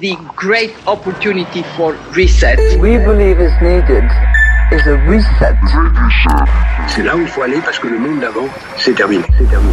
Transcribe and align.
the 0.00 0.16
great 0.34 0.74
opportunity 0.86 1.62
for 1.76 1.96
reset. 2.12 2.58
We 2.80 2.98
believe 2.98 3.40
is 3.40 3.52
needed 3.62 4.04
is 4.72 4.86
a 4.86 4.96
reset. 5.08 5.56
C'est 6.88 7.02
là 7.02 7.16
où 7.16 7.20
il 7.20 7.28
faut 7.28 7.42
aller 7.42 7.60
parce 7.64 7.78
que 7.78 7.88
le 7.88 7.98
monde 7.98 8.20
d'avant, 8.20 8.48
c'est 8.76 8.94
terminé. 8.94 9.24
C'est 9.38 9.48
terminé. 9.48 9.72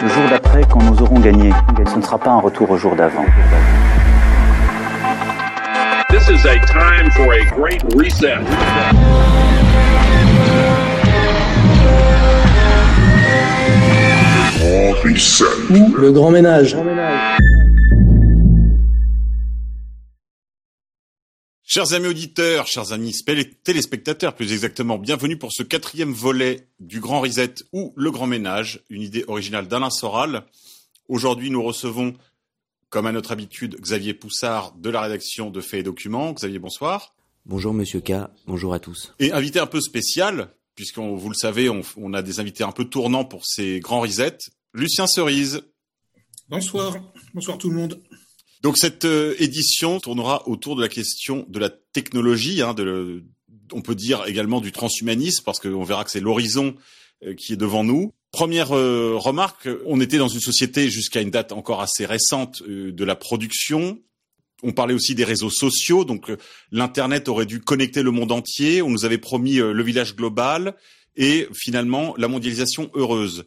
Le 0.00 0.08
jour 0.08 0.22
d'après, 0.30 0.62
quand 0.70 0.82
nous 0.82 1.02
aurons 1.02 1.18
gagné, 1.18 1.52
ce 1.86 1.96
ne 1.96 2.02
sera 2.02 2.18
pas 2.18 2.30
un 2.30 2.40
retour 2.40 2.70
au 2.70 2.76
jour 2.76 2.94
d'avant. 2.94 3.24
This 6.10 6.28
is 6.28 6.46
a 6.46 6.58
time 6.66 7.10
for 7.10 7.32
a 7.32 7.44
great 7.54 7.82
reset. 7.94 8.38
Le 15.96 16.12
grand 16.12 16.30
ménage. 16.30 16.76
Chers 21.72 21.92
amis 21.92 22.08
auditeurs, 22.08 22.66
chers 22.66 22.90
amis 22.90 23.14
téléspectateurs, 23.62 24.34
plus 24.34 24.52
exactement, 24.52 24.98
bienvenue 24.98 25.36
pour 25.36 25.52
ce 25.52 25.62
quatrième 25.62 26.12
volet 26.12 26.66
du 26.80 26.98
Grand 26.98 27.20
Reset 27.20 27.54
ou 27.72 27.92
Le 27.94 28.10
Grand 28.10 28.26
Ménage, 28.26 28.82
une 28.90 29.02
idée 29.02 29.24
originale 29.28 29.68
d'Alain 29.68 29.88
Soral. 29.88 30.46
Aujourd'hui, 31.06 31.48
nous 31.48 31.62
recevons, 31.62 32.14
comme 32.88 33.06
à 33.06 33.12
notre 33.12 33.30
habitude, 33.30 33.76
Xavier 33.80 34.14
Poussard 34.14 34.72
de 34.78 34.90
la 34.90 35.00
rédaction 35.00 35.48
de 35.50 35.60
Faits 35.60 35.78
et 35.78 35.82
Documents. 35.84 36.32
Xavier, 36.32 36.58
bonsoir. 36.58 37.14
Bonjour 37.46 37.72
Monsieur 37.72 38.00
K, 38.00 38.14
bonjour 38.48 38.74
à 38.74 38.80
tous. 38.80 39.14
Et 39.20 39.30
invité 39.30 39.60
un 39.60 39.68
peu 39.68 39.80
spécial, 39.80 40.52
puisqu'on 40.74 41.14
vous 41.14 41.28
le 41.28 41.36
savez, 41.36 41.70
on, 41.70 41.82
on, 41.96 42.14
a 42.14 42.22
des 42.22 42.40
invités 42.40 42.64
un 42.64 42.72
peu 42.72 42.86
tournants 42.86 43.24
pour 43.24 43.46
ces 43.46 43.78
grands 43.78 44.00
resets. 44.00 44.38
Lucien 44.74 45.06
Cerise. 45.06 45.62
Bonsoir, 46.48 46.96
bonsoir 47.32 47.58
tout 47.58 47.70
le 47.70 47.76
monde. 47.76 48.02
Donc 48.60 48.76
cette 48.76 49.06
euh, 49.06 49.34
édition 49.38 50.00
tournera 50.00 50.46
autour 50.46 50.76
de 50.76 50.82
la 50.82 50.88
question 50.88 51.46
de 51.48 51.58
la 51.58 51.70
technologie, 51.70 52.60
hein, 52.60 52.74
de 52.74 52.82
le, 52.82 53.24
on 53.72 53.80
peut 53.80 53.94
dire 53.94 54.24
également 54.26 54.60
du 54.60 54.70
transhumanisme, 54.70 55.42
parce 55.44 55.58
qu'on 55.58 55.82
verra 55.82 56.04
que 56.04 56.10
c'est 56.10 56.20
l'horizon 56.20 56.74
euh, 57.24 57.34
qui 57.34 57.54
est 57.54 57.56
devant 57.56 57.84
nous. 57.84 58.12
Première 58.32 58.76
euh, 58.76 59.14
remarque, 59.16 59.68
on 59.86 60.00
était 60.00 60.18
dans 60.18 60.28
une 60.28 60.40
société 60.40 60.90
jusqu'à 60.90 61.22
une 61.22 61.30
date 61.30 61.52
encore 61.52 61.80
assez 61.80 62.04
récente 62.04 62.62
de 62.62 63.04
la 63.04 63.16
production. 63.16 63.98
On 64.62 64.72
parlait 64.72 64.94
aussi 64.94 65.14
des 65.14 65.24
réseaux 65.24 65.50
sociaux, 65.50 66.04
donc 66.04 66.30
l'internet 66.70 67.28
aurait 67.28 67.46
dû 67.46 67.60
connecter 67.60 68.02
le 68.02 68.10
monde 68.10 68.30
entier. 68.30 68.82
On 68.82 68.90
nous 68.90 69.06
avait 69.06 69.16
promis 69.16 69.54
le 69.54 69.82
village 69.82 70.14
global 70.14 70.76
et 71.16 71.48
finalement 71.54 72.14
la 72.18 72.28
mondialisation 72.28 72.90
heureuse. 72.92 73.46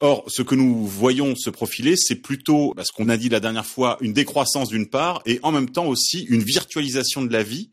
Or, 0.00 0.24
ce 0.28 0.42
que 0.42 0.54
nous 0.54 0.86
voyons 0.86 1.36
se 1.36 1.50
profiler, 1.50 1.96
c'est 1.96 2.16
plutôt, 2.16 2.74
ce 2.82 2.92
qu'on 2.92 3.08
a 3.08 3.16
dit 3.16 3.28
la 3.28 3.40
dernière 3.40 3.66
fois, 3.66 3.96
une 4.00 4.12
décroissance 4.12 4.68
d'une 4.68 4.88
part, 4.88 5.22
et 5.24 5.38
en 5.42 5.52
même 5.52 5.70
temps 5.70 5.86
aussi 5.86 6.24
une 6.24 6.42
virtualisation 6.42 7.22
de 7.22 7.32
la 7.32 7.42
vie 7.42 7.70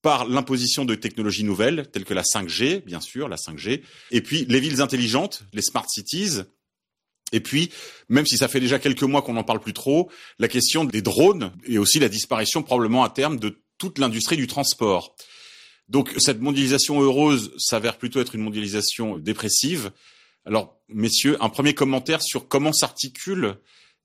par 0.00 0.26
l'imposition 0.26 0.84
de 0.84 0.94
technologies 0.94 1.44
nouvelles, 1.44 1.88
telles 1.92 2.04
que 2.04 2.14
la 2.14 2.22
5G, 2.22 2.84
bien 2.84 3.00
sûr, 3.00 3.28
la 3.28 3.36
5G, 3.36 3.82
et 4.10 4.20
puis 4.20 4.46
les 4.48 4.60
villes 4.60 4.80
intelligentes, 4.80 5.44
les 5.52 5.62
smart 5.62 5.86
cities, 5.88 6.40
et 7.32 7.40
puis, 7.40 7.70
même 8.08 8.26
si 8.26 8.36
ça 8.36 8.46
fait 8.46 8.60
déjà 8.60 8.78
quelques 8.78 9.02
mois 9.02 9.22
qu'on 9.22 9.32
n'en 9.32 9.44
parle 9.44 9.60
plus 9.60 9.72
trop, 9.72 10.10
la 10.38 10.48
question 10.48 10.84
des 10.84 11.02
drones 11.02 11.52
et 11.66 11.78
aussi 11.78 11.98
la 11.98 12.08
disparition 12.08 12.62
probablement 12.62 13.04
à 13.04 13.10
terme 13.10 13.38
de 13.38 13.62
toute 13.78 13.98
l'industrie 13.98 14.36
du 14.36 14.46
transport. 14.46 15.16
Donc 15.88 16.14
cette 16.18 16.40
mondialisation 16.40 17.00
heureuse 17.00 17.52
s'avère 17.58 17.98
plutôt 17.98 18.20
être 18.20 18.34
une 18.34 18.42
mondialisation 18.42 19.18
dépressive, 19.18 19.90
alors, 20.44 20.80
messieurs, 20.88 21.36
un 21.40 21.48
premier 21.48 21.74
commentaire 21.74 22.22
sur 22.22 22.48
comment 22.48 22.72
s'articulent 22.72 23.56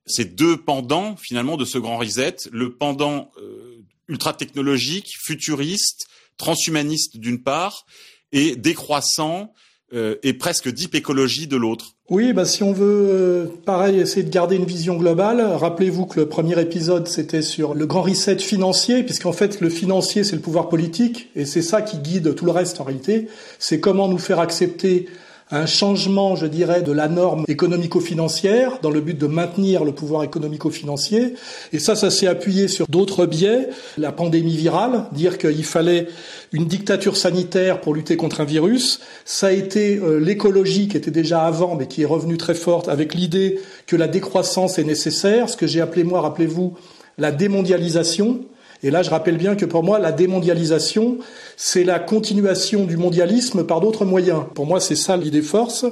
ces 0.06 0.26
deux 0.26 0.58
pendants 0.58 1.16
finalement 1.18 1.58
de 1.58 1.66
ce 1.66 1.78
grand 1.78 1.98
reset, 1.98 2.36
le 2.52 2.74
pendant 2.74 3.32
euh, 3.42 3.84
ultra 4.08 4.34
technologique, 4.34 5.16
futuriste, 5.20 6.08
transhumaniste 6.38 7.18
d'une 7.18 7.44
part, 7.44 7.86
et 8.32 8.56
décroissant 8.56 9.54
euh, 9.94 10.16
et 10.22 10.34
presque 10.34 10.70
deep 10.70 10.96
écologie 10.96 11.48
de 11.48 11.56
l'autre. 11.56 11.94
Oui, 12.10 12.34
bah 12.34 12.46
si 12.46 12.62
on 12.62 12.74
veut, 12.74 13.08
euh, 13.10 13.46
pareil, 13.66 14.00
essayer 14.00 14.24
de 14.24 14.30
garder 14.30 14.58
une 14.58 14.66
vision 14.66 14.96
globale. 14.98 15.42
Rappelez-vous 15.42 16.06
que 16.06 16.20
le 16.20 16.28
premier 16.28 16.60
épisode 16.62 17.08
c'était 17.08 17.42
sur 17.42 17.74
le 17.74 17.86
grand 17.86 18.02
reset 18.02 18.40
financier, 18.40 19.04
puisqu'en 19.04 19.32
fait 19.32 19.60
le 19.62 19.70
financier 19.70 20.24
c'est 20.24 20.36
le 20.36 20.42
pouvoir 20.42 20.70
politique 20.70 21.30
et 21.36 21.46
c'est 21.46 21.62
ça 21.62 21.82
qui 21.82 21.98
guide 21.98 22.36
tout 22.36 22.46
le 22.46 22.52
reste 22.52 22.80
en 22.80 22.84
réalité. 22.84 23.28
C'est 23.60 23.80
comment 23.80 24.08
nous 24.08 24.20
faire 24.20 24.40
accepter 24.40 25.08
un 25.50 25.66
changement, 25.66 26.36
je 26.36 26.46
dirais, 26.46 26.82
de 26.82 26.92
la 26.92 27.08
norme 27.08 27.46
économico-financière 27.48 28.80
dans 28.82 28.90
le 28.90 29.00
but 29.00 29.18
de 29.18 29.28
maintenir 29.28 29.86
le 29.86 29.94
pouvoir 29.94 30.24
économico-financier. 30.24 31.36
Et 31.72 31.80
ça, 31.80 31.96
ça 31.96 32.10
s'est 32.10 32.28
appuyé 32.28 32.68
sur 32.68 32.88
d'autres 32.88 33.26
biais. 33.26 33.70
La 33.98 34.12
pandémie 34.12 34.58
virale, 34.58 35.06
dire 35.14 35.38
qu'il 35.38 35.64
fallait 35.64 36.08
une 36.52 36.66
dictature 36.66 37.16
sanitaire 37.16 37.80
pour 37.80 37.94
lutter 37.94 38.18
contre 38.18 38.42
un 38.42 38.46
virus. 38.46 39.00
Ça 39.24 39.48
a 39.48 39.52
été 39.52 39.98
euh, 39.98 40.20
l'écologie 40.20 40.90
qui 40.90 40.98
était 40.98 41.12
déjà 41.12 41.44
avant, 41.44 41.76
mais 41.76 41.88
qui 41.88 42.02
est 42.02 42.06
revenue 42.06 42.38
très 42.38 42.56
forte 42.56 42.90
avec 42.90 43.14
l'idée 43.14 43.60
que 43.86 43.96
la 43.96 44.08
décroissance 44.08 44.80
est 44.80 44.84
nécessaire, 44.84 45.50
ce 45.50 45.56
que 45.56 45.68
j'ai 45.68 45.80
appelé 45.80 46.04
moi, 46.04 46.22
rappelez-vous, 46.22 46.76
la 47.18 47.32
démondialisation 47.32 48.42
et 48.84 48.92
là, 48.92 49.02
je 49.02 49.10
rappelle 49.10 49.38
bien 49.38 49.56
que 49.56 49.66
pour 49.66 49.84
moi, 49.84 49.98
la 49.98 50.12
démondialisation, 50.12 51.18
c'est 51.56 51.84
la 51.84 52.00
continuation 52.00 52.86
du 52.86 52.96
mondialisme 52.96 53.64
par 53.64 53.82
d'autres 53.82 54.06
moyens. 54.06 54.42
Pour 54.54 54.68
moi, 54.68 54.80
c'est 54.80 54.96
ça 54.96 55.18
l'idée 55.18 55.42
force. 55.42 55.86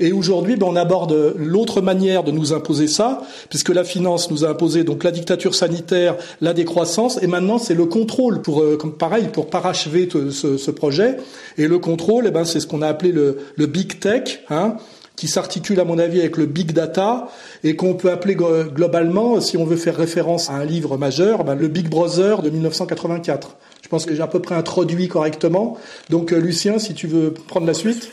Et 0.00 0.12
aujourd'hui, 0.12 0.56
ben, 0.56 0.66
on 0.68 0.76
aborde 0.76 1.34
l'autre 1.38 1.80
manière 1.80 2.24
de 2.24 2.30
nous 2.30 2.52
imposer 2.52 2.88
ça, 2.88 3.22
puisque 3.48 3.70
la 3.70 3.84
finance 3.84 4.30
nous 4.30 4.44
a 4.44 4.48
imposé 4.48 4.84
donc 4.84 5.04
la 5.04 5.10
dictature 5.10 5.54
sanitaire, 5.54 6.16
la 6.42 6.52
décroissance, 6.52 7.18
et 7.22 7.26
maintenant 7.26 7.58
c'est 7.58 7.74
le 7.74 7.86
contrôle 7.86 8.42
pour, 8.42 8.60
euh, 8.60 8.76
comme 8.76 8.92
pareil, 8.92 9.28
pour 9.32 9.48
parachever 9.48 10.08
ce, 10.30 10.58
ce, 10.58 10.70
projet. 10.70 11.16
Et 11.56 11.66
le 11.66 11.78
contrôle, 11.78 12.26
eh 12.26 12.30
ben, 12.30 12.44
c'est 12.44 12.60
ce 12.60 12.66
qu'on 12.66 12.82
a 12.82 12.88
appelé 12.88 13.12
le, 13.12 13.38
le 13.56 13.66
big 13.66 13.98
tech. 13.98 14.40
Hein, 14.50 14.76
qui 15.16 15.28
s'articule 15.28 15.80
à 15.80 15.84
mon 15.84 15.98
avis 15.98 16.20
avec 16.20 16.36
le 16.36 16.46
big 16.46 16.72
data 16.72 17.28
et 17.64 17.74
qu'on 17.74 17.94
peut 17.94 18.10
appeler 18.10 18.36
globalement, 18.36 19.40
si 19.40 19.56
on 19.56 19.64
veut 19.64 19.76
faire 19.76 19.96
référence 19.96 20.50
à 20.50 20.54
un 20.54 20.64
livre 20.64 20.96
majeur, 20.98 21.42
ben 21.42 21.54
le 21.54 21.68
Big 21.68 21.88
Brother 21.88 22.42
de 22.42 22.50
1984. 22.50 23.56
Je 23.82 23.88
pense 23.88 24.04
que 24.04 24.14
j'ai 24.14 24.22
à 24.22 24.26
peu 24.26 24.40
près 24.40 24.54
introduit 24.54 25.08
correctement. 25.08 25.78
Donc 26.10 26.32
euh, 26.32 26.38
Lucien, 26.38 26.78
si 26.78 26.92
tu 26.94 27.06
veux 27.06 27.32
prendre 27.32 27.66
la 27.66 27.74
suite. 27.74 28.12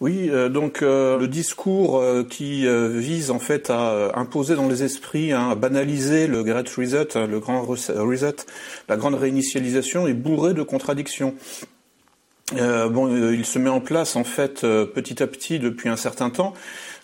Oui, 0.00 0.28
euh, 0.28 0.48
donc 0.48 0.82
euh, 0.82 1.18
le 1.18 1.28
discours 1.28 2.02
qui 2.28 2.66
vise 2.66 3.30
en 3.30 3.38
fait 3.38 3.70
à 3.70 4.12
imposer 4.14 4.56
dans 4.56 4.68
les 4.68 4.82
esprits, 4.82 5.32
hein, 5.32 5.50
à 5.50 5.54
banaliser 5.54 6.26
le 6.26 6.42
Great 6.42 6.68
Reset, 6.68 7.16
hein, 7.16 7.26
le 7.26 7.38
grand 7.38 7.62
reset, 7.62 7.94
la 8.88 8.96
grande 8.96 9.14
réinitialisation 9.14 10.08
est 10.08 10.14
bourré 10.14 10.52
de 10.52 10.62
contradictions. 10.62 11.34
Euh, 12.52 12.90
bon, 12.90 13.10
euh, 13.10 13.34
il 13.34 13.46
se 13.46 13.58
met 13.58 13.70
en 13.70 13.80
place 13.80 14.16
en 14.16 14.24
fait 14.24 14.64
euh, 14.64 14.84
petit 14.84 15.22
à 15.22 15.26
petit 15.26 15.58
depuis 15.58 15.88
un 15.88 15.96
certain 15.96 16.28
temps. 16.28 16.52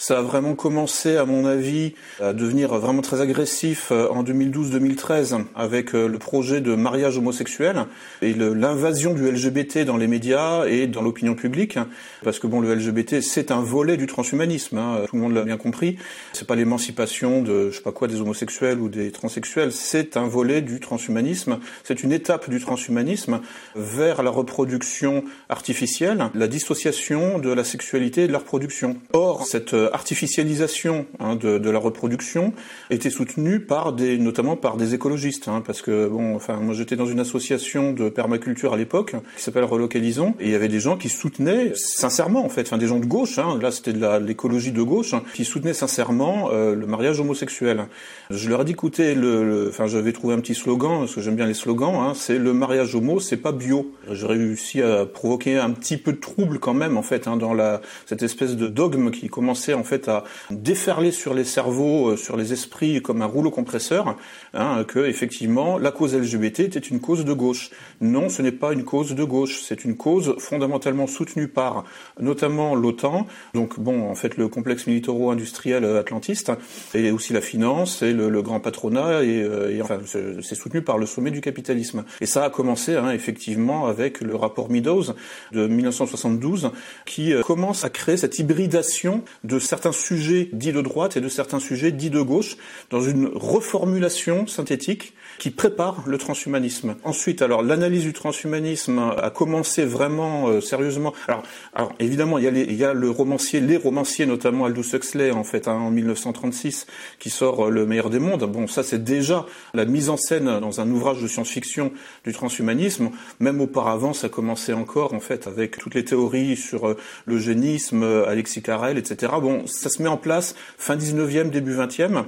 Ça 0.03 0.21
a 0.21 0.23
vraiment 0.23 0.55
commencé, 0.55 1.19
à 1.19 1.27
mon 1.27 1.45
avis, 1.45 1.93
à 2.23 2.33
devenir 2.33 2.75
vraiment 2.79 3.03
très 3.03 3.21
agressif 3.21 3.93
en 3.93 4.25
2012-2013 4.25 5.45
avec 5.55 5.93
le 5.93 6.19
projet 6.19 6.63
de 6.63 6.75
mariage 6.75 7.19
homosexuel 7.19 7.85
et 8.23 8.33
l'invasion 8.33 9.13
du 9.13 9.31
LGBT 9.31 9.81
dans 9.85 9.99
les 9.99 10.07
médias 10.07 10.65
et 10.65 10.87
dans 10.87 11.03
l'opinion 11.03 11.35
publique. 11.35 11.79
Parce 12.25 12.39
que 12.39 12.47
bon, 12.47 12.61
le 12.61 12.75
LGBT, 12.75 13.21
c'est 13.21 13.51
un 13.51 13.61
volet 13.61 13.99
du 13.99 14.07
transhumanisme. 14.07 14.79
Hein, 14.79 15.03
tout 15.07 15.17
le 15.17 15.21
monde 15.21 15.35
l'a 15.35 15.43
bien 15.43 15.59
compris. 15.59 15.99
C'est 16.33 16.47
pas 16.47 16.57
l'émancipation 16.57 17.43
de, 17.43 17.69
je 17.69 17.77
sais 17.77 17.83
pas 17.83 17.93
quoi, 17.93 18.09
des 18.09 18.23
homosexuels 18.23 18.79
ou 18.81 18.89
des 18.89 19.11
transsexuels. 19.11 19.71
C'est 19.71 20.17
un 20.17 20.27
volet 20.27 20.63
du 20.63 20.81
transhumanisme. 20.81 21.59
C'est 21.85 22.03
une 22.03 22.13
étape 22.13 22.49
du 22.49 22.59
transhumanisme 22.59 23.43
vers 23.77 24.23
la 24.23 24.31
reproduction 24.31 25.25
artificielle, 25.51 26.31
la 26.35 26.49
dissociation 26.49 27.39
de 27.39 27.53
la 27.53 27.65
sexualité 27.65 28.23
et 28.23 28.29
de 28.29 28.33
la 28.33 28.39
reproduction. 28.39 28.97
Or, 29.13 29.45
cette 29.47 29.75
artificialisation 29.93 31.07
hein, 31.19 31.37
de, 31.37 31.71
la 31.71 31.79
reproduction 31.79 32.53
était 32.91 33.11
soutenue 33.11 33.61
par 33.61 33.93
des, 33.93 34.19
notamment 34.19 34.57
par 34.57 34.77
des 34.77 34.95
écologistes, 34.95 35.49
hein, 35.49 35.63
parce 35.65 35.83
que 35.83 36.09
bon, 36.09 36.35
enfin, 36.35 36.57
moi 36.57 36.75
j'étais 36.75 36.97
dans 36.97 37.07
une 37.07 37.21
association 37.21 37.93
de 37.93 38.09
permaculture 38.09 38.75
à 38.75 38.77
l'époque 38.77 39.15
qui 39.37 39.43
s'appelle 39.43 39.65
Relocalisons, 39.65 40.35
et 40.41 40.47
il 40.47 40.51
y 40.51 40.55
avait 40.55 40.69
des 40.69 40.81
gens 40.81 40.97
qui 40.97 41.09
soutenaient 41.09 41.73
sincèrement, 41.75 42.45
en 42.45 42.49
fait, 42.49 42.63
enfin 42.63 42.79
des 42.79 42.87
gens 42.87 42.99
de 42.99 43.07
gauche, 43.07 43.39
hein, 43.39 43.59
là 43.61 43.71
c'était 43.71 43.93
de 43.93 44.19
l'écologie 44.19 44.73
de 44.73 44.83
gauche, 44.83 45.15
qui 45.35 45.45
soutenaient 45.45 45.75
sincèrement 45.75 46.51
euh, 46.53 46.75
le 46.75 46.87
mariage 46.87 47.21
homosexuel. 47.21 47.87
Je 48.31 48.49
leur 48.49 48.63
ai 48.63 48.65
dit, 48.65 48.73
écoutez, 48.73 49.15
le, 49.15 49.69
enfin 49.69 49.87
j'avais 49.87 50.13
trouvé 50.13 50.35
un 50.35 50.41
petit 50.41 50.55
slogan, 50.55 51.01
parce 51.01 51.15
que 51.15 51.21
j'aime 51.21 51.37
bien 51.37 51.47
les 51.47 51.55
slogans, 51.55 52.15
c'est 52.15 52.39
le 52.39 52.53
mariage 52.53 52.95
homo, 52.95 53.21
c'est 53.21 53.37
pas 53.37 53.53
bio. 53.53 53.93
J'ai 54.11 54.27
réussi 54.27 54.83
à 54.83 55.07
provoquait 55.07 55.57
un 55.57 55.71
petit 55.71 55.97
peu 55.97 56.13
de 56.13 56.19
trouble 56.19 56.59
quand 56.59 56.75
même 56.75 56.97
en 56.97 57.03
fait 57.03 57.29
dans 57.29 57.55
la 57.55 57.81
cette 58.07 58.23
espèce 58.23 58.57
de 58.57 58.69
dogme 58.69 59.11
qui 59.11 59.29
commençait 59.29 59.75
en 59.81 59.85
fait 59.85 60.09
à 60.09 60.25
déferler 60.51 61.11
sur 61.11 61.35
les 61.35 61.45
cerveaux, 61.45 62.11
euh, 62.11 62.17
sur 62.17 62.37
les 62.37 62.53
esprits 62.53 63.03
comme 63.03 63.23
un 63.23 63.27
rouleau 63.27 63.51
compresseur, 63.51 64.17
hein, 64.55 64.85
que 64.85 65.01
effectivement 65.01 65.79
la 65.79 65.91
cause 65.91 66.15
LGBT 66.15 66.61
était 66.61 66.79
une 66.79 67.01
cause 67.01 67.25
de 67.25 67.33
gauche. 67.33 67.71
Non, 68.01 68.29
ce 68.29 68.43
n'est 68.43 68.53
pas 68.53 68.73
une 68.73 68.85
cause 68.85 69.15
de 69.15 69.25
gauche, 69.25 69.63
c'est 69.63 69.85
une 69.85 69.97
cause 69.97 70.37
fondamentalement 70.39 71.07
soutenue 71.07 71.49
par 71.49 71.85
notamment 72.21 72.75
l'OTAN, 72.75 73.27
donc 73.55 73.81
bon 73.81 74.09
en 74.09 74.15
fait 74.15 74.37
le 74.37 74.49
complexe 74.49 74.87
militaro-industriel 74.87 75.85
atlantiste 75.85 76.53
et 76.95 77.11
aussi 77.11 77.33
la 77.33 77.41
finance 77.41 78.03
et 78.03 78.13
le, 78.13 78.43
grand 78.43 78.61
patronat 78.61 79.23
et, 79.23 79.43
euh, 79.43 79.75
et 79.75 79.83
enfin 79.83 79.99
c'est 80.05 80.55
soutenu 80.55 80.83
par 80.83 80.99
le 80.99 81.07
sommet 81.07 81.31
du 81.31 81.41
capitalisme. 81.41 82.05
Et 82.21 82.27
ça 82.27 82.45
a 82.45 82.51
commencé 82.51 82.97
hein, 82.97 83.11
effectivement 83.11 83.87
avec 83.87 84.21
le 84.21 84.35
rapport 84.35 84.71
Meadows 84.71 85.15
de 85.53 85.67
1972 85.67 86.73
qui 87.07 87.33
euh, 87.33 87.43
commence 87.43 87.85
à 87.85 87.91
créer 87.91 88.17
cette 88.17 88.39
hybridation 88.39 89.23
de 89.45 89.59
certains 89.71 89.93
sujets 89.93 90.49
dits 90.53 90.73
de 90.73 90.81
droite 90.81 91.17
et 91.17 91.21
de 91.21 91.29
certains 91.29 91.61
sujets 91.61 91.93
dits 91.93 92.11
de 92.11 92.21
gauche 92.21 92.57
dans 92.91 93.01
une 93.01 93.31
reformulation 93.33 94.49
synthétique 94.49 95.15
qui 95.39 95.51
prépare 95.51 96.03
le 96.07 96.19
transhumanisme. 96.19 96.97
Ensuite, 97.05 97.43
alors 97.43 97.63
l'analyse 97.63 98.03
du 98.03 98.13
transhumanisme 98.13 98.99
a 98.99 99.31
commencé 99.31 99.85
vraiment 99.85 100.49
euh, 100.49 100.61
sérieusement. 100.61 101.13
Alors, 101.29 101.43
alors 101.75 101.93
évidemment, 101.99 102.39
il 102.39 102.45
y, 102.45 102.49
a 102.49 102.51
les, 102.51 102.63
il 102.63 102.75
y, 102.75 102.85
a 102.85 102.93
le 102.93 103.11
romancier, 103.11 103.61
les 103.61 103.77
romanciers, 103.77 104.27
notamment 104.27 104.67
Aldous 104.67 104.95
Huxley 104.95 105.31
en 105.31 105.45
fait 105.45 105.69
hein, 105.69 105.75
en 105.75 105.91
1936, 105.91 106.87
qui 107.19 107.31
sort 107.31 107.67
euh, 107.67 107.71
Le 107.71 107.87
meilleur 107.87 108.11
des 108.11 108.19
mondes. 108.19 108.45
Bon, 108.45 108.67
ça 108.67 108.83
c'est 108.83 109.03
déjà 109.03 109.47
la 109.75 109.85
mise 109.85 110.11
en 110.11 110.17
scène 110.17 110.61
dans 110.61 110.81
un 110.81 110.91
ouvrage 110.91 111.23
de 111.23 111.29
science-fiction 111.29 111.93
du 112.25 112.33
transhumanisme. 112.33 113.11
Même 113.41 113.61
auparavant, 113.61 114.13
ça 114.13 114.29
commençait 114.29 114.73
encore 114.73 115.15
en 115.15 115.21
fait 115.21 115.47
avec 115.47 115.79
toutes 115.79 115.95
les 115.95 116.05
théories 116.05 116.57
sur 116.57 116.89
euh, 116.89 116.97
l'eugénisme, 117.27 118.03
Alexis 118.03 118.63
Carrel, 118.63 118.99
etc. 118.99 119.33
Bon, 119.41 119.67
ça 119.67 119.89
se 119.89 120.03
met 120.03 120.09
en 120.09 120.17
place 120.17 120.55
fin 120.79 120.97
19e, 120.97 121.51
début 121.51 121.75
20e. 121.75 122.25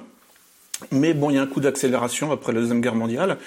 Mais 0.90 1.14
bon, 1.14 1.31
il 1.31 1.37
y 1.37 1.38
a 1.38 1.43
un 1.43 1.46
coup 1.46 1.61
d'accélération 1.61 2.32
après 2.32 2.52
la 2.52 2.61
Deuxième 2.61 2.81
Guerre 2.81 2.94
mondiale. 2.94 3.38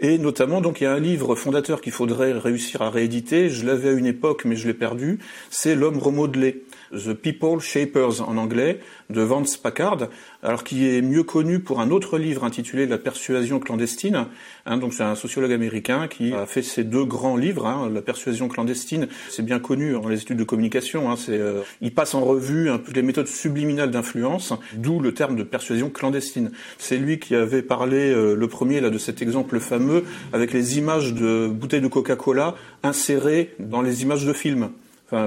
Et 0.00 0.18
notamment, 0.18 0.60
donc, 0.60 0.80
il 0.80 0.84
y 0.84 0.86
a 0.86 0.92
un 0.92 0.98
livre 0.98 1.34
fondateur 1.34 1.80
qu'il 1.80 1.92
faudrait 1.92 2.32
réussir 2.32 2.82
à 2.82 2.90
rééditer. 2.90 3.50
Je 3.50 3.66
l'avais 3.66 3.90
à 3.90 3.92
une 3.92 4.06
époque, 4.06 4.44
mais 4.44 4.56
je 4.56 4.66
l'ai 4.66 4.74
perdu. 4.74 5.18
C'est 5.50 5.74
L'homme 5.74 5.98
remodelé. 5.98 6.64
The 6.92 7.12
People 7.12 7.60
Shapers 7.60 8.20
en 8.26 8.36
anglais, 8.36 8.80
de 9.10 9.22
Vance 9.22 9.56
Packard, 9.56 10.08
alors 10.42 10.64
qui 10.64 10.88
est 10.88 11.02
mieux 11.02 11.22
connu 11.22 11.60
pour 11.60 11.80
un 11.80 11.90
autre 11.90 12.18
livre 12.18 12.44
intitulé 12.44 12.86
La 12.86 12.98
persuasion 12.98 13.58
clandestine. 13.58 14.26
Hein, 14.66 14.76
donc 14.78 14.94
c'est 14.94 15.02
un 15.02 15.14
sociologue 15.14 15.52
américain 15.52 16.08
qui 16.08 16.32
a 16.32 16.46
fait 16.46 16.62
ces 16.62 16.84
deux 16.84 17.04
grands 17.04 17.36
livres. 17.36 17.66
Hein, 17.66 17.90
La 17.92 18.02
persuasion 18.02 18.48
clandestine, 18.48 19.08
c'est 19.28 19.44
bien 19.44 19.58
connu 19.58 19.92
dans 19.92 20.08
les 20.08 20.20
études 20.22 20.38
de 20.38 20.44
communication. 20.44 21.10
Hein, 21.10 21.16
c'est, 21.16 21.38
euh, 21.38 21.62
il 21.80 21.94
passe 21.94 22.14
en 22.14 22.24
revue 22.24 22.70
un 22.70 22.78
peu 22.78 22.92
les 22.92 23.02
méthodes 23.02 23.28
subliminales 23.28 23.90
d'influence, 23.90 24.52
d'où 24.74 25.00
le 25.00 25.14
terme 25.14 25.36
de 25.36 25.42
persuasion 25.42 25.90
clandestine. 25.90 26.50
C'est 26.78 26.96
lui 26.96 27.18
qui 27.18 27.34
avait 27.34 27.62
parlé 27.62 28.10
euh, 28.10 28.34
le 28.34 28.48
premier 28.48 28.80
là 28.80 28.90
de 28.90 28.98
cet 28.98 29.22
exemple 29.22 29.60
fameux 29.60 30.04
avec 30.32 30.52
les 30.52 30.78
images 30.78 31.14
de 31.14 31.48
bouteilles 31.48 31.80
de 31.80 31.88
Coca-Cola 31.88 32.54
insérées 32.82 33.54
dans 33.58 33.82
les 33.82 34.02
images 34.02 34.24
de 34.24 34.32
films. 34.32 34.70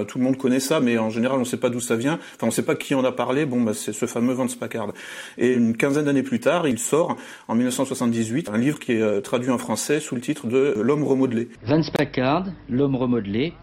Tout 0.08 0.18
le 0.18 0.24
monde 0.24 0.38
connaît 0.38 0.60
ça, 0.60 0.80
mais 0.80 0.98
en 0.98 1.10
général, 1.10 1.38
on 1.38 1.42
ne 1.42 1.46
sait 1.46 1.58
pas 1.58 1.70
d'où 1.70 1.80
ça 1.80 1.96
vient. 1.96 2.14
Enfin, 2.36 2.44
on 2.44 2.48
ne 2.48 2.52
sait 2.52 2.66
pas 2.66 2.76
qui 2.76 2.96
en 2.96 3.04
a 3.04 3.12
parlé. 3.12 3.46
Bon, 3.46 3.62
bah, 3.62 3.74
c'est 3.74 3.94
ce 3.94 4.06
fameux 4.06 4.34
Vance 4.34 4.56
Packard. 4.56 4.94
Et 5.38 5.54
une 5.54 5.76
quinzaine 5.76 6.06
d'années 6.06 6.24
plus 6.24 6.40
tard, 6.40 6.68
il 6.68 6.80
sort, 6.80 7.18
en 7.48 7.56
1978, 7.56 8.50
un 8.50 8.58
livre 8.58 8.80
qui 8.80 8.94
est 8.94 9.02
euh, 9.02 9.22
traduit 9.22 9.52
en 9.52 9.58
français 9.58 10.00
sous 10.00 10.16
le 10.16 10.22
titre 10.22 10.48
de 10.48 10.76
L'homme 10.82 11.04
remodelé. 11.04 11.50
Vance 11.64 11.90
Packard, 11.90 12.46
L'homme 12.70 12.96
remodelé. 12.96 13.54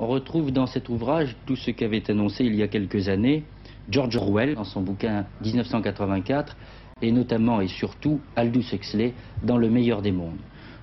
On 0.00 0.06
retrouve 0.06 0.52
dans 0.52 0.66
cet 0.66 0.88
ouvrage 0.88 1.36
tout 1.46 1.56
ce 1.56 1.70
qu'avait 1.70 2.08
annoncé 2.08 2.44
il 2.44 2.54
y 2.54 2.62
a 2.62 2.68
quelques 2.68 3.08
années 3.08 3.44
George 3.90 4.16
Orwell 4.16 4.54
dans 4.54 4.64
son 4.64 4.82
bouquin 4.82 5.26
1984 5.42 6.56
et 7.00 7.10
notamment 7.10 7.60
et 7.60 7.68
surtout 7.68 8.20
Aldous 8.36 8.72
Huxley 8.72 9.14
dans 9.42 9.56
Le 9.56 9.70
meilleur 9.70 10.02
des 10.02 10.12
mondes. 10.12 10.38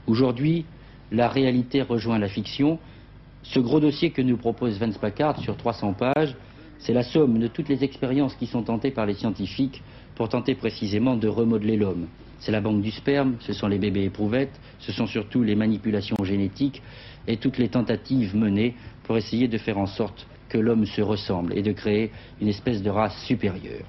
Aujourd'hui, 0.08 0.66
la 1.12 1.28
réalité 1.28 1.82
rejoint 1.82 2.20
la 2.20 2.28
fiction. 2.28 2.80
Ce 3.50 3.60
gros 3.60 3.80
dossier 3.80 4.10
que 4.10 4.22
nous 4.22 4.38
propose 4.38 4.80
Vance 4.80 4.98
Packard 4.98 5.40
sur 5.40 5.56
300 5.56 5.94
pages, 5.94 6.36
c'est 6.80 6.94
la 6.94 7.04
somme 7.04 7.38
de 7.40 7.48
toutes 7.48 7.70
les 7.70 7.84
expériences 7.84 8.36
qui 8.36 8.48
sont 8.48 8.64
tentées 8.64 8.92
par 8.92 9.06
les 9.06 9.14
scientifiques 9.14 9.82
pour 10.16 10.30
tenter 10.30 10.56
précisément 10.56 11.16
de 11.16 11.28
remodeler 11.28 11.78
l'homme. 11.78 12.08
C'est 12.40 12.52
la 12.52 12.60
banque 12.60 12.82
du 12.82 12.92
sperme, 12.92 13.36
ce 13.40 13.54
sont 13.54 13.68
les 13.68 13.78
bébés 13.78 14.06
éprouvettes, 14.06 14.60
ce 14.80 14.92
sont 14.92 15.08
surtout 15.08 15.44
les 15.44 15.56
manipulations 15.56 16.18
génétiques 16.24 16.82
et 17.28 17.38
toutes 17.38 17.58
les 17.58 17.70
tentatives 17.70 18.36
menées 18.36 18.76
pour 19.04 19.16
essayer 19.16 19.48
de 19.48 19.58
faire 19.58 19.78
en 19.78 19.88
sorte 19.88 20.28
que 20.50 20.58
l'homme 20.58 20.86
se 20.86 21.02
ressemble 21.02 21.58
et 21.58 21.62
de 21.62 21.72
créer 21.72 22.12
une 22.42 22.48
espèce 22.48 22.82
de 22.82 22.90
race 22.90 23.18
supérieure. 23.26 23.86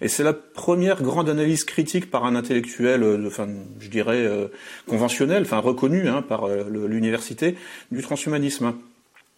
Et 0.00 0.08
c'est 0.08 0.22
la 0.22 0.32
première 0.32 1.02
grande 1.02 1.28
analyse 1.28 1.64
critique 1.64 2.10
par 2.10 2.24
un 2.24 2.34
intellectuel, 2.34 3.02
euh, 3.02 3.26
enfin, 3.26 3.48
je 3.80 3.88
dirais 3.88 4.24
euh, 4.24 4.48
conventionnel, 4.88 5.42
enfin 5.42 5.58
reconnu 5.58 6.08
hein, 6.08 6.22
par 6.22 6.44
euh, 6.44 6.64
l'université, 6.88 7.56
du 7.90 8.02
transhumanisme. 8.02 8.74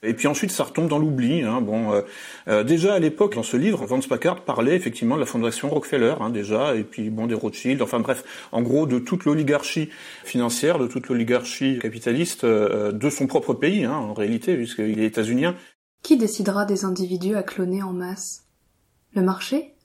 Et 0.03 0.15
puis 0.15 0.29
ensuite, 0.29 0.51
ça 0.51 0.65
retombe 0.65 0.89
dans 0.89 0.99
l'oubli. 0.99 1.43
Hein. 1.43 1.61
Bon, 1.63 2.03
déjà 2.65 2.95
à 2.95 2.99
l'époque, 2.99 3.35
dans 3.35 3.43
ce 3.43 3.57
livre, 3.57 3.87
Vance 3.87 4.07
Packard 4.07 4.43
parlait 4.43 4.77
effectivement 4.77 5.17
de 5.17 5.21
la 5.21 5.27
fondation 5.27 5.69
Rockefeller, 5.71 6.15
hein, 6.21 6.29
déjà, 6.31 6.77
et 6.77 6.85
puis 6.85 7.09
bon 7.09 7.27
des 7.27 7.35
Rothschild. 7.35 7.81
Enfin 7.81 7.99
bref, 7.99 8.23
en 8.53 8.61
gros, 8.63 8.87
de 8.87 8.99
toute 8.99 9.25
l'oligarchie 9.25 9.89
financière, 10.23 10.79
de 10.79 10.87
toute 10.87 11.09
l'oligarchie 11.09 11.79
capitaliste 11.81 12.45
de 12.45 13.11
son 13.11 13.27
propre 13.27 13.55
pays, 13.55 13.87
en 13.87 14.13
réalité, 14.13 14.55
puisqu'il 14.55 15.01
est 15.01 15.07
états-unien. 15.07 15.57
Qui 16.03 16.17
décidera 16.17 16.67
des 16.67 16.85
individus 16.85 17.35
à 17.35 17.43
cloner 17.43 17.83
en 17.83 17.93
masse? 17.93 18.45
Le 19.15 19.23
marché? 19.23 19.76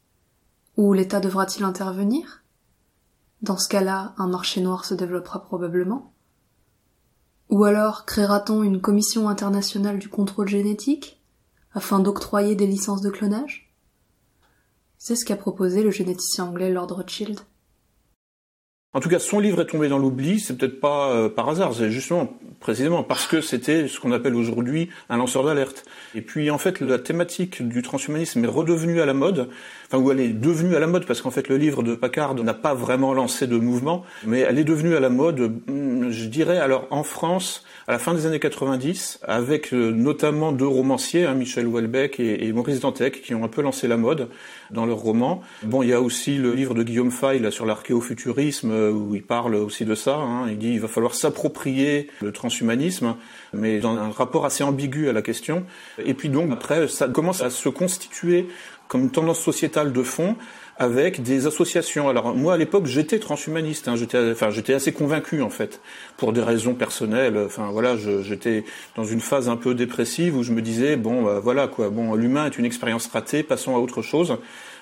Ou 0.81 0.93
l'État 0.93 1.19
devra-t-il 1.19 1.63
intervenir? 1.63 2.41
Dans 3.43 3.55
ce 3.55 3.69
cas-là, 3.69 4.15
un 4.17 4.25
marché 4.25 4.61
noir 4.61 4.83
se 4.83 4.95
développera 4.95 5.43
probablement. 5.43 6.11
Ou 7.51 7.65
alors 7.65 8.07
créera-t-on 8.07 8.63
une 8.63 8.81
commission 8.81 9.29
internationale 9.29 9.99
du 9.99 10.09
contrôle 10.09 10.47
génétique 10.47 11.21
afin 11.75 11.99
d'octroyer 11.99 12.55
des 12.55 12.65
licences 12.65 13.01
de 13.01 13.11
clonage? 13.11 13.71
C'est 14.97 15.15
ce 15.15 15.23
qu'a 15.23 15.35
proposé 15.35 15.83
le 15.83 15.91
généticien 15.91 16.45
anglais 16.45 16.71
Lord 16.71 16.91
Rothschild. 16.93 17.39
En 18.93 18.99
tout 18.99 19.07
cas, 19.07 19.19
son 19.19 19.39
livre 19.39 19.61
est 19.61 19.67
tombé 19.67 19.87
dans 19.87 19.97
l'oubli, 19.97 20.41
c'est 20.41 20.57
peut-être 20.57 20.81
pas 20.81 21.11
euh, 21.11 21.29
par 21.29 21.47
hasard, 21.47 21.73
c'est 21.73 21.89
justement 21.89 22.33
précisément 22.59 23.03
parce 23.03 23.25
que 23.25 23.39
c'était 23.39 23.87
ce 23.87 24.01
qu'on 24.01 24.11
appelle 24.11 24.35
aujourd'hui 24.35 24.89
un 25.09 25.15
lanceur 25.15 25.45
d'alerte. 25.45 25.85
Et 26.13 26.21
puis 26.21 26.51
en 26.51 26.57
fait, 26.57 26.81
la 26.81 26.99
thématique 26.99 27.65
du 27.65 27.83
transhumanisme 27.83 28.43
est 28.43 28.49
redevenue 28.49 28.99
à 28.99 29.05
la 29.05 29.13
mode, 29.13 29.47
enfin 29.87 29.97
ou 29.97 30.11
elle 30.11 30.19
est 30.19 30.33
devenue 30.33 30.75
à 30.75 30.81
la 30.81 30.87
mode 30.87 31.05
parce 31.05 31.21
qu'en 31.21 31.31
fait 31.31 31.47
le 31.47 31.55
livre 31.55 31.83
de 31.83 31.95
Packard 31.95 32.35
n'a 32.35 32.53
pas 32.53 32.73
vraiment 32.73 33.13
lancé 33.13 33.47
de 33.47 33.55
mouvement, 33.55 34.03
mais 34.25 34.39
elle 34.39 34.59
est 34.59 34.65
devenue 34.65 34.93
à 34.93 34.99
la 34.99 35.09
mode, 35.09 35.39
hmm, 35.67 36.09
je 36.09 36.25
dirais 36.25 36.57
alors 36.57 36.87
en 36.89 37.03
France 37.03 37.63
à 37.87 37.93
la 37.93 37.99
fin 37.99 38.13
des 38.13 38.25
années 38.25 38.39
90, 38.39 39.19
avec 39.23 39.73
euh, 39.73 39.91
notamment 39.91 40.51
deux 40.51 40.67
romanciers, 40.67 41.25
hein, 41.25 41.33
Michel 41.33 41.67
Houellebecq 41.67 42.19
et, 42.19 42.45
et, 42.45 42.53
Maurice 42.53 42.79
Dantec, 42.79 43.21
qui 43.21 43.33
ont 43.33 43.43
un 43.43 43.47
peu 43.47 43.61
lancé 43.61 43.87
la 43.87 43.97
mode 43.97 44.29
dans 44.69 44.85
leurs 44.85 44.99
romans. 44.99 45.41
Bon, 45.63 45.83
il 45.83 45.89
y 45.89 45.93
a 45.93 46.01
aussi 46.01 46.37
le 46.37 46.53
livre 46.53 46.73
de 46.73 46.83
Guillaume 46.83 47.11
Fay 47.11 47.39
là, 47.39 47.51
sur 47.51 47.65
l'archéofuturisme, 47.65 48.71
où 48.71 49.15
il 49.15 49.23
parle 49.23 49.55
aussi 49.55 49.85
de 49.85 49.95
ça. 49.95 50.15
Hein. 50.15 50.47
Il 50.49 50.57
dit 50.57 50.73
il 50.73 50.79
va 50.79 50.87
falloir 50.87 51.15
s'approprier 51.15 52.07
le 52.21 52.31
transhumanisme, 52.31 53.15
mais 53.53 53.79
dans 53.79 53.97
un 53.97 54.11
rapport 54.11 54.45
assez 54.45 54.63
ambigu 54.63 55.09
à 55.09 55.13
la 55.13 55.21
question. 55.21 55.65
Et 56.03 56.13
puis 56.13 56.29
donc 56.29 56.51
après, 56.51 56.87
ça 56.87 57.07
commence 57.07 57.41
à 57.41 57.49
se 57.49 57.69
constituer 57.69 58.47
comme 58.87 59.03
une 59.03 59.11
tendance 59.11 59.39
sociétale 59.39 59.93
de 59.93 60.03
fond 60.03 60.35
avec 60.81 61.21
des 61.21 61.45
associations. 61.45 62.09
Alors 62.09 62.35
moi 62.35 62.55
à 62.55 62.57
l'époque 62.57 62.87
j'étais 62.87 63.19
transhumaniste, 63.19 63.87
hein, 63.87 63.95
j'étais, 63.95 64.31
enfin 64.31 64.49
j'étais 64.49 64.73
assez 64.73 64.91
convaincu 64.91 65.43
en 65.43 65.51
fait 65.51 65.79
pour 66.17 66.33
des 66.33 66.41
raisons 66.41 66.73
personnelles. 66.73 67.37
Enfin 67.45 67.69
voilà, 67.71 67.95
j'étais 67.95 68.65
dans 68.95 69.03
une 69.03 69.19
phase 69.19 69.47
un 69.47 69.57
peu 69.57 69.75
dépressive 69.75 70.35
où 70.35 70.41
je 70.41 70.51
me 70.51 70.61
disais 70.63 70.95
bon 70.95 71.21
bah, 71.21 71.39
voilà 71.39 71.67
quoi, 71.67 71.91
bon 71.91 72.15
l'humain 72.15 72.47
est 72.47 72.57
une 72.57 72.65
expérience 72.65 73.05
ratée, 73.13 73.43
passons 73.43 73.75
à 73.75 73.77
autre 73.77 74.01
chose. 74.01 74.37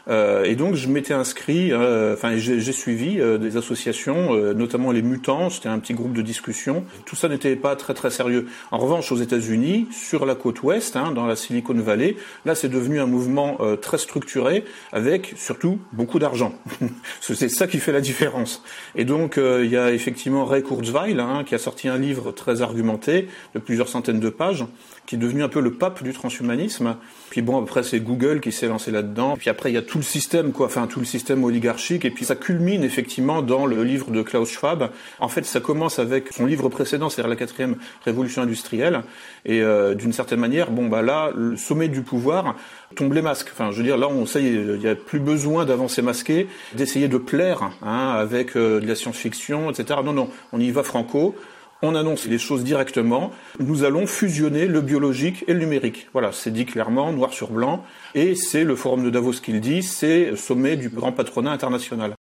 Euh, 0.10 0.44
et 0.44 0.56
donc 0.56 0.76
je 0.76 0.88
m'étais 0.88 1.14
inscrit, 1.14 1.72
euh, 1.72 2.14
enfin 2.14 2.36
j'ai 2.38 2.72
suivi 2.72 3.20
euh, 3.20 3.38
des 3.38 3.58
associations, 3.58 4.34
notamment 4.54 4.92
les 4.92 5.02
Mutants, 5.02 5.50
c'était 5.50 5.70
un 5.70 5.80
petit 5.80 5.94
groupe 5.94 6.14
de 6.14 6.22
discussion. 6.22 6.84
Tout 7.06 7.16
ça 7.16 7.30
n'était 7.30 7.56
pas 7.56 7.76
très 7.76 7.94
très 7.94 8.10
sérieux. 8.10 8.48
En 8.72 8.78
revanche, 8.78 9.12
aux 9.12 9.18
États-Unis, 9.18 9.88
sur 9.92 10.26
la 10.26 10.36
côte 10.36 10.64
ouest, 10.64 10.96
hein, 10.96 11.12
dans 11.12 11.26
la 11.26 11.36
Silicon 11.36 11.74
Valley, 11.76 12.16
là 12.46 12.56
c'est 12.56 12.70
devenu 12.70 13.00
un 13.00 13.06
mouvement 13.06 13.58
très 13.82 13.98
structuré, 13.98 14.64
avec 14.92 15.34
surtout 15.38 15.80
beaucoup 15.92 16.20
d'argent. 16.20 16.54
c'est 17.22 17.50
ça 17.50 17.68
qui 17.68 17.78
fait 17.78 17.92
la 17.92 18.02
différence. 18.02 18.64
Et 18.96 19.06
donc 19.06 19.38
il 19.38 19.70
y 19.70 19.78
a 19.78 19.92
effectivement 19.92 20.46
Ray 20.46 20.64
Kurzweil 20.64 21.20
hein, 21.20 21.44
qui 21.46 21.56
a 21.56 21.60
sorti 21.60 21.88
un 21.88 21.98
livre 21.98 22.32
très 22.32 22.62
argumenté 22.62 23.28
de 23.54 23.60
plusieurs 23.60 23.90
centaines 23.90 24.20
de 24.20 24.30
pages 24.30 24.66
qui 25.10 25.16
est 25.16 25.18
devenu 25.18 25.42
un 25.42 25.50
peu 25.50 25.60
le 25.60 25.72
pape 25.72 26.04
du 26.04 26.14
transhumanisme. 26.14 26.96
Puis 27.32 27.42
bon, 27.42 27.60
après 27.60 27.82
c'est 27.82 28.00
Google 28.00 28.42
qui 28.42 28.52
s'est 28.52 28.68
lancé 28.68 28.92
là-dedans. 28.92 29.38
Puis 29.38 29.50
après 29.50 29.72
il 29.72 29.74
y 29.74 29.78
a 29.78 29.82
tout 29.82 29.98
le 29.98 30.04
système, 30.04 30.52
quoi, 30.52 30.68
enfin 30.68 30.86
tout 30.86 31.00
le 31.00 31.06
système 31.08 31.44
oligarchique, 31.44 32.06
et 32.06 32.12
puis 32.12 32.26
ça 32.26 32.36
culmine 32.36 32.84
effectivement 32.84 33.42
dans 33.42 33.66
le 33.66 33.84
livre 33.84 34.12
de 34.12 34.22
Klaus 34.22 34.52
Schwab. 34.52 34.92
En 35.18 35.28
fait, 35.28 35.46
ça 35.46 35.62
commence 35.62 35.98
avec 35.98 36.32
son 36.32 36.46
livre 36.46 36.70
précédent, 36.70 37.10
c'est-à-dire 37.10 37.32
la 37.32 37.38
quatrième 37.38 37.78
révolution 38.06 38.44
industrielle, 38.44 39.02
et 39.46 39.64
euh, 39.64 39.96
d'une 39.96 40.14
certaine 40.14 40.40
manière, 40.40 40.70
bon 40.70 40.88
bah 40.90 41.02
là, 41.02 41.32
le 41.36 41.58
sommet 41.58 41.88
du 41.88 42.04
pouvoir 42.04 42.56
tombe 42.96 43.14
les 43.14 43.24
masques. 43.24 43.50
Enfin, 43.52 43.72
je 43.72 43.78
veux 43.78 43.84
dire, 43.84 43.98
là, 43.98 44.10
on 44.10 44.28
sait, 44.28 44.44
il 44.44 44.78
n'y 44.78 44.88
a 44.88 44.94
plus 44.94 45.20
besoin 45.20 45.66
d'avancer 45.66 46.04
masqué, 46.04 46.48
d'essayer 46.76 47.08
de 47.08 47.18
plaire 47.18 47.72
hein, 47.82 48.12
avec 48.12 48.56
euh, 48.56 48.80
de 48.80 48.86
la 48.86 48.94
science-fiction, 48.94 49.72
etc. 49.72 50.02
Non, 50.06 50.14
non, 50.14 50.30
on 50.54 50.60
y 50.60 50.70
va 50.70 50.84
franco 50.84 51.36
on 51.82 51.96
annonce 51.96 52.26
les 52.26 52.38
choses 52.38 52.64
directement. 52.64 53.32
Nous 53.60 53.84
allons 53.84 54.06
fusionner 54.06 54.68
le 54.68 54.82
biologique 54.82 55.46
et 55.48 55.54
le 55.54 55.60
numérique. 55.60 56.08
Voilà, 56.14 56.32
c'est 56.32 56.52
dit 56.52 56.66
clairement, 56.66 57.12
noir 57.14 57.34
sur 57.34 57.52
blanc. 57.52 57.86
Et 58.16 58.36
c'est 58.36 58.64
le 58.64 58.76
forum 58.76 59.04
de 59.04 59.10
Davos 59.10 59.34
qui 59.34 59.54
le 59.54 59.60
dit, 59.60 59.84
c'est 59.84 60.32
le 60.32 60.36
sommet 60.36 60.76
du 60.76 60.90
grand 60.90 61.12
patronat 61.12 61.52
international. 61.52 62.16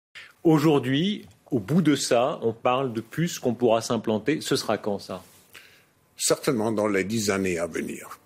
Aujourd'hui, 0.43 1.25
au 1.51 1.59
bout 1.59 1.81
de 1.81 1.95
ça, 1.95 2.39
on 2.41 2.53
parle 2.53 2.93
de 2.93 3.01
puces 3.01 3.39
qu'on 3.39 3.53
pourra 3.53 3.81
s'implanter. 3.81 4.41
Ce 4.41 4.55
sera 4.55 4.77
quand 4.77 4.99
ça? 4.99 5.23
Certainement 6.17 6.71
dans 6.71 6.87
les 6.87 7.03
dix 7.03 7.29
années 7.29 7.59
à 7.59 7.67
venir. 7.67 8.19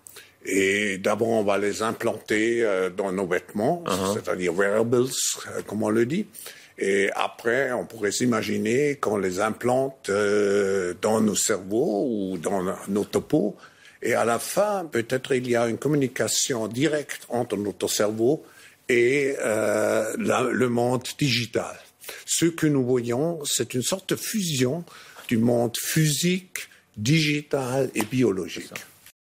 Et 0.44 0.98
d'abord, 0.98 1.28
on 1.28 1.44
va 1.44 1.58
les 1.58 1.82
implanter 1.82 2.62
euh, 2.62 2.88
dans 2.88 3.12
nos 3.12 3.26
vêtements, 3.26 3.84
uh-huh. 3.86 4.14
c'est-à-dire 4.14 4.54
wearables, 4.54 5.04
euh, 5.04 5.62
comme 5.66 5.82
on 5.82 5.90
le 5.90 6.06
dit. 6.06 6.26
Et 6.78 7.10
après, 7.14 7.72
on 7.72 7.84
pourrait 7.84 8.12
s'imaginer 8.12 8.96
qu'on 8.96 9.18
les 9.18 9.40
implante 9.40 10.08
euh, 10.08 10.94
dans 11.00 11.20
nos 11.20 11.34
cerveaux 11.34 12.06
ou 12.08 12.38
dans 12.38 12.62
nos 12.88 13.04
topos. 13.04 13.56
Et 14.02 14.14
à 14.14 14.24
la 14.24 14.38
fin, 14.38 14.86
peut-être 14.90 15.34
il 15.34 15.48
y 15.48 15.56
a 15.56 15.68
une 15.68 15.76
communication 15.76 16.68
directe 16.68 17.26
entre 17.28 17.56
notre 17.56 17.88
cerveau 17.88 18.44
et 18.88 19.36
euh, 19.40 20.16
le 20.16 20.68
monde 20.68 21.02
digital. 21.18 21.76
Ce 22.24 22.46
que 22.46 22.66
nous 22.66 22.84
voyons, 22.84 23.40
c'est 23.44 23.74
une 23.74 23.82
sorte 23.82 24.10
de 24.10 24.16
fusion 24.16 24.84
du 25.28 25.36
monde 25.36 25.76
physique, 25.76 26.68
digital 26.96 27.90
et 27.94 28.02
biologique. 28.02 28.72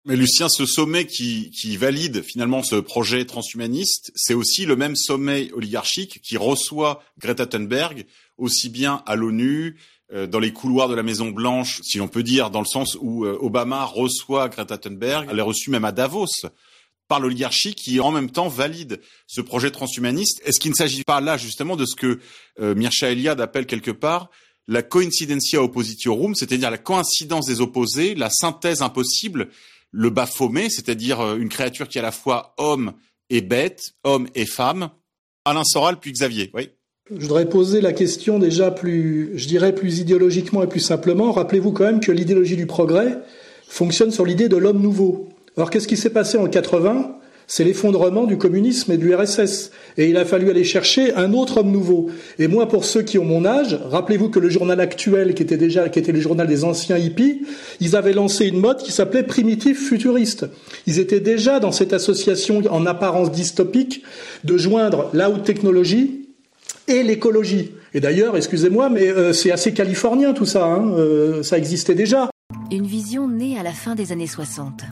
Mais 0.08 0.16
Lucien, 0.16 0.48
ce 0.48 0.64
sommet 0.64 1.04
qui, 1.04 1.50
qui 1.50 1.76
valide 1.76 2.22
finalement 2.22 2.62
ce 2.62 2.76
projet 2.76 3.26
transhumaniste, 3.26 4.10
c'est 4.14 4.32
aussi 4.32 4.64
le 4.64 4.74
même 4.74 4.96
sommet 4.96 5.52
oligarchique 5.52 6.22
qui 6.22 6.38
reçoit 6.38 7.02
Greta 7.18 7.44
Thunberg 7.44 8.06
aussi 8.38 8.70
bien 8.70 9.02
à 9.04 9.16
l'ONU, 9.16 9.76
euh, 10.14 10.26
dans 10.26 10.38
les 10.38 10.54
couloirs 10.54 10.88
de 10.88 10.94
la 10.94 11.02
Maison 11.02 11.28
Blanche, 11.28 11.82
si 11.82 11.98
l'on 11.98 12.08
peut 12.08 12.22
dire, 12.22 12.48
dans 12.48 12.60
le 12.60 12.66
sens 12.66 12.96
où 13.02 13.26
euh, 13.26 13.36
Obama 13.42 13.84
reçoit 13.84 14.48
Greta 14.48 14.78
Thunberg, 14.78 15.28
elle 15.30 15.40
est 15.40 15.42
reçue 15.42 15.70
même 15.70 15.84
à 15.84 15.92
Davos 15.92 16.48
par 17.06 17.20
l'oligarchie 17.20 17.74
qui 17.74 18.00
en 18.00 18.10
même 18.10 18.30
temps 18.30 18.48
valide 18.48 19.02
ce 19.26 19.42
projet 19.42 19.70
transhumaniste. 19.70 20.40
Est-ce 20.46 20.58
qu'il 20.58 20.70
ne 20.70 20.76
s'agit 20.76 21.04
pas 21.04 21.20
là 21.20 21.36
justement 21.36 21.76
de 21.76 21.84
ce 21.84 21.94
que 21.94 22.18
euh, 22.60 22.74
Mircea 22.74 23.10
Eliade 23.10 23.42
appelle 23.42 23.66
quelque 23.66 23.90
part 23.90 24.30
la 24.68 24.82
coincidentia 24.82 25.62
oppositiorum, 25.62 26.34
c'est-à-dire 26.34 26.70
la 26.70 26.78
coïncidence 26.78 27.46
des 27.46 27.60
opposés, 27.60 28.14
la 28.14 28.30
synthèse 28.30 28.80
impossible 28.80 29.50
le 29.90 30.11
Baphomet, 30.11 30.68
c'est-à-dire 30.71 31.21
euh, 31.21 31.37
une 31.37 31.49
créature 31.49 31.88
qui 31.88 31.99
est 31.99 32.00
à 32.00 32.04
la 32.04 32.12
fois 32.12 32.54
homme 32.59 32.92
et 33.30 33.40
bête, 33.40 33.92
homme 34.04 34.28
et 34.35 34.47
femme. 34.47 34.90
Alain 35.45 35.64
Soral, 35.64 35.99
puis 35.99 36.12
Xavier, 36.12 36.50
oui. 36.54 36.71
Je 37.11 37.23
voudrais 37.23 37.49
poser 37.49 37.80
la 37.80 37.95
question 37.95 38.38
déjà 38.38 38.71
plus, 38.71 39.30
je 39.35 39.49
dirais 39.49 39.75
plus 39.75 39.99
idéologiquement 39.99 40.62
et 40.62 40.66
plus 40.66 40.80
simplement. 40.80 41.33
Rappelez-vous 41.33 41.73
quand 41.73 41.85
même 41.85 42.00
que 42.00 42.12
l'idéologie 42.12 42.57
du 42.57 42.66
progrès 42.66 43.18
fonctionne 43.66 44.11
sur 44.11 44.26
l'idée 44.26 44.49
de 44.49 44.59
l'homme 44.59 44.83
nouveau. 44.83 45.30
Alors 45.57 45.71
qu'est-ce 45.71 45.88
qui 45.88 45.97
s'est 45.97 46.11
passé 46.11 46.37
en 46.37 46.49
80 46.49 47.17
c'est 47.48 47.64
l'effondrement 47.64 48.26
du 48.26 48.36
communisme 48.36 48.92
et 48.92 48.98
du 48.98 49.14
RSS. 49.14 49.70
Et 49.96 50.10
il 50.10 50.18
a 50.18 50.26
fallu 50.26 50.50
aller 50.50 50.64
chercher 50.64 51.14
un 51.14 51.32
autre 51.32 51.58
homme 51.58 51.72
nouveau. 51.72 52.10
Et 52.38 52.46
moi, 52.46 52.68
pour 52.68 52.84
ceux 52.84 53.00
qui 53.02 53.18
ont 53.18 53.24
mon 53.24 53.46
âge, 53.46 53.80
rappelez-vous 53.86 54.28
que 54.28 54.38
le 54.38 54.50
journal 54.50 54.78
actuel, 54.80 55.34
qui 55.34 55.42
était 55.42 55.56
déjà, 55.56 55.88
qui 55.88 55.98
était 55.98 56.12
le 56.12 56.20
journal 56.20 56.46
des 56.46 56.64
anciens 56.64 56.98
hippies, 56.98 57.46
ils 57.80 57.96
avaient 57.96 58.12
lancé 58.12 58.46
une 58.46 58.60
mode 58.60 58.82
qui 58.82 58.92
s'appelait 58.92 59.22
primitif 59.22 59.88
futuriste. 59.88 60.46
Ils 60.86 60.98
étaient 60.98 61.20
déjà 61.20 61.58
dans 61.58 61.72
cette 61.72 61.94
association 61.94 62.62
en 62.70 62.84
apparence 62.84 63.32
dystopique 63.32 64.02
de 64.44 64.58
joindre 64.58 65.08
la 65.14 65.30
haute 65.30 65.44
technologie 65.44 66.28
et 66.86 67.02
l'écologie. 67.02 67.72
Et 67.94 68.00
d'ailleurs, 68.00 68.36
excusez-moi, 68.36 68.90
mais 68.90 69.08
euh, 69.08 69.32
c'est 69.32 69.50
assez 69.50 69.72
californien 69.72 70.34
tout 70.34 70.44
ça. 70.44 70.66
Hein, 70.66 70.92
euh, 70.98 71.42
ça 71.42 71.56
existait 71.56 71.94
déjà. 71.94 72.28
Une 72.70 72.86
vision 72.86 73.26
née 73.26 73.58
à 73.58 73.62
la 73.62 73.72
fin 73.72 73.94
des 73.94 74.12
années 74.12 74.26
60. 74.26 74.82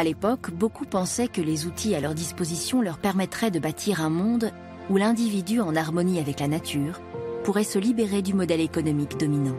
À 0.00 0.02
l'époque, 0.02 0.50
beaucoup 0.50 0.86
pensaient 0.86 1.28
que 1.28 1.42
les 1.42 1.66
outils 1.66 1.94
à 1.94 2.00
leur 2.00 2.14
disposition 2.14 2.80
leur 2.80 2.96
permettraient 2.96 3.50
de 3.50 3.58
bâtir 3.58 4.00
un 4.00 4.08
monde 4.08 4.50
où 4.88 4.96
l'individu, 4.96 5.60
en 5.60 5.76
harmonie 5.76 6.18
avec 6.18 6.40
la 6.40 6.48
nature, 6.48 7.02
pourrait 7.44 7.64
se 7.64 7.78
libérer 7.78 8.22
du 8.22 8.32
modèle 8.32 8.62
économique 8.62 9.18
dominant. 9.18 9.58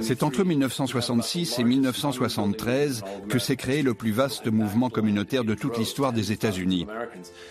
C'est 0.00 0.22
entre 0.22 0.44
1966 0.44 1.58
et 1.58 1.64
1973 1.64 3.04
que 3.28 3.38
s'est 3.38 3.56
créé 3.56 3.82
le 3.82 3.94
plus 3.94 4.12
vaste 4.12 4.46
mouvement 4.48 4.90
communautaire 4.90 5.44
de 5.44 5.54
toute 5.54 5.78
l'histoire 5.78 6.12
des 6.12 6.32
États-Unis. 6.32 6.86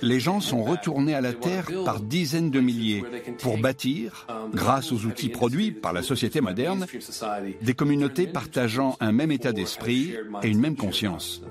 Les 0.01 0.20
gens 0.20 0.39
sont 0.39 0.63
retournés 0.63 1.16
à 1.16 1.22
la 1.22 1.34
Terre 1.34 1.68
par 1.86 2.00
dizaines 2.00 2.51
de 2.51 2.60
milliers 2.60 3.04
pour 3.39 3.58
bâtir, 3.58 4.27
grâce 4.54 4.92
aux 4.92 5.06
outils 5.06 5.30
produits 5.30 5.72
par 5.72 5.94
la 5.94 6.04
société 6.04 6.42
moderne, 6.42 6.86
des 7.62 7.74
communautés 7.74 8.27
partageant 8.27 8.98
un 9.00 9.12
même 9.12 9.32
état 9.32 9.54
d'esprit 9.54 10.13
et 10.44 10.48
une 10.48 10.60
même 10.60 10.75
conscience. 10.75 11.42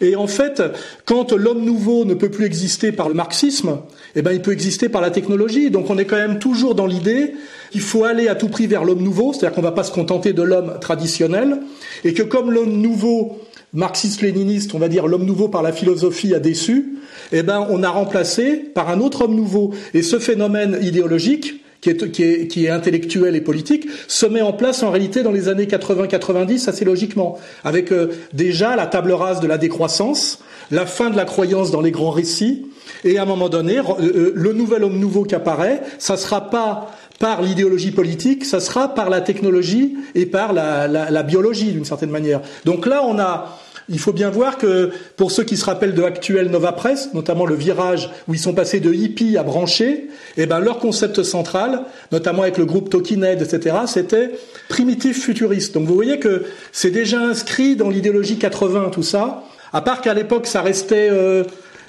Et 0.00 0.16
en 0.16 0.26
fait, 0.26 0.62
quand 1.04 1.32
l'homme 1.32 1.64
nouveau 1.64 2.04
ne 2.04 2.14
peut 2.14 2.30
plus 2.30 2.44
exister 2.44 2.92
par 2.92 3.08
le 3.08 3.14
marxisme, 3.14 3.78
eh 4.16 4.22
ben, 4.22 4.32
il 4.32 4.42
peut 4.42 4.52
exister 4.52 4.88
par 4.88 5.00
la 5.00 5.10
technologie. 5.10 5.70
Donc 5.70 5.90
on 5.90 5.98
est 5.98 6.04
quand 6.04 6.16
même 6.16 6.38
toujours 6.38 6.74
dans 6.74 6.86
l'idée 6.86 7.34
qu'il 7.70 7.80
faut 7.80 8.04
aller 8.04 8.28
à 8.28 8.34
tout 8.34 8.48
prix 8.48 8.66
vers 8.66 8.84
l'homme 8.84 9.02
nouveau, 9.02 9.32
c'est-à-dire 9.32 9.54
qu'on 9.54 9.62
ne 9.62 9.66
va 9.66 9.72
pas 9.72 9.84
se 9.84 9.92
contenter 9.92 10.32
de 10.32 10.42
l'homme 10.42 10.78
traditionnel, 10.80 11.58
et 12.04 12.14
que 12.14 12.22
comme 12.22 12.52
l'homme 12.52 12.80
nouveau, 12.80 13.40
marxiste-léniniste, 13.72 14.74
on 14.74 14.78
va 14.78 14.88
dire 14.88 15.08
l'homme 15.08 15.24
nouveau 15.24 15.48
par 15.48 15.62
la 15.62 15.72
philosophie 15.72 16.34
a 16.34 16.38
déçu, 16.38 16.98
eh 17.32 17.42
ben, 17.42 17.66
on 17.70 17.82
a 17.82 17.90
remplacé 17.90 18.54
par 18.54 18.88
un 18.90 19.00
autre 19.00 19.24
homme 19.24 19.34
nouveau. 19.34 19.72
Et 19.92 20.02
ce 20.02 20.18
phénomène 20.18 20.78
idéologique, 20.80 21.63
qui 21.84 21.90
est, 21.90 22.10
qui, 22.10 22.22
est, 22.22 22.46
qui 22.48 22.64
est, 22.64 22.70
intellectuel 22.70 23.36
et 23.36 23.42
politique, 23.42 23.86
se 24.08 24.24
met 24.24 24.40
en 24.40 24.54
place 24.54 24.82
en 24.82 24.90
réalité 24.90 25.22
dans 25.22 25.32
les 25.32 25.48
années 25.48 25.66
80-90 25.66 26.70
assez 26.70 26.84
logiquement, 26.84 27.38
avec 27.62 27.92
euh, 27.92 28.08
déjà 28.32 28.74
la 28.74 28.86
table 28.86 29.12
rase 29.12 29.40
de 29.40 29.46
la 29.46 29.58
décroissance, 29.58 30.42
la 30.70 30.86
fin 30.86 31.10
de 31.10 31.16
la 31.16 31.26
croyance 31.26 31.70
dans 31.70 31.82
les 31.82 31.90
grands 31.90 32.10
récits, 32.10 32.66
et 33.04 33.18
à 33.18 33.22
un 33.22 33.26
moment 33.26 33.50
donné, 33.50 33.78
euh, 33.78 33.82
euh, 34.00 34.32
le 34.34 34.52
nouvel 34.54 34.82
homme 34.82 34.98
nouveau 34.98 35.24
qui 35.24 35.34
apparaît, 35.34 35.82
ça 35.98 36.16
sera 36.16 36.48
pas 36.48 36.90
par 37.18 37.42
l'idéologie 37.42 37.90
politique, 37.90 38.46
ça 38.46 38.60
sera 38.60 38.94
par 38.94 39.10
la 39.10 39.20
technologie 39.20 39.94
et 40.14 40.24
par 40.24 40.54
la, 40.54 40.88
la, 40.88 41.10
la 41.10 41.22
biologie 41.22 41.72
d'une 41.72 41.84
certaine 41.84 42.10
manière. 42.10 42.40
Donc 42.64 42.86
là, 42.86 43.02
on 43.04 43.18
a 43.18 43.58
il 43.88 43.98
faut 43.98 44.12
bien 44.12 44.30
voir 44.30 44.58
que 44.58 44.90
pour 45.16 45.30
ceux 45.30 45.44
qui 45.44 45.56
se 45.56 45.64
rappellent 45.64 45.94
de 45.94 46.02
Actuel 46.02 46.50
Nova 46.50 46.72
Press, 46.72 47.10
notamment 47.12 47.46
le 47.46 47.54
virage 47.54 48.10
où 48.28 48.34
ils 48.34 48.40
sont 48.40 48.54
passés 48.54 48.80
de 48.80 48.92
hippie 48.92 49.36
à 49.36 49.42
branché, 49.42 50.08
eh 50.36 50.46
ben 50.46 50.58
leur 50.58 50.78
concept 50.78 51.22
central, 51.22 51.82
notamment 52.10 52.42
avec 52.42 52.58
le 52.58 52.64
groupe 52.64 52.90
Talking 52.90 53.24
etc., 53.24 53.76
c'était 53.86 54.32
primitif 54.68 55.22
futuriste. 55.22 55.74
Donc 55.74 55.86
vous 55.86 55.94
voyez 55.94 56.18
que 56.18 56.44
c'est 56.72 56.90
déjà 56.90 57.20
inscrit 57.20 57.76
dans 57.76 57.90
l'idéologie 57.90 58.38
80 58.38 58.90
tout 58.90 59.02
ça. 59.02 59.44
À 59.72 59.82
part 59.82 60.00
qu'à 60.00 60.14
l'époque 60.14 60.46
ça 60.46 60.62
restait 60.62 61.08
euh, 61.10 61.44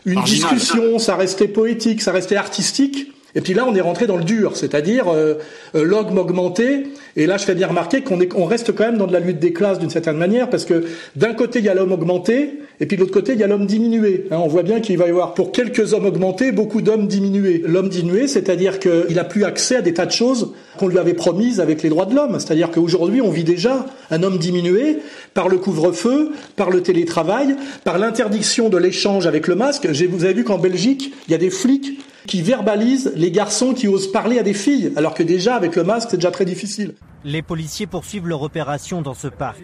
une 0.06 0.22
discussion, 0.24 1.00
ça 1.00 1.16
restait 1.16 1.48
poétique, 1.48 2.02
ça 2.02 2.12
restait 2.12 2.36
artistique. 2.36 3.15
Et 3.36 3.42
puis 3.42 3.54
là, 3.54 3.66
on 3.68 3.76
est 3.76 3.82
rentré 3.82 4.08
dans 4.08 4.18
le 4.18 4.24
dur, 4.24 4.56
c'est-à-dire 4.56 5.10
euh, 5.10 5.36
euh 5.76 5.92
augmenté. 5.92 6.88
Et 7.16 7.28
là, 7.28 7.38
je 7.38 7.44
fais 7.46 7.56
bien 7.56 7.68
remarquer 7.68 8.02
qu'on 8.02 8.20
on 8.36 8.46
reste 8.46 8.74
quand 8.74 8.86
même 8.86 8.98
dans 8.98 9.08
de 9.08 9.14
la 9.14 9.20
lutte 9.20 9.40
des 9.40 9.54
classes 9.54 9.80
d'une 9.80 9.90
certaine 9.90 10.18
manière, 10.18 10.50
parce 10.50 10.66
que 10.66 10.86
d'un 11.16 11.34
côté, 11.34 11.60
il 11.60 11.66
y 11.66 11.70
a 11.70 11.74
l'homme 11.74 11.92
augmenté, 11.92 12.60
et 12.80 12.86
puis 12.86 12.98
de 12.98 13.02
l'autre 13.02 13.14
côté, 13.14 13.34
il 13.34 13.40
y 13.40 13.44
a 13.44 13.48
l'homme 13.48 13.66
diminué. 13.66 14.28
Hein, 14.32 14.38
on 14.44 14.48
voit 14.48 14.64
bien 14.64 14.82
qu'il 14.82 14.98
va 14.98 15.08
y 15.08 15.10
avoir, 15.10 15.34
pour 15.34 15.52
quelques 15.52 15.94
hommes 15.94 16.06
augmentés, 16.06 16.52
beaucoup 16.52 16.82
d'hommes 16.82 17.08
diminués. 17.08 17.64
L'homme 17.66 17.90
diminué, 17.90 18.28
c'est-à-dire 18.28 18.80
qu'il 18.80 19.16
n'a 19.16 19.24
plus 19.24 19.46
accès 19.46 19.78
à 19.78 19.82
des 19.82 19.94
tas 19.94 20.06
de 20.06 20.12
choses 20.12 20.54
qu'on 20.78 20.88
lui 20.88 20.98
avait 20.98 21.14
promises 21.14 21.60
avec 21.62 21.84
les 21.84 21.90
droits 21.90 22.06
de 22.06 22.14
l'homme. 22.14 22.40
C'est-à-dire 22.40 22.72
qu'aujourd'hui, 22.72 23.22
on 23.22 23.30
vit 23.30 23.46
déjà 23.46 23.86
un 24.12 24.24
homme 24.24 24.38
diminué 24.38 24.98
par 25.34 25.48
le 25.48 25.58
couvre-feu, 25.58 26.32
par 26.56 26.70
le 26.70 26.82
télétravail, 26.82 27.56
par 27.84 27.98
l'interdiction 27.98 28.70
de 28.70 28.78
l'échange 28.78 29.26
avec 29.26 29.48
le 29.48 29.56
masque. 29.56 29.88
Vous 30.10 30.26
avez 30.26 30.34
vu 30.34 30.44
qu'en 30.44 30.58
Belgique, 30.58 31.14
il 31.28 31.32
y 31.32 31.36
a 31.36 31.40
des 31.40 31.50
flics 31.50 32.00
qui 32.28 32.42
verbalise 32.42 33.14
les 33.16 33.32
garçons 33.32 33.74
qui 33.74 33.88
osent 33.88 34.12
parler 34.12 34.40
à 34.40 34.44
des 34.44 34.54
filles, 34.54 34.92
alors 34.96 35.14
que 35.14 35.24
déjà 35.24 35.56
avec 35.56 35.76
le 35.76 35.84
masque 35.84 36.10
c'est 36.12 36.18
déjà 36.18 36.32
très 36.32 36.46
difficile. 36.46 36.94
Les 37.26 37.42
policiers 37.42 37.88
poursuivent 37.88 38.28
leur 38.28 38.44
opération 38.44 39.02
dans 39.02 39.16
ce 39.16 39.28
parc. 39.28 39.64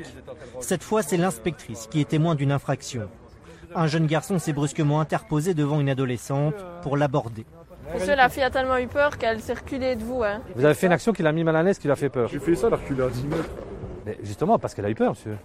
Cette 0.61 0.81
fois 0.81 1.03
c'est 1.03 1.15
l'inspectrice 1.15 1.87
qui 1.91 2.01
est 2.01 2.09
témoin 2.09 2.33
d'une 2.33 2.51
infraction. 2.51 3.07
Un 3.75 3.85
jeune 3.85 4.07
garçon 4.07 4.39
s'est 4.39 4.51
brusquement 4.51 4.99
interposé 4.99 5.53
devant 5.53 5.79
une 5.79 5.89
adolescente 5.89 6.55
pour 6.81 6.97
l'aborder. 6.97 7.45
Monsieur, 7.93 8.15
la 8.15 8.29
fille 8.29 8.41
a 8.41 8.49
tellement 8.49 8.77
eu 8.79 8.87
peur 8.87 9.19
qu'elle 9.19 9.41
s'est 9.41 9.53
reculée 9.53 9.95
de 9.95 10.03
vous. 10.03 10.23
Hein. 10.23 10.41
Vous 10.55 10.65
avez 10.65 10.73
fait 10.73 10.87
une 10.87 10.93
action 10.93 11.13
qui 11.13 11.21
l'a 11.21 11.31
mis 11.31 11.43
mal 11.43 11.55
à 11.55 11.61
l'aise, 11.61 11.77
qui 11.77 11.87
l'a 11.87 11.95
fait 11.95 12.09
peur. 12.09 12.29
J'ai 12.29 12.39
fait 12.39 12.55
ça, 12.55 12.65
elle 12.65 12.73
a 12.73 12.77
reculé 12.77 13.03
à 13.03 13.09
10 13.09 13.23
mètres. 13.27 13.49
Mais 14.05 14.17
justement, 14.23 14.57
parce 14.57 14.73
qu'elle 14.73 14.85
a 14.85 14.89
eu 14.89 14.95
peur, 14.95 15.11
monsieur. 15.11 15.37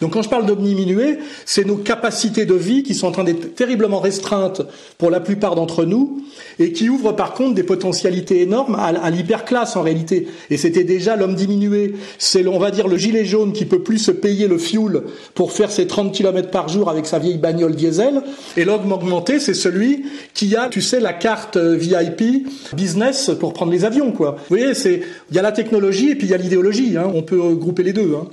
Donc 0.00 0.12
quand 0.12 0.22
je 0.22 0.28
parle 0.28 0.46
de 0.46 0.54
diminuer, 0.54 1.18
c'est 1.44 1.66
nos 1.66 1.76
capacités 1.76 2.46
de 2.46 2.54
vie 2.54 2.82
qui 2.82 2.94
sont 2.94 3.08
en 3.08 3.12
train 3.12 3.24
d'être 3.24 3.54
terriblement 3.54 4.00
restreintes 4.00 4.62
pour 4.96 5.10
la 5.10 5.20
plupart 5.20 5.54
d'entre 5.54 5.84
nous 5.84 6.22
et 6.58 6.72
qui 6.72 6.88
ouvrent 6.88 7.12
par 7.12 7.34
contre 7.34 7.54
des 7.54 7.62
potentialités 7.62 8.40
énormes 8.40 8.74
à, 8.74 8.86
à 8.86 9.10
l'hyperclasse 9.10 9.76
en 9.76 9.82
réalité. 9.82 10.28
Et 10.50 10.56
c'était 10.56 10.84
déjà 10.84 11.16
l'homme 11.16 11.34
diminué. 11.34 11.94
C'est, 12.18 12.46
on 12.46 12.58
va 12.58 12.70
dire, 12.70 12.88
le 12.88 12.96
gilet 12.96 13.24
jaune 13.24 13.52
qui 13.52 13.66
peut 13.66 13.82
plus 13.82 13.98
se 13.98 14.10
payer 14.10 14.48
le 14.48 14.58
fuel 14.58 15.02
pour 15.34 15.52
faire 15.52 15.70
ses 15.70 15.86
30 15.86 16.12
km 16.12 16.50
par 16.50 16.68
jour 16.68 16.88
avec 16.88 17.06
sa 17.06 17.18
vieille 17.18 17.38
bagnole 17.38 17.74
diesel. 17.74 18.22
Et 18.56 18.64
l'homme 18.64 18.90
augmenté, 18.92 19.40
c'est 19.40 19.54
celui 19.54 20.04
qui 20.34 20.56
a, 20.56 20.68
tu 20.68 20.80
sais, 20.80 21.00
la 21.00 21.12
carte 21.12 21.56
VIP 21.56 22.48
business 22.74 23.30
pour 23.38 23.52
prendre 23.52 23.72
les 23.72 23.84
avions, 23.84 24.12
quoi. 24.12 24.36
Vous 24.48 24.56
voyez, 24.56 24.74
c'est, 24.74 25.02
il 25.30 25.36
y 25.36 25.38
a 25.38 25.42
la 25.42 25.52
technologie 25.52 25.97
et 26.06 26.14
puis 26.14 26.26
il 26.26 26.30
y 26.30 26.34
a 26.34 26.38
l'idéologie. 26.38 26.96
Hein. 26.96 27.10
On 27.14 27.22
peut 27.22 27.54
grouper 27.54 27.82
les 27.82 27.92
deux. 27.92 28.14
Hein. 28.14 28.28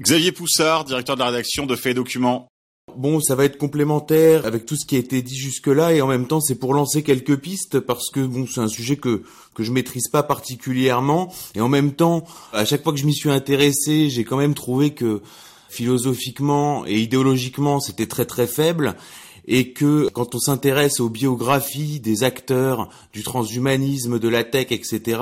Xavier 0.00 0.32
Poussard, 0.32 0.84
directeur 0.84 1.16
de 1.16 1.20
la 1.20 1.26
rédaction 1.26 1.66
de 1.66 1.76
Fait 1.76 1.94
Documents. 1.94 2.48
Bon, 2.96 3.20
ça 3.20 3.34
va 3.34 3.44
être 3.44 3.58
complémentaire 3.58 4.44
avec 4.44 4.66
tout 4.66 4.76
ce 4.76 4.84
qui 4.84 4.96
a 4.96 4.98
été 4.98 5.22
dit 5.22 5.36
jusque-là 5.36 5.92
et 5.92 6.02
en 6.02 6.08
même 6.08 6.26
temps 6.26 6.40
c'est 6.40 6.56
pour 6.56 6.74
lancer 6.74 7.02
quelques 7.02 7.36
pistes 7.36 7.78
parce 7.78 8.10
que 8.10 8.20
bon, 8.20 8.44
c'est 8.46 8.60
un 8.60 8.68
sujet 8.68 8.96
que 8.96 9.22
que 9.54 9.62
je 9.62 9.70
maîtrise 9.70 10.08
pas 10.08 10.24
particulièrement 10.24 11.32
et 11.54 11.60
en 11.60 11.68
même 11.68 11.92
temps, 11.92 12.24
à 12.52 12.64
chaque 12.64 12.82
fois 12.82 12.92
que 12.92 12.98
je 12.98 13.06
m'y 13.06 13.14
suis 13.14 13.30
intéressé, 13.30 14.10
j'ai 14.10 14.24
quand 14.24 14.36
même 14.36 14.54
trouvé 14.54 14.90
que 14.90 15.22
philosophiquement 15.68 16.84
et 16.84 16.98
idéologiquement, 16.98 17.80
c'était 17.80 18.06
très 18.06 18.26
très 18.26 18.46
faible 18.46 18.96
et 19.46 19.72
que 19.72 20.08
quand 20.12 20.34
on 20.34 20.38
s'intéresse 20.38 21.00
aux 21.00 21.08
biographies 21.08 22.00
des 22.00 22.22
acteurs 22.22 22.88
du 23.12 23.22
transhumanisme, 23.22 24.18
de 24.18 24.28
la 24.28 24.44
tech, 24.44 24.68
etc., 24.70 25.20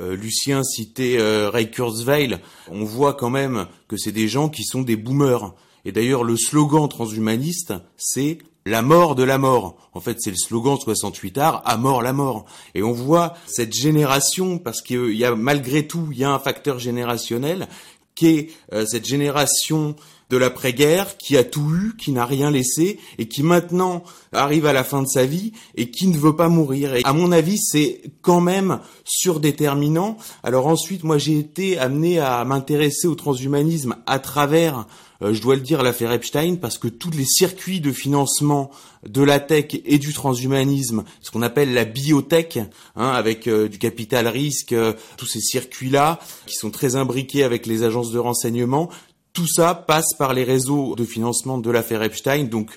euh, 0.00 0.16
Lucien 0.16 0.62
citait 0.62 1.16
euh, 1.18 1.50
Ray 1.50 1.70
Kurzweil, 1.70 2.38
on 2.70 2.84
voit 2.84 3.14
quand 3.14 3.30
même 3.30 3.66
que 3.88 3.96
c'est 3.96 4.12
des 4.12 4.28
gens 4.28 4.48
qui 4.48 4.64
sont 4.64 4.82
des 4.82 4.96
boomers. 4.96 5.54
Et 5.84 5.92
d'ailleurs, 5.92 6.24
le 6.24 6.36
slogan 6.36 6.88
transhumaniste, 6.88 7.74
c'est 7.96 8.38
la 8.66 8.82
mort 8.82 9.14
de 9.14 9.22
la 9.22 9.38
mort. 9.38 9.90
En 9.94 10.00
fait, 10.00 10.18
c'est 10.20 10.30
le 10.30 10.36
slogan 10.36 10.78
68 10.78 11.38
art, 11.38 11.62
à 11.64 11.76
mort 11.76 12.02
la 12.02 12.12
mort. 12.12 12.44
Et 12.74 12.82
on 12.82 12.92
voit 12.92 13.34
cette 13.46 13.72
génération, 13.72 14.58
parce 14.58 14.82
qu'il 14.82 15.14
y 15.14 15.24
a 15.24 15.34
malgré 15.34 15.86
tout, 15.86 16.08
il 16.12 16.18
y 16.18 16.24
a 16.24 16.30
un 16.30 16.38
facteur 16.38 16.78
générationnel, 16.78 17.68
qui 18.14 18.26
est 18.28 18.50
euh, 18.72 18.84
cette 18.86 19.06
génération 19.06 19.96
de 20.30 20.36
l'après-guerre, 20.36 21.16
qui 21.18 21.36
a 21.36 21.44
tout 21.44 21.74
eu, 21.74 21.96
qui 21.96 22.12
n'a 22.12 22.24
rien 22.24 22.50
laissé, 22.50 22.98
et 23.18 23.26
qui 23.26 23.42
maintenant 23.42 24.04
arrive 24.32 24.64
à 24.64 24.72
la 24.72 24.84
fin 24.84 25.02
de 25.02 25.08
sa 25.08 25.26
vie 25.26 25.52
et 25.74 25.90
qui 25.90 26.06
ne 26.06 26.16
veut 26.16 26.36
pas 26.36 26.48
mourir. 26.48 26.94
Et 26.94 27.02
à 27.04 27.12
mon 27.12 27.32
avis, 27.32 27.58
c'est 27.58 28.00
quand 28.22 28.40
même 28.40 28.80
surdéterminant. 29.04 30.16
Alors 30.42 30.68
ensuite, 30.68 31.02
moi, 31.02 31.18
j'ai 31.18 31.36
été 31.38 31.78
amené 31.78 32.20
à 32.20 32.44
m'intéresser 32.44 33.08
au 33.08 33.16
transhumanisme 33.16 33.96
à 34.06 34.20
travers 34.20 34.86
euh, 35.22 35.34
je 35.34 35.42
dois 35.42 35.54
le 35.54 35.60
dire, 35.60 35.82
l'affaire 35.82 36.12
Epstein, 36.12 36.56
parce 36.56 36.78
que 36.78 36.88
tous 36.88 37.10
les 37.10 37.26
circuits 37.26 37.80
de 37.80 37.92
financement 37.92 38.70
de 39.06 39.22
la 39.22 39.38
tech 39.40 39.66
et 39.84 39.98
du 39.98 40.12
transhumanisme, 40.12 41.04
ce 41.20 41.30
qu'on 41.30 41.42
appelle 41.42 41.74
la 41.74 41.84
biotech, 41.84 42.58
hein, 42.96 43.08
avec 43.08 43.46
euh, 43.46 43.68
du 43.68 43.78
capital 43.78 44.28
risque, 44.28 44.72
euh, 44.72 44.94
tous 45.16 45.26
ces 45.26 45.40
circuits-là, 45.40 46.20
qui 46.46 46.54
sont 46.54 46.70
très 46.70 46.96
imbriqués 46.96 47.44
avec 47.44 47.66
les 47.66 47.82
agences 47.82 48.10
de 48.12 48.18
renseignement, 48.18 48.88
tout 49.32 49.46
ça 49.46 49.74
passe 49.74 50.14
par 50.18 50.34
les 50.34 50.44
réseaux 50.44 50.94
de 50.96 51.04
financement 51.04 51.58
de 51.58 51.70
l'affaire 51.70 52.02
Epstein. 52.02 52.44
Donc, 52.44 52.70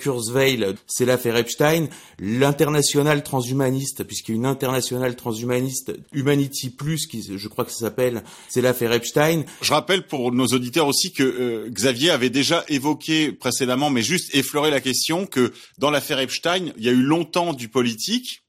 Kurzweil, 0.00 0.74
c'est 0.86 1.04
l'affaire 1.04 1.36
Epstein. 1.36 1.88
L'international 2.18 3.22
transhumaniste, 3.22 4.04
puisqu'il 4.04 4.32
y 4.32 4.34
a 4.34 4.36
une 4.36 4.46
internationale 4.46 5.16
transhumaniste, 5.16 5.92
Humanity 6.12 6.70
Plus, 6.70 7.06
qui, 7.06 7.22
je 7.36 7.48
crois 7.48 7.64
que 7.64 7.70
ça 7.70 7.80
s'appelle, 7.80 8.22
c'est 8.48 8.62
l'affaire 8.62 8.92
Epstein. 8.92 9.44
Je 9.60 9.72
rappelle 9.72 10.06
pour 10.06 10.32
nos 10.32 10.46
auditeurs 10.46 10.86
aussi 10.86 11.12
que 11.12 11.22
euh, 11.22 11.70
Xavier 11.70 12.10
avait 12.10 12.30
déjà 12.30 12.64
évoqué 12.68 13.32
précédemment, 13.32 13.90
mais 13.90 14.02
juste 14.02 14.34
effleuré 14.34 14.70
la 14.70 14.80
question 14.80 15.26
que 15.26 15.52
dans 15.78 15.90
l'affaire 15.90 16.20
Epstein, 16.20 16.72
il 16.76 16.84
y 16.84 16.88
a 16.88 16.92
eu 16.92 17.02
longtemps 17.02 17.52
du 17.52 17.68
politique, 17.68 18.42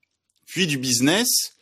puis 0.46 0.68
du 0.68 0.78
business, 0.78 1.54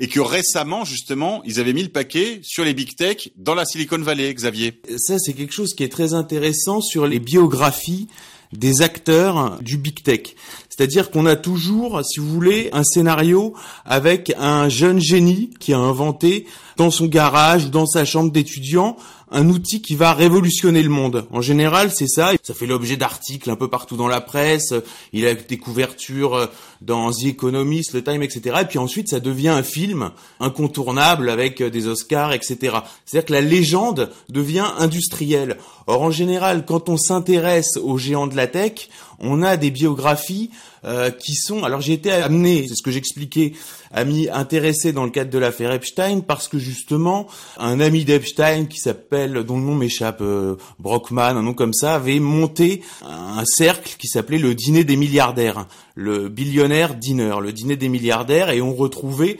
et 0.00 0.08
que 0.08 0.18
récemment, 0.18 0.84
justement, 0.84 1.42
ils 1.44 1.60
avaient 1.60 1.74
mis 1.74 1.82
le 1.82 1.90
paquet 1.90 2.40
sur 2.42 2.64
les 2.64 2.72
big 2.72 2.96
tech 2.96 3.28
dans 3.36 3.54
la 3.54 3.66
Silicon 3.66 3.98
Valley, 3.98 4.32
Xavier. 4.32 4.80
Ça, 4.96 5.18
c'est 5.18 5.34
quelque 5.34 5.52
chose 5.52 5.74
qui 5.74 5.84
est 5.84 5.92
très 5.92 6.14
intéressant 6.14 6.80
sur 6.80 7.06
les 7.06 7.20
biographies 7.20 8.08
des 8.52 8.82
acteurs 8.82 9.58
du 9.60 9.76
big 9.76 10.02
tech. 10.02 10.34
C'est-à-dire 10.68 11.10
qu'on 11.10 11.26
a 11.26 11.36
toujours, 11.36 12.02
si 12.04 12.18
vous 12.18 12.28
voulez, 12.28 12.70
un 12.72 12.82
scénario 12.82 13.54
avec 13.84 14.32
un 14.38 14.68
jeune 14.70 14.98
génie 14.98 15.50
qui 15.60 15.74
a 15.74 15.78
inventé 15.78 16.46
dans 16.76 16.90
son 16.90 17.06
garage, 17.06 17.70
dans 17.70 17.86
sa 17.86 18.06
chambre 18.06 18.32
d'étudiant, 18.32 18.96
un 19.30 19.48
outil 19.48 19.80
qui 19.82 19.94
va 19.94 20.12
révolutionner 20.12 20.82
le 20.82 20.88
monde. 20.88 21.26
En 21.30 21.40
général, 21.40 21.90
c'est 21.94 22.08
ça. 22.08 22.32
Ça 22.42 22.54
fait 22.54 22.66
l'objet 22.66 22.96
d'articles 22.96 23.50
un 23.50 23.56
peu 23.56 23.68
partout 23.68 23.96
dans 23.96 24.08
la 24.08 24.20
presse. 24.20 24.74
Il 25.12 25.26
a 25.26 25.34
des 25.34 25.58
couvertures 25.58 26.48
dans 26.80 27.10
The 27.12 27.26
Economist, 27.26 27.92
le 27.92 28.02
Time, 28.02 28.22
etc. 28.22 28.58
Et 28.62 28.64
puis 28.64 28.78
ensuite, 28.78 29.08
ça 29.08 29.20
devient 29.20 29.48
un 29.48 29.62
film 29.62 30.10
incontournable 30.40 31.30
avec 31.30 31.62
des 31.62 31.86
Oscars, 31.86 32.32
etc. 32.32 32.78
C'est-à-dire 33.04 33.26
que 33.26 33.32
la 33.32 33.40
légende 33.40 34.10
devient 34.28 34.66
industrielle. 34.78 35.58
Or, 35.86 36.02
en 36.02 36.10
général, 36.10 36.64
quand 36.64 36.88
on 36.88 36.96
s'intéresse 36.96 37.76
aux 37.76 37.98
géants 37.98 38.26
de 38.26 38.36
la 38.36 38.46
tech, 38.46 38.88
on 39.20 39.42
a 39.42 39.56
des 39.56 39.70
biographies 39.70 40.50
euh, 40.84 41.10
qui 41.10 41.34
sont. 41.34 41.62
Alors 41.62 41.82
j'ai 41.82 41.92
été 41.92 42.10
amené, 42.10 42.66
c'est 42.66 42.74
ce 42.74 42.82
que 42.82 42.90
j'expliquais, 42.90 43.52
à 43.92 44.04
m'y 44.04 44.30
intéresser 44.30 44.92
dans 44.92 45.04
le 45.04 45.10
cadre 45.10 45.30
de 45.30 45.38
l'affaire 45.38 45.72
Epstein 45.72 46.20
parce 46.20 46.48
que 46.48 46.58
justement 46.58 47.26
un 47.58 47.80
ami 47.80 48.06
d'Epstein 48.06 48.64
qui 48.64 48.78
s'appelle, 48.78 49.19
dont 49.28 49.58
le 49.58 49.64
nom 49.64 49.74
m'échappe, 49.74 50.20
euh, 50.20 50.56
Brockman, 50.78 51.36
un 51.36 51.42
nom 51.42 51.54
comme 51.54 51.74
ça, 51.74 51.94
avait 51.94 52.20
monté 52.20 52.82
un 53.02 53.44
cercle 53.44 53.96
qui 53.98 54.08
s'appelait 54.08 54.38
le 54.38 54.54
dîner 54.54 54.84
des 54.84 54.96
milliardaires, 54.96 55.66
le 55.94 56.28
billionnaire 56.28 56.94
dinner, 56.94 57.36
le 57.40 57.52
dîner 57.52 57.76
des 57.76 57.88
milliardaires, 57.88 58.50
et 58.50 58.60
on 58.60 58.74
retrouvait 58.74 59.38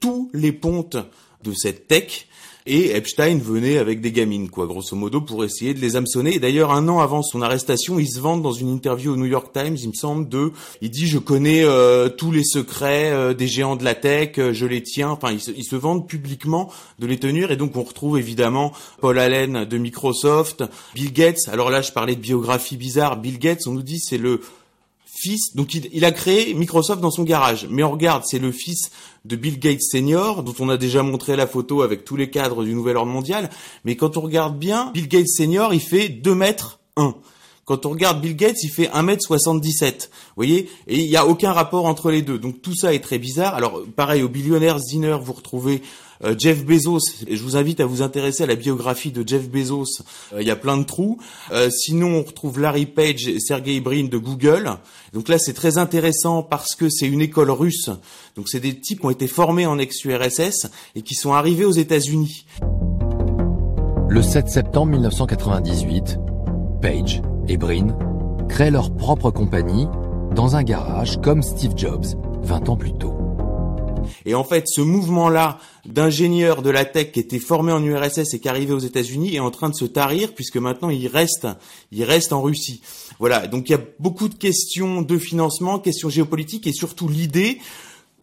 tous 0.00 0.30
les 0.32 0.52
pontes 0.52 0.96
de 1.42 1.52
cette 1.54 1.88
tech 1.88 2.26
et 2.66 2.96
Epstein 2.96 3.38
venait 3.38 3.78
avec 3.78 4.00
des 4.00 4.12
gamines, 4.12 4.50
quoi, 4.50 4.66
grosso 4.66 4.96
modo, 4.96 5.20
pour 5.20 5.44
essayer 5.44 5.74
de 5.74 5.80
les 5.80 5.96
hameçonner. 5.96 6.34
Et 6.34 6.38
d'ailleurs, 6.40 6.72
un 6.72 6.88
an 6.88 6.98
avant 6.98 7.22
son 7.22 7.42
arrestation, 7.42 7.98
il 7.98 8.08
se 8.08 8.18
vante 8.18 8.42
dans 8.42 8.52
une 8.52 8.68
interview 8.68 9.12
au 9.12 9.16
New 9.16 9.26
York 9.26 9.52
Times, 9.52 9.76
il 9.80 9.88
me 9.88 9.94
semble, 9.94 10.28
de, 10.28 10.52
il 10.82 10.90
dit, 10.90 11.06
je 11.06 11.18
connais 11.18 11.64
euh, 11.64 12.08
tous 12.08 12.32
les 12.32 12.44
secrets 12.44 13.10
euh, 13.12 13.34
des 13.34 13.46
géants 13.46 13.76
de 13.76 13.84
la 13.84 13.94
tech, 13.94 14.38
euh, 14.38 14.52
je 14.52 14.66
les 14.66 14.82
tiens. 14.82 15.10
Enfin, 15.10 15.32
il 15.32 15.40
se, 15.40 15.50
il 15.50 15.64
se 15.64 15.76
vante 15.76 16.08
publiquement 16.08 16.70
de 16.98 17.06
les 17.06 17.18
tenir. 17.18 17.50
Et 17.50 17.56
donc, 17.56 17.76
on 17.76 17.82
retrouve 17.82 18.18
évidemment 18.18 18.72
Paul 19.00 19.18
Allen 19.18 19.64
de 19.64 19.78
Microsoft, 19.78 20.64
Bill 20.94 21.12
Gates. 21.12 21.48
Alors 21.48 21.70
là, 21.70 21.82
je 21.82 21.92
parlais 21.92 22.16
de 22.16 22.20
biographie 22.20 22.76
bizarre. 22.76 23.16
Bill 23.16 23.38
Gates, 23.38 23.66
on 23.66 23.72
nous 23.72 23.82
dit, 23.82 24.00
c'est 24.00 24.18
le 24.18 24.40
donc 25.54 25.74
il, 25.74 26.04
a 26.04 26.12
créé 26.12 26.54
Microsoft 26.54 27.00
dans 27.00 27.10
son 27.10 27.22
garage. 27.22 27.66
Mais 27.70 27.82
on 27.82 27.90
regarde, 27.90 28.22
c'est 28.26 28.38
le 28.38 28.52
fils 28.52 28.90
de 29.24 29.36
Bill 29.36 29.58
Gates 29.58 29.82
senior, 29.82 30.42
dont 30.42 30.54
on 30.58 30.68
a 30.68 30.76
déjà 30.76 31.02
montré 31.02 31.36
la 31.36 31.46
photo 31.46 31.82
avec 31.82 32.04
tous 32.04 32.16
les 32.16 32.30
cadres 32.30 32.64
du 32.64 32.74
nouvel 32.74 32.96
ordre 32.96 33.12
mondial. 33.12 33.50
Mais 33.84 33.96
quand 33.96 34.16
on 34.16 34.20
regarde 34.20 34.58
bien, 34.58 34.90
Bill 34.94 35.08
Gates 35.08 35.28
senior, 35.28 35.74
il 35.74 35.80
fait 35.80 36.08
2 36.08 36.34
mètres 36.34 36.80
1. 36.96 37.14
Quand 37.64 37.84
on 37.84 37.90
regarde 37.90 38.20
Bill 38.20 38.36
Gates, 38.36 38.62
il 38.62 38.70
fait 38.70 38.86
1m77. 38.86 40.08
Vous 40.08 40.08
voyez? 40.36 40.70
Et 40.86 41.00
il 41.00 41.08
n'y 41.08 41.16
a 41.16 41.26
aucun 41.26 41.52
rapport 41.52 41.86
entre 41.86 42.12
les 42.12 42.22
deux. 42.22 42.38
Donc 42.38 42.62
tout 42.62 42.76
ça 42.76 42.94
est 42.94 43.00
très 43.00 43.18
bizarre. 43.18 43.54
Alors 43.54 43.82
pareil, 43.96 44.22
au 44.22 44.28
Billionaires 44.28 44.78
Dinner, 44.78 45.18
vous 45.20 45.32
retrouvez 45.32 45.82
Jeff 46.38 46.64
Bezos. 46.64 47.00
Je 47.28 47.42
vous 47.42 47.56
invite 47.56 47.80
à 47.80 47.86
vous 47.86 48.02
intéresser 48.02 48.44
à 48.44 48.46
la 48.46 48.54
biographie 48.54 49.12
de 49.12 49.26
Jeff 49.26 49.48
Bezos. 49.48 50.02
Euh, 50.32 50.42
il 50.42 50.46
y 50.46 50.50
a 50.50 50.56
plein 50.56 50.76
de 50.76 50.84
trous. 50.84 51.18
Euh, 51.52 51.68
sinon, 51.70 52.18
on 52.18 52.22
retrouve 52.22 52.60
Larry 52.60 52.86
Page 52.86 53.28
et 53.28 53.40
Sergey 53.40 53.80
Brin 53.80 54.04
de 54.04 54.18
Google. 54.18 54.70
Donc 55.12 55.28
là, 55.28 55.38
c'est 55.38 55.52
très 55.52 55.78
intéressant 55.78 56.42
parce 56.42 56.74
que 56.74 56.88
c'est 56.88 57.06
une 57.06 57.20
école 57.20 57.50
russe. 57.50 57.90
Donc 58.36 58.48
c'est 58.48 58.60
des 58.60 58.78
types 58.78 59.00
qui 59.00 59.06
ont 59.06 59.10
été 59.10 59.26
formés 59.26 59.66
en 59.66 59.78
ex-URSS 59.78 60.66
et 60.94 61.02
qui 61.02 61.14
sont 61.14 61.32
arrivés 61.32 61.64
aux 61.64 61.72
États-Unis. 61.72 62.46
Le 64.08 64.22
7 64.22 64.48
septembre 64.48 64.92
1998, 64.92 66.18
Page 66.80 67.22
et 67.48 67.56
Brin 67.56 67.88
créent 68.48 68.70
leur 68.70 68.94
propre 68.94 69.30
compagnie 69.30 69.86
dans 70.34 70.56
un 70.56 70.62
garage 70.62 71.20
comme 71.20 71.42
Steve 71.42 71.72
Jobs 71.76 72.06
20 72.42 72.68
ans 72.68 72.76
plus 72.76 72.92
tôt. 72.92 73.25
Et 74.24 74.34
en 74.34 74.44
fait, 74.44 74.64
ce 74.66 74.80
mouvement-là 74.80 75.58
d'ingénieurs 75.84 76.62
de 76.62 76.70
la 76.70 76.84
tech 76.84 77.12
qui 77.12 77.20
étaient 77.20 77.38
formés 77.38 77.72
en 77.72 77.82
URSS 77.82 78.34
et 78.34 78.40
qui 78.40 78.48
arrivaient 78.48 78.74
aux 78.74 78.78
États-Unis 78.78 79.36
est 79.36 79.40
en 79.40 79.50
train 79.50 79.68
de 79.68 79.74
se 79.74 79.84
tarir 79.84 80.34
puisque 80.34 80.56
maintenant 80.56 80.90
il 80.90 81.06
reste, 81.06 81.46
il 81.92 82.04
reste 82.04 82.32
en 82.32 82.42
Russie. 82.42 82.80
Voilà. 83.18 83.46
Donc 83.46 83.68
il 83.68 83.72
y 83.72 83.76
a 83.76 83.80
beaucoup 83.98 84.28
de 84.28 84.34
questions 84.34 85.02
de 85.02 85.18
financement, 85.18 85.78
questions 85.78 86.08
géopolitiques 86.08 86.66
et 86.66 86.72
surtout 86.72 87.08
l'idée 87.08 87.58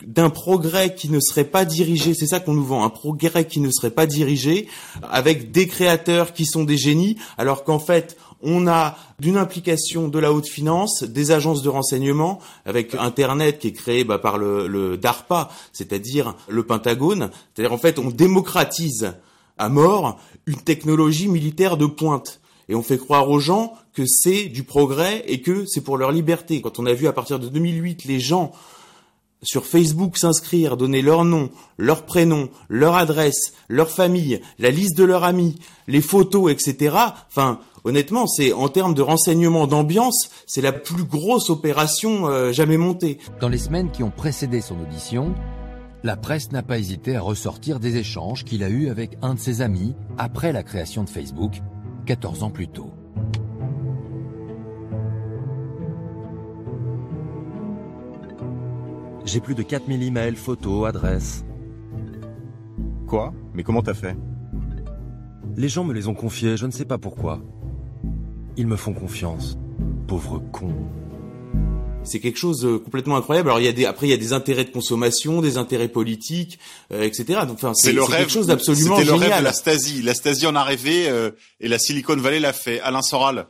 d'un 0.06 0.30
progrès 0.30 0.96
qui 0.96 1.10
ne 1.10 1.20
serait 1.20 1.46
pas 1.46 1.66
dirigé, 1.66 2.14
c'est 2.14 2.28
ça 2.28 2.40
qu'on 2.40 2.54
nous 2.54 2.66
vend, 2.66 2.84
un 2.84 2.90
progrès 2.90 3.48
qui 3.48 3.60
ne 3.60 3.72
serait 3.72 3.92
pas 3.92 4.06
dirigé, 4.06 4.68
avec 5.02 5.52
des 5.52 5.68
créateurs 5.68 6.34
qui 6.34 6.46
sont 6.46 6.64
des 6.64 6.78
génies, 6.78 7.18
alors 7.38 7.64
qu'en 7.64 7.80
fait, 7.80 8.18
on 8.44 8.68
a 8.68 8.98
d'une 9.20 9.38
implication 9.38 10.08
de 10.08 10.20
la 10.20 10.34
haute 10.34 10.48
finance, 10.48 11.04
des 11.04 11.32
agences 11.32 11.62
de 11.62 11.70
renseignement, 11.70 12.40
avec 12.66 12.94
Internet 12.96 13.60
qui 13.60 13.70
est 13.70 13.74
créé 13.74 14.04
bah, 14.04 14.20
par 14.20 14.38
le, 14.38 14.68
le 14.68 14.98
DARPA, 14.98 15.50
c'est-à-dire 15.72 16.36
le 16.48 16.64
Pentagone. 16.64 17.30
C'est-à-dire 17.54 17.74
en 17.74 17.78
fait, 17.78 18.00
on 18.00 18.10
démocratise 18.10 19.14
à 19.58 19.70
mort 19.70 20.20
une 20.46 20.58
technologie 20.58 21.28
militaire 21.28 21.78
de 21.78 21.86
pointe. 21.86 22.42
Et 22.70 22.76
on 22.76 22.84
fait 22.84 22.98
croire 22.98 23.30
aux 23.30 23.40
gens 23.40 23.74
que 23.94 24.06
c'est 24.06 24.46
du 24.46 24.64
progrès 24.64 25.24
et 25.28 25.42
que 25.42 25.66
c'est 25.66 25.82
pour 25.82 25.98
leur 25.98 26.12
liberté. 26.12 26.62
Quand 26.62 26.80
on 26.80 26.86
a 26.86 26.94
vu 26.94 27.08
à 27.08 27.14
partir 27.14 27.40
de 27.40 27.48
2008 27.50 28.06
les 28.06 28.20
gens 28.20 28.52
sur 29.44 29.66
Facebook 29.66 30.18
s'inscrire, 30.18 30.78
donner 30.78 31.02
leur 31.02 31.26
nom, 31.26 31.50
leur 31.78 32.06
prénom, 32.06 32.50
leur 32.70 32.96
adresse, 32.96 33.54
leur 33.70 33.90
famille, 33.90 34.42
la 34.60 34.72
liste 34.72 34.98
de 34.98 35.04
leurs 35.04 35.24
amis, 35.24 35.60
les 35.88 36.02
photos, 36.02 36.52
etc. 36.52 36.96
Enfin, 37.30 37.60
honnêtement, 37.84 38.28
c'est 38.28 38.54
en 38.54 38.70
termes 38.70 38.94
de 38.94 39.02
renseignement 39.02 39.68
d'ambiance, 39.68 40.30
c'est 40.48 40.62
la 40.62 40.72
plus 40.72 41.04
grosse 41.04 41.50
opération 41.50 42.28
euh, 42.28 42.52
jamais 42.52 42.78
montée. 42.78 43.20
Dans 43.40 43.50
les 43.50 43.58
semaines 43.58 43.92
qui 43.92 44.04
ont 44.04 44.12
précédé 44.12 44.62
son 44.62 44.80
audition, 44.80 45.36
la 46.04 46.18
presse 46.18 46.52
n'a 46.52 46.64
pas 46.64 46.80
hésité 46.80 47.16
à 47.16 47.22
ressortir 47.22 47.80
des 47.80 47.98
échanges 47.98 48.44
qu'il 48.44 48.64
a 48.64 48.70
eus 48.70 48.90
avec 48.90 49.18
un 49.22 49.36
de 49.36 49.40
ses 49.40 49.62
amis 49.62 49.96
après 50.18 50.52
la 50.52 50.64
création 50.64 51.04
de 51.04 51.10
Facebook, 51.10 51.62
14 52.06 52.44
ans 52.44 52.50
plus 52.50 52.68
tôt. 52.68 52.92
J'ai 59.26 59.40
plus 59.40 59.56
de 59.56 59.64
4000 59.64 60.04
emails, 60.04 60.36
photos, 60.36 60.88
adresses. 60.88 61.46
Quoi? 63.08 63.34
Mais 63.54 63.64
comment 63.64 63.82
t'as 63.82 63.94
fait? 63.94 64.16
Les 65.56 65.70
gens 65.70 65.84
me 65.84 65.94
les 65.94 66.08
ont 66.08 66.14
confiés, 66.14 66.58
je 66.58 66.66
ne 66.66 66.72
sais 66.72 66.86
pas 66.86 66.98
pourquoi. 66.98 67.42
Ils 68.58 68.68
me 68.68 68.76
font 68.76 68.94
confiance. 68.94 69.58
Pauvre 70.08 70.40
con. 70.52 70.74
C'est 72.04 72.20
quelque 72.20 72.38
chose 72.38 72.62
de 72.62 72.76
complètement 72.76 73.16
incroyable. 73.16 73.50
Alors 73.50 73.62
il 73.62 73.66
y 73.66 73.70
a 73.70 73.72
des 73.72 73.86
après 73.86 74.08
il 74.08 74.10
y 74.10 74.14
a 74.14 74.18
des 74.18 74.34
intérêts 74.34 74.66
de 74.66 74.72
consommation, 74.72 75.42
des 75.42 75.58
intérêts 75.58 75.88
politiques, 75.88 76.60
euh, 76.92 77.04
etc. 77.04 77.42
Donc 77.48 77.56
enfin 77.56 77.74
c'est 77.74 77.96
quelque 77.96 78.30
chose 78.30 78.48
d'absolument 78.48 78.98
génial. 78.98 79.06
C'était 79.06 79.18
le 79.18 79.32
rêve 79.32 79.40
de 79.40 79.44
la 79.44 79.54
Stasi. 79.54 80.02
La 80.02 80.14
Stasi 80.14 80.46
en 80.46 80.56
a 80.56 80.64
rêvé 80.64 81.08
euh, 81.08 81.32
et 81.62 81.70
la 81.70 81.80
Silicon 81.80 82.18
Valley 82.18 82.42
l'a 82.42 82.52
fait. 82.52 82.82
Alain 82.82 83.02
Soral. 83.02 83.48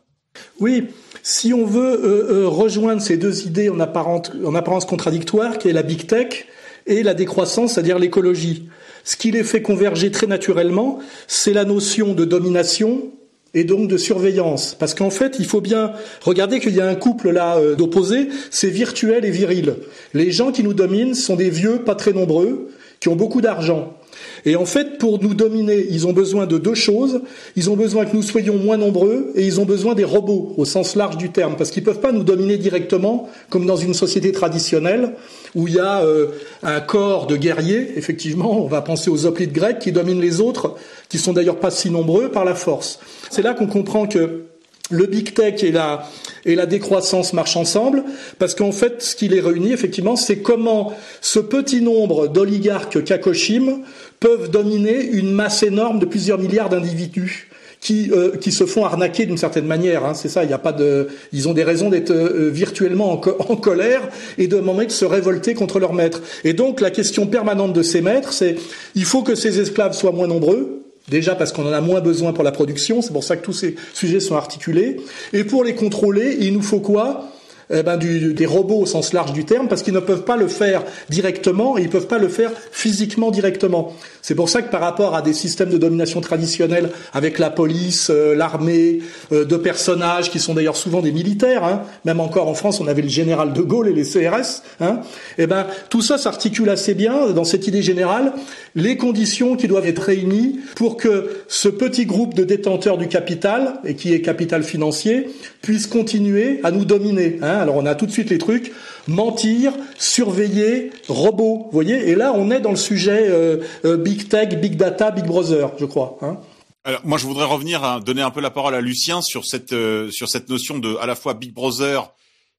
Oui, 0.59 0.87
si 1.23 1.53
on 1.53 1.65
veut 1.65 1.99
euh, 2.03 2.43
euh, 2.43 2.47
rejoindre 2.47 3.01
ces 3.01 3.17
deux 3.17 3.47
idées 3.47 3.69
en, 3.69 3.79
apparence 3.79 4.85
contradictoires, 4.85 5.57
qui 5.57 5.69
est 5.69 5.73
la 5.73 5.81
big 5.81 6.05
tech 6.05 6.45
et 6.85 7.01
la 7.01 7.13
décroissance, 7.13 7.73
c'est-à-dire 7.73 7.97
l'écologie, 7.97 8.67
ce 9.05 9.15
qui 9.15 9.31
les 9.31 9.43
fait 9.43 9.61
converger 9.61 10.11
très 10.11 10.27
naturellement, 10.27 10.99
c'est 11.27 11.53
la 11.53 11.63
notion 11.63 12.13
de 12.13 12.25
domination 12.25 13.09
et 13.53 13.63
donc 13.63 13.87
de 13.87 13.97
surveillance. 13.97 14.75
Parce 14.77 14.93
qu'en 14.93 15.09
fait, 15.09 15.37
il 15.39 15.45
faut 15.45 15.61
bien 15.61 15.93
regarder 16.21 16.59
qu'il 16.59 16.75
y 16.75 16.81
a 16.81 16.87
un 16.87 16.95
couple 16.95 17.29
là 17.29 17.57
euh, 17.57 17.75
d'opposés, 17.75 18.27
c'est 18.51 18.69
virtuel 18.69 19.23
et 19.23 19.31
viril. 19.31 19.75
Les 20.13 20.31
gens 20.31 20.51
qui 20.51 20.63
nous 20.63 20.73
dominent 20.73 21.15
sont 21.15 21.37
des 21.37 21.49
vieux, 21.49 21.79
pas 21.79 21.95
très 21.95 22.11
nombreux, 22.11 22.69
qui 22.99 23.07
ont 23.07 23.15
beaucoup 23.15 23.39
d'argent. 23.39 23.97
Et 24.45 24.55
en 24.55 24.65
fait, 24.65 24.97
pour 24.97 25.21
nous 25.21 25.33
dominer, 25.33 25.85
ils 25.89 26.07
ont 26.07 26.13
besoin 26.13 26.45
de 26.45 26.57
deux 26.57 26.73
choses. 26.73 27.21
Ils 27.55 27.69
ont 27.69 27.75
besoin 27.75 28.05
que 28.05 28.15
nous 28.15 28.21
soyons 28.21 28.57
moins 28.57 28.77
nombreux 28.77 29.31
et 29.35 29.45
ils 29.45 29.59
ont 29.59 29.65
besoin 29.65 29.95
des 29.95 30.03
robots 30.03 30.53
au 30.57 30.65
sens 30.65 30.95
large 30.95 31.17
du 31.17 31.31
terme, 31.31 31.55
parce 31.57 31.71
qu'ils 31.71 31.83
ne 31.83 31.87
peuvent 31.87 31.99
pas 31.99 32.11
nous 32.11 32.23
dominer 32.23 32.57
directement 32.57 33.29
comme 33.49 33.65
dans 33.65 33.75
une 33.75 33.93
société 33.93 34.31
traditionnelle 34.31 35.13
où 35.55 35.67
il 35.67 35.75
y 35.75 35.79
a 35.79 36.03
euh, 36.03 36.27
un 36.63 36.81
corps 36.81 37.27
de 37.27 37.35
guerriers. 37.35 37.97
Effectivement, 37.97 38.63
on 38.63 38.67
va 38.67 38.81
penser 38.81 39.09
aux 39.09 39.25
hoplites 39.25 39.53
grecs 39.53 39.79
qui 39.79 39.91
dominent 39.91 40.21
les 40.21 40.41
autres, 40.41 40.75
qui 41.09 41.17
sont 41.17 41.33
d'ailleurs 41.33 41.59
pas 41.59 41.71
si 41.71 41.89
nombreux 41.89 42.29
par 42.29 42.45
la 42.45 42.55
force. 42.55 42.99
C'est 43.29 43.41
là 43.41 43.53
qu'on 43.53 43.67
comprend 43.67 44.07
que 44.07 44.45
le 44.91 45.05
big 45.05 45.33
tech 45.33 45.63
et 45.63 45.71
la, 45.71 46.09
et 46.45 46.55
la 46.55 46.65
décroissance 46.65 47.33
marchent 47.33 47.57
ensemble, 47.57 48.03
parce 48.37 48.53
qu'en 48.53 48.71
fait, 48.71 49.01
ce 49.01 49.15
qui 49.15 49.27
les 49.27 49.39
réunit, 49.39 49.71
effectivement, 49.71 50.15
c'est 50.15 50.37
comment 50.37 50.93
ce 51.21 51.39
petit 51.39 51.81
nombre 51.81 52.27
d'oligarques 52.27 53.03
kakoshim 53.03 53.81
peuvent 54.19 54.49
dominer 54.49 55.03
une 55.03 55.31
masse 55.31 55.63
énorme 55.63 55.99
de 55.99 56.05
plusieurs 56.05 56.39
milliards 56.39 56.69
d'individus. 56.69 57.49
Qui, 57.79 58.11
euh, 58.13 58.37
qui 58.37 58.53
se 58.53 58.65
font 58.65 58.85
arnaquer 58.85 59.25
d'une 59.25 59.35
certaine 59.35 59.65
manière. 59.65 60.05
Hein, 60.05 60.13
c'est 60.13 60.29
ça. 60.29 60.45
Il 60.45 60.47
n'y 60.47 60.53
a 60.53 60.57
pas 60.57 60.71
de. 60.71 61.09
Ils 61.33 61.49
ont 61.49 61.53
des 61.53 61.65
raisons 61.65 61.89
d'être 61.89 62.11
euh, 62.11 62.49
virtuellement 62.49 63.11
en, 63.49 63.57
colère 63.57 64.07
et 64.37 64.47
de 64.47 64.55
moment 64.55 64.85
de 64.85 64.89
se 64.89 65.03
révolter 65.03 65.53
contre 65.53 65.81
leurs 65.81 65.91
maîtres. 65.91 66.21
Et 66.45 66.53
donc 66.53 66.79
la 66.79 66.91
question 66.91 67.27
permanente 67.27 67.73
de 67.73 67.81
ces 67.81 67.99
maîtres, 67.99 68.31
c'est 68.31 68.55
il 68.95 69.03
faut 69.03 69.21
que 69.21 69.35
ces 69.35 69.59
esclaves 69.59 69.91
soient 69.91 70.13
moins 70.13 70.27
nombreux. 70.27 70.82
Déjà 71.09 71.35
parce 71.35 71.51
qu'on 71.51 71.67
en 71.67 71.73
a 71.73 71.81
moins 71.81 72.01
besoin 72.01 72.31
pour 72.31 72.43
la 72.43 72.51
production, 72.51 73.01
c'est 73.01 73.11
pour 73.11 73.23
ça 73.23 73.35
que 73.35 73.43
tous 73.43 73.53
ces 73.53 73.75
sujets 73.93 74.19
sont 74.19 74.35
articulés. 74.35 74.97
Et 75.33 75.43
pour 75.43 75.63
les 75.63 75.75
contrôler, 75.75 76.37
il 76.39 76.53
nous 76.53 76.61
faut 76.61 76.79
quoi? 76.79 77.29
Eh 77.71 77.83
ben, 77.83 77.97
du, 77.97 78.33
des 78.33 78.45
robots 78.45 78.81
au 78.81 78.85
sens 78.85 79.13
large 79.13 79.33
du 79.33 79.45
terme, 79.45 79.67
parce 79.67 79.83
qu'ils 79.83 79.93
ne 79.93 79.99
peuvent 79.99 80.23
pas 80.23 80.37
le 80.37 80.47
faire 80.47 80.83
directement 81.09 81.77
et 81.77 81.81
ils 81.81 81.87
ne 81.87 81.91
peuvent 81.91 82.07
pas 82.07 82.17
le 82.17 82.29
faire 82.29 82.51
physiquement 82.71 83.31
directement. 83.31 83.93
C'est 84.21 84.35
pour 84.35 84.49
ça 84.49 84.61
que 84.61 84.71
par 84.71 84.81
rapport 84.81 85.15
à 85.15 85.21
des 85.21 85.33
systèmes 85.33 85.69
de 85.69 85.77
domination 85.77 86.21
traditionnels 86.21 86.89
avec 87.13 87.39
la 87.39 87.49
police, 87.49 88.09
euh, 88.09 88.35
l'armée, 88.35 88.99
euh, 89.31 89.45
de 89.45 89.57
personnages 89.57 90.31
qui 90.31 90.39
sont 90.39 90.53
d'ailleurs 90.53 90.77
souvent 90.77 91.01
des 91.01 91.11
militaires, 91.11 91.63
hein, 91.63 91.83
même 92.05 92.19
encore 92.19 92.47
en 92.47 92.53
France 92.53 92.79
on 92.79 92.87
avait 92.87 93.01
le 93.01 93.09
général 93.09 93.53
de 93.53 93.61
Gaulle 93.61 93.89
et 93.89 93.93
les 93.93 94.03
CRS, 94.03 94.63
hein, 94.79 95.01
eh 95.37 95.47
ben, 95.47 95.67
tout 95.89 96.01
ça 96.01 96.17
s'articule 96.17 96.69
assez 96.69 96.93
bien 96.93 97.31
dans 97.31 97.43
cette 97.43 97.67
idée 97.67 97.81
générale, 97.81 98.33
les 98.75 98.97
conditions 98.97 99.55
qui 99.55 99.67
doivent 99.67 99.87
être 99.87 100.01
réunies 100.01 100.59
pour 100.75 100.97
que 100.97 101.29
ce 101.47 101.69
petit 101.69 102.05
groupe 102.05 102.33
de 102.33 102.43
détenteurs 102.43 102.97
du 102.97 103.07
capital, 103.07 103.75
et 103.85 103.95
qui 103.95 104.13
est 104.13 104.21
capital 104.21 104.63
financier, 104.63 105.29
puisse 105.61 105.87
continuer 105.87 106.59
à 106.63 106.71
nous 106.71 106.85
dominer. 106.85 107.39
Hein. 107.41 107.52
Alors 107.59 107.75
on 107.75 107.85
a 107.85 107.95
tout 107.95 108.05
de 108.05 108.11
suite 108.11 108.29
les 108.29 108.37
trucs 108.37 108.71
mentir, 109.07 109.73
surveiller, 109.97 110.91
robot, 111.07 111.63
vous 111.65 111.71
voyez 111.71 112.09
Et 112.09 112.15
là, 112.15 112.33
on 112.33 112.51
est 112.51 112.59
dans 112.59 112.71
le 112.71 112.77
sujet 112.77 113.27
euh, 113.29 113.57
euh, 113.85 113.97
big 113.97 114.29
tech, 114.29 114.49
big 114.59 114.75
data, 114.75 115.11
big 115.11 115.25
brother, 115.25 115.71
je 115.79 115.85
crois. 115.85 116.17
Hein 116.21 116.39
alors 116.85 117.01
moi, 117.05 117.17
je 117.17 117.25
voudrais 117.25 117.45
revenir 117.45 118.01
donner 118.01 118.21
un 118.21 118.31
peu 118.31 118.41
la 118.41 118.49
parole 118.49 118.75
à 118.75 118.81
Lucien 118.81 119.21
sur 119.21 119.45
cette 119.45 119.73
euh, 119.73 120.11
sur 120.11 120.29
cette 120.29 120.49
notion 120.49 120.79
de 120.79 120.95
à 120.97 121.05
la 121.05 121.15
fois 121.15 121.33
big 121.33 121.53
brother 121.53 122.11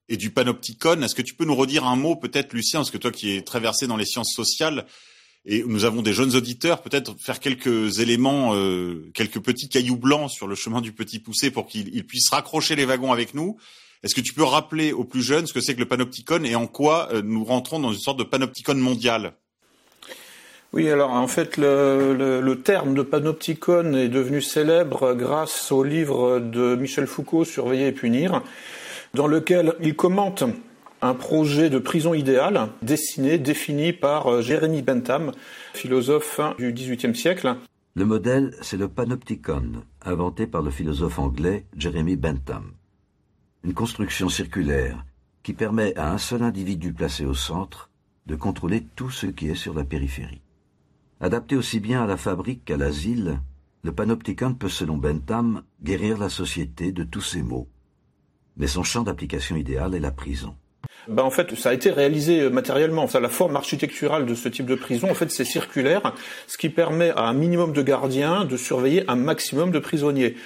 et 0.08 0.16
du 0.16 0.30
panopticon. 0.30 1.02
Est-ce 1.02 1.14
que 1.14 1.22
tu 1.22 1.34
peux 1.34 1.44
nous 1.44 1.54
redire 1.54 1.84
un 1.84 1.96
mot, 1.96 2.16
peut-être, 2.16 2.52
Lucien, 2.52 2.80
parce 2.80 2.90
que 2.90 2.98
toi 2.98 3.10
qui 3.10 3.36
es 3.36 3.42
très 3.42 3.60
versé 3.60 3.86
dans 3.86 3.96
les 3.96 4.04
sciences 4.04 4.32
sociales, 4.34 4.86
et 5.46 5.62
nous 5.66 5.84
avons 5.84 6.02
des 6.02 6.14
jeunes 6.14 6.34
auditeurs, 6.36 6.82
peut-être 6.82 7.14
faire 7.18 7.38
quelques 7.38 8.00
éléments, 8.00 8.54
quelques 9.14 9.40
petits 9.40 9.68
cailloux 9.68 9.96
blancs 9.96 10.30
sur 10.30 10.46
le 10.46 10.54
chemin 10.54 10.80
du 10.82 10.92
petit 10.92 11.18
poussé 11.18 11.50
pour 11.50 11.66
qu'ils 11.66 12.06
puissent 12.06 12.30
raccrocher 12.30 12.76
les 12.76 12.84
wagons 12.84 13.12
avec 13.12 13.34
nous. 13.34 13.58
Est-ce 14.04 14.14
que 14.14 14.20
tu 14.20 14.34
peux 14.34 14.44
rappeler 14.44 14.92
aux 14.92 15.04
plus 15.04 15.22
jeunes 15.22 15.46
ce 15.46 15.54
que 15.54 15.62
c'est 15.62 15.74
que 15.74 15.80
le 15.80 15.88
panopticon 15.88 16.44
et 16.44 16.54
en 16.54 16.66
quoi 16.66 17.08
euh, 17.10 17.22
nous 17.24 17.42
rentrons 17.42 17.78
dans 17.78 17.90
une 17.90 17.98
sorte 17.98 18.18
de 18.18 18.24
panopticon 18.24 18.74
mondial? 18.74 19.32
Oui, 20.74 20.90
alors 20.90 21.12
en 21.12 21.26
fait, 21.26 21.56
le, 21.56 22.14
le, 22.14 22.42
le, 22.42 22.60
terme 22.60 22.94
de 22.94 23.00
panopticon 23.00 23.94
est 23.94 24.08
devenu 24.08 24.42
célèbre 24.42 25.14
grâce 25.14 25.72
au 25.72 25.82
livre 25.82 26.38
de 26.38 26.74
Michel 26.74 27.06
Foucault, 27.06 27.46
Surveiller 27.46 27.86
et 27.86 27.92
punir, 27.92 28.42
dans 29.14 29.26
lequel 29.26 29.72
il 29.80 29.96
commente 29.96 30.44
un 31.00 31.14
projet 31.14 31.70
de 31.70 31.78
prison 31.78 32.12
idéale 32.12 32.68
dessiné, 32.82 33.38
défini 33.38 33.94
par 33.94 34.26
euh, 34.26 34.42
Jérémy 34.42 34.82
Bentham, 34.82 35.32
philosophe 35.72 36.40
du 36.58 36.74
XVIIIe 36.74 37.16
siècle. 37.16 37.56
Le 37.94 38.04
modèle, 38.04 38.54
c'est 38.60 38.76
le 38.76 38.88
panopticon, 38.88 39.82
inventé 40.04 40.46
par 40.46 40.60
le 40.60 40.70
philosophe 40.70 41.18
anglais 41.18 41.64
Jeremy 41.74 42.16
Bentham 42.16 42.72
une 43.64 43.72
construction 43.72 44.28
circulaire 44.28 45.04
qui 45.42 45.54
permet 45.54 45.96
à 45.96 46.12
un 46.12 46.18
seul 46.18 46.42
individu 46.42 46.92
placé 46.92 47.24
au 47.24 47.34
centre 47.34 47.90
de 48.26 48.36
contrôler 48.36 48.86
tout 48.94 49.10
ce 49.10 49.26
qui 49.26 49.48
est 49.48 49.54
sur 49.54 49.74
la 49.74 49.84
périphérie. 49.84 50.42
Adapté 51.20 51.56
aussi 51.56 51.80
bien 51.80 52.02
à 52.02 52.06
la 52.06 52.18
fabrique 52.18 52.64
qu'à 52.64 52.76
l'asile, 52.76 53.40
le 53.82 53.92
panopticon 53.92 54.54
peut, 54.54 54.68
selon 54.68 54.96
Bentham, 54.96 55.62
guérir 55.82 56.18
la 56.18 56.28
société 56.28 56.92
de 56.92 57.04
tous 57.04 57.22
ses 57.22 57.42
maux. 57.42 57.68
Mais 58.56 58.66
son 58.66 58.82
champ 58.82 59.02
d'application 59.02 59.56
idéal 59.56 59.94
est 59.94 60.00
la 60.00 60.10
prison. 60.10 60.54
Ben 61.08 61.22
en 61.22 61.30
fait, 61.30 61.54
ça 61.54 61.70
a 61.70 61.74
été 61.74 61.90
réalisé 61.90 62.40
euh, 62.40 62.50
matériellement. 62.50 63.06
la 63.20 63.28
forme 63.28 63.56
architecturale 63.56 64.26
de 64.26 64.34
ce 64.34 64.48
type 64.48 64.66
de 64.66 64.74
prison, 64.74 65.10
en 65.10 65.14
fait, 65.14 65.30
c'est 65.30 65.44
circulaire, 65.44 66.14
ce 66.46 66.56
qui 66.56 66.70
permet 66.70 67.10
à 67.10 67.24
un 67.24 67.34
minimum 67.34 67.72
de 67.72 67.82
gardiens 67.82 68.44
de 68.44 68.56
surveiller 68.56 69.04
un 69.08 69.16
maximum 69.16 69.70
de 69.70 69.78
prisonniers 69.78 70.36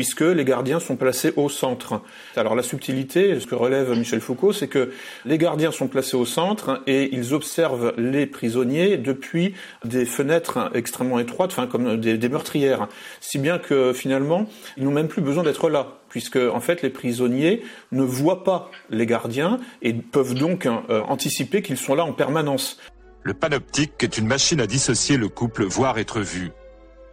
puisque 0.00 0.22
les 0.22 0.46
gardiens 0.46 0.80
sont 0.80 0.96
placés 0.96 1.34
au 1.36 1.50
centre. 1.50 2.00
Alors 2.34 2.54
la 2.54 2.62
subtilité, 2.62 3.38
ce 3.38 3.46
que 3.46 3.54
relève 3.54 3.90
Michel 3.90 4.22
Foucault, 4.22 4.54
c'est 4.54 4.66
que 4.66 4.92
les 5.26 5.36
gardiens 5.36 5.72
sont 5.72 5.88
placés 5.88 6.16
au 6.16 6.24
centre 6.24 6.82
et 6.86 7.14
ils 7.14 7.34
observent 7.34 7.92
les 7.98 8.24
prisonniers 8.24 8.96
depuis 8.96 9.52
des 9.84 10.06
fenêtres 10.06 10.70
extrêmement 10.72 11.18
étroites, 11.18 11.50
enfin 11.50 11.66
comme 11.66 12.00
des, 12.00 12.28
meurtrières, 12.30 12.88
si 13.20 13.38
bien 13.38 13.58
que 13.58 13.92
finalement, 13.92 14.46
ils 14.78 14.84
n'ont 14.84 14.90
même 14.90 15.08
plus 15.08 15.20
besoin 15.20 15.42
d'être 15.42 15.68
là 15.68 15.98
puisque 16.08 16.38
en 16.38 16.60
fait 16.60 16.80
les 16.80 16.88
prisonniers 16.88 17.62
ne 17.92 18.02
voient 18.02 18.42
pas 18.42 18.70
les 18.88 19.04
gardiens 19.04 19.58
et 19.82 19.92
peuvent 19.92 20.32
donc 20.32 20.64
euh, 20.64 20.80
anticiper 21.08 21.60
qu'ils 21.60 21.76
sont 21.76 21.94
là 21.94 22.06
en 22.06 22.14
permanence. 22.14 22.78
Le 23.22 23.34
panoptique 23.34 24.02
est 24.02 24.16
une 24.16 24.26
machine 24.26 24.62
à 24.62 24.66
dissocier 24.66 25.18
le 25.18 25.28
couple 25.28 25.64
voir 25.64 25.98
être 25.98 26.20
vu. 26.20 26.52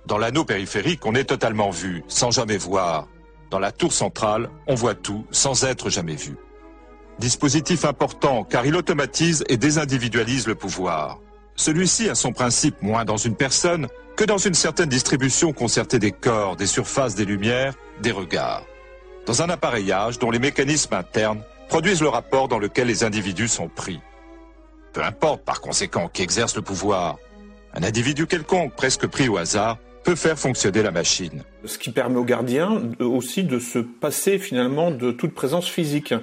Dans 0.08 0.18
l'anneau 0.18 0.46
périphérique, 0.46 1.06
on 1.06 1.16
est 1.16 1.26
totalement 1.26 1.70
vu, 1.70 2.02
sans 2.08 2.32
jamais 2.32 2.56
voir. 2.56 3.10
Dans 3.50 3.60
la 3.60 3.74
tour 3.74 3.92
centrale, 3.92 4.50
on 4.66 4.74
voit 4.74 4.96
tout, 4.96 5.26
sans 5.32 5.66
être 5.66 5.90
jamais 5.90 6.16
vu. 6.16 6.38
Dispositif 7.20 7.84
important 7.84 8.46
car 8.46 8.66
il 8.66 8.78
automatise 8.78 9.44
et 9.50 9.58
désindividualise 9.58 10.48
le 10.48 10.56
pouvoir. 10.56 11.20
Celui-ci 11.58 12.08
a 12.08 12.16
son 12.16 12.32
principe 12.32 12.82
moins 12.82 13.04
dans 13.04 13.18
une 13.18 13.36
personne 13.36 13.88
que 14.16 14.24
dans 14.24 14.38
une 14.38 14.54
certaine 14.54 14.88
distribution 14.88 15.52
concertée 15.52 16.00
des 16.00 16.14
corps, 16.14 16.56
des 16.56 16.68
surfaces, 16.68 17.16
des 17.16 17.26
lumières, 17.26 17.74
des 18.02 18.12
regards. 18.12 18.64
Dans 19.26 19.42
un 19.42 19.50
appareillage 19.50 20.20
dont 20.20 20.32
les 20.32 20.40
mécanismes 20.40 20.94
internes 20.94 21.42
produisent 21.68 22.02
le 22.02 22.08
rapport 22.08 22.48
dans 22.48 22.60
lequel 22.60 22.88
les 22.88 23.04
individus 23.04 23.50
sont 23.50 23.68
pris. 23.68 24.00
Peu 24.94 25.04
importe 25.04 25.44
par 25.44 25.60
conséquent 25.60 26.08
qui 26.08 26.22
exerce 26.22 26.56
le 26.56 26.62
pouvoir. 26.62 27.18
Un 27.74 27.84
individu 27.84 28.26
quelconque, 28.26 28.74
presque 28.74 29.06
pris 29.06 29.28
au 29.28 29.38
hasard, 29.38 29.78
peut 30.08 30.16
faire 30.16 30.40
fonctionner 30.40 30.84
la 30.84 30.92
machine. 30.92 31.44
Ce 31.66 31.78
qui 31.78 31.92
permet 31.92 32.16
aux 32.16 32.24
gardiens 32.24 32.82
aussi 33.02 33.44
de 33.44 33.60
se 33.60 33.80
passer 33.80 34.40
finalement 34.40 34.90
de 34.90 35.12
toute 35.12 35.34
présence 35.34 35.68
physique. 35.68 36.14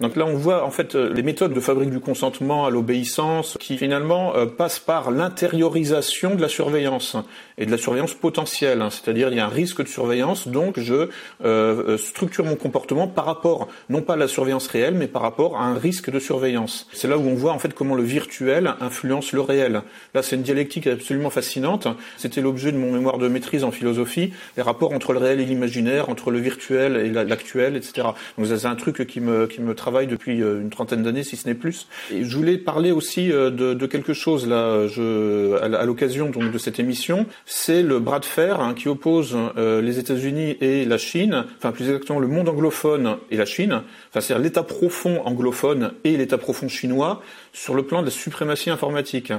Donc 0.00 0.16
là, 0.16 0.24
on 0.24 0.34
voit 0.34 0.64
en 0.64 0.70
fait 0.70 0.94
les 0.94 1.22
méthodes 1.22 1.52
de 1.52 1.60
fabrique 1.60 1.90
du 1.90 2.00
consentement 2.00 2.64
à 2.64 2.70
l'obéissance 2.70 3.58
qui 3.60 3.76
finalement 3.76 4.34
euh, 4.34 4.46
passent 4.46 4.78
par 4.78 5.10
l'intériorisation 5.10 6.34
de 6.34 6.40
la 6.40 6.48
surveillance 6.48 7.16
et 7.58 7.66
de 7.66 7.70
la 7.70 7.76
surveillance 7.76 8.14
potentielle. 8.14 8.80
Hein. 8.80 8.88
C'est-à-dire 8.90 9.28
il 9.28 9.36
y 9.36 9.40
a 9.40 9.46
un 9.46 9.50
risque 9.50 9.82
de 9.82 9.88
surveillance, 9.88 10.48
donc 10.48 10.80
je 10.80 10.94
euh, 10.94 11.08
euh, 11.44 11.98
structure 11.98 12.44
mon 12.44 12.56
comportement 12.56 13.06
par 13.06 13.26
rapport 13.26 13.68
non 13.90 14.00
pas 14.00 14.14
à 14.14 14.16
la 14.16 14.26
surveillance 14.26 14.66
réelle, 14.66 14.94
mais 14.94 15.06
par 15.06 15.22
rapport 15.22 15.58
à 15.58 15.64
un 15.64 15.74
risque 15.74 16.10
de 16.10 16.18
surveillance. 16.18 16.88
C'est 16.92 17.08
là 17.08 17.18
où 17.18 17.28
on 17.28 17.34
voit 17.34 17.52
en 17.52 17.58
fait 17.58 17.74
comment 17.74 17.94
le 17.94 18.02
virtuel 18.02 18.74
influence 18.80 19.32
le 19.32 19.42
réel. 19.42 19.82
Là, 20.14 20.22
c'est 20.22 20.36
une 20.36 20.42
dialectique 20.42 20.86
absolument 20.86 21.30
fascinante. 21.30 21.86
C'était 22.16 22.40
l'objet 22.40 22.72
de 22.72 22.78
mon 22.78 22.90
mémoire 22.90 23.18
de 23.18 23.28
maîtrise 23.34 23.64
en 23.64 23.70
philosophie, 23.70 24.32
les 24.56 24.62
rapports 24.62 24.92
entre 24.92 25.12
le 25.12 25.18
réel 25.18 25.40
et 25.40 25.44
l'imaginaire, 25.44 26.08
entre 26.08 26.30
le 26.30 26.38
virtuel 26.38 26.96
et 26.96 27.10
l'actuel, 27.10 27.76
etc. 27.76 28.08
Donc 28.38 28.46
c'est 28.46 28.66
un 28.66 28.76
truc 28.76 29.06
qui 29.06 29.20
me, 29.20 29.46
qui 29.46 29.60
me 29.60 29.74
travaille 29.74 30.06
depuis 30.06 30.42
euh, 30.42 30.62
une 30.62 30.70
trentaine 30.70 31.02
d'années, 31.02 31.22
si 31.22 31.36
ce 31.36 31.46
n'est 31.46 31.54
plus. 31.54 31.86
Et 32.10 32.24
je 32.24 32.36
voulais 32.36 32.56
parler 32.56 32.92
aussi 32.92 33.30
euh, 33.30 33.50
de, 33.50 33.74
de 33.74 33.86
quelque 33.86 34.14
chose 34.14 34.48
là, 34.48 34.86
je, 34.86 35.60
à 35.60 35.84
l'occasion 35.84 36.30
donc 36.30 36.50
de 36.50 36.58
cette 36.58 36.78
émission, 36.78 37.26
c'est 37.44 37.82
le 37.82 37.98
bras 37.98 38.20
de 38.20 38.24
fer 38.24 38.60
hein, 38.60 38.74
qui 38.74 38.88
oppose 38.88 39.36
euh, 39.56 39.82
les 39.82 39.98
États-Unis 39.98 40.56
et 40.60 40.84
la 40.84 40.98
Chine, 40.98 41.44
enfin 41.58 41.72
plus 41.72 41.86
exactement 41.86 42.20
le 42.20 42.28
monde 42.28 42.48
anglophone 42.48 43.16
et 43.30 43.36
la 43.36 43.44
Chine, 43.44 43.82
enfin 44.10 44.20
c'est-à-dire 44.20 44.42
l'État 44.42 44.62
profond 44.62 45.20
anglophone 45.24 45.92
et 46.04 46.16
l'État 46.16 46.38
profond 46.38 46.68
chinois 46.68 47.22
sur 47.54 47.74
le 47.74 47.84
plan 47.84 48.00
de 48.00 48.06
la 48.06 48.10
suprématie 48.10 48.68
informatique. 48.68 49.32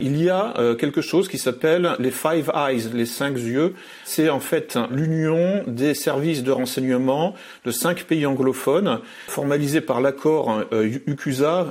Il 0.00 0.20
y 0.22 0.28
a 0.28 0.54
quelque 0.78 1.00
chose 1.00 1.28
qui 1.28 1.38
s'appelle 1.38 1.94
les 1.98 2.10
Five 2.10 2.50
Eyes, 2.54 2.90
les 2.92 3.06
cinq 3.06 3.36
yeux. 3.38 3.74
C'est 4.04 4.28
en 4.28 4.40
fait 4.40 4.78
l'union 4.90 5.62
des 5.66 5.94
services 5.94 6.42
de 6.42 6.50
renseignement 6.50 7.34
de 7.64 7.70
cinq 7.70 8.04
pays 8.04 8.26
anglophones, 8.26 9.00
formalisés 9.28 9.80
par 9.80 10.00
l'accord 10.00 10.62
euh, 10.72 10.90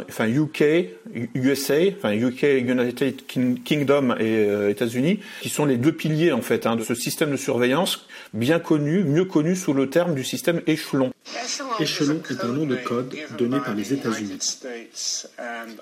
enfin 0.10 0.28
UK, 0.28 0.64
USA, 1.36 1.76
enfin 1.98 2.14
UK, 2.14 2.44
United 2.44 3.26
Kingdom 3.64 4.16
et 4.20 4.46
euh, 4.46 4.70
États-Unis, 4.70 5.20
qui 5.42 5.50
sont 5.50 5.66
les 5.66 5.78
deux 5.78 5.92
piliers 5.92 6.32
en 6.32 6.42
fait 6.42 6.66
hein, 6.66 6.76
de 6.76 6.84
ce 6.84 6.96
système 6.96 7.32
de 7.32 7.38
surveillance 7.38 8.08
bien 8.34 8.60
connu, 8.60 9.04
mieux 9.04 9.26
connu 9.26 9.56
sous 9.56 9.74
le 9.74 9.90
terme 9.90 10.16
du 10.16 10.24
système 10.24 10.62
échelon. 10.68 11.12
Échelon 11.80 12.22
est 12.30 12.44
un 12.44 12.48
nom 12.48 12.66
de 12.66 12.76
code 12.76 13.16
donné 13.38 13.60
par 13.60 13.76
les 13.76 13.94
États-Unis 13.94 14.40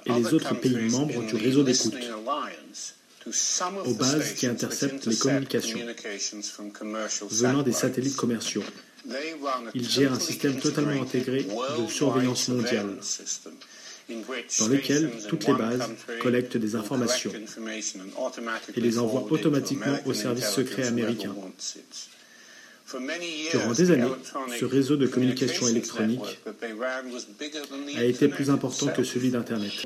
et 0.07 0.13
les 0.19 0.33
autres 0.33 0.55
pays 0.59 0.89
membres 0.89 1.23
du 1.25 1.35
réseau 1.35 1.63
d'écoute 1.63 1.95
aux 3.85 3.93
bases 3.93 4.33
qui 4.33 4.47
interceptent 4.47 5.05
les 5.05 5.17
communications 5.17 5.79
venant 7.29 7.63
des 7.63 7.73
satellites 7.73 8.15
commerciaux. 8.15 8.63
Il 9.73 9.87
gère 9.89 10.13
un 10.13 10.19
système 10.19 10.59
totalement 10.59 11.01
intégré 11.01 11.43
de 11.43 11.87
surveillance 11.89 12.47
mondiale 12.49 12.97
dans 14.59 14.67
lequel 14.67 15.11
toutes 15.27 15.47
les 15.47 15.53
bases 15.53 15.89
collectent 16.21 16.57
des 16.57 16.75
informations 16.75 17.31
et 18.75 18.81
les 18.81 18.99
envoient 18.99 19.27
automatiquement 19.31 19.97
aux 20.05 20.13
services 20.13 20.49
secrets 20.49 20.87
américains. 20.87 21.35
Durant 23.51 23.73
des 23.73 23.91
années, 23.91 24.11
ce 24.57 24.65
réseau 24.65 24.95
de 24.95 25.07
communication 25.07 25.67
électronique 25.67 26.39
a 27.97 28.03
été 28.03 28.29
plus 28.29 28.49
important 28.49 28.87
que 28.87 29.03
celui 29.03 29.29
d'Internet. 29.29 29.85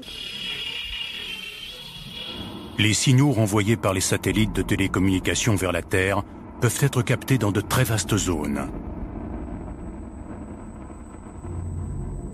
Les 2.77 2.93
signaux 2.93 3.31
renvoyés 3.31 3.77
par 3.77 3.93
les 3.93 4.01
satellites 4.01 4.53
de 4.53 4.61
télécommunication 4.61 5.55
vers 5.55 5.71
la 5.71 5.81
Terre 5.81 6.23
peuvent 6.61 6.79
être 6.81 7.01
captés 7.01 7.37
dans 7.37 7.51
de 7.51 7.61
très 7.61 7.83
vastes 7.83 8.17
zones. 8.17 8.69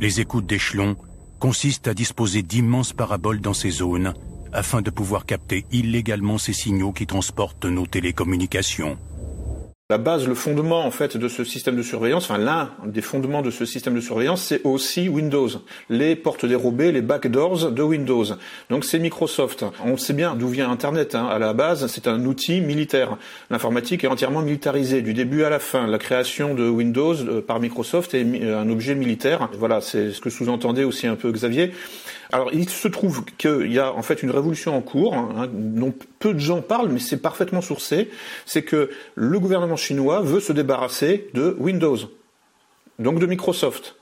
Les 0.01 0.19
écoutes 0.19 0.45
d'échelon 0.45 0.95
consistent 1.39 1.87
à 1.87 1.93
disposer 1.93 2.43
d'immenses 2.43 2.93
paraboles 2.93 3.41
dans 3.41 3.53
ces 3.53 3.69
zones 3.69 4.13
afin 4.51 4.81
de 4.81 4.89
pouvoir 4.89 5.25
capter 5.25 5.65
illégalement 5.71 6.37
ces 6.37 6.53
signaux 6.53 6.91
qui 6.91 7.07
transportent 7.07 7.65
nos 7.65 7.85
télécommunications. 7.85 8.97
La 9.89 9.97
base, 9.97 10.27
le 10.27 10.35
fondement 10.35 10.83
en 10.83 10.91
fait 10.91 11.15
de 11.15 11.29
ce 11.29 11.45
système 11.45 11.77
de 11.77 11.81
surveillance, 11.81 12.25
enfin 12.25 12.37
l'un 12.37 12.71
des 12.85 13.01
fondements 13.01 13.41
de 13.41 13.49
ce 13.49 13.63
système 13.63 13.95
de 13.95 14.01
surveillance, 14.01 14.41
c'est 14.41 14.59
aussi 14.65 15.07
Windows, 15.07 15.47
les 15.89 16.17
portes 16.17 16.45
dérobées, 16.45 16.91
les 16.91 17.01
backdoors 17.01 17.71
de 17.71 17.81
Windows. 17.81 18.25
Donc 18.69 18.83
c'est 18.83 18.99
Microsoft. 18.99 19.63
On 19.85 19.95
sait 19.95 20.11
bien 20.11 20.35
d'où 20.35 20.49
vient 20.49 20.69
Internet. 20.69 21.15
Hein. 21.15 21.27
À 21.27 21.39
la 21.39 21.53
base, 21.53 21.87
c'est 21.87 22.09
un 22.09 22.25
outil 22.25 22.59
militaire. 22.59 23.15
L'informatique 23.49 24.03
est 24.03 24.07
entièrement 24.07 24.41
militarisée 24.41 25.01
du 25.01 25.13
début 25.13 25.45
à 25.45 25.49
la 25.49 25.59
fin. 25.59 25.87
La 25.87 25.99
création 25.99 26.53
de 26.53 26.67
Windows 26.67 27.15
euh, 27.15 27.41
par 27.41 27.61
Microsoft 27.61 28.13
est 28.13 28.25
euh, 28.43 28.59
un 28.59 28.69
objet 28.69 28.93
militaire. 28.93 29.47
Voilà, 29.57 29.79
c'est 29.79 30.11
ce 30.11 30.19
que 30.19 30.29
sous-entendait 30.29 30.83
aussi 30.83 31.07
un 31.07 31.15
peu 31.15 31.31
Xavier. 31.31 31.71
Alors, 32.31 32.49
il 32.53 32.69
se 32.69 32.87
trouve 32.87 33.25
qu'il 33.37 33.71
y 33.71 33.79
a 33.79 33.93
en 33.93 34.01
fait 34.01 34.23
une 34.23 34.31
révolution 34.31 34.75
en 34.75 34.81
cours, 34.81 35.15
hein, 35.15 35.49
dont 35.51 35.93
peu 36.19 36.33
de 36.33 36.39
gens 36.39 36.61
parlent, 36.61 36.89
mais 36.89 36.99
c'est 36.99 37.21
parfaitement 37.21 37.61
sourcé. 37.61 38.09
C'est 38.45 38.63
que 38.63 38.89
le 39.15 39.39
gouvernement 39.39 39.75
chinois 39.75 40.21
veut 40.21 40.39
se 40.39 40.53
débarrasser 40.53 41.29
de 41.33 41.55
Windows, 41.59 41.97
donc 42.99 43.19
de 43.19 43.25
Microsoft. 43.25 43.96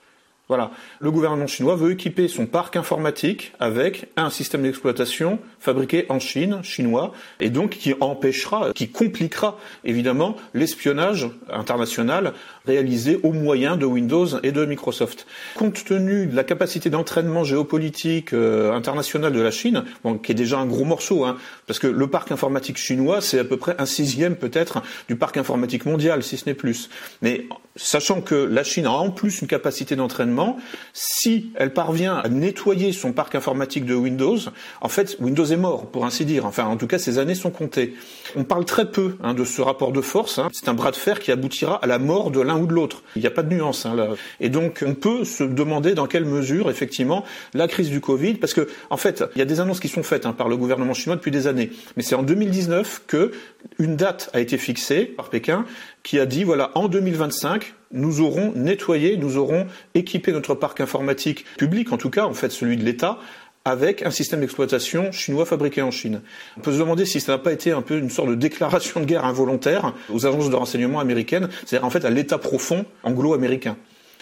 Voilà. 0.47 0.69
Le 0.99 1.09
gouvernement 1.09 1.47
chinois 1.47 1.75
veut 1.75 1.91
équiper 1.91 2.27
son 2.27 2.45
parc 2.45 2.75
informatique 2.75 3.53
avec 3.59 4.09
un 4.15 4.29
système 4.29 4.61
d'exploitation 4.61 5.39
fabriqué 5.59 6.05
en 6.09 6.19
Chine, 6.19 6.59
chinois, 6.61 7.13
et 7.39 7.49
donc 7.49 7.71
qui 7.71 7.95
empêchera, 7.99 8.71
qui 8.73 8.89
compliquera 8.89 9.57
évidemment 9.83 10.35
l'espionnage 10.53 11.27
international 11.49 12.33
réalisé 12.67 13.19
au 13.23 13.31
moyen 13.31 13.75
de 13.75 13.85
Windows 13.85 14.27
et 14.43 14.51
de 14.51 14.65
Microsoft. 14.65 15.25
Compte 15.55 15.83
tenu 15.83 16.27
de 16.27 16.35
la 16.35 16.43
capacité 16.43 16.91
d'entraînement 16.91 17.43
géopolitique 17.43 18.33
euh, 18.33 18.71
international 18.71 19.33
de 19.33 19.41
la 19.41 19.51
Chine, 19.51 19.83
bon, 20.03 20.19
qui 20.19 20.31
est 20.31 20.35
déjà 20.35 20.59
un 20.59 20.67
gros 20.67 20.85
morceau, 20.85 21.25
hein, 21.25 21.37
parce 21.65 21.79
que 21.79 21.87
le 21.87 22.07
parc 22.07 22.31
informatique 22.31 22.77
chinois, 22.77 23.19
c'est 23.19 23.39
à 23.39 23.43
peu 23.43 23.57
près 23.57 23.75
un 23.79 23.87
sixième 23.87 24.35
peut-être 24.35 24.83
du 25.07 25.15
parc 25.15 25.37
informatique 25.37 25.87
mondial, 25.87 26.21
si 26.21 26.37
ce 26.37 26.45
n'est 26.47 26.53
plus. 26.55 26.89
Mais 27.23 27.47
sachant 27.75 28.21
que 28.21 28.35
la 28.35 28.63
Chine 28.63 28.85
a 28.85 28.91
en 28.91 29.09
plus 29.09 29.41
une 29.41 29.47
capacité 29.47 29.95
d'entraînement, 29.95 30.57
si 30.93 31.51
elle 31.55 31.73
parvient 31.73 32.15
à 32.15 32.29
nettoyer 32.29 32.93
son 32.93 33.11
parc 33.11 33.35
informatique 33.35 33.85
de 33.85 33.95
Windows, 33.95 34.37
en 34.81 34.89
fait, 34.89 35.17
Windows 35.19 35.45
est 35.45 35.57
mort, 35.57 35.87
pour 35.87 36.05
ainsi 36.05 36.25
dire. 36.25 36.45
Enfin, 36.45 36.65
en 36.65 36.77
tout 36.77 36.87
cas, 36.87 36.97
ses 36.97 37.17
années 37.17 37.35
sont 37.35 37.51
comptées. 37.51 37.95
On 38.35 38.43
parle 38.43 38.65
très 38.65 38.89
peu 38.89 39.15
hein, 39.23 39.33
de 39.33 39.43
ce 39.43 39.61
rapport 39.61 39.91
de 39.91 40.01
force. 40.01 40.39
Hein. 40.39 40.49
C'est 40.51 40.69
un 40.69 40.73
bras 40.73 40.91
de 40.91 40.95
fer 40.95 41.19
qui 41.19 41.31
aboutira 41.31 41.75
à 41.83 41.87
la 41.87 41.99
mort 41.99 42.31
de 42.31 42.41
l'un 42.41 42.57
ou 42.57 42.67
de 42.67 42.73
l'autre. 42.73 43.03
Il 43.15 43.21
n'y 43.21 43.27
a 43.27 43.31
pas 43.31 43.43
de 43.43 43.53
nuance 43.53 43.85
hein. 43.85 43.95
Et 44.39 44.49
donc, 44.49 44.83
on 44.85 44.93
peut 44.95 45.23
se 45.23 45.43
demander 45.43 45.93
dans 45.93 46.07
quelle 46.07 46.25
mesure, 46.25 46.69
effectivement, 46.69 47.23
la 47.53 47.67
crise 47.67 47.89
du 47.89 48.01
Covid, 48.01 48.35
parce 48.35 48.53
que, 48.53 48.67
en 48.89 48.97
fait, 48.97 49.23
il 49.35 49.39
y 49.39 49.41
a 49.41 49.45
des 49.45 49.59
annonces 49.59 49.79
qui 49.79 49.87
sont 49.87 50.03
faites 50.03 50.25
par 50.31 50.49
le 50.49 50.57
gouvernement 50.57 50.93
chinois 50.93 51.15
depuis 51.15 51.31
des 51.31 51.47
années. 51.47 51.71
Mais 51.97 52.03
c'est 52.03 52.15
en 52.15 52.23
2019 52.23 53.03
que 53.07 53.31
une 53.79 53.95
date 53.95 54.29
a 54.33 54.39
été 54.39 54.57
fixée 54.57 55.05
par 55.05 55.29
Pékin 55.29 55.65
qui 56.03 56.19
a 56.19 56.25
dit 56.25 56.43
voilà, 56.43 56.71
en 56.75 56.87
2025, 56.87 57.73
nous 57.91 58.21
aurons 58.21 58.53
nettoyé, 58.55 59.17
nous 59.17 59.37
aurons 59.37 59.65
équipé 59.95 60.31
notre 60.31 60.53
parc 60.53 60.81
informatique 60.81 61.45
public, 61.57 61.91
en 61.91 61.97
tout 61.97 62.09
cas, 62.09 62.25
en 62.25 62.33
fait, 62.33 62.51
celui 62.51 62.77
de 62.77 62.83
l'État, 62.83 63.19
avec 63.65 64.03
un 64.05 64.11
système 64.11 64.41
d'exploitation 64.41 65.11
chinois 65.11 65.45
fabriqué 65.45 65.81
en 65.81 65.89
Chine. 65.89 66.21
On 66.57 66.61
peut 66.61 66.71
se 66.71 66.77
demander 66.77 67.05
si 67.05 67.19
ça 67.19 67.31
n'a 67.31 67.37
pas 67.39 67.51
été 67.51 67.71
un 67.71 67.81
peu 67.81 67.97
une 67.97 68.11
sorte 68.11 68.29
de 68.29 68.35
déclaration 68.35 68.99
de 68.99 69.05
guerre 69.05 69.25
involontaire 69.25 69.93
aux 70.13 70.27
agences 70.27 70.51
de 70.51 70.55
renseignement 70.55 70.99
américaines, 70.99 71.49
c'est-à-dire 71.65 71.85
en 71.85 71.89
fait 71.89 72.05
à 72.05 72.11
l'État 72.11 72.37
profond 72.37 72.85
anglo-américain. 73.03 73.75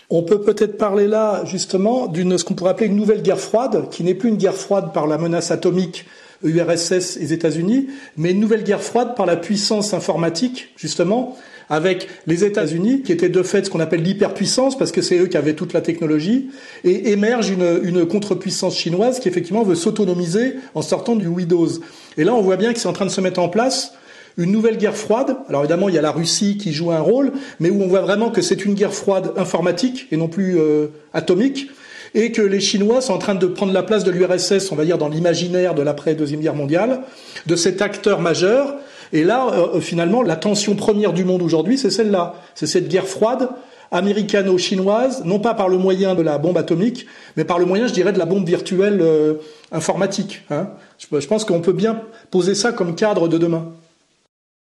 On 0.09 0.23
peut 0.23 0.41
peut-être 0.41 0.77
parler 0.77 1.07
là 1.07 1.43
justement 1.45 2.07
d'une 2.07 2.37
ce 2.37 2.45
qu'on 2.45 2.53
pourrait 2.53 2.71
appeler 2.71 2.87
une 2.87 2.95
nouvelle 2.95 3.21
guerre 3.21 3.39
froide, 3.39 3.89
qui 3.89 4.03
n'est 4.03 4.15
plus 4.15 4.29
une 4.29 4.37
guerre 4.37 4.55
froide 4.55 4.93
par 4.93 5.07
la 5.07 5.17
menace 5.17 5.51
atomique 5.51 6.05
URSS 6.43 7.17
et 7.17 7.33
États-Unis, 7.33 7.87
mais 8.17 8.31
une 8.31 8.39
nouvelle 8.39 8.63
guerre 8.63 8.81
froide 8.81 9.15
par 9.15 9.25
la 9.25 9.35
puissance 9.35 9.93
informatique, 9.93 10.73
justement, 10.77 11.37
avec 11.69 12.07
les 12.27 12.43
États-Unis, 12.43 13.01
qui 13.01 13.11
étaient 13.11 13.29
de 13.29 13.43
fait 13.43 13.65
ce 13.65 13.69
qu'on 13.69 13.79
appelle 13.79 14.03
l'hyperpuissance, 14.03 14.77
parce 14.77 14.91
que 14.91 15.01
c'est 15.01 15.17
eux 15.17 15.27
qui 15.27 15.37
avaient 15.37 15.53
toute 15.53 15.73
la 15.73 15.81
technologie, 15.81 16.49
et 16.83 17.11
émerge 17.11 17.49
une, 17.49 17.79
une 17.83 18.05
contrepuissance 18.05 18.77
chinoise 18.77 19.19
qui 19.19 19.27
effectivement 19.27 19.63
veut 19.63 19.75
s'autonomiser 19.75 20.55
en 20.75 20.81
sortant 20.81 21.15
du 21.15 21.27
Windows. 21.27 21.69
Et 22.17 22.23
là, 22.23 22.33
on 22.33 22.41
voit 22.41 22.57
bien 22.57 22.73
que 22.73 22.79
c'est 22.79 22.87
en 22.87 22.93
train 22.93 23.05
de 23.05 23.11
se 23.11 23.21
mettre 23.21 23.39
en 23.39 23.49
place 23.49 23.93
une 24.37 24.51
nouvelle 24.51 24.77
guerre 24.77 24.97
froide. 24.97 25.37
Alors 25.47 25.61
évidemment, 25.61 25.89
il 25.89 25.95
y 25.95 25.97
a 25.97 26.01
la 26.01 26.11
Russie 26.11 26.57
qui 26.57 26.73
joue 26.73 26.91
un 26.91 26.99
rôle, 26.99 27.33
mais 27.59 27.69
où 27.69 27.81
on 27.81 27.87
voit 27.87 28.01
vraiment 28.01 28.31
que 28.31 28.41
c'est 28.41 28.65
une 28.65 28.73
guerre 28.73 28.93
froide 28.93 29.33
informatique 29.37 30.07
et 30.11 30.17
non 30.17 30.27
plus 30.27 30.57
euh, 30.57 30.87
atomique, 31.13 31.69
et 32.15 32.31
que 32.31 32.41
les 32.41 32.59
Chinois 32.59 33.01
sont 33.01 33.13
en 33.13 33.17
train 33.17 33.35
de 33.35 33.47
prendre 33.47 33.73
la 33.73 33.83
place 33.83 34.03
de 34.03 34.11
l'URSS, 34.11 34.71
on 34.71 34.75
va 34.75 34.85
dire, 34.85 34.97
dans 34.97 35.09
l'imaginaire 35.09 35.73
de 35.73 35.81
l'après 35.81 36.13
Deuxième 36.13 36.41
Guerre 36.41 36.55
mondiale, 36.55 37.01
de 37.47 37.55
cet 37.55 37.81
acteur 37.81 38.21
majeur. 38.21 38.75
Et 39.13 39.23
là, 39.23 39.47
euh, 39.53 39.79
finalement, 39.79 40.23
la 40.23 40.35
tension 40.35 40.75
première 40.75 41.13
du 41.13 41.23
monde 41.23 41.41
aujourd'hui, 41.41 41.77
c'est 41.77 41.91
celle-là. 41.91 42.33
C'est 42.55 42.67
cette 42.67 42.89
guerre 42.89 43.07
froide 43.07 43.49
américano-chinoise, 43.91 45.23
non 45.23 45.39
pas 45.39 45.53
par 45.53 45.69
le 45.69 45.77
moyen 45.77 46.15
de 46.15 46.23
la 46.23 46.39
bombe 46.39 46.57
atomique, 46.57 47.05
mais 47.37 47.45
par 47.45 47.59
le 47.59 47.65
moyen, 47.65 47.85
je 47.85 47.93
dirais, 47.93 48.11
de 48.11 48.17
la 48.17 48.25
bombe 48.25 48.45
virtuelle 48.45 48.99
euh, 49.01 49.35
informatique. 49.71 50.41
Hein. 50.49 50.69
Je 50.99 51.27
pense 51.27 51.45
qu'on 51.45 51.61
peut 51.61 51.73
bien 51.73 52.01
poser 52.31 52.55
ça 52.55 52.71
comme 52.71 52.95
cadre 52.95 53.27
de 53.27 53.37
demain. 53.37 53.71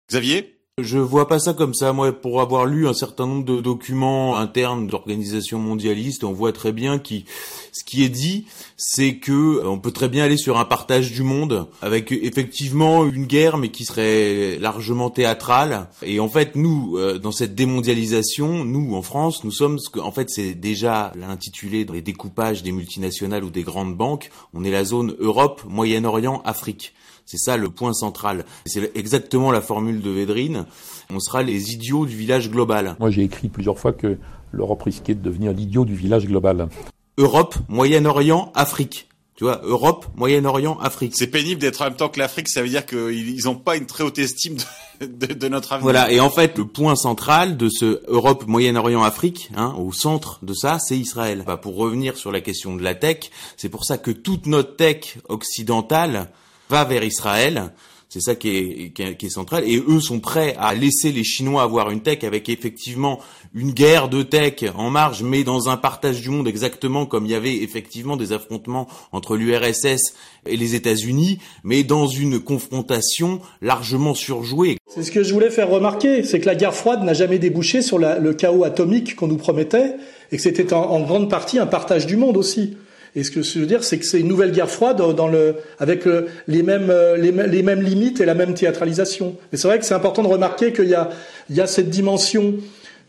Xavier? 0.07 0.52
Je 0.81 0.97
vois 0.97 1.27
pas 1.27 1.37
ça 1.37 1.53
comme 1.53 1.75
ça, 1.75 1.93
moi, 1.93 2.11
pour 2.11 2.41
avoir 2.41 2.65
lu 2.65 2.87
un 2.87 2.95
certain 2.95 3.27
nombre 3.27 3.45
de 3.45 3.61
documents 3.61 4.37
internes 4.37 4.87
d'organisations 4.87 5.59
mondialistes, 5.59 6.23
on 6.23 6.33
voit 6.33 6.51
très 6.51 6.71
bien 6.71 6.97
qui, 6.97 7.25
ce 7.71 7.83
qui 7.83 8.03
est 8.03 8.09
dit, 8.09 8.47
c'est 8.75 9.17
que 9.17 9.31
euh, 9.31 9.67
on 9.67 9.77
peut 9.77 9.91
très 9.91 10.09
bien 10.09 10.23
aller 10.23 10.35
sur 10.35 10.57
un 10.57 10.65
partage 10.65 11.11
du 11.11 11.21
monde 11.21 11.67
avec 11.83 12.11
effectivement 12.11 13.05
une 13.05 13.27
guerre, 13.27 13.59
mais 13.59 13.69
qui 13.69 13.85
serait 13.85 14.57
largement 14.57 15.11
théâtrale. 15.11 15.89
Et 16.01 16.19
en 16.19 16.27
fait, 16.27 16.55
nous, 16.55 16.97
euh, 16.97 17.19
dans 17.19 17.31
cette 17.31 17.53
démondialisation, 17.53 18.65
nous, 18.65 18.95
en 18.95 19.03
France, 19.03 19.43
nous 19.43 19.51
sommes 19.51 19.77
en 20.01 20.11
fait, 20.11 20.31
c'est 20.31 20.55
déjà 20.55 21.11
l'intitulé 21.15 21.85
dans 21.85 21.93
les 21.93 22.01
découpages 22.01 22.63
des 22.63 22.71
multinationales 22.71 23.43
ou 23.43 23.51
des 23.51 23.61
grandes 23.61 23.95
banques. 23.95 24.31
On 24.55 24.63
est 24.63 24.71
la 24.71 24.85
zone 24.85 25.15
Europe, 25.19 25.61
Moyen-Orient, 25.67 26.41
Afrique. 26.45 26.95
C'est 27.25 27.37
ça 27.37 27.57
le 27.57 27.69
point 27.69 27.93
central. 27.93 28.45
C'est 28.65 28.95
exactement 28.95 29.51
la 29.51 29.61
formule 29.61 30.01
de 30.01 30.09
Védrine. 30.09 30.65
On 31.09 31.19
sera 31.19 31.43
les 31.43 31.71
idiots 31.73 32.05
du 32.05 32.15
village 32.15 32.49
global. 32.49 32.95
Moi, 32.99 33.11
j'ai 33.11 33.23
écrit 33.23 33.49
plusieurs 33.49 33.79
fois 33.79 33.93
que 33.93 34.17
l'Europe 34.51 34.83
risquait 34.83 35.15
de 35.15 35.21
devenir 35.21 35.53
l'idiot 35.53 35.85
du 35.85 35.95
village 35.95 36.27
global. 36.27 36.69
Europe, 37.17 37.55
Moyen-Orient, 37.69 38.51
Afrique. 38.55 39.07
Tu 39.35 39.45
vois, 39.45 39.61
Europe, 39.63 40.05
Moyen-Orient, 40.15 40.77
Afrique. 40.79 41.13
C'est 41.15 41.27
pénible 41.27 41.59
d'être 41.59 41.81
en 41.81 41.85
même 41.85 41.95
temps 41.95 42.09
que 42.09 42.19
l'Afrique, 42.19 42.47
ça 42.49 42.61
veut 42.61 42.69
dire 42.69 42.85
qu'ils 42.85 43.45
n'ont 43.45 43.55
pas 43.55 43.77
une 43.77 43.87
très 43.87 44.03
haute 44.03 44.19
estime 44.19 44.57
de, 45.01 45.47
notre 45.47 45.73
avenir. 45.73 45.83
Voilà, 45.83 46.11
et 46.11 46.19
en 46.19 46.29
fait, 46.29 46.57
le 46.59 46.65
point 46.65 46.95
central 46.95 47.57
de 47.57 47.67
ce 47.67 48.03
Europe, 48.07 48.45
Moyen-Orient, 48.45 49.01
Afrique, 49.01 49.49
hein, 49.55 49.73
au 49.77 49.91
centre 49.91 50.39
de 50.43 50.53
ça, 50.53 50.77
c'est 50.79 50.97
Israël. 50.97 51.43
Bah, 51.47 51.57
pour 51.57 51.75
revenir 51.75 52.15
sur 52.15 52.31
la 52.31 52.41
question 52.41 52.75
de 52.75 52.83
la 52.83 52.93
tech, 52.93 53.31
c'est 53.57 53.69
pour 53.69 53.85
ça 53.85 53.97
que 53.97 54.11
toute 54.11 54.45
notre 54.45 54.75
tech 54.75 55.17
occidentale 55.29 56.29
va 56.73 56.85
vers 56.85 57.03
Israël. 57.03 57.71
C'est 58.09 58.21
ça 58.21 58.35
qui 58.35 58.91
est, 58.95 59.29
central. 59.29 59.63
Et 59.65 59.77
eux 59.87 59.99
sont 59.99 60.19
prêts 60.19 60.55
à 60.59 60.75
laisser 60.75 61.11
les 61.11 61.23
Chinois 61.23 61.63
avoir 61.63 61.89
une 61.89 62.01
tech 62.01 62.23
avec 62.23 62.47
effectivement 62.49 63.19
une 63.55 63.71
guerre 63.71 64.07
de 64.09 64.21
tech 64.21 64.63
en 64.75 64.89
marge, 64.91 65.23
mais 65.23 65.43
dans 65.43 65.69
un 65.69 65.77
partage 65.77 66.21
du 66.21 66.29
monde 66.29 66.47
exactement 66.47 67.07
comme 67.07 67.25
il 67.25 67.31
y 67.31 67.35
avait 67.35 67.55
effectivement 67.57 68.15
des 68.15 68.31
affrontements 68.31 68.87
entre 69.11 69.35
l'URSS 69.35 70.13
et 70.47 70.57
les 70.57 70.75
États-Unis, 70.75 71.39
mais 71.63 71.83
dans 71.83 72.05
une 72.07 72.39
confrontation 72.39 73.39
largement 73.61 74.13
surjouée. 74.13 74.77
C'est 74.87 75.03
ce 75.03 75.11
que 75.11 75.23
je 75.23 75.33
voulais 75.33 75.49
faire 75.49 75.69
remarquer, 75.69 76.23
c'est 76.23 76.39
que 76.39 76.45
la 76.47 76.55
guerre 76.55 76.75
froide 76.75 77.03
n'a 77.03 77.13
jamais 77.13 77.39
débouché 77.39 77.81
sur 77.81 77.97
le 77.97 78.33
chaos 78.33 78.63
atomique 78.63 79.15
qu'on 79.15 79.27
nous 79.27 79.37
promettait, 79.37 79.95
et 80.31 80.37
que 80.37 80.41
c'était 80.41 80.73
en 80.73 81.01
grande 81.01 81.29
partie 81.31 81.57
un 81.57 81.67
partage 81.67 82.05
du 82.05 82.17
monde 82.17 82.37
aussi. 82.37 82.77
Et 83.15 83.23
ce 83.23 83.31
que 83.31 83.41
je 83.43 83.59
veux 83.59 83.65
dire, 83.65 83.83
c'est 83.83 83.99
que 83.99 84.05
c'est 84.05 84.19
une 84.19 84.27
nouvelle 84.27 84.51
guerre 84.51 84.69
froide 84.69 84.97
dans 84.97 85.27
le, 85.27 85.55
avec 85.79 86.05
les, 86.47 86.63
mêmes, 86.63 86.91
les, 87.17 87.61
mêmes 87.61 87.81
limites 87.81 88.19
et 88.21 88.25
la 88.25 88.33
même 88.33 88.55
théâtralisation. 88.55 89.35
Mais 89.51 89.57
c'est 89.57 89.67
vrai 89.67 89.77
que 89.77 89.85
c'est 89.85 89.93
important 89.93 90.23
de 90.23 90.27
remarquer 90.27 90.73
qu'il 90.73 90.89
y 90.89 90.95
a, 90.95 91.09
il 91.49 91.55
y 91.55 91.61
a 91.61 91.67
cette 91.67 91.91
dimension 91.91 92.55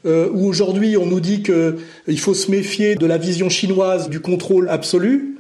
euh, 0.07 0.29
où 0.33 0.47
aujourd'hui 0.47 0.99
on 0.99 1.07
nous 1.07 1.21
dit 1.21 1.43
qu'il 1.43 2.19
faut 2.19 2.35
se 2.35 2.51
méfier 2.51 2.95
de 2.95 3.07
la 3.07 3.17
vision 3.17 3.49
chinoise 3.49 4.11
du 4.11 4.21
contrôle 4.21 4.69
absolu. 4.69 5.35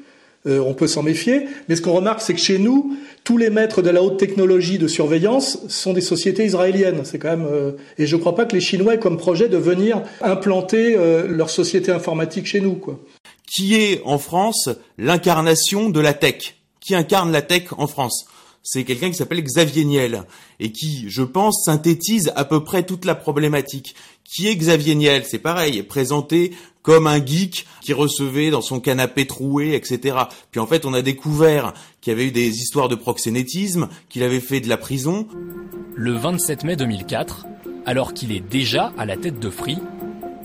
Euh, 0.47 0.59
on 0.59 0.75
peut 0.75 0.87
s'en 0.87 1.03
méfier, 1.03 1.47
mais 1.69 1.77
ce 1.77 1.81
qu'on 1.81 1.95
remarque, 1.95 2.21
c'est 2.21 2.35
que 2.35 2.41
chez 2.41 2.59
nous, 2.59 2.97
tous 3.25 3.39
les 3.39 3.49
maîtres 3.49 3.81
de 3.81 3.89
la 3.89 4.03
haute 4.03 4.19
technologie 4.19 4.77
de 4.77 4.89
surveillance 4.89 5.59
sont 5.69 5.95
des 5.95 6.03
sociétés 6.03 6.45
israéliennes. 6.45 7.01
C'est 7.05 7.19
quand 7.19 7.31
même, 7.31 7.47
euh, 7.51 7.73
et 7.97 8.07
je 8.07 8.15
ne 8.15 8.21
crois 8.21 8.35
pas 8.35 8.45
que 8.45 8.55
les 8.55 8.61
Chinois 8.61 8.95
aient 8.95 8.99
comme 8.99 9.17
projet 9.17 9.49
de 9.49 9.57
venir 9.57 10.03
implanter 10.21 10.97
euh, 10.99 11.27
leur 11.29 11.49
société 11.49 11.93
informatique 11.93 12.45
chez 12.45 12.61
nous, 12.61 12.75
quoi 12.75 13.01
qui 13.47 13.75
est 13.75 14.03
en 14.05 14.19
France 14.19 14.69
l'incarnation 14.99 15.91
de 15.91 16.01
la 16.01 16.15
tech 16.15 16.57
Qui 16.81 16.95
incarne 16.95 17.33
la 17.33 17.43
tech 17.43 17.73
en 17.77 17.87
France? 17.87 18.27
C'est 18.67 18.85
quelqu'un 18.85 19.11
qui 19.11 19.17
s'appelle 19.17 19.43
Xavier 19.43 19.85
Niel 19.85 20.25
et 20.59 20.73
qui, 20.73 21.05
je 21.09 21.23
pense, 21.23 21.65
synthétise 21.65 22.33
à 22.35 22.47
peu 22.47 22.65
près 22.65 22.85
toute 22.85 23.05
la 23.05 23.15
problématique. 23.15 23.95
Qui 24.25 24.49
est 24.49 24.57
Xavier 24.57 24.95
Niel? 24.95 25.25
C'est 25.27 25.39
pareil, 25.39 25.83
présenté 25.83 26.53
comme 26.81 27.07
un 27.07 27.25
geek 27.25 27.67
qui 27.83 27.93
recevait 27.93 28.51
dans 28.51 28.63
son 28.63 28.81
canapé 28.81 29.27
troué, 29.27 29.75
etc. 29.75 30.17
Puis 30.51 30.61
en 30.61 30.67
fait, 30.67 30.87
on 30.87 30.95
a 30.95 31.03
découvert 31.03 31.75
qu'il 32.01 32.13
avait 32.15 32.27
eu 32.27 32.31
des 32.31 32.59
histoires 32.59 32.89
de 32.89 32.95
proxénétisme, 32.95 33.89
qu'il 34.09 34.23
avait 34.23 34.41
fait 34.41 34.61
de 34.61 34.69
la 34.69 34.79
prison. 34.79 35.29
Le 35.95 36.13
27 36.13 36.65
mai 36.65 36.77
2004, 36.77 37.47
alors 37.85 38.15
qu'il 38.15 38.33
est 38.33 38.41
déjà 38.41 38.93
à 38.97 39.05
la 39.05 39.19
tête 39.19 39.39
de 39.39 39.51
Free, 39.51 39.79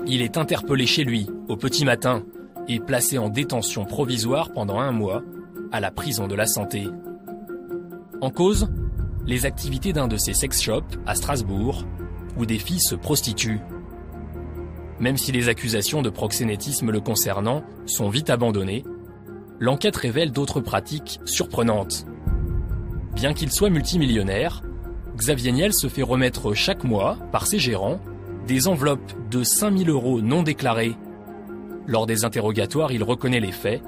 il 0.07 0.21
est 0.21 0.37
interpellé 0.37 0.85
chez 0.85 1.03
lui, 1.03 1.27
au 1.47 1.55
petit 1.55 1.85
matin, 1.85 2.23
et 2.69 2.79
placé 2.79 3.17
en 3.17 3.29
détention 3.29 3.83
provisoire 3.83 4.53
pendant 4.53 4.79
un 4.79 4.91
mois 4.91 5.23
à 5.71 5.79
la 5.79 5.91
prison 5.91 6.27
de 6.27 6.35
la 6.35 6.45
santé. 6.45 6.87
En 8.21 8.29
cause, 8.29 8.69
les 9.25 9.45
activités 9.45 9.91
d'un 9.91 10.07
de 10.07 10.17
ses 10.17 10.33
sex 10.33 10.61
shops 10.61 10.97
à 11.05 11.15
Strasbourg, 11.15 11.85
où 12.37 12.45
des 12.45 12.59
filles 12.59 12.79
se 12.79 12.95
prostituent. 12.95 13.59
Même 14.99 15.17
si 15.17 15.31
les 15.31 15.49
accusations 15.49 16.01
de 16.01 16.09
proxénétisme 16.09 16.91
le 16.91 17.01
concernant 17.01 17.63
sont 17.85 18.09
vite 18.09 18.29
abandonnées, 18.29 18.83
l'enquête 19.59 19.95
révèle 19.95 20.31
d'autres 20.31 20.61
pratiques 20.61 21.19
surprenantes. 21.25 22.05
Bien 23.15 23.33
qu'il 23.33 23.51
soit 23.51 23.69
multimillionnaire, 23.69 24.61
Xavier 25.17 25.51
Niel 25.51 25.73
se 25.73 25.87
fait 25.87 26.03
remettre 26.03 26.53
chaque 26.53 26.83
mois, 26.83 27.17
par 27.31 27.47
ses 27.47 27.59
gérants, 27.59 27.99
des 28.47 28.67
enveloppes 28.67 29.13
de 29.29 29.43
5000 29.43 29.89
euros 29.89 30.21
non 30.21 30.43
déclarées 30.43 30.95
lors 31.89 32.05
des 32.05 32.23
interrogatoires, 32.23 32.91
il 32.91 33.03
reconnaît 33.03 33.39
les 33.39 33.51
faits, 33.51 33.81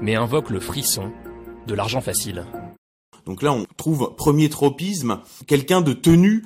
mais 0.00 0.14
invoque 0.14 0.50
le 0.50 0.60
frisson 0.60 1.10
de 1.66 1.74
l'argent 1.74 2.00
facile. 2.00 2.46
Donc 3.26 3.42
là, 3.42 3.52
on 3.52 3.66
trouve 3.76 4.14
premier 4.16 4.48
tropisme, 4.48 5.18
quelqu'un 5.48 5.80
de 5.80 5.92
tenu 5.92 6.44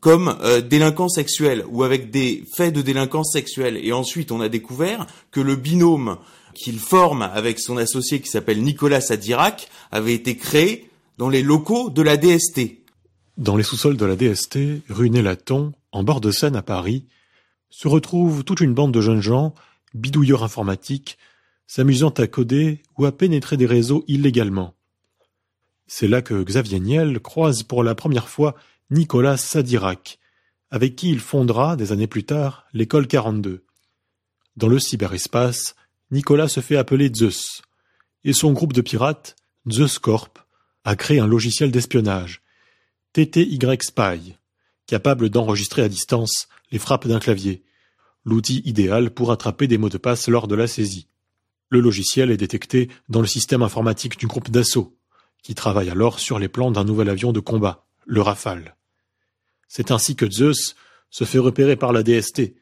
comme 0.00 0.36
euh, 0.42 0.60
délinquant 0.60 1.08
sexuel 1.08 1.64
ou 1.68 1.84
avec 1.84 2.10
des 2.10 2.42
faits 2.56 2.74
de 2.74 2.82
délinquance 2.82 3.32
sexuelle. 3.32 3.78
Et 3.80 3.92
ensuite, 3.92 4.32
on 4.32 4.40
a 4.40 4.48
découvert 4.48 5.06
que 5.30 5.40
le 5.40 5.54
binôme 5.54 6.16
qu'il 6.54 6.80
forme 6.80 7.22
avec 7.22 7.60
son 7.60 7.76
associé 7.76 8.20
qui 8.20 8.28
s'appelle 8.28 8.60
Nicolas 8.60 9.00
Sadirac 9.00 9.68
avait 9.92 10.14
été 10.14 10.36
créé 10.36 10.90
dans 11.16 11.28
les 11.28 11.42
locaux 11.42 11.90
de 11.90 12.02
la 12.02 12.16
DST. 12.16 12.82
Dans 13.36 13.56
les 13.56 13.62
sous-sols 13.62 13.96
de 13.96 14.04
la 14.04 14.16
DST, 14.16 14.58
rue 14.88 15.10
Nélaton, 15.10 15.72
en 15.92 16.02
bord 16.02 16.20
de 16.20 16.32
Seine 16.32 16.56
à 16.56 16.62
Paris, 16.62 17.06
se 17.70 17.86
retrouve 17.86 18.42
toute 18.42 18.60
une 18.60 18.74
bande 18.74 18.92
de 18.92 19.00
jeunes 19.00 19.22
gens 19.22 19.54
bidouilleurs 19.94 20.44
informatiques, 20.44 21.18
s'amusant 21.66 22.10
à 22.10 22.26
coder 22.26 22.82
ou 22.98 23.06
à 23.06 23.12
pénétrer 23.16 23.56
des 23.56 23.66
réseaux 23.66 24.04
illégalement. 24.08 24.74
C'est 25.86 26.08
là 26.08 26.22
que 26.22 26.42
Xavier 26.42 26.80
Niel 26.80 27.20
croise 27.20 27.62
pour 27.62 27.82
la 27.82 27.94
première 27.94 28.28
fois 28.28 28.54
Nicolas 28.90 29.36
Sadirac, 29.36 30.18
avec 30.70 30.96
qui 30.96 31.10
il 31.10 31.20
fondera, 31.20 31.76
des 31.76 31.92
années 31.92 32.06
plus 32.06 32.24
tard, 32.24 32.66
l'école 32.72 33.06
42. 33.06 33.64
Dans 34.56 34.68
le 34.68 34.78
cyberespace, 34.78 35.74
Nicolas 36.10 36.48
se 36.48 36.60
fait 36.60 36.76
appeler 36.76 37.10
Zeus, 37.12 37.62
et 38.24 38.32
son 38.32 38.52
groupe 38.52 38.72
de 38.72 38.80
pirates, 38.80 39.36
Zeus 39.70 39.98
Corp, 39.98 40.38
a 40.84 40.96
créé 40.96 41.20
un 41.20 41.26
logiciel 41.26 41.70
d'espionnage, 41.70 42.42
TTY 43.12 43.58
Spy, 43.80 44.36
capable 44.86 45.30
d'enregistrer 45.30 45.82
à 45.82 45.88
distance 45.88 46.48
les 46.70 46.78
frappes 46.78 47.06
d'un 47.06 47.20
clavier, 47.20 47.62
l'outil 48.30 48.62
idéal 48.64 49.10
pour 49.10 49.32
attraper 49.32 49.66
des 49.66 49.78
mots 49.78 49.88
de 49.88 49.98
passe 49.98 50.28
lors 50.28 50.48
de 50.48 50.54
la 50.54 50.66
saisie. 50.66 51.08
Le 51.68 51.80
logiciel 51.80 52.30
est 52.30 52.36
détecté 52.36 52.88
dans 53.08 53.20
le 53.20 53.26
système 53.26 53.62
informatique 53.62 54.18
du 54.18 54.26
groupe 54.26 54.50
d'assaut, 54.50 54.96
qui 55.42 55.54
travaille 55.54 55.90
alors 55.90 56.18
sur 56.18 56.38
les 56.38 56.48
plans 56.48 56.70
d'un 56.70 56.84
nouvel 56.84 57.08
avion 57.08 57.32
de 57.32 57.40
combat, 57.40 57.86
le 58.06 58.22
Rafale. 58.22 58.76
C'est 59.68 59.90
ainsi 59.90 60.16
que 60.16 60.30
Zeus 60.30 60.74
se 61.10 61.24
fait 61.24 61.38
repérer 61.38 61.76
par 61.76 61.92
la 61.92 62.02
DST 62.02 62.54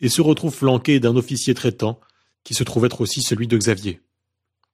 et 0.00 0.08
se 0.08 0.20
retrouve 0.20 0.54
flanqué 0.54 1.00
d'un 1.00 1.16
officier 1.16 1.54
traitant 1.54 2.00
qui 2.44 2.54
se 2.54 2.64
trouve 2.64 2.84
être 2.84 3.00
aussi 3.00 3.22
celui 3.22 3.46
de 3.46 3.56
Xavier. 3.56 4.00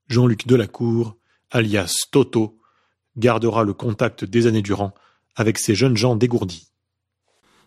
Jean-Luc 0.08 0.46
Delacour, 0.46 1.16
alias 1.50 2.06
Toto, 2.10 2.58
gardera 3.16 3.64
le 3.64 3.74
contact 3.74 4.24
des 4.24 4.46
années 4.46 4.62
durant 4.62 4.94
avec 5.36 5.58
ces 5.58 5.74
jeunes 5.74 5.96
gens 5.96 6.16
dégourdis. 6.16 6.68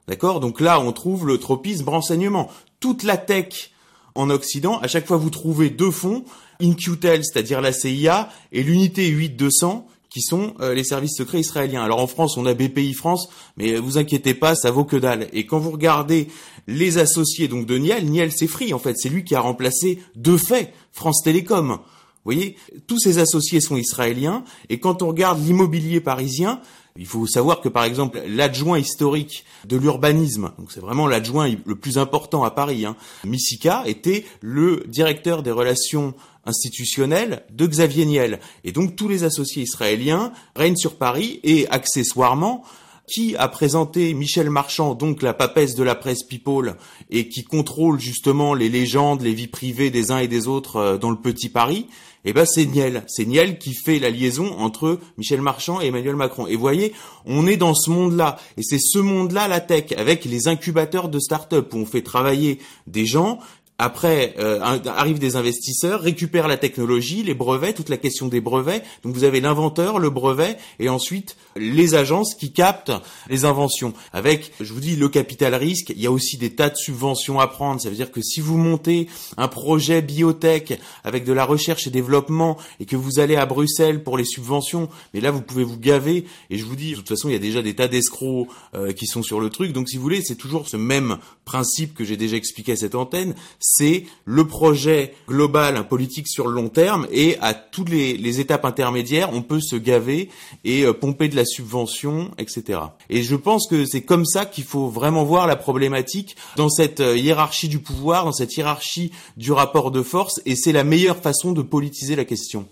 D'accord 0.07 0.39
Donc 0.39 0.59
là, 0.59 0.79
on 0.79 0.91
trouve 0.91 1.27
le 1.27 1.37
tropisme 1.37 1.87
renseignement. 1.87 2.49
Toute 2.81 3.03
la 3.03 3.15
tech 3.15 3.71
en 4.15 4.29
Occident, 4.29 4.79
à 4.79 4.89
chaque 4.89 5.07
fois 5.07 5.15
vous 5.15 5.29
trouvez 5.29 5.69
deux 5.69 5.91
fonds, 5.91 6.25
InQtel, 6.61 7.23
c'est-à-dire 7.23 7.61
la 7.61 7.71
CIA, 7.71 8.29
et 8.51 8.63
l'unité 8.63 9.07
8200, 9.07 9.87
qui 10.09 10.21
sont 10.21 10.55
euh, 10.59 10.73
les 10.73 10.83
services 10.83 11.15
secrets 11.15 11.39
israéliens. 11.39 11.83
Alors 11.83 12.01
en 12.01 12.07
France, 12.07 12.35
on 12.35 12.45
a 12.45 12.53
BPI 12.53 12.93
France, 12.93 13.29
mais 13.55 13.77
vous 13.77 13.97
inquiétez 13.97 14.33
pas, 14.33 14.55
ça 14.55 14.69
vaut 14.69 14.83
que 14.83 14.97
dalle. 14.97 15.29
Et 15.31 15.45
quand 15.45 15.59
vous 15.59 15.71
regardez 15.71 16.27
les 16.67 16.97
associés 16.97 17.47
donc 17.47 17.65
de 17.65 17.77
Niel, 17.77 18.05
Niel 18.09 18.31
c'est 18.31 18.47
Free 18.47 18.73
en 18.73 18.79
fait, 18.79 18.95
c'est 18.97 19.09
lui 19.09 19.23
qui 19.23 19.35
a 19.35 19.39
remplacé 19.39 19.99
de 20.15 20.35
fait 20.35 20.73
France 20.91 21.21
Télécom. 21.23 21.79
Vous 22.23 22.33
voyez, 22.33 22.55
tous 22.85 22.99
ces 22.99 23.17
associés 23.17 23.61
sont 23.61 23.77
israéliens, 23.77 24.43
et 24.69 24.79
quand 24.79 25.01
on 25.01 25.07
regarde 25.07 25.43
l'immobilier 25.43 26.01
parisien, 26.01 26.61
il 26.97 27.05
faut 27.05 27.25
savoir 27.27 27.61
que 27.61 27.69
par 27.69 27.83
exemple 27.83 28.21
l'adjoint 28.27 28.79
historique 28.79 29.45
de 29.65 29.77
l'urbanisme, 29.77 30.51
donc 30.57 30.71
c'est 30.71 30.79
vraiment 30.79 31.07
l'adjoint 31.07 31.53
le 31.65 31.75
plus 31.75 31.97
important 31.97 32.43
à 32.43 32.51
Paris, 32.51 32.85
hein, 32.85 32.95
Missika 33.25 33.83
était 33.85 34.25
le 34.41 34.83
directeur 34.87 35.43
des 35.43 35.51
relations 35.51 36.13
institutionnelles 36.45 37.43
de 37.51 37.67
Xavier 37.67 38.05
Niel. 38.05 38.39
Et 38.63 38.71
donc 38.71 38.95
tous 38.95 39.07
les 39.07 39.23
associés 39.23 39.63
israéliens 39.63 40.31
règnent 40.55 40.75
sur 40.75 40.95
Paris 40.95 41.39
et 41.43 41.67
accessoirement 41.69 42.63
qui 43.11 43.35
a 43.35 43.47
présenté 43.47 44.13
Michel 44.13 44.49
Marchand, 44.49 44.95
donc 44.95 45.21
la 45.21 45.33
papesse 45.33 45.75
de 45.75 45.83
la 45.83 45.95
presse 45.95 46.23
People, 46.23 46.75
et 47.09 47.27
qui 47.27 47.43
contrôle 47.43 47.99
justement 47.99 48.53
les 48.53 48.69
légendes, 48.69 49.21
les 49.21 49.33
vies 49.33 49.47
privées 49.47 49.89
des 49.89 50.11
uns 50.11 50.19
et 50.19 50.27
des 50.27 50.47
autres 50.47 50.77
euh, 50.77 50.97
dans 50.97 51.09
le 51.09 51.17
petit 51.17 51.49
Paris, 51.49 51.87
eh 52.23 52.33
ben 52.33 52.45
c'est 52.45 52.65
Niel. 52.65 53.03
C'est 53.07 53.25
Niel 53.25 53.57
qui 53.57 53.73
fait 53.73 53.99
la 53.99 54.11
liaison 54.11 54.53
entre 54.59 54.99
Michel 55.17 55.41
Marchand 55.41 55.81
et 55.81 55.87
Emmanuel 55.87 56.15
Macron. 56.15 56.45
Et 56.45 56.55
vous 56.55 56.61
voyez, 56.61 56.93
on 57.25 57.47
est 57.47 57.57
dans 57.57 57.73
ce 57.73 57.89
monde-là. 57.89 58.37
Et 58.57 58.63
c'est 58.63 58.79
ce 58.79 58.99
monde-là, 58.99 59.47
la 59.47 59.59
tech, 59.59 59.91
avec 59.97 60.25
les 60.25 60.47
incubateurs 60.47 61.09
de 61.09 61.19
start-up, 61.19 61.73
où 61.73 61.77
on 61.77 61.85
fait 61.85 62.03
travailler 62.03 62.59
des 62.85 63.07
gens 63.07 63.39
après, 63.81 64.35
euh, 64.37 64.59
arrivent 64.61 65.17
des 65.17 65.37
investisseurs, 65.37 66.01
récupèrent 66.01 66.47
la 66.47 66.57
technologie, 66.57 67.23
les 67.23 67.33
brevets, 67.33 67.73
toute 67.73 67.89
la 67.89 67.97
question 67.97 68.27
des 68.27 68.39
brevets. 68.39 68.83
Donc 69.03 69.15
vous 69.15 69.23
avez 69.23 69.41
l'inventeur, 69.41 69.97
le 69.97 70.11
brevet, 70.11 70.55
et 70.77 70.87
ensuite 70.87 71.35
les 71.55 71.95
agences 71.95 72.35
qui 72.35 72.51
captent 72.51 72.91
les 73.29 73.45
inventions. 73.45 73.93
Avec, 74.13 74.51
je 74.59 74.73
vous 74.73 74.79
dis, 74.79 74.95
le 74.95 75.09
capital 75.09 75.55
risque, 75.55 75.89
il 75.89 76.01
y 76.01 76.07
a 76.07 76.11
aussi 76.11 76.37
des 76.37 76.55
tas 76.55 76.69
de 76.69 76.75
subventions 76.75 77.39
à 77.39 77.47
prendre. 77.47 77.81
Ça 77.81 77.89
veut 77.89 77.95
dire 77.95 78.11
que 78.11 78.21
si 78.21 78.39
vous 78.39 78.57
montez 78.57 79.07
un 79.37 79.47
projet 79.47 80.01
biotech 80.01 80.79
avec 81.03 81.25
de 81.25 81.33
la 81.33 81.45
recherche 81.45 81.87
et 81.87 81.89
développement 81.89 82.57
et 82.79 82.85
que 82.85 82.95
vous 82.95 83.19
allez 83.19 83.35
à 83.35 83.45
Bruxelles 83.45 84.03
pour 84.03 84.17
les 84.17 84.25
subventions, 84.25 84.89
mais 85.13 85.21
là 85.21 85.31
vous 85.31 85.41
pouvez 85.41 85.63
vous 85.63 85.77
gaver. 85.77 86.25
Et 86.49 86.57
je 86.57 86.65
vous 86.65 86.75
dis, 86.75 86.91
de 86.91 86.95
toute 86.97 87.09
façon, 87.09 87.29
il 87.29 87.33
y 87.33 87.35
a 87.35 87.39
déjà 87.39 87.61
des 87.61 87.75
tas 87.75 87.87
d'escrocs 87.87 88.47
euh, 88.75 88.91
qui 88.93 89.07
sont 89.07 89.23
sur 89.23 89.39
le 89.39 89.49
truc. 89.49 89.73
Donc 89.73 89.89
si 89.89 89.97
vous 89.97 90.03
voulez, 90.03 90.21
c'est 90.21 90.35
toujours 90.35 90.67
ce 90.67 90.77
même 90.77 91.17
principe 91.45 91.93
que 91.93 92.03
j'ai 92.03 92.17
déjà 92.17 92.37
expliqué 92.37 92.73
à 92.73 92.75
cette 92.75 92.95
antenne 92.95 93.35
c'est 93.59 94.05
le 94.25 94.45
projet 94.45 95.13
global, 95.27 95.87
politique 95.87 96.27
sur 96.27 96.47
le 96.47 96.53
long 96.53 96.69
terme, 96.69 97.07
et 97.11 97.37
à 97.41 97.53
toutes 97.53 97.89
les, 97.89 98.39
étapes 98.39 98.65
intermédiaires, 98.65 99.29
on 99.33 99.41
peut 99.41 99.59
se 99.59 99.75
gaver 99.75 100.29
et 100.63 100.83
euh, 100.83 100.93
pomper 100.93 101.27
de 101.27 101.35
la 101.35 101.40
subvention, 101.45 102.31
etc. 102.37 102.79
Et 103.09 103.23
je 103.23 103.35
pense 103.35 103.67
que 103.67 103.85
c'est 103.85 104.01
comme 104.01 104.25
ça 104.25 104.45
qu'il 104.45 104.63
faut 104.63 104.89
vraiment 104.89 105.23
voir 105.23 105.47
la 105.47 105.55
problématique 105.55 106.35
dans 106.55 106.69
cette 106.69 106.99
euh, 106.99 107.17
hiérarchie 107.17 107.67
du 107.67 107.79
pouvoir, 107.79 108.25
dans 108.25 108.31
cette 108.31 108.55
hiérarchie 108.55 109.11
du 109.37 109.51
rapport 109.51 109.91
de 109.91 110.03
force, 110.03 110.41
et 110.45 110.55
c'est 110.55 110.71
la 110.71 110.83
meilleure 110.83 111.17
façon 111.17 111.51
de 111.51 111.61
politiser 111.61 112.15
la 112.15 112.25
question. 112.25 112.67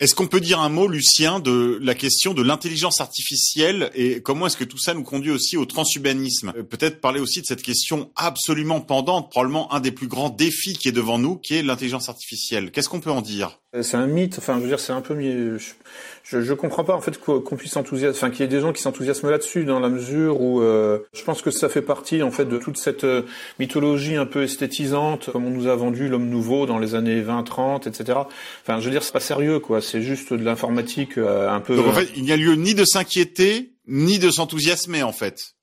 Est-ce 0.00 0.16
qu'on 0.16 0.26
peut 0.26 0.40
dire 0.40 0.58
un 0.58 0.68
mot, 0.70 0.88
Lucien, 0.88 1.38
de 1.38 1.78
la 1.80 1.94
question 1.94 2.34
de 2.34 2.42
l'intelligence 2.42 3.00
artificielle 3.00 3.92
et 3.94 4.20
comment 4.20 4.48
est-ce 4.48 4.56
que 4.56 4.64
tout 4.64 4.76
ça 4.76 4.92
nous 4.92 5.04
conduit 5.04 5.30
aussi 5.30 5.56
au 5.56 5.66
transhumanisme? 5.66 6.52
Euh, 6.56 6.62
Peut-être 6.64 7.00
parler 7.00 7.20
aussi 7.20 7.40
de 7.40 7.46
cette 7.46 7.62
question 7.62 8.10
absolument 8.16 8.80
pendante, 8.80 9.30
probablement 9.30 9.72
un 9.72 9.78
des 9.78 9.92
plus 9.92 10.08
grands 10.08 10.30
défis 10.30 10.72
qui 10.72 10.88
est 10.88 10.92
devant 10.92 11.18
nous, 11.18 11.36
qui 11.36 11.54
est 11.54 11.62
l'intelligence 11.62 12.08
artificielle. 12.08 12.72
Qu'est-ce 12.72 12.88
qu'on 12.88 12.98
peut 12.98 13.12
en 13.12 13.22
dire? 13.22 13.60
C'est 13.82 13.96
un 13.96 14.08
mythe. 14.08 14.36
Enfin, 14.38 14.56
je 14.56 14.62
veux 14.62 14.68
dire, 14.68 14.80
c'est 14.80 14.92
un 14.92 15.00
peu 15.00 15.14
je, 15.18 15.58
je 16.24 16.54
comprends 16.54 16.84
pas 16.84 16.94
en 16.94 17.02
fait 17.02 17.18
qu'on 17.18 17.56
puisse 17.56 17.76
enthousiasmer, 17.76 18.16
enfin 18.16 18.30
qu'il 18.30 18.40
y 18.40 18.44
ait 18.44 18.48
des 18.48 18.60
gens 18.60 18.72
qui 18.72 18.80
s'enthousiasment 18.80 19.28
là-dessus 19.28 19.64
dans 19.64 19.78
la 19.78 19.90
mesure 19.90 20.40
où 20.40 20.62
euh, 20.62 21.00
je 21.12 21.22
pense 21.22 21.42
que 21.42 21.50
ça 21.50 21.68
fait 21.68 21.82
partie 21.82 22.22
en 22.22 22.30
fait 22.30 22.46
de 22.46 22.56
toute 22.56 22.78
cette 22.78 23.04
euh, 23.04 23.22
mythologie 23.58 24.16
un 24.16 24.24
peu 24.24 24.44
esthétisante 24.44 25.30
comme 25.30 25.44
on 25.44 25.50
nous 25.50 25.66
a 25.66 25.76
vendu 25.76 26.08
l'homme 26.08 26.30
nouveau 26.30 26.64
dans 26.64 26.78
les 26.78 26.94
années 26.94 27.20
20, 27.20 27.42
30, 27.42 27.86
etc. 27.86 28.20
Enfin, 28.62 28.80
je 28.80 28.86
veux 28.86 28.90
dire, 28.90 29.02
c'est 29.02 29.12
pas 29.12 29.20
sérieux 29.20 29.58
quoi. 29.58 29.82
C'est 29.82 30.00
juste 30.00 30.32
de 30.32 30.42
l'informatique 30.42 31.18
euh, 31.18 31.50
un 31.50 31.60
peu. 31.60 31.76
Donc 31.76 31.88
en 31.88 31.92
fait, 31.92 32.08
il 32.16 32.22
n'y 32.22 32.32
a 32.32 32.36
lieu 32.36 32.54
ni 32.54 32.74
de 32.74 32.86
s'inquiéter 32.86 33.72
ni 33.86 34.18
de 34.18 34.30
s'enthousiasmer 34.30 35.02
en 35.02 35.12
fait. 35.12 35.54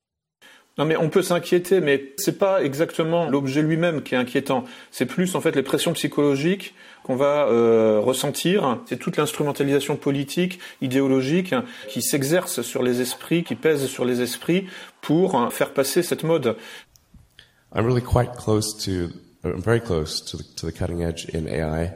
Non 0.78 0.86
mais 0.86 0.95
on 0.95 1.09
peut 1.09 1.24
s'inquiéter, 1.24 1.82
mais 1.82 2.14
c'est 2.18 2.38
pas 2.38 2.64
exactement 2.64 3.30
l'objet 3.30 3.62
lui-même 3.62 4.03
qui 4.03 4.14
est 4.14 4.18
inquiétant. 4.18 4.64
C'est 4.91 5.07
plus 5.07 5.36
en 5.36 5.41
fait 5.41 5.55
les 5.55 5.64
pressions 5.64 5.93
psychologiques 5.93 6.76
qu'on 7.04 7.16
va 7.16 7.47
euh, 7.47 7.99
ressentir. 7.99 8.80
C'est 8.88 8.97
toute 8.97 9.18
l'instrumentalisation 9.18 9.95
politique, 9.95 10.60
idéologique, 10.82 11.56
qui 11.88 12.02
s'exerce 12.02 12.62
sur 12.62 12.84
les 12.84 13.02
esprits, 13.02 13.43
qui 13.43 13.56
pèse 13.56 13.88
sur 13.88 14.06
les 14.06 14.22
esprits 14.22 14.68
pour 15.02 15.52
faire 15.52 15.74
passer 15.74 16.04
cette 16.04 16.24
mode. 16.24 16.56
I'm 17.74 17.86
really 17.86 18.02
quite 18.02 18.36
close 18.36 18.74
to, 18.86 19.10
I'm 19.43 19.62
very 19.62 19.80
close 19.80 20.20
to 20.26 20.38
the, 20.38 20.43
to 20.58 20.66
the 20.66 20.74
cutting 20.74 21.04
edge 21.04 21.26
in 21.34 21.47
AI, 21.47 21.93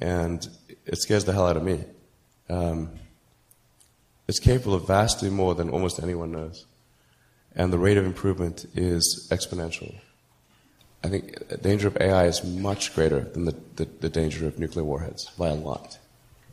and 0.00 0.46
it 0.86 1.00
scares 1.00 1.24
the 1.24 1.32
hell 1.32 1.46
out 1.46 1.56
of 1.56 1.62
me. 1.62 1.78
Um, 2.50 2.90
it's 4.28 4.38
capable 4.38 4.74
of 4.74 4.86
vastly 4.86 5.30
more 5.30 5.54
than 5.54 5.70
almost 5.70 6.02
anyone 6.02 6.32
knows, 6.32 6.66
and 7.54 7.72
the 7.72 7.78
rate 7.78 7.96
of 7.96 8.04
improvement 8.04 8.66
is 8.74 9.26
exponential. 9.30 9.94
I 11.04 11.08
think 11.08 11.48
the 11.48 11.56
danger 11.56 11.88
of 11.88 11.96
AI 12.00 12.28
is 12.28 12.42
much 12.44 12.94
greater 12.94 13.30
than 13.32 13.44
the, 13.44 13.54
the, 13.76 13.86
the 14.00 14.08
danger 14.08 14.46
of 14.46 14.58
nuclear 14.58 14.84
warheads 14.84 15.30
by 15.38 15.48
a 15.48 15.54
lot. 15.54 16.00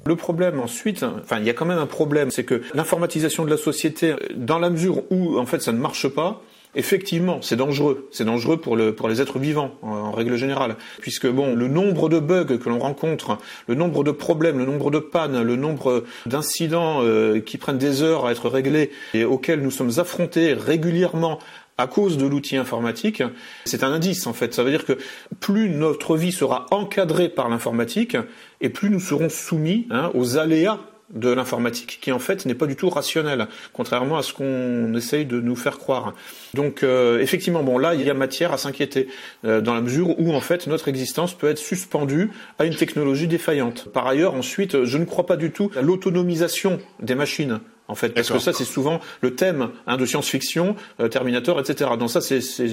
Le 0.06 0.18
problème 0.18 0.60
ensuite, 0.60 1.04
enfin 1.04 1.40
il 1.40 1.46
y 1.46 1.50
a 1.50 1.54
quand 1.54 1.66
même 1.66 1.78
un 1.78 1.88
problème, 1.88 2.30
c'est 2.30 2.44
que 2.44 2.62
l'informatisation 2.74 3.46
de 3.46 3.50
la 3.50 3.58
société, 3.58 4.16
dans 4.36 4.60
la 4.60 4.70
mesure 4.70 5.04
où 5.12 5.38
en 5.40 5.46
fait 5.46 5.62
ça 5.62 5.72
ne 5.72 5.78
marche 5.78 6.10
pas, 6.10 6.42
effectivement, 6.76 7.40
c'est 7.42 7.56
dangereux. 7.56 8.08
C'est 8.12 8.26
dangereux 8.26 8.58
pour, 8.58 8.76
le, 8.76 8.94
pour 8.94 9.08
les 9.08 9.22
êtres 9.22 9.40
vivants, 9.40 9.72
en, 9.82 10.12
règle 10.12 10.36
générale. 10.36 10.76
Puisque, 11.00 11.28
bon, 11.28 11.56
le 11.56 11.68
nombre 11.68 12.10
de 12.10 12.20
bugs 12.20 12.58
que 12.58 12.70
l'on 12.70 12.80
rencontre, 12.80 13.38
le 13.68 13.76
nombre 13.76 14.04
de 14.04 14.12
problèmes, 14.12 14.58
le 14.58 14.66
nombre 14.66 14.92
de 14.92 15.00
pannes, 15.00 15.42
le 15.42 15.56
nombre 15.56 16.04
d'incidents 16.26 17.00
euh, 17.02 17.40
qui 17.40 17.58
prennent 17.58 17.78
des 17.78 18.02
heures 18.02 18.26
à 18.26 18.32
être 18.32 18.50
réglés 18.50 18.92
et 19.14 19.24
auxquels 19.26 19.62
nous 19.62 19.72
sommes 19.72 19.92
affrontés 19.98 20.54
régulièrement 20.54 21.40
à 21.78 21.88
cause 21.88 22.18
de 22.18 22.26
l'outil 22.26 22.58
informatique, 22.58 23.24
c'est 23.66 23.84
un 23.84 23.92
indice 23.92 24.28
en 24.28 24.34
fait. 24.34 24.54
Ça 24.54 24.64
veut 24.64 24.72
dire 24.72 24.86
que 24.86 24.98
plus 25.40 25.70
notre 25.70 26.16
vie 26.18 26.32
sera 26.32 26.68
encadrée 26.72 27.30
par 27.30 27.50
l'informatique, 27.50 28.18
et 28.62 28.70
plus 28.70 28.90
nous 28.90 29.00
serons 29.00 29.30
soumis 29.30 29.88
hein, 29.90 30.12
aux 30.14 30.38
aléas 30.38 30.80
de 31.14 31.30
l'informatique, 31.30 32.00
qui 32.02 32.12
en 32.12 32.20
fait 32.20 32.46
n'est 32.46 32.56
pas 32.56 32.66
du 32.66 32.76
tout 32.76 32.90
rationnel, 32.90 33.48
contrairement 33.72 34.18
à 34.18 34.24
ce 34.24 34.34
qu'on 34.34 34.94
essaye 34.96 35.26
de 35.26 35.40
nous 35.40 35.56
faire 35.56 35.78
croire. 35.78 36.14
Donc 36.54 36.84
euh, 36.84 37.20
effectivement, 37.20 37.64
bon 37.64 37.78
là, 37.78 37.94
il 37.94 38.02
y 38.02 38.10
a 38.10 38.14
matière 38.14 38.52
à 38.52 38.58
s'inquiéter, 38.58 39.08
euh, 39.46 39.62
dans 39.62 39.74
la 39.74 39.82
mesure 39.82 40.20
où 40.20 40.34
en 40.34 40.42
fait 40.42 40.68
notre 40.68 40.88
existence 40.88 41.34
peut 41.34 41.50
être 41.50 41.60
suspendue 41.60 42.32
à 42.58 42.66
une 42.66 42.76
technologie 42.76 43.28
défaillante. 43.28 43.90
Par 43.94 44.08
ailleurs, 44.08 44.34
ensuite, 44.34 44.86
je 44.86 44.98
ne 44.98 45.06
crois 45.06 45.26
pas 45.26 45.38
du 45.38 45.52
tout 45.52 45.70
à 45.76 45.82
l'autonomisation 45.82 46.80
des 47.00 47.16
machines 47.16 47.60
en 47.88 47.96
fait, 47.96 48.10
parce 48.10 48.30
que 48.30 48.40
ça 48.40 48.54
c'est 48.54 48.64
souvent 48.64 49.00
le 49.22 49.36
thème 49.36 49.70
hein, 49.88 49.98
de 49.98 50.06
science-fiction, 50.06 50.76
euh, 51.00 51.10
Terminator, 51.10 51.60
etc. 51.60 51.92
Donc 52.00 52.10
ça 52.10 52.22
c'est, 52.22 52.40
il 52.40 52.72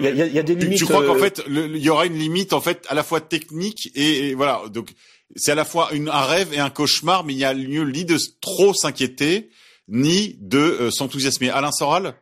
y 0.00 0.06
a, 0.06 0.26
y 0.26 0.38
a, 0.38 0.42
des 0.42 0.54
limites. 0.54 0.78
Tu, 0.78 0.84
crois 0.84 1.06
qu'en 1.06 1.16
fait 1.16 1.42
il 1.48 1.76
y 1.76 1.88
aura 1.88 2.06
une 2.06 2.18
limite 2.18 2.52
en 2.52 2.60
fait 2.60 2.84
à 2.88 2.94
la 2.94 3.02
fois 3.02 3.20
technique 3.20 3.90
et 3.94 4.34
voilà 4.34 4.62
donc 4.72 4.90
c'est 5.36 5.52
à 5.52 5.54
la 5.54 5.64
fois 5.64 5.90
une, 5.92 6.08
un 6.08 6.24
rêve 6.24 6.52
et 6.52 6.58
un 6.58 6.70
cauchemar, 6.70 7.24
mais 7.24 7.32
il 7.32 7.38
y 7.38 7.44
a 7.44 7.52
lieu 7.52 7.84
ni 7.90 8.04
de 8.04 8.16
trop 8.40 8.72
s'inquiéter, 8.74 9.50
ni 9.88 10.36
de 10.40 10.58
euh, 10.58 10.90
s'enthousiasmer. 10.90 11.50
Alain 11.50 11.72
Soral? 11.72 12.14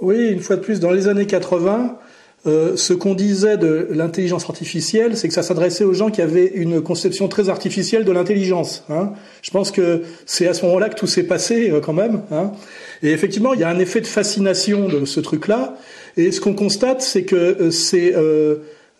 Oui, 0.00 0.28
une 0.28 0.40
fois 0.40 0.56
de 0.56 0.62
plus, 0.62 0.80
dans 0.80 0.90
les 0.90 1.08
années 1.08 1.26
80, 1.26 1.98
euh, 2.46 2.76
ce 2.76 2.92
qu'on 2.92 3.14
disait 3.14 3.56
de 3.56 3.88
l'intelligence 3.90 4.44
artificielle, 4.44 5.16
c'est 5.16 5.28
que 5.28 5.34
ça 5.34 5.42
s'adressait 5.42 5.84
aux 5.84 5.92
gens 5.92 6.10
qui 6.10 6.22
avaient 6.22 6.50
une 6.54 6.80
conception 6.80 7.28
très 7.28 7.48
artificielle 7.48 8.04
de 8.04 8.12
l'intelligence. 8.12 8.84
Hein. 8.88 9.12
Je 9.42 9.50
pense 9.50 9.70
que 9.70 10.02
c'est 10.26 10.48
à 10.48 10.54
ce 10.54 10.64
moment-là 10.66 10.88
que 10.88 10.96
tout 10.96 11.06
s'est 11.06 11.22
passé 11.22 11.70
euh, 11.70 11.80
quand 11.80 11.92
même. 11.92 12.22
Hein. 12.30 12.52
Et 13.02 13.10
effectivement, 13.12 13.54
il 13.54 13.60
y 13.60 13.64
a 13.64 13.68
un 13.68 13.78
effet 13.78 14.00
de 14.00 14.06
fascination 14.06 14.88
de 14.88 15.04
ce 15.04 15.20
truc-là. 15.20 15.76
Et 16.16 16.32
ce 16.32 16.40
qu'on 16.40 16.54
constate, 16.54 17.00
c'est 17.00 17.24
que 17.24 17.70
c'est 17.70 18.14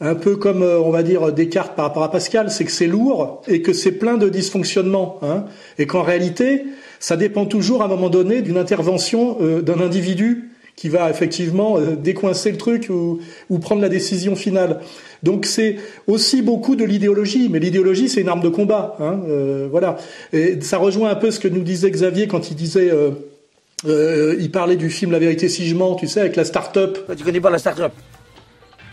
un 0.03 0.17
peu 0.17 0.37
comme 0.37 0.63
euh, 0.63 0.81
on 0.81 0.91
va 0.91 1.03
dire 1.03 1.33
Descartes 1.33 1.77
par 1.77 1.87
rapport 1.87 2.03
à 2.03 2.11
Pascal, 2.11 2.51
c'est 2.51 2.65
que 2.65 2.73
c'est 2.73 2.87
lourd 2.87 3.43
et 3.47 3.63
que 3.63 3.73
c'est 3.73 3.93
plein 3.93 4.17
de 4.17 4.29
dysfonctionnements, 4.29 5.19
hein, 5.23 5.45
et 5.79 5.87
qu'en 5.87 6.03
réalité, 6.03 6.65
ça 6.99 7.17
dépend 7.17 7.47
toujours 7.47 7.83
à 7.83 7.87
un 7.87 7.89
moment 7.89 8.11
donné 8.11 8.43
d'une 8.43 8.59
intervention 8.59 9.39
euh, 9.41 9.63
d'un 9.63 9.81
individu 9.81 10.51
qui 10.77 10.89
va 10.89 11.11
effectivement 11.11 11.79
euh, 11.79 11.97
décoincer 11.97 12.51
le 12.51 12.57
truc 12.57 12.89
ou, 12.91 13.21
prendre 13.59 13.83
la 13.83 13.89
décision 13.89 14.35
finale. 14.35 14.81
Donc 15.23 15.47
c'est 15.47 15.77
aussi 16.07 16.43
beaucoup 16.43 16.75
de 16.75 16.85
l'idéologie, 16.85 17.49
mais 17.49 17.59
l'idéologie 17.59 18.09
c'est 18.09 18.21
une 18.21 18.29
arme 18.29 18.41
de 18.41 18.49
combat, 18.49 18.97
hein, 18.99 19.21
euh, 19.29 19.69
voilà. 19.71 19.97
Et 20.33 20.61
ça 20.61 20.79
rejoint 20.79 21.11
un 21.11 21.15
peu 21.15 21.31
ce 21.31 21.39
que 21.39 21.49
nous 21.49 21.63
disait 21.63 21.91
Xavier 21.91 22.27
quand 22.27 22.51
il 22.51 22.57
disait, 22.57 22.91
euh, 22.91 24.37
il 24.41 24.51
parlait 24.51 24.77
du 24.77 24.91
film 24.91 25.13
La 25.13 25.19
vérité 25.19 25.49
si 25.49 25.69
je 25.69 25.77
mens, 25.77 25.95
tu 25.95 26.09
sais, 26.09 26.21
avec 26.21 26.37
la 26.37 26.45
start-up. 26.45 26.99
Tu 27.17 27.25
connais 27.25 27.41
pas 27.41 27.51
la 27.51 27.59
start-up? 27.59 27.93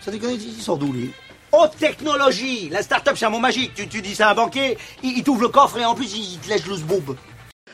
Ça 0.00 0.10
déconne, 0.10 0.32
ils 0.34 0.62
sont 0.62 0.76
d'où 0.76 0.92
lui 0.92 1.10
Haute 1.52 1.76
technologie 1.78 2.68
La 2.70 2.82
start-up 2.82 3.16
c'est 3.16 3.26
un 3.26 3.30
mot 3.30 3.40
magique, 3.40 3.72
tu, 3.74 3.88
tu 3.88 4.00
dis 4.00 4.14
ça 4.14 4.28
à 4.28 4.32
un 4.32 4.34
banquier, 4.34 4.78
il, 5.02 5.18
il 5.18 5.24
t'ouvre 5.24 5.42
le 5.42 5.48
coffre 5.48 5.78
et 5.78 5.84
en 5.84 5.96
plus 5.96 6.16
il 6.16 6.38
te 6.38 6.48
lèche 6.48 6.66
loose 6.66 6.82
boube 6.82 7.16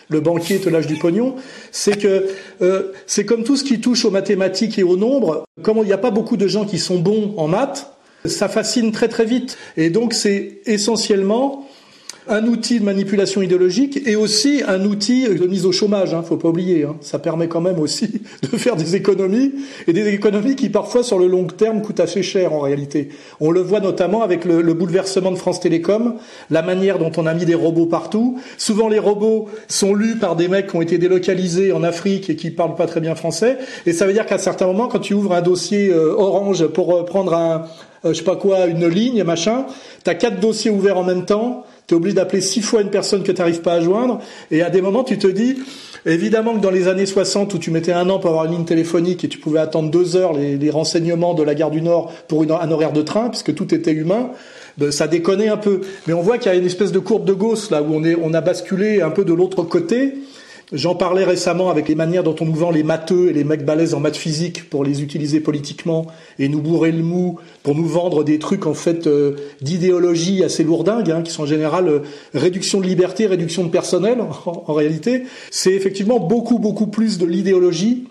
le 0.09 0.21
banquier 0.21 0.59
te 0.61 0.69
lâche 0.69 0.87
du 0.87 0.97
pognon, 0.97 1.35
c'est 1.73 1.99
que 1.99 2.29
euh, 2.63 2.93
c'est 3.07 3.25
comme 3.25 3.45
tout 3.45 3.57
ce 3.57 3.65
qui 3.65 3.81
touche 3.81 4.05
aux 4.05 4.11
mathématiques 4.11 4.79
et 4.79 4.83
aux 4.83 4.97
nombres. 4.97 5.45
Comme 5.63 5.79
il 5.79 5.85
n'y 5.85 5.93
a 5.93 5.99
pas 5.99 6.11
beaucoup 6.11 6.37
de 6.37 6.47
gens 6.47 6.65
qui 6.65 6.79
sont 6.79 6.99
bons 6.99 7.35
en 7.37 7.49
maths, 7.49 7.93
ça 8.25 8.49
fascine 8.49 8.93
très 8.93 9.09
très 9.09 9.25
vite. 9.25 9.59
Et 9.77 9.91
donc 9.91 10.15
c'est 10.15 10.61
essentiellement 10.67 11.66
un 12.29 12.45
outil 12.47 12.81
de 12.81 12.85
manipulation 12.85 13.43
idéologique 13.43 14.01
et 14.07 14.17
aussi 14.17 14.63
un 14.67 14.85
outil 14.85 15.29
de 15.29 15.47
mise 15.47 15.67
au 15.67 15.73
chômage. 15.73 16.15
Hein, 16.15 16.23
faut 16.23 16.37
pas 16.37 16.49
oublier. 16.49 16.85
Hein. 16.85 16.97
Ça 17.01 17.19
permet 17.19 17.49
quand 17.49 17.61
même 17.61 17.79
aussi 17.79 18.21
de 18.43 18.57
faire 18.57 18.77
des 18.77 18.97
économies 18.97 19.53
et 19.87 19.93
des 19.93 20.09
économies 20.09 20.57
qui 20.57 20.69
parfois 20.69 21.03
sur 21.03 21.19
le 21.19 21.27
long 21.27 21.45
terme 21.45 21.83
coûtent 21.83 22.01
assez 22.01 22.23
cher 22.23 22.53
en 22.53 22.61
réalité. 22.61 23.11
On 23.41 23.51
le 23.51 23.61
voit 23.61 23.81
notamment 23.81 24.23
avec 24.23 24.45
le, 24.45 24.63
le 24.63 24.75
bouleversement 24.75 25.31
de 25.31 25.37
France 25.37 25.61
Télécom, 25.61 26.17
la 26.51 26.63
manière 26.63 26.99
dont 26.99 27.13
on 27.17 27.27
a 27.27 27.35
mis 27.35 27.45
des 27.45 27.55
robots 27.55 27.87
partout. 27.87 28.39
Souvent 28.59 28.89
les 28.89 28.99
robots 28.99 29.49
sont 29.69 29.95
lus 29.95 30.17
par 30.17 30.37
des 30.37 30.49
mecs 30.49 30.69
qui 30.69 30.77
ont 30.77 30.83
été 30.83 30.99
délocalisés 30.99 31.73
en 31.73 31.83
Afrique 31.83 32.31
et 32.31 32.37
qui 32.37 32.51
parlent 32.51 32.75
pas 32.75 32.87
très 32.87 33.01
bien 33.01 33.15
français. 33.15 33.59
Et 33.87 33.93
ça 33.93 34.07
veut 34.07 34.13
dire 34.13 34.27
qu'à 34.27 34.39
certains 34.39 34.67
moments, 34.67 34.89
quand 34.89 34.99
tu 34.99 35.15
ouvres 35.15 35.33
un 35.33 35.43
dossier 35.43 35.91
euh, 35.91 36.15
Orange 36.17 36.67
pour 36.67 36.95
euh, 36.95 37.05
prendre 37.05 37.35
un 37.35 37.67
euh, 38.05 38.13
je 38.13 38.19
sais 38.19 38.25
pas 38.25 38.37
quoi, 38.37 38.67
une 38.67 38.87
ligne, 38.87 39.23
machin, 39.25 39.67
t'as 40.05 40.15
quatre 40.15 40.41
dossiers 40.41 40.71
ouverts 40.71 40.99
en 40.99 41.05
même 41.05 41.25
temps, 41.25 41.65
tu 41.87 41.95
es 41.95 41.97
obligé 41.97 42.15
d'appeler 42.15 42.41
six 42.41 42.63
fois 42.63 42.83
une 42.83 42.91
personne 42.91 43.23
que 43.23 43.33
tu 43.33 43.39
n'arrives 43.39 43.61
pas 43.61 43.75
à 43.75 43.81
joindre, 43.81 44.21
et 44.51 44.63
à 44.63 44.71
des 44.71 44.81
moments 44.81 45.05
tu 45.05 45.19
te 45.19 45.27
dis, 45.27 45.59
évidemment 46.05 46.55
que 46.55 46.61
dans 46.61 46.71
les 46.71 46.89
années 46.89 47.07
60 47.07 47.55
où 47.55 47.59
tu 47.59 47.71
mettais 47.71 47.93
un 47.93 48.09
an 48.11 48.19
pour 48.19 48.31
avoir 48.31 48.47
une 48.47 48.53
ligne 48.53 48.65
téléphonique 48.65 49.25
et 49.25 49.29
tu 49.29 49.39
pouvais 49.39 49.61
attendre 49.61 49.91
deux 49.91 50.17
heures 50.17 50.33
les, 50.33 50.71
renseignements 50.71 51.35
de 51.35 51.43
la 51.43 51.55
gare 51.55 51.71
du 51.71 51.83
Nord 51.83 52.13
pour 52.29 52.43
une, 52.43 52.51
un 52.51 52.71
horaire 52.71 52.93
de 52.93 53.03
train, 53.03 53.29
puisque 53.29 53.55
tout 53.55 53.75
était 53.75 53.93
humain, 53.93 54.31
ben, 54.79 54.91
ça 54.93 55.07
déconnait 55.07 55.49
un 55.49 55.57
peu. 55.57 55.81
Mais 56.07 56.13
on 56.13 56.23
voit 56.23 56.39
qu'il 56.39 56.53
y 56.53 56.55
a 56.55 56.59
une 56.59 56.67
espèce 56.67 56.93
de 56.93 56.99
courbe 56.99 57.25
de 57.25 57.33
Gauss 57.33 57.71
là 57.71 57.83
où 57.83 57.95
on, 57.95 58.05
est, 58.05 58.17
on 58.21 58.35
a 58.35 58.41
basculé 58.41 59.01
un 59.01 59.11
peu 59.11 59.25
de 59.25 59.33
l'autre 59.33 59.63
côté. 59.63 60.15
J'en 60.73 60.97
parlais 60.97 61.23
récemment 61.23 61.71
avec 61.71 61.89
les 61.89 61.95
manières 61.95 62.25
dont 62.25 62.35
on 62.41 62.45
nous 62.45 62.55
vend 62.55 62.73
les 62.73 62.83
matheux 62.83 63.29
et 63.29 63.33
les 63.33 63.45
mecs 63.45 63.65
balèzes 63.65 63.95
en 63.95 64.01
maths 64.01 64.17
physique 64.17 64.69
pour 64.69 64.83
les 64.83 65.01
utiliser 65.01 65.39
politiquement 65.39 66.09
et 66.41 66.49
nous 66.49 66.61
bourrer 66.61 66.91
le 66.91 67.05
mou 67.05 67.39
pour 67.63 67.77
nous 67.77 67.87
vendre 67.87 68.25
des 68.25 68.41
trucs 68.41 68.67
en 68.67 68.75
fait 68.75 69.07
euh, 69.07 69.37
d'idéologie 69.61 70.43
assez 70.43 70.65
lourdingues 70.65 71.13
hein, 71.13 71.23
qui 71.23 71.31
sont 71.31 71.45
en 71.45 71.47
général 71.47 71.89
euh, 71.89 72.03
réduction 72.35 72.81
de 72.81 72.87
liberté, 72.87 73.27
réduction 73.27 73.63
de 73.63 73.69
personnel 73.69 74.19
en, 74.47 74.73
réalité. 74.73 75.23
C'est 75.53 75.73
effectivement 75.73 76.19
beaucoup 76.19 76.59
beaucoup 76.59 76.89
plus 76.89 77.19
de 77.19 77.27
l'idéologie 77.27 78.09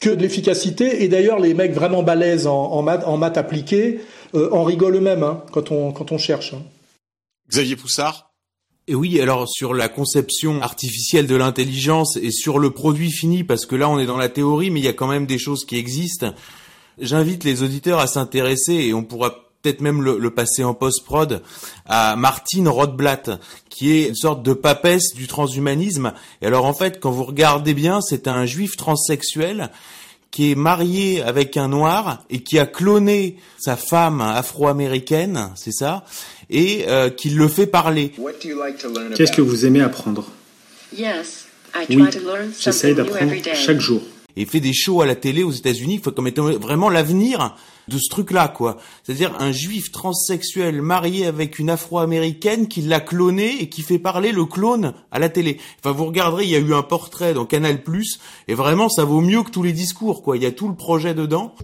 que 0.00 0.10
de 0.10 0.22
l'efficacité 0.22 1.02
et 1.02 1.08
d'ailleurs 1.08 1.40
les 1.40 1.52
mecs 1.52 1.72
vraiment 1.72 2.04
balèzes 2.04 2.46
en, 2.46 2.80
maths, 2.80 3.02
en 3.06 3.20
appliquées 3.22 3.98
euh, 4.36 4.48
en 4.52 4.62
rigolent 4.62 4.98
eux-mêmes 4.98 5.24
hein, 5.24 5.42
quand, 5.50 5.72
on, 5.72 5.90
quand 5.90 6.12
on 6.12 6.18
cherche. 6.18 6.54
Hein. 6.54 6.62
Xavier 7.50 7.74
Poussard 7.74 8.27
et 8.88 8.94
oui, 8.94 9.20
alors 9.20 9.46
sur 9.46 9.74
la 9.74 9.90
conception 9.90 10.62
artificielle 10.62 11.26
de 11.26 11.36
l'intelligence 11.36 12.16
et 12.16 12.30
sur 12.30 12.58
le 12.58 12.70
produit 12.70 13.12
fini, 13.12 13.44
parce 13.44 13.66
que 13.66 13.76
là 13.76 13.86
on 13.86 13.98
est 13.98 14.06
dans 14.06 14.16
la 14.16 14.30
théorie, 14.30 14.70
mais 14.70 14.80
il 14.80 14.84
y 14.84 14.88
a 14.88 14.94
quand 14.94 15.06
même 15.06 15.26
des 15.26 15.38
choses 15.38 15.66
qui 15.66 15.76
existent. 15.76 16.32
J'invite 16.98 17.44
les 17.44 17.62
auditeurs 17.62 17.98
à 17.98 18.06
s'intéresser, 18.06 18.72
et 18.72 18.94
on 18.94 19.04
pourra 19.04 19.44
peut-être 19.60 19.82
même 19.82 20.00
le, 20.00 20.18
le, 20.18 20.30
passer 20.30 20.64
en 20.64 20.72
post-prod, 20.72 21.42
à 21.84 22.16
Martine 22.16 22.66
Rothblatt, 22.66 23.38
qui 23.68 23.92
est 23.92 24.08
une 24.08 24.14
sorte 24.14 24.42
de 24.42 24.54
papesse 24.54 25.12
du 25.14 25.26
transhumanisme. 25.26 26.14
Et 26.40 26.46
alors 26.46 26.64
en 26.64 26.72
fait, 26.72 26.98
quand 26.98 27.10
vous 27.10 27.24
regardez 27.24 27.74
bien, 27.74 28.00
c'est 28.00 28.26
un 28.26 28.46
juif 28.46 28.76
transsexuel 28.78 29.70
qui 30.30 30.50
est 30.50 30.54
marié 30.54 31.22
avec 31.22 31.56
un 31.56 31.68
noir 31.68 32.24
et 32.30 32.42
qui 32.42 32.58
a 32.58 32.66
cloné 32.66 33.36
sa 33.58 33.76
femme 33.76 34.20
afro-américaine, 34.20 35.50
c'est 35.56 35.72
ça, 35.72 36.04
et 36.50 36.84
euh, 36.88 37.10
qui 37.10 37.30
le 37.30 37.48
fait 37.48 37.66
parler. 37.66 38.12
Qu'est-ce 39.14 39.32
que 39.32 39.42
vous 39.42 39.66
aimez 39.66 39.80
apprendre? 39.80 40.30
Oui, 40.96 41.04
j'essaye 42.58 42.94
d'apprendre 42.94 43.32
chaque 43.54 43.80
jour. 43.80 44.02
Et 44.36 44.44
fait 44.44 44.60
des 44.60 44.72
shows 44.72 45.02
à 45.02 45.06
la 45.06 45.16
télé 45.16 45.42
aux 45.42 45.50
États-Unis, 45.50 46.00
comme 46.00 46.28
étant 46.28 46.44
vraiment 46.44 46.90
l'avenir 46.90 47.56
de 47.88 47.98
ce 47.98 48.08
truc-là, 48.08 48.48
quoi. 48.48 48.76
C'est-à-dire 49.02 49.34
un 49.40 49.50
juif 49.50 49.90
transsexuel 49.90 50.80
marié 50.80 51.26
avec 51.26 51.58
une 51.58 51.70
afro-américaine 51.70 52.68
qui 52.68 52.82
l'a 52.82 53.00
cloné 53.00 53.60
et 53.60 53.68
qui 53.68 53.82
fait 53.82 53.98
parler 53.98 54.30
le 54.30 54.44
clone 54.44 54.92
à 55.10 55.18
la 55.18 55.28
télé. 55.28 55.58
Enfin, 55.80 55.92
vous 55.92 56.04
regarderez, 56.04 56.44
il 56.44 56.50
y 56.50 56.54
a 56.54 56.60
eu 56.60 56.72
un 56.74 56.82
portrait 56.82 57.34
dans 57.34 57.46
Canal+, 57.46 57.80
et 58.46 58.54
vraiment, 58.54 58.88
ça 58.88 59.04
vaut 59.04 59.22
mieux 59.22 59.42
que 59.42 59.50
tous 59.50 59.62
les 59.62 59.72
discours, 59.72 60.22
quoi. 60.22 60.36
Il 60.36 60.42
y 60.42 60.46
a 60.46 60.52
tout 60.52 60.68
le 60.68 60.76
projet 60.76 61.14
dedans. 61.14 61.54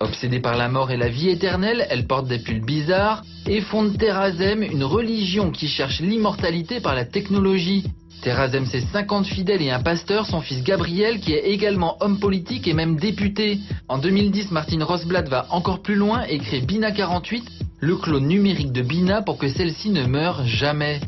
Obsédée 0.00 0.40
par 0.40 0.56
la 0.56 0.68
mort 0.68 0.90
et 0.90 0.96
la 0.96 1.08
vie 1.08 1.30
éternelle, 1.30 1.86
elle 1.88 2.06
porte 2.06 2.26
des 2.26 2.38
pulls 2.38 2.64
bizarres 2.64 3.22
et 3.46 3.60
fonde 3.60 3.96
Terrazem, 3.96 4.62
une 4.62 4.84
religion 4.84 5.50
qui 5.50 5.68
cherche 5.68 6.00
l'immortalité 6.00 6.80
par 6.80 6.94
la 6.94 7.04
technologie. 7.04 7.84
Terrazem, 8.22 8.66
ses 8.66 8.80
50 8.80 9.26
fidèles 9.26 9.62
et 9.62 9.70
un 9.70 9.82
pasteur, 9.82 10.26
son 10.26 10.40
fils 10.40 10.62
Gabriel, 10.62 11.20
qui 11.20 11.34
est 11.34 11.50
également 11.50 11.96
homme 12.00 12.18
politique 12.18 12.66
et 12.66 12.72
même 12.72 12.96
député. 12.96 13.58
En 13.88 13.98
2010, 13.98 14.50
Martine 14.50 14.82
Rosblatt 14.82 15.28
va 15.28 15.46
encore 15.50 15.80
plus 15.82 15.94
loin 15.94 16.22
et 16.22 16.38
crée 16.38 16.60
Bina 16.60 16.90
48, 16.90 17.44
le 17.80 17.96
clone 17.96 18.26
numérique 18.26 18.72
de 18.72 18.82
Bina 18.82 19.20
pour 19.22 19.36
que 19.36 19.48
celle-ci 19.48 19.90
ne 19.90 20.06
meure 20.06 20.44
jamais. 20.46 21.00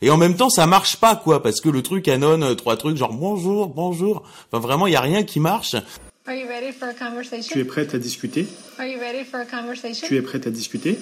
Et 0.00 0.10
en 0.10 0.16
même 0.16 0.36
temps, 0.36 0.50
ça 0.50 0.66
marche 0.66 0.96
pas, 0.96 1.14
quoi, 1.14 1.42
parce 1.42 1.60
que 1.60 1.68
le 1.68 1.82
truc 1.82 2.08
annonce 2.08 2.56
trois 2.56 2.76
trucs 2.76 2.96
genre 2.96 3.12
bonjour, 3.12 3.68
bonjour. 3.68 4.22
Enfin, 4.50 4.66
vraiment, 4.66 4.86
il 4.86 4.94
y 4.94 4.96
a 4.96 5.00
rien 5.00 5.22
qui 5.22 5.40
marche. 5.40 5.76
Tu 6.24 7.58
es 7.58 7.64
prête 7.64 7.94
à 7.94 7.98
discuter? 7.98 8.46
Tu 10.02 10.16
es 10.16 10.22
prête 10.22 10.46
à 10.46 10.50
discuter? 10.50 10.98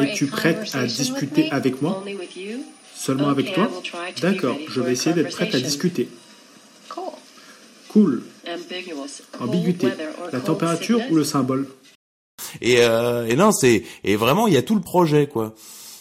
Es-tu 0.00 0.26
prête 0.26 0.74
à 0.74 0.84
discuter 0.86 1.50
avec 1.50 1.82
moi? 1.82 2.04
Seulement 2.94 3.28
avec 3.28 3.52
toi? 3.52 3.70
D'accord, 4.20 4.56
je 4.68 4.80
vais 4.80 4.92
essayer 4.92 5.14
d'être 5.14 5.34
prête 5.34 5.54
à 5.54 5.60
discuter. 5.60 6.08
Cool. 7.88 8.22
Ambiguïté. 9.40 9.88
La 10.32 10.40
température 10.40 11.00
ou 11.10 11.16
le 11.16 11.24
symbole? 11.24 11.68
Et, 12.60 12.78
euh, 12.80 13.26
et 13.26 13.36
non, 13.36 13.52
c'est 13.52 13.84
et 14.04 14.16
vraiment 14.16 14.46
il 14.46 14.54
y 14.54 14.56
a 14.56 14.62
tout 14.62 14.74
le 14.74 14.80
projet 14.80 15.26
quoi. 15.26 15.54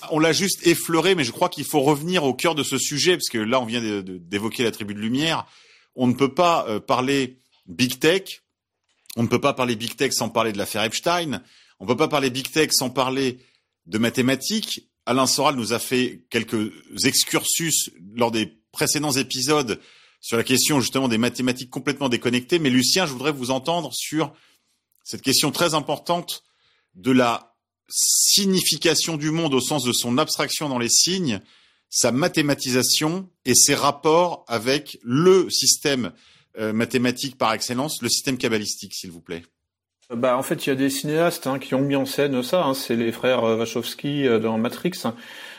On 0.10 0.20
l'a 0.20 0.34
juste 0.34 0.66
effleuré, 0.66 1.16
mais 1.16 1.24
je 1.24 1.32
crois 1.32 1.50
qu'il 1.50 1.66
faut 1.66 1.82
revenir 1.82 2.24
au 2.24 2.34
cœur 2.34 2.56
de 2.56 2.64
ce 2.64 2.78
sujet 2.78 3.14
parce 3.18 3.30
que 3.30 3.38
là 3.38 3.60
on 3.60 3.66
vient 3.66 3.82
d'évoquer 4.04 4.64
la 4.64 4.72
tribu 4.72 4.94
de 4.94 5.00
lumière. 5.00 5.46
On 5.96 6.08
ne 6.08 6.14
peut 6.14 6.34
pas 6.34 6.66
euh, 6.70 6.80
parler 6.80 7.41
big 7.72 8.00
tech. 8.00 8.44
On 9.16 9.24
ne 9.24 9.28
peut 9.28 9.42
pas 9.42 9.54
parler 9.54 9.76
big 9.76 9.96
tech 9.96 10.14
sans 10.14 10.30
parler 10.30 10.54
de 10.54 10.58
l'affaire 10.58 10.84
Epstein. 10.84 11.42
On 11.80 11.86
ne 11.86 11.88
peut 11.88 11.98
pas 11.98 12.08
parler 12.08 12.30
big 12.30 12.52
tech 12.52 12.70
sans 12.72 12.90
parler 12.90 13.40
de 13.88 13.98
mathématiques. 13.98 14.90
Alain 15.06 15.26
Soral 15.26 15.56
nous 15.56 15.74
a 15.74 15.80
fait 15.80 16.24
quelques 16.30 16.72
excursus 17.04 17.90
lors 18.16 18.32
des 18.32 18.54
précédents 18.72 19.12
épisodes 19.12 19.80
sur 20.22 20.38
la 20.38 20.44
question 20.44 20.80
justement 20.80 21.08
des 21.08 21.18
mathématiques 21.18 21.72
complètement 21.72 22.08
déconnectées. 22.08 22.60
Mais 22.60 22.70
Lucien, 22.70 23.06
je 23.06 23.14
voudrais 23.14 23.32
vous 23.32 23.52
entendre 23.52 23.92
sur 23.94 24.34
cette 25.04 25.24
question 25.24 25.52
très 25.52 25.74
importante 25.74 26.44
de 26.94 27.12
la 27.12 27.56
signification 27.90 29.18
du 29.18 29.32
monde 29.32 29.54
au 29.54 29.60
sens 29.60 29.84
de 29.84 29.92
son 29.92 30.18
abstraction 30.18 30.70
dans 30.70 30.78
les 30.78 30.90
signes, 30.90 31.42
sa 31.90 32.12
mathématisation 32.12 33.30
et 33.44 33.56
ses 33.56 33.76
rapports 33.76 34.46
avec 34.48 35.00
le 35.04 35.50
système 35.50 36.14
mathématique 36.58 37.38
par 37.38 37.54
excellence, 37.54 38.02
le 38.02 38.10
système 38.10 38.38
kabbalistique, 38.38 38.94
s'il 38.94 39.12
vous 39.12 39.22
plaît. 39.22 39.44
Bah, 40.14 40.38
en 40.38 40.44
fait, 40.44 40.66
il 40.66 40.70
y 40.70 40.74
a 40.74 40.76
des 40.76 40.90
cinéastes 40.90 41.48
hein, 41.48 41.58
qui 41.58 41.74
ont 41.74 41.80
mis 41.80 41.96
en 41.96 42.06
scène 42.06 42.44
ça. 42.44 42.66
Hein, 42.66 42.74
c'est 42.74 42.98
les 42.98 43.14
frères 43.14 43.46
euh, 43.46 43.56
Wachowski 43.56 44.28
euh, 44.28 44.40
dans 44.40 44.58
Matrix. 44.58 44.92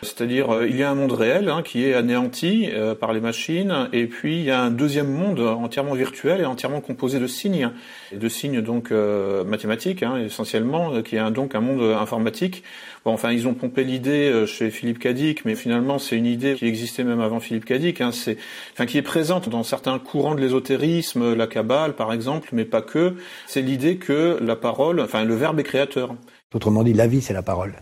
C'est-à-dire, 0.03 0.51
euh, 0.51 0.69
il 0.69 0.77
y 0.77 0.83
a 0.83 0.91
un 0.91 0.97
monde 0.97 1.13
réel 1.13 1.49
hein, 1.49 1.63
qui 1.63 1.85
est 1.85 1.95
anéanti 1.95 2.69
euh, 2.73 2.97
par 2.97 3.13
les 3.13 3.21
machines, 3.21 3.89
et 3.93 4.07
puis 4.07 4.39
il 4.39 4.43
y 4.43 4.51
a 4.51 4.61
un 4.61 4.73
deuxième 4.73 5.09
monde 5.09 5.39
entièrement 5.39 5.95
virtuel 5.95 6.41
et 6.41 6.45
entièrement 6.45 6.81
composé 6.81 7.21
de 7.21 7.29
signes, 7.29 7.71
de 8.13 8.29
signes 8.29 8.61
donc 8.63 8.91
euh, 8.91 9.45
mathématiques 9.45 10.03
hein, 10.03 10.17
essentiellement, 10.19 11.03
qui 11.03 11.15
est 11.15 11.21
un, 11.21 11.31
donc 11.31 11.55
un 11.55 11.61
monde 11.61 11.83
informatique. 11.95 12.65
Bon, 13.05 13.13
enfin, 13.13 13.31
ils 13.31 13.47
ont 13.47 13.55
pompé 13.55 13.85
l'idée 13.85 14.45
chez 14.47 14.71
Philippe 14.71 15.01
Cadic, 15.01 15.45
mais 15.45 15.57
finalement, 15.57 15.99
c'est 15.99 16.17
une 16.17 16.27
idée 16.27 16.55
qui 16.55 16.67
existait 16.67 17.03
même 17.03 17.21
avant 17.21 17.41
Philippe 17.41 17.65
Cadic. 17.65 18.01
Hein, 18.01 18.11
c'est, 18.13 18.39
enfin, 18.75 18.87
qui 18.87 18.97
est 18.97 19.03
présente 19.03 19.49
dans 19.49 19.65
certains 19.65 19.99
courants 19.99 20.37
de 20.37 20.41
l'ésotérisme, 20.41 21.35
la 21.35 21.49
Kabbale 21.49 21.95
par 21.95 22.13
exemple, 22.13 22.51
mais 22.53 22.65
pas 22.65 22.81
que. 22.81 23.15
C'est 23.49 23.63
l'idée 23.63 23.97
que 23.97 24.39
la 24.47 24.57
parole, 24.57 25.01
enfin, 25.01 25.25
le 25.25 25.35
verbe 25.35 25.61
est 25.61 25.65
créateur. 25.65 26.15
Autrement 26.55 26.83
dit, 26.83 26.93
la 26.93 27.07
vie, 27.07 27.23
c'est 27.23 27.33
la 27.33 27.43
parole. 27.43 27.75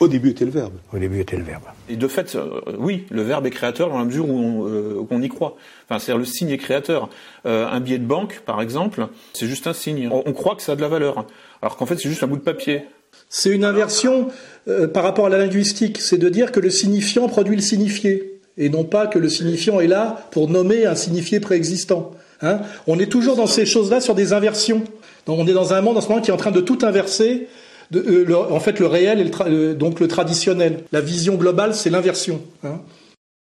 Au 0.00 0.06
début 0.06 0.30
était 0.30 0.44
le 0.44 0.52
verbe. 0.52 0.74
Au 0.92 0.98
début 0.98 1.20
était 1.20 1.36
le 1.36 1.42
verbe. 1.42 1.64
Et 1.88 1.96
de 1.96 2.06
fait, 2.06 2.36
euh, 2.36 2.60
oui, 2.78 3.04
le 3.10 3.22
verbe 3.22 3.46
est 3.46 3.50
créateur 3.50 3.88
dans 3.88 3.98
la 3.98 4.04
mesure 4.04 4.28
où 4.28 4.38
on, 4.38 4.68
euh, 4.68 5.06
on 5.10 5.20
y 5.20 5.28
croit. 5.28 5.56
Enfin, 5.84 5.98
c'est-à-dire 5.98 6.18
le 6.18 6.24
signe 6.24 6.50
est 6.50 6.58
créateur. 6.58 7.08
Euh, 7.46 7.66
un 7.66 7.80
billet 7.80 7.98
de 7.98 8.06
banque, 8.06 8.42
par 8.46 8.62
exemple, 8.62 9.08
c'est 9.32 9.46
juste 9.46 9.66
un 9.66 9.72
signe. 9.72 10.08
On, 10.12 10.22
on, 10.24 10.32
croit 10.32 10.54
que 10.54 10.62
ça 10.62 10.72
a 10.72 10.76
de 10.76 10.80
la 10.80 10.88
valeur, 10.88 11.26
alors 11.62 11.76
qu'en 11.76 11.86
fait, 11.86 11.96
c'est 11.96 12.08
juste 12.08 12.22
un 12.22 12.28
bout 12.28 12.36
de 12.36 12.42
papier. 12.42 12.84
C'est 13.28 13.50
une 13.50 13.64
inversion 13.64 14.28
euh, 14.68 14.88
par 14.88 15.02
rapport 15.02 15.26
à 15.26 15.28
la 15.28 15.38
linguistique. 15.38 16.00
C'est 16.00 16.18
de 16.18 16.28
dire 16.28 16.52
que 16.52 16.60
le 16.60 16.70
signifiant 16.70 17.28
produit 17.28 17.56
le 17.56 17.62
signifié, 17.62 18.40
et 18.56 18.68
non 18.68 18.84
pas 18.84 19.06
que 19.06 19.18
le 19.18 19.28
signifiant 19.28 19.80
est 19.80 19.86
là 19.86 20.28
pour 20.30 20.48
nommer 20.48 20.86
un 20.86 20.94
signifié 20.94 21.40
préexistant. 21.40 22.12
Hein? 22.40 22.60
On 22.86 22.98
est 22.98 23.10
toujours 23.10 23.36
dans 23.36 23.46
ces 23.46 23.66
choses-là 23.66 24.00
sur 24.00 24.14
des 24.14 24.32
inversions. 24.32 24.84
Donc 25.26 25.38
on 25.38 25.46
est 25.46 25.52
dans 25.52 25.72
un 25.72 25.80
monde 25.80 25.96
en 25.96 26.00
ce 26.00 26.08
moment 26.08 26.20
qui 26.20 26.30
est 26.30 26.34
en 26.34 26.38
train 26.38 26.50
de 26.50 26.60
tout 26.60 26.78
inverser 26.82 27.48
euh, 27.94 28.24
le, 28.24 28.36
en 28.36 28.60
fait 28.60 28.78
le 28.78 28.86
réel 28.86 29.20
et 29.20 29.24
le, 29.48 29.74
donc 29.74 30.00
le 30.00 30.08
traditionnel. 30.08 30.84
La 30.92 31.00
vision 31.00 31.34
globale, 31.34 31.74
c'est 31.74 31.90
l'inversion. 31.90 32.42
Hein. 32.64 32.80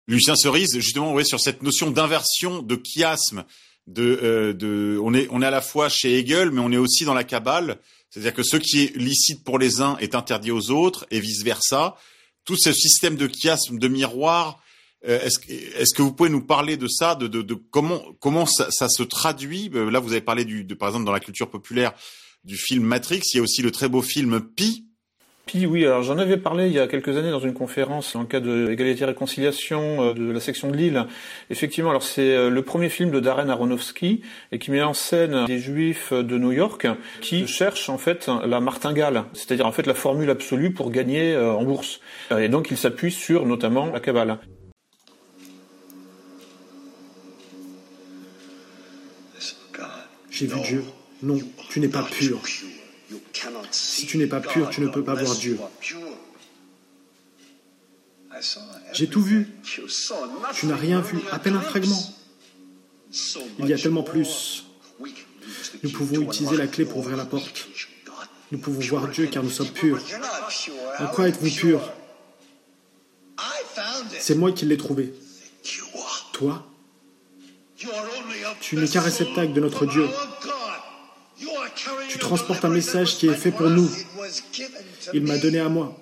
Lucien 0.09 0.37
Cerise, 0.37 0.74
justement, 0.74 1.12
ouais, 1.12 1.24
sur 1.24 1.41
cette 1.41 1.62
notion 1.62 1.91
d'inversion, 1.91 2.62
de 2.62 2.80
chiasme, 2.82 3.45
de, 3.89 4.18
euh, 4.22 4.53
de, 4.53 5.01
on 5.03 5.14
est, 5.14 5.26
on 5.30 5.43
est 5.43 5.47
à 5.47 5.51
la 5.51 5.61
fois 5.61 5.89
chez 5.89 6.18
Hegel, 6.18 6.51
mais 6.53 6.61
on 6.61 6.70
est 6.70 6.76
aussi 6.76 7.05
dans 7.05 7.14
la 7.14 7.24
Kabbale. 7.24 7.78
C'est-à-dire 8.11 8.34
que 8.34 8.45
ce 8.45 8.57
qui 8.57 8.84
est 8.84 8.97
licite 8.97 9.43
pour 9.43 9.59
les 9.59 9.80
uns 9.80 9.97
est 10.01 10.14
interdit 10.14 10.53
aux 10.53 10.70
autres, 10.70 11.07
et 11.11 11.20
vice 11.20 11.43
versa. 11.43 11.97
Tout 12.45 12.57
ce 12.57 12.72
système 12.72 13.16
de 13.16 13.28
chiasme, 13.28 13.78
de 13.78 13.89
miroir, 13.89 14.61
est-ce, 15.03 15.39
est-ce 15.51 15.95
que 15.95 16.03
vous 16.03 16.13
pouvez 16.13 16.31
nous 16.31 16.45
parler 16.45 16.77
de 16.77 16.89
ça, 16.89 17.15
de, 17.15 17.27
de, 17.27 17.43
de 17.43 17.55
comment, 17.55 18.03
comment 18.21 18.47
ça, 18.47 18.67
ça, 18.71 18.89
se 18.89 19.03
traduit? 19.03 19.71
Là, 19.73 20.01
vous 20.01 20.13
avez 20.13 20.21
parlé 20.21 20.45
du, 20.45 20.65
de, 20.65 20.75
par 20.75 20.89
exemple, 20.89 21.05
dans 21.05 21.13
la 21.13 21.21
culture 21.21 21.51
populaire, 21.51 21.93
du 22.45 22.57
film 22.57 22.85
Matrix. 22.85 23.23
Il 23.35 23.37
y 23.37 23.41
a 23.41 23.43
aussi 23.43 23.63
le 23.63 23.71
très 23.71 23.89
beau 23.89 24.03
film 24.03 24.41
Pi. 24.41 24.87
Pi, 25.47 25.65
oui. 25.65 25.87
Alors 25.87 26.03
j'en 26.03 26.19
avais 26.19 26.39
parlé 26.39 26.67
il 26.67 26.73
y 26.73 26.81
a 26.81 26.89
quelques 26.89 27.17
années 27.17 27.31
dans 27.31 27.39
une 27.39 27.55
conférence 27.55 28.15
dans 28.15 28.23
le 28.23 28.27
cadre 28.27 28.49
de 28.49 28.67
l'égalité 28.67 29.03
et 29.03 29.07
réconciliation 29.07 30.03
euh, 30.03 30.13
de 30.13 30.33
la 30.33 30.41
section 30.41 30.73
de 30.73 30.77
Lille. 30.77 31.07
Effectivement, 31.51 31.91
alors 31.91 32.03
c'est 32.03 32.35
euh, 32.35 32.51
le 32.51 32.63
premier 32.63 32.89
film 32.89 33.13
de 33.13 33.21
Darren 33.21 33.49
Aronofsky 33.49 34.23
et 34.51 34.59
qui 34.59 34.73
met 34.73 34.83
en 34.83 34.93
scène 34.93 35.45
des 35.47 35.61
Juifs 35.61 36.13
de 36.13 36.37
New 36.37 36.51
York 36.51 36.89
qui 37.21 37.47
cherchent 37.47 37.89
en 37.91 37.99
fait 37.99 38.29
la 38.45 38.59
martingale, 38.59 39.27
c'est-à-dire 39.35 39.67
en 39.67 39.73
fait 39.73 39.87
la 39.87 39.95
formule 39.95 40.31
absolue 40.31 40.73
pour 40.73 40.91
gagner 40.91 41.35
euh, 41.35 41.53
en 41.53 41.63
bourse. 41.63 42.01
Et 42.37 42.49
donc 42.49 42.73
il 42.73 42.77
s'appuie 42.77 43.13
sur 43.13 43.47
notamment 43.47 43.87
la 43.87 44.01
Kabbale. 44.01 44.41
J'ai 50.37 50.47
vu 50.47 50.61
Dieu. 50.61 50.84
Non, 51.22 51.39
tu 51.70 51.80
n'es 51.80 51.89
pas 51.89 52.03
pur. 52.03 52.43
Si 53.70 54.07
tu 54.07 54.18
n'es 54.18 54.26
pas 54.26 54.41
pur, 54.41 54.68
tu 54.68 54.82
ne 54.82 54.89
peux 54.89 55.03
pas 55.03 55.14
voir 55.14 55.34
Dieu. 55.34 55.59
J'ai 58.93 59.09
tout 59.09 59.22
vu. 59.22 59.49
Tu 60.53 60.66
n'as 60.66 60.76
rien 60.76 61.01
vu, 61.01 61.18
à 61.32 61.39
peine 61.39 61.57
un 61.57 61.62
fragment. 61.62 62.14
Il 63.59 63.66
y 63.66 63.72
a 63.72 63.78
tellement 63.78 64.03
plus. 64.03 64.66
Nous 65.82 65.91
pouvons 65.91 66.20
utiliser 66.20 66.59
la 66.59 66.66
clé 66.66 66.84
pour 66.84 66.99
ouvrir 66.99 67.16
la 67.16 67.24
porte. 67.24 67.68
Nous 68.53 68.59
pouvons 68.59 68.80
voir 68.80 69.09
Dieu 69.09 69.28
car 69.28 69.43
nous 69.43 69.51
sommes 69.51 69.70
purs. 69.70 70.03
En 70.99 71.07
quoi 71.07 71.28
êtes-vous 71.28 71.51
purs 71.51 71.93
C'est 74.18 74.34
moi 74.34 74.53
qui 74.53 74.66
l'ai 74.66 74.76
trouvé. 74.76 75.14
Toi 76.34 76.66
Tu 78.61 78.77
n'es 78.77 78.89
qu'un 78.89 79.01
réceptacle 79.01 79.53
de 79.53 79.61
notre 79.61 79.87
Dieu. 79.87 80.09
Tu 82.09 82.18
transportes 82.18 82.64
un 82.64 82.70
message 82.70 83.16
qui 83.16 83.29
est 83.29 83.35
fait 83.35 83.51
pour 83.51 83.68
nous. 83.68 83.91
Il 85.12 85.22
m'a 85.24 85.39
donné 85.39 85.61
à 85.61 85.68
moi. 85.68 85.97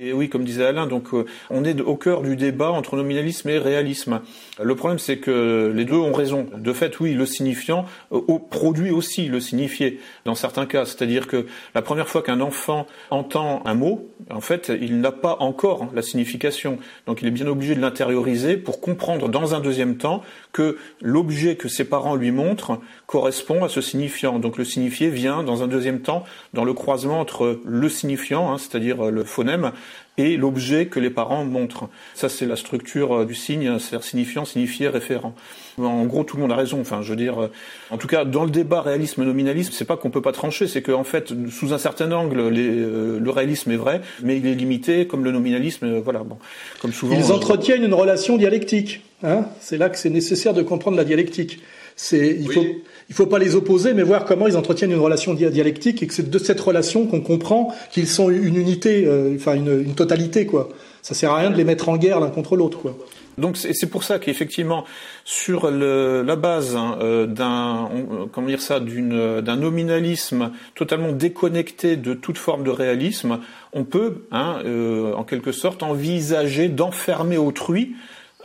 Et 0.00 0.12
oui, 0.12 0.28
comme 0.28 0.44
disait 0.44 0.64
Alain, 0.64 0.86
donc 0.86 1.12
euh, 1.12 1.24
on 1.50 1.64
est 1.64 1.80
au 1.80 1.96
cœur 1.96 2.22
du 2.22 2.36
débat 2.36 2.70
entre 2.70 2.94
nominalisme 2.94 3.48
et 3.48 3.58
réalisme. 3.58 4.20
Le 4.62 4.76
problème, 4.76 5.00
c'est 5.00 5.18
que 5.18 5.72
les 5.74 5.84
deux 5.84 5.96
ont 5.96 6.12
raison. 6.12 6.46
De 6.56 6.72
fait, 6.72 7.00
oui, 7.00 7.14
le 7.14 7.26
signifiant 7.26 7.84
euh, 8.12 8.20
produit 8.48 8.92
aussi 8.92 9.26
le 9.26 9.40
signifié 9.40 9.98
dans 10.24 10.36
certains 10.36 10.66
cas. 10.66 10.84
C'est-à-dire 10.84 11.26
que 11.26 11.46
la 11.74 11.82
première 11.82 12.08
fois 12.08 12.22
qu'un 12.22 12.40
enfant 12.40 12.86
entend 13.10 13.60
un 13.64 13.74
mot, 13.74 14.08
en 14.30 14.40
fait, 14.40 14.70
il 14.80 15.00
n'a 15.00 15.10
pas 15.10 15.36
encore 15.40 15.88
la 15.92 16.02
signification. 16.02 16.78
Donc, 17.06 17.20
il 17.22 17.26
est 17.26 17.32
bien 17.32 17.48
obligé 17.48 17.74
de 17.74 17.80
l'intérioriser 17.80 18.56
pour 18.56 18.80
comprendre 18.80 19.28
dans 19.28 19.56
un 19.56 19.60
deuxième 19.60 19.96
temps 19.96 20.22
que 20.52 20.78
l'objet 21.02 21.56
que 21.56 21.68
ses 21.68 21.84
parents 21.84 22.14
lui 22.14 22.30
montrent 22.30 22.80
correspond 23.06 23.64
à 23.64 23.68
ce 23.68 23.80
signifiant. 23.80 24.38
Donc, 24.38 24.58
le 24.58 24.64
signifié 24.64 25.08
vient 25.08 25.42
dans 25.42 25.64
un 25.64 25.66
deuxième 25.66 26.02
temps 26.02 26.22
dans 26.54 26.64
le 26.64 26.72
croisement 26.72 27.18
entre 27.18 27.60
le 27.64 27.88
signifiant, 27.88 28.52
hein, 28.52 28.58
c'est-à-dire 28.58 29.10
le 29.10 29.24
phonème, 29.24 29.72
et 30.18 30.36
l'objet 30.36 30.86
que 30.86 31.00
les 31.00 31.10
parents 31.10 31.44
montrent. 31.44 31.88
Ça, 32.14 32.28
c'est 32.28 32.46
la 32.46 32.56
structure 32.56 33.24
du 33.24 33.34
signe, 33.34 33.78
c'est-à-dire 33.78 34.06
signifiant, 34.06 34.44
signifié, 34.44 34.88
référent. 34.88 35.34
En 35.78 36.04
gros, 36.04 36.24
tout 36.24 36.36
le 36.36 36.42
monde 36.42 36.52
a 36.52 36.56
raison. 36.56 36.80
Enfin, 36.80 37.02
je 37.02 37.10
veux 37.10 37.16
dire, 37.16 37.48
en 37.90 37.96
tout 37.96 38.08
cas, 38.08 38.24
dans 38.24 38.44
le 38.44 38.50
débat 38.50 38.82
réalisme-nominalisme, 38.82 39.72
c'est 39.72 39.84
pas 39.84 39.96
qu'on 39.96 40.10
peut 40.10 40.22
pas 40.22 40.32
trancher, 40.32 40.66
c'est 40.66 40.82
qu'en 40.82 41.04
fait, 41.04 41.32
sous 41.50 41.72
un 41.72 41.78
certain 41.78 42.10
angle, 42.12 42.48
les, 42.48 42.68
euh, 42.68 43.18
le 43.18 43.30
réalisme 43.30 43.70
est 43.70 43.76
vrai, 43.76 44.00
mais 44.22 44.38
il 44.38 44.46
est 44.46 44.54
limité, 44.54 45.06
comme 45.06 45.24
le 45.24 45.32
nominalisme, 45.32 45.86
euh, 45.86 46.00
voilà. 46.02 46.20
Bon, 46.20 46.38
comme 46.80 46.92
souvent. 46.92 47.16
Ils 47.16 47.32
entretiennent 47.32 47.84
une 47.84 47.94
relation 47.94 48.36
dialectique. 48.36 49.02
Hein 49.22 49.46
c'est 49.60 49.78
là 49.78 49.88
que 49.88 49.98
c'est 49.98 50.10
nécessaire 50.10 50.54
de 50.54 50.62
comprendre 50.62 50.96
la 50.96 51.04
dialectique. 51.04 51.60
C'est, 52.00 52.36
il 52.38 52.48
oui. 52.48 52.54
faut, 52.54 52.64
il 53.08 53.14
faut 53.14 53.26
pas 53.26 53.40
les 53.40 53.56
opposer, 53.56 53.92
mais 53.92 54.04
voir 54.04 54.24
comment 54.24 54.46
ils 54.46 54.56
entretiennent 54.56 54.92
une 54.92 55.00
relation 55.00 55.34
dialectique 55.34 56.00
et 56.00 56.06
que 56.06 56.14
c'est 56.14 56.30
de 56.30 56.38
cette 56.38 56.60
relation 56.60 57.08
qu'on 57.08 57.20
comprend 57.20 57.74
qu'ils 57.90 58.06
sont 58.06 58.30
une 58.30 58.54
unité, 58.54 59.04
euh, 59.04 59.34
enfin 59.34 59.54
une, 59.54 59.82
une, 59.82 59.94
totalité, 59.96 60.46
quoi. 60.46 60.68
Ça 61.02 61.14
sert 61.14 61.32
à 61.32 61.38
rien 61.38 61.50
de 61.50 61.56
les 61.56 61.64
mettre 61.64 61.88
en 61.88 61.96
guerre 61.96 62.20
l'un 62.20 62.30
contre 62.30 62.54
l'autre, 62.54 62.78
quoi. 62.78 62.96
Donc 63.36 63.56
c'est 63.56 63.88
pour 63.88 64.02
ça 64.04 64.18
qu'effectivement, 64.18 64.84
sur 65.24 65.70
le, 65.70 66.22
la 66.22 66.36
base 66.36 66.76
hein, 66.76 66.98
euh, 67.00 67.26
d'un, 67.26 67.88
comment 68.32 68.48
dire 68.48 68.60
ça, 68.60 68.80
d'un 68.80 69.56
nominalisme 69.56 70.52
totalement 70.74 71.12
déconnecté 71.12 71.96
de 71.96 72.14
toute 72.14 72.36
forme 72.36 72.64
de 72.64 72.70
réalisme, 72.70 73.38
on 73.72 73.84
peut, 73.84 74.24
hein, 74.32 74.60
euh, 74.64 75.14
en 75.14 75.22
quelque 75.24 75.52
sorte, 75.52 75.84
envisager 75.84 76.68
d'enfermer 76.68 77.38
autrui 77.38 77.94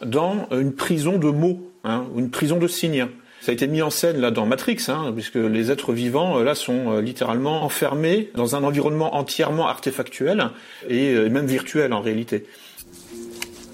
dans 0.03 0.47
une 0.51 0.73
prison 0.73 1.17
de 1.17 1.29
mots, 1.29 1.59
hein, 1.83 2.05
ou 2.13 2.19
une 2.19 2.29
prison 2.29 2.57
de 2.57 2.67
signes. 2.67 3.07
Ça 3.43 3.51
a 3.51 3.53
été 3.53 3.67
mis 3.67 3.81
en 3.81 3.89
scène 3.89 4.21
là 4.21 4.31
dans 4.31 4.45
Matrix, 4.45 4.85
hein, 4.87 5.11
puisque 5.13 5.35
les 5.35 5.69
êtres 5.69 5.91
vivants 5.91 6.39
là 6.39 6.55
sont 6.55 6.99
littéralement 6.99 7.63
enfermés 7.63 8.31
dans 8.35 8.55
un 8.55 8.63
environnement 8.63 9.15
entièrement 9.17 9.67
artefactuel 9.67 10.51
et 10.87 11.13
même 11.27 11.45
virtuel 11.45 11.91
en 11.91 11.99
réalité. 11.99 12.45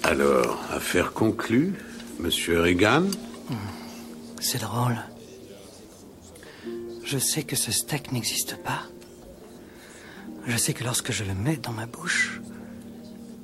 Alors, 0.01 0.59
affaire 0.71 1.13
conclue, 1.13 1.75
Monsieur 2.17 2.61
Reagan? 2.61 3.03
C'est 4.39 4.61
drôle. 4.61 4.97
Je 7.03 7.19
sais 7.19 7.43
que 7.43 7.55
ce 7.55 7.71
steak 7.71 8.11
n'existe 8.11 8.57
pas. 8.63 8.81
Je 10.47 10.57
sais 10.57 10.73
que 10.73 10.83
lorsque 10.83 11.11
je 11.11 11.23
le 11.23 11.35
mets 11.35 11.57
dans 11.57 11.73
ma 11.73 11.85
bouche, 11.85 12.41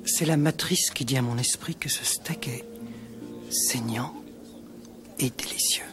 c'est 0.04 0.24
la 0.24 0.36
matrice 0.36 0.90
qui 0.90 1.04
dit 1.04 1.18
à 1.18 1.22
mon 1.22 1.38
esprit 1.38 1.76
que 1.76 1.88
ce 1.88 2.04
steak 2.04 2.48
est 2.48 2.64
saignant 3.48 4.12
et 5.20 5.30
délicieux. 5.30 5.84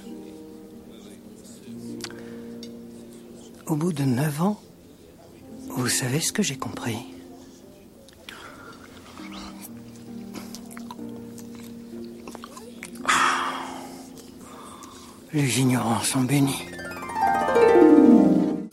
Au 3.67 3.75
bout 3.75 3.93
de 3.93 4.03
neuf 4.03 4.41
ans, 4.41 4.59
vous 5.69 5.87
savez 5.87 6.19
ce 6.19 6.31
que 6.33 6.43
j'ai 6.43 6.57
compris 6.57 6.97
Les 15.33 15.59
ignorants 15.59 16.01
sont 16.01 16.21
bénis. 16.21 16.72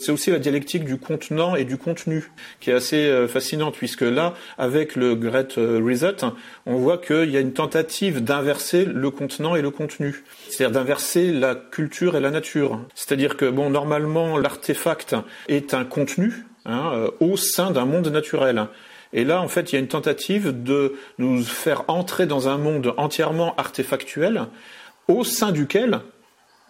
C'est 0.01 0.13
aussi 0.13 0.31
la 0.31 0.39
dialectique 0.39 0.85
du 0.85 0.97
contenant 0.97 1.55
et 1.57 1.65
du 1.65 1.77
contenu 1.77 2.33
qui 2.59 2.71
est 2.71 2.73
assez 2.73 3.07
euh, 3.07 3.29
fascinante 3.29 3.75
puisque 3.77 4.01
là, 4.01 4.33
avec 4.57 4.97
le 4.97 5.15
Great 5.15 5.57
Reset, 5.57 6.25
on 6.65 6.77
voit 6.77 6.97
qu'il 6.97 7.31
y 7.31 7.37
a 7.37 7.41
une 7.41 7.53
tentative 7.53 8.25
d'inverser 8.25 8.87
le 8.87 9.11
contenant 9.11 9.57
et 9.57 9.61
le 9.61 9.71
contenu. 9.71 10.25
C'est-à-dire 10.49 10.81
d'inverser 10.81 11.33
la 11.33 11.55
culture 11.55 12.17
et 12.17 12.21
la 12.21 12.31
nature. 12.31 12.81
C'est-à-dire 12.95 13.37
que, 13.37 13.45
bon, 13.45 13.69
normalement, 13.69 14.39
l'artefact 14.39 15.17
est 15.49 15.75
un 15.75 15.85
contenu 15.85 16.47
hein, 16.65 16.93
euh, 16.95 17.11
au 17.21 17.37
sein 17.37 17.71
d'un 17.71 17.85
monde 17.85 18.09
naturel. 18.09 18.69
Et 19.13 19.25
là, 19.25 19.43
en 19.43 19.49
fait, 19.49 19.71
il 19.71 19.75
y 19.75 19.77
a 19.77 19.81
une 19.81 19.89
tentative 19.89 20.63
de 20.63 20.95
nous 21.19 21.43
faire 21.43 21.85
entrer 21.89 22.25
dans 22.25 22.49
un 22.49 22.57
monde 22.57 22.95
entièrement 22.97 23.55
artefactuel 23.57 24.47
au 25.09 25.25
sein 25.25 25.53
duquel 25.53 26.01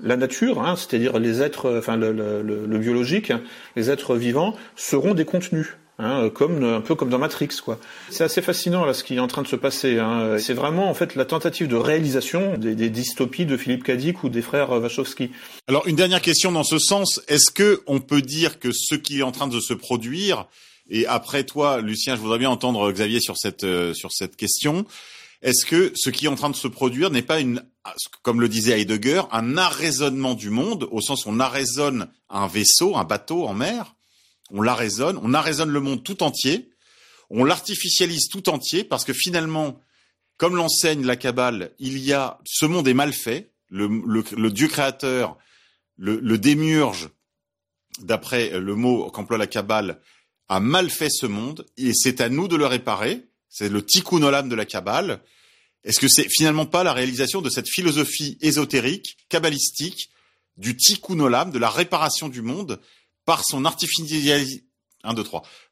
la 0.03 0.16
nature, 0.16 0.62
hein, 0.62 0.76
c'est-à-dire 0.76 1.18
les 1.18 1.42
êtres, 1.42 1.78
enfin 1.78 1.96
le, 1.96 2.12
le, 2.12 2.42
le, 2.42 2.78
biologique, 2.78 3.32
les 3.76 3.90
êtres 3.90 4.16
vivants 4.16 4.55
seront 4.76 5.14
des 5.14 5.24
contenus. 5.24 5.76
Hein, 6.03 6.30
comme 6.30 6.64
un 6.64 6.80
peu 6.80 6.94
comme 6.94 7.11
dans 7.11 7.18
Matrix, 7.18 7.51
quoi. 7.62 7.78
C'est 8.09 8.24
assez 8.24 8.40
fascinant 8.40 8.86
là 8.86 8.94
ce 8.94 9.05
qui 9.05 9.16
est 9.16 9.20
en 9.20 9.26
train 9.26 9.42
de 9.42 9.46
se 9.46 9.57
passer. 9.57 9.98
Hein. 9.98 10.38
C'est 10.38 10.55
vraiment 10.55 10.88
en 10.88 10.94
fait 10.94 11.14
la 11.14 11.26
tentative 11.26 11.68
de 11.68 11.76
réalisation 11.76 12.57
des, 12.57 12.74
des 12.74 12.88
dystopies 12.88 13.44
de 13.44 13.59
Philippe 13.59 13.84
Kadik 13.84 14.24
ou 14.24 14.30
des 14.30 14.40
frères 14.40 14.70
Wachowski. 14.70 15.30
Alors 15.68 15.86
une 15.86 15.96
dernière 15.96 16.22
question 16.22 16.53
dans 16.53 16.64
ce 16.64 16.78
sens 16.78 17.20
est-ce 17.28 17.51
que 17.51 17.82
on 17.86 18.01
peut 18.01 18.22
dire 18.22 18.59
que 18.59 18.70
ce 18.72 18.94
qui 18.94 19.18
est 19.18 19.22
en 19.22 19.30
train 19.30 19.46
de 19.46 19.61
se 19.61 19.74
produire 19.74 20.46
Et 20.88 21.07
après 21.07 21.44
toi, 21.44 21.82
Lucien, 21.82 22.16
je 22.16 22.22
voudrais 22.22 22.38
bien 22.38 22.48
entendre 22.48 22.90
Xavier 22.90 23.20
sur 23.20 23.36
cette 23.36 23.64
euh, 23.64 23.92
sur 23.92 24.11
cette 24.11 24.36
question. 24.36 24.86
Est-ce 25.43 25.64
que 25.64 25.93
ce 25.95 26.11
qui 26.11 26.26
est 26.26 26.28
en 26.28 26.34
train 26.34 26.51
de 26.51 26.57
se 26.57 26.68
produire 26.68 27.11
n'est 27.11 27.22
pas 27.22 27.41
une, 27.41 27.64
comme 28.22 28.41
le 28.41 28.49
disait 28.49 28.78
Heidegger, 28.78 29.22
un 29.32 29.57
arraisonnement 29.57 30.34
du 30.34 30.51
monde, 30.51 30.86
au 30.91 31.01
sens 31.01 31.24
où 31.24 31.30
on 31.30 31.41
arraisonne 31.41 32.11
un 32.28 32.47
vaisseau, 32.47 32.97
un 32.97 33.05
bateau 33.05 33.47
en 33.47 33.55
mer, 33.55 33.95
on 34.51 34.61
l'arraisonne, 34.61 35.18
on 35.22 35.32
arraisonne 35.32 35.70
le 35.70 35.80
monde 35.80 36.05
tout 36.05 36.22
entier, 36.22 36.70
on 37.30 37.45
l'artificialise 37.45 38.28
tout 38.28 38.51
entier, 38.51 38.84
parce 38.84 39.05
que 39.05 39.14
finalement, 39.14 39.80
comme 40.36 40.57
l'enseigne 40.57 41.07
la 41.07 41.16
Kabbale, 41.16 41.72
il 41.78 41.99
y 41.99 42.12
a, 42.12 42.38
ce 42.45 42.66
monde 42.66 42.88
est 42.88 42.95
mal 42.95 43.12
fait, 43.12 43.51
le, 43.70 44.51
Dieu 44.51 44.68
créateur, 44.68 45.38
le, 45.97 46.18
le 46.20 46.38
démiurge, 46.38 47.09
d'après 48.01 48.59
le 48.59 48.74
mot 48.74 49.11
qu'emploie 49.11 49.38
la 49.38 49.47
Kabbale, 49.47 50.01
a 50.49 50.61
mal 50.61 50.91
fait 50.91 51.11
ce 51.11 51.26
monde, 51.26 51.64
et 51.76 51.93
c'est 51.95 52.20
à 52.20 52.28
nous 52.28 52.49
de 52.49 52.57
le 52.57 52.66
réparer, 52.66 53.30
c'est 53.51 53.68
le 53.68 53.84
tikkun 53.84 54.22
olam 54.22 54.48
de 54.48 54.55
la 54.55 54.64
Kabbale. 54.64 55.20
Est-ce 55.84 56.01
que 56.01 56.09
c'est 56.09 56.28
finalement 56.30 56.66
pas 56.66 56.84
la 56.84 56.92
réalisation 56.92 57.42
de 57.42 57.51
cette 57.51 57.68
philosophie 57.68 58.38
ésotérique, 58.40 59.18
kabbalistique, 59.28 60.11
du 60.57 60.76
tikkun 60.76 61.20
olam, 61.20 61.51
de 61.51 61.59
la 61.59 61.68
réparation 61.68 62.28
du 62.28 62.42
monde, 62.42 62.80
par 63.24 63.44
son 63.44 63.64
artificialisation, 63.64 64.61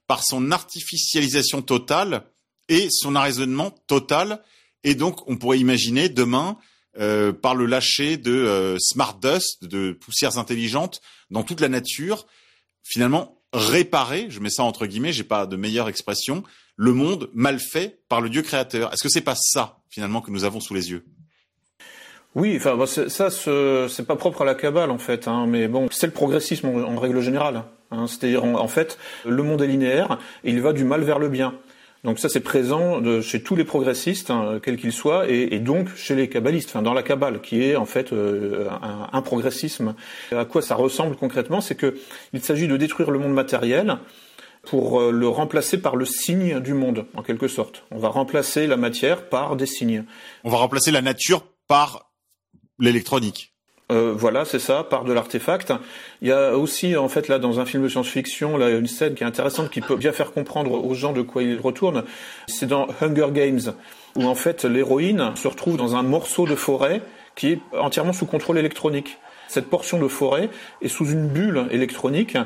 par 0.06 0.24
son 0.24 0.50
artificialisation 0.50 1.62
totale 1.62 2.24
et 2.68 2.88
son 2.90 3.14
arraisonnement 3.14 3.70
total? 3.86 4.42
Et 4.84 4.94
donc, 4.94 5.28
on 5.28 5.36
pourrait 5.36 5.58
imaginer 5.58 6.08
demain, 6.08 6.58
euh, 6.98 7.32
par 7.32 7.54
le 7.54 7.66
lâcher 7.66 8.16
de 8.16 8.32
euh, 8.32 8.76
smart 8.80 9.18
dust, 9.20 9.64
de 9.64 9.92
poussières 9.92 10.36
intelligentes 10.38 11.00
dans 11.30 11.44
toute 11.44 11.60
la 11.60 11.68
nature, 11.68 12.26
finalement 12.82 13.40
réparer, 13.52 14.26
je 14.30 14.40
mets 14.40 14.50
ça 14.50 14.64
entre 14.64 14.86
guillemets, 14.86 15.12
j'ai 15.12 15.24
pas 15.24 15.46
de 15.46 15.56
meilleure 15.56 15.88
expression, 15.88 16.42
le 16.78 16.92
monde 16.92 17.28
mal 17.34 17.58
fait 17.58 17.98
par 18.08 18.22
le 18.22 18.30
Dieu 18.30 18.40
créateur. 18.40 18.92
Est-ce 18.92 19.02
que 19.02 19.08
c'est 19.10 19.20
pas 19.20 19.34
ça 19.36 19.78
finalement 19.90 20.22
que 20.22 20.30
nous 20.30 20.44
avons 20.44 20.60
sous 20.60 20.74
les 20.74 20.90
yeux? 20.90 21.04
Oui, 22.34 22.56
enfin 22.56 22.86
ça, 22.86 23.30
c'est 23.30 24.06
pas 24.06 24.16
propre 24.16 24.42
à 24.42 24.44
la 24.44 24.54
cabale 24.54 24.90
en 24.90 24.98
fait, 24.98 25.26
hein, 25.26 25.46
mais 25.48 25.66
bon, 25.66 25.88
c'est 25.90 26.06
le 26.06 26.12
progressisme 26.12 26.68
en, 26.68 26.96
règle 26.96 27.20
générale. 27.20 27.64
Hein, 27.90 28.06
C'est-à-dire 28.06 28.44
en, 28.44 28.68
fait, 28.68 28.96
le 29.26 29.42
monde 29.42 29.60
est 29.60 29.66
linéaire 29.66 30.18
et 30.44 30.50
il 30.50 30.60
va 30.60 30.72
du 30.72 30.84
mal 30.84 31.02
vers 31.02 31.18
le 31.18 31.28
bien. 31.28 31.54
Donc 32.04 32.20
ça, 32.20 32.28
c'est 32.28 32.40
présent 32.40 33.00
de, 33.00 33.20
chez 33.22 33.42
tous 33.42 33.56
les 33.56 33.64
progressistes, 33.64 34.30
hein, 34.30 34.60
quels 34.62 34.76
qu'ils 34.76 34.92
soient, 34.92 35.28
et, 35.28 35.58
donc 35.58 35.92
chez 35.96 36.14
les 36.14 36.28
kabbalistes, 36.28 36.68
enfin 36.68 36.82
dans 36.82 36.94
la 36.94 37.02
kabbale, 37.02 37.40
qui 37.40 37.64
est 37.64 37.74
en 37.74 37.86
fait 37.86 38.12
euh, 38.12 38.68
un, 38.70 39.08
un, 39.12 39.22
progressisme. 39.22 39.96
À 40.30 40.44
quoi 40.44 40.62
ça 40.62 40.76
ressemble 40.76 41.16
concrètement? 41.16 41.60
C'est 41.60 41.74
que 41.74 41.96
il 42.32 42.40
s'agit 42.40 42.68
de 42.68 42.76
détruire 42.76 43.10
le 43.10 43.18
monde 43.18 43.32
matériel 43.32 43.98
pour 44.68 45.00
euh, 45.00 45.10
le 45.10 45.28
remplacer 45.28 45.78
par 45.78 45.96
le 45.96 46.04
signe 46.04 46.60
du 46.60 46.74
monde, 46.74 47.06
en 47.14 47.22
quelque 47.22 47.48
sorte. 47.48 47.84
On 47.90 47.98
va 47.98 48.08
remplacer 48.08 48.66
la 48.66 48.76
matière 48.76 49.28
par 49.28 49.56
des 49.56 49.66
signes. 49.66 50.04
On 50.44 50.50
va 50.50 50.58
remplacer 50.58 50.90
la 50.90 51.00
nature 51.00 51.42
par 51.68 52.10
l'électronique. 52.78 53.54
Euh, 53.90 54.12
voilà, 54.14 54.44
c'est 54.44 54.58
ça, 54.58 54.84
par 54.84 55.04
de 55.04 55.12
l'artefact. 55.14 55.72
Il 56.20 56.28
y 56.28 56.32
a 56.32 56.56
aussi, 56.56 56.94
en 56.96 57.08
fait, 57.08 57.28
là, 57.28 57.38
dans 57.38 57.58
un 57.60 57.64
film 57.64 57.82
de 57.82 57.88
science-fiction, 57.88 58.58
là, 58.58 58.68
une 58.68 58.86
scène 58.86 59.14
qui 59.14 59.24
est 59.24 59.26
intéressante, 59.26 59.70
qui 59.70 59.80
peut 59.80 59.96
bien 59.96 60.12
faire 60.12 60.32
comprendre 60.32 60.72
aux 60.72 60.94
gens 60.94 61.14
de 61.14 61.22
quoi 61.22 61.42
il 61.42 61.58
retourne. 61.58 62.04
C'est 62.46 62.66
dans 62.66 62.86
Hunger 63.00 63.28
Games, 63.32 63.72
où 64.16 64.24
en 64.24 64.34
fait 64.34 64.64
l'héroïne 64.64 65.32
se 65.36 65.48
retrouve 65.48 65.78
dans 65.78 65.96
un 65.96 66.02
morceau 66.02 66.46
de 66.46 66.54
forêt 66.54 67.00
qui 67.34 67.52
est 67.52 67.60
entièrement 67.78 68.12
sous 68.12 68.26
contrôle 68.26 68.58
électronique. 68.58 69.16
Cette 69.48 69.68
portion 69.68 69.98
de 69.98 70.08
forêt 70.08 70.50
est 70.82 70.88
sous 70.88 71.06
une 71.06 71.26
bulle 71.26 71.66
électronique 71.70 72.36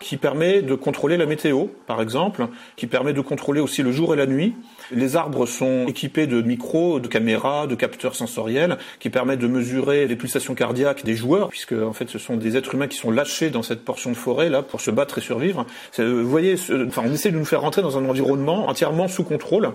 qui 0.00 0.16
permet 0.16 0.62
de 0.62 0.74
contrôler 0.74 1.16
la 1.16 1.26
météo, 1.26 1.66
par 1.86 2.00
exemple, 2.02 2.48
qui 2.76 2.86
permet 2.86 3.12
de 3.12 3.20
contrôler 3.20 3.60
aussi 3.60 3.82
le 3.82 3.92
jour 3.92 4.14
et 4.14 4.16
la 4.16 4.26
nuit. 4.26 4.54
Les 4.90 5.16
arbres 5.16 5.46
sont 5.46 5.86
équipés 5.88 6.26
de 6.26 6.42
micros, 6.42 7.00
de 7.00 7.08
caméras, 7.08 7.66
de 7.66 7.74
capteurs 7.74 8.14
sensoriels 8.14 8.78
qui 8.98 9.10
permettent 9.10 9.40
de 9.40 9.46
mesurer 9.46 10.06
les 10.06 10.16
pulsations 10.16 10.54
cardiaques 10.54 11.04
des 11.04 11.14
joueurs, 11.14 11.48
puisque 11.48 11.72
en 11.72 11.92
fait 11.92 12.08
ce 12.08 12.18
sont 12.18 12.36
des 12.36 12.56
êtres 12.56 12.74
humains 12.74 12.88
qui 12.88 12.96
sont 12.96 13.10
lâchés 13.10 13.50
dans 13.50 13.62
cette 13.62 13.84
portion 13.84 14.10
de 14.10 14.16
forêt 14.16 14.48
là 14.48 14.62
pour 14.62 14.80
se 14.80 14.90
battre 14.90 15.18
et 15.18 15.20
survivre. 15.20 15.66
Vous 15.98 16.28
voyez, 16.28 16.56
enfin 16.86 17.02
on 17.06 17.12
essaie 17.12 17.30
de 17.30 17.38
nous 17.38 17.44
faire 17.44 17.60
rentrer 17.60 17.82
dans 17.82 17.98
un 17.98 18.04
environnement 18.08 18.68
entièrement 18.68 19.08
sous 19.08 19.24
contrôle. 19.24 19.72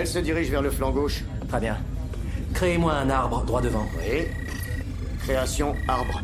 Elle 0.00 0.08
se 0.08 0.18
dirige 0.18 0.48
vers 0.48 0.62
le 0.62 0.70
flanc 0.70 0.92
gauche. 0.92 1.24
Très 1.46 1.60
bien. 1.60 1.76
Créez-moi 2.54 2.94
un 2.94 3.10
arbre 3.10 3.44
droit 3.44 3.60
devant. 3.60 3.86
Oui. 3.98 4.22
Création 5.24 5.74
arbre. 5.88 6.22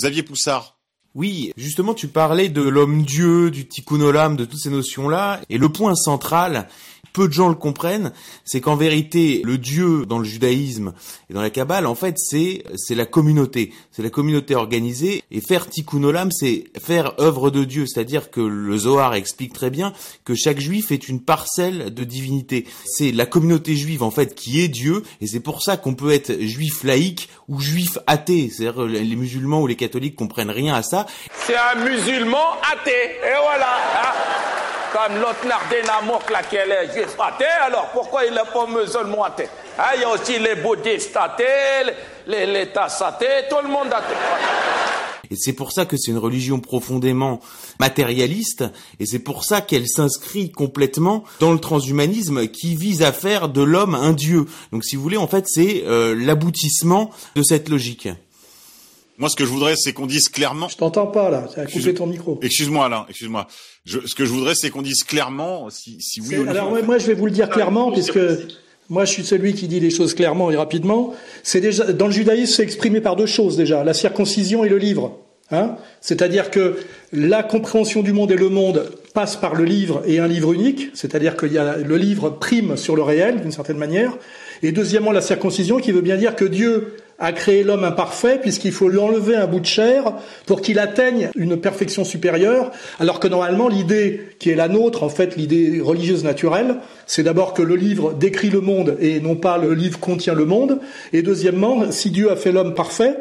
Xavier 0.00 0.24
Poussard. 0.24 0.80
Oui, 1.14 1.52
justement, 1.56 1.94
tu 1.94 2.08
parlais 2.08 2.48
de 2.48 2.60
l'homme-dieu, 2.60 3.52
du 3.52 3.68
tikkun 3.68 4.00
olam, 4.00 4.34
de 4.34 4.44
toutes 4.46 4.58
ces 4.58 4.70
notions-là, 4.70 5.42
et 5.48 5.58
le 5.58 5.68
point 5.68 5.94
central, 5.94 6.66
peu 7.18 7.26
de 7.26 7.32
gens 7.32 7.48
le 7.48 7.56
comprennent, 7.56 8.12
c'est 8.44 8.60
qu'en 8.60 8.76
vérité, 8.76 9.42
le 9.44 9.58
Dieu 9.58 10.06
dans 10.06 10.20
le 10.20 10.24
judaïsme 10.24 10.92
et 11.28 11.34
dans 11.34 11.42
la 11.42 11.50
Kabbale, 11.50 11.84
en 11.84 11.96
fait, 11.96 12.14
c'est 12.16 12.62
c'est 12.76 12.94
la 12.94 13.06
communauté, 13.06 13.72
c'est 13.90 14.04
la 14.04 14.10
communauté 14.10 14.54
organisée. 14.54 15.24
Et 15.32 15.40
faire 15.40 15.68
tikkun 15.68 16.04
olam, 16.04 16.30
c'est 16.30 16.66
faire 16.80 17.20
œuvre 17.20 17.50
de 17.50 17.64
Dieu, 17.64 17.86
c'est-à-dire 17.88 18.30
que 18.30 18.40
le 18.40 18.78
Zohar 18.78 19.14
explique 19.14 19.52
très 19.52 19.70
bien 19.70 19.92
que 20.24 20.36
chaque 20.36 20.60
juif 20.60 20.92
est 20.92 21.08
une 21.08 21.20
parcelle 21.20 21.92
de 21.92 22.04
divinité. 22.04 22.68
C'est 22.84 23.10
la 23.10 23.26
communauté 23.26 23.74
juive 23.74 24.04
en 24.04 24.12
fait 24.12 24.36
qui 24.36 24.60
est 24.60 24.68
Dieu, 24.68 25.02
et 25.20 25.26
c'est 25.26 25.40
pour 25.40 25.60
ça 25.60 25.76
qu'on 25.76 25.94
peut 25.94 26.12
être 26.12 26.40
juif 26.40 26.84
laïque 26.84 27.28
ou 27.48 27.58
juif 27.58 27.98
athée. 28.06 28.48
C'est-à-dire 28.48 28.84
les 28.84 29.16
musulmans 29.16 29.60
ou 29.60 29.66
les 29.66 29.74
catholiques 29.74 30.14
comprennent 30.14 30.50
rien 30.50 30.76
à 30.76 30.84
ça. 30.84 31.06
C'est 31.46 31.56
un 31.56 31.84
musulman 31.84 32.52
athée, 32.72 33.16
et 33.24 33.38
voilà. 33.42 33.74
Hein 34.04 34.77
comme 34.92 35.16
l'autre 35.20 35.46
Nardenamok 35.46 36.30
là 36.30 36.42
qui 36.42 36.56
est 36.56 36.92
juif 36.92 37.16
athée, 37.18 37.44
alors 37.62 37.88
pourquoi 37.92 38.24
il 38.24 38.32
n'est 38.32 38.40
pas 38.52 38.66
musulman 38.66 39.24
athée? 39.24 39.48
Hein, 39.78 39.92
Il 39.96 40.00
y 40.02 40.04
a 40.04 40.10
aussi 40.10 40.38
les 40.38 40.56
bouddhistes 40.56 41.16
athées, 41.16 41.92
les, 42.26 42.46
les 42.46 42.68
athées, 42.76 43.46
tout 43.48 43.62
le 43.62 43.68
monde 43.68 43.92
athée. 43.92 44.14
Et 45.30 45.36
c'est 45.36 45.52
pour 45.52 45.72
ça 45.72 45.84
que 45.84 45.96
c'est 45.96 46.10
une 46.10 46.18
religion 46.18 46.58
profondément 46.58 47.40
matérialiste, 47.78 48.64
et 48.98 49.06
c'est 49.06 49.18
pour 49.18 49.44
ça 49.44 49.60
qu'elle 49.60 49.86
s'inscrit 49.86 50.50
complètement 50.50 51.24
dans 51.40 51.52
le 51.52 51.58
transhumanisme 51.58 52.48
qui 52.48 52.74
vise 52.74 53.02
à 53.02 53.12
faire 53.12 53.48
de 53.48 53.62
l'homme 53.62 53.94
un 53.94 54.12
dieu. 54.12 54.46
Donc 54.72 54.84
si 54.84 54.96
vous 54.96 55.02
voulez, 55.02 55.18
en 55.18 55.28
fait, 55.28 55.44
c'est 55.46 55.84
euh, 55.84 56.14
l'aboutissement 56.14 57.10
de 57.34 57.42
cette 57.42 57.68
logique. 57.68 58.08
Moi, 59.18 59.28
ce 59.28 59.34
que 59.34 59.44
je 59.44 59.50
voudrais, 59.50 59.74
c'est 59.76 59.92
qu'on 59.92 60.06
dise 60.06 60.28
clairement. 60.28 60.68
Je 60.68 60.76
t'entends 60.76 61.08
pas 61.08 61.28
là. 61.28 61.48
Tu 61.52 61.58
as 61.58 61.66
coupé 61.66 61.92
ton 61.92 62.06
micro. 62.06 62.38
Excuse-moi, 62.40 62.86
Alain. 62.86 63.04
Excuse-moi. 63.08 63.48
ce 63.84 64.14
que 64.14 64.24
je 64.24 64.30
voudrais, 64.30 64.54
c'est 64.54 64.70
qu'on 64.70 64.82
dise 64.82 65.02
clairement 65.02 65.68
si, 65.70 66.00
si 66.00 66.20
oui 66.20 66.36
ou 66.36 66.44
non. 66.44 66.50
Alors 66.50 66.84
moi, 66.84 66.98
je 66.98 67.06
vais 67.06 67.14
vous 67.14 67.26
le 67.26 67.32
dire 67.32 67.48
clairement, 67.48 67.90
puisque 67.90 68.20
moi, 68.88 69.04
je 69.04 69.12
suis 69.12 69.24
celui 69.24 69.54
qui 69.54 69.66
dit 69.66 69.80
les 69.80 69.90
choses 69.90 70.14
clairement 70.14 70.52
et 70.52 70.56
rapidement. 70.56 71.14
C'est 71.42 71.60
déjà 71.60 71.92
dans 71.92 72.06
le 72.06 72.12
judaïsme, 72.12 72.54
c'est 72.54 72.62
exprimé 72.62 73.00
par 73.00 73.16
deux 73.16 73.26
choses 73.26 73.56
déjà 73.56 73.82
la 73.82 73.92
circoncision 73.92 74.64
et 74.64 74.68
le 74.68 74.78
livre. 74.78 75.18
Hein 75.50 75.76
c'est-à-dire 76.02 76.50
que 76.50 76.76
la 77.10 77.42
compréhension 77.42 78.02
du 78.02 78.12
monde 78.12 78.30
et 78.30 78.36
le 78.36 78.50
monde 78.50 78.92
passe 79.14 79.36
par 79.36 79.54
le 79.54 79.64
livre 79.64 80.02
et 80.06 80.18
un 80.18 80.28
livre 80.28 80.52
unique, 80.52 80.90
c'est-à-dire 80.92 81.38
qu'il 81.38 81.54
y 81.54 81.58
a 81.58 81.78
le 81.78 81.96
livre 81.96 82.28
prime 82.28 82.76
sur 82.76 82.94
le 82.94 83.02
réel 83.02 83.40
d'une 83.40 83.50
certaine 83.50 83.78
manière, 83.78 84.16
et 84.62 84.72
deuxièmement 84.72 85.10
la 85.10 85.22
circoncision 85.22 85.78
qui 85.78 85.90
veut 85.90 86.02
bien 86.02 86.16
dire 86.16 86.36
que 86.36 86.44
Dieu 86.44 86.96
a 87.18 87.32
créé 87.32 87.64
l'homme 87.64 87.84
imparfait 87.84 88.38
puisqu'il 88.40 88.72
faut 88.72 88.88
lui 88.88 88.98
enlever 88.98 89.34
un 89.34 89.46
bout 89.46 89.60
de 89.60 89.66
chair 89.66 90.12
pour 90.46 90.60
qu'il 90.60 90.78
atteigne 90.78 91.30
une 91.34 91.56
perfection 91.56 92.04
supérieure, 92.04 92.70
alors 93.00 93.20
que 93.20 93.28
normalement 93.28 93.68
l'idée 93.68 94.28
qui 94.38 94.50
est 94.50 94.54
la 94.54 94.68
nôtre, 94.68 95.02
en 95.02 95.08
fait 95.08 95.36
l'idée 95.36 95.80
religieuse 95.80 96.24
naturelle, 96.24 96.76
c'est 97.06 97.22
d'abord 97.22 97.54
que 97.54 97.62
le 97.62 97.76
livre 97.76 98.12
décrit 98.12 98.50
le 98.50 98.60
monde 98.60 98.96
et 99.00 99.20
non 99.20 99.36
pas 99.36 99.58
le 99.58 99.74
livre 99.74 99.98
contient 99.98 100.34
le 100.34 100.44
monde, 100.44 100.78
et 101.12 101.22
deuxièmement, 101.22 101.90
si 101.90 102.10
Dieu 102.10 102.30
a 102.30 102.36
fait 102.36 102.52
l'homme 102.52 102.74
parfait, 102.74 103.16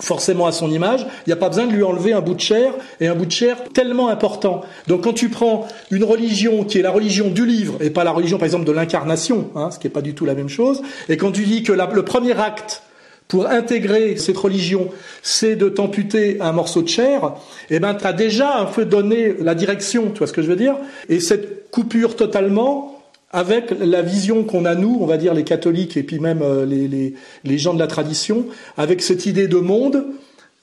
forcément 0.00 0.46
à 0.46 0.52
son 0.52 0.70
image, 0.70 1.06
il 1.26 1.28
n'y 1.28 1.32
a 1.32 1.36
pas 1.36 1.48
besoin 1.48 1.66
de 1.66 1.72
lui 1.72 1.82
enlever 1.82 2.12
un 2.12 2.20
bout 2.20 2.34
de 2.34 2.40
chair, 2.40 2.72
et 3.00 3.06
un 3.06 3.14
bout 3.14 3.26
de 3.26 3.32
chair 3.32 3.56
tellement 3.72 4.08
important. 4.08 4.62
Donc 4.86 5.04
quand 5.04 5.12
tu 5.12 5.28
prends 5.28 5.66
une 5.90 6.04
religion 6.04 6.64
qui 6.64 6.78
est 6.78 6.82
la 6.82 6.90
religion 6.90 7.28
du 7.28 7.46
livre, 7.46 7.76
et 7.80 7.90
pas 7.90 8.04
la 8.04 8.10
religion 8.10 8.38
par 8.38 8.46
exemple 8.46 8.64
de 8.64 8.72
l'incarnation, 8.72 9.50
hein, 9.54 9.70
ce 9.70 9.78
qui 9.78 9.86
n'est 9.86 9.92
pas 9.92 10.02
du 10.02 10.14
tout 10.14 10.24
la 10.24 10.34
même 10.34 10.48
chose, 10.48 10.82
et 11.08 11.16
quand 11.16 11.32
tu 11.32 11.44
dis 11.44 11.62
que 11.62 11.72
le 11.72 12.04
premier 12.04 12.38
acte 12.38 12.82
pour 13.28 13.46
intégrer 13.46 14.16
cette 14.16 14.38
religion, 14.38 14.88
c'est 15.22 15.54
de 15.54 15.68
t'amputer 15.68 16.38
un 16.40 16.52
morceau 16.52 16.82
de 16.82 16.88
chair, 16.88 17.34
eh 17.68 17.78
ben, 17.78 17.94
tu 17.94 18.06
as 18.06 18.14
déjà 18.14 18.58
un 18.58 18.64
peu 18.64 18.86
donné 18.86 19.34
la 19.38 19.54
direction, 19.54 20.10
tu 20.10 20.18
vois 20.18 20.26
ce 20.26 20.32
que 20.32 20.42
je 20.42 20.48
veux 20.48 20.56
dire? 20.56 20.76
Et 21.10 21.20
cette 21.20 21.70
coupure 21.70 22.16
totalement 22.16 22.98
avec 23.30 23.72
la 23.78 24.00
vision 24.00 24.44
qu'on 24.44 24.64
a 24.64 24.74
nous, 24.74 24.98
on 25.00 25.06
va 25.06 25.18
dire 25.18 25.34
les 25.34 25.44
catholiques 25.44 25.98
et 25.98 26.02
puis 26.02 26.18
même 26.18 26.40
euh, 26.42 26.64
les, 26.64 27.58
gens 27.58 27.74
de 27.74 27.78
la 27.78 27.86
tradition, 27.86 28.46
avec 28.78 29.02
cette 29.02 29.26
idée 29.26 29.48
de 29.48 29.58
monde, 29.58 30.06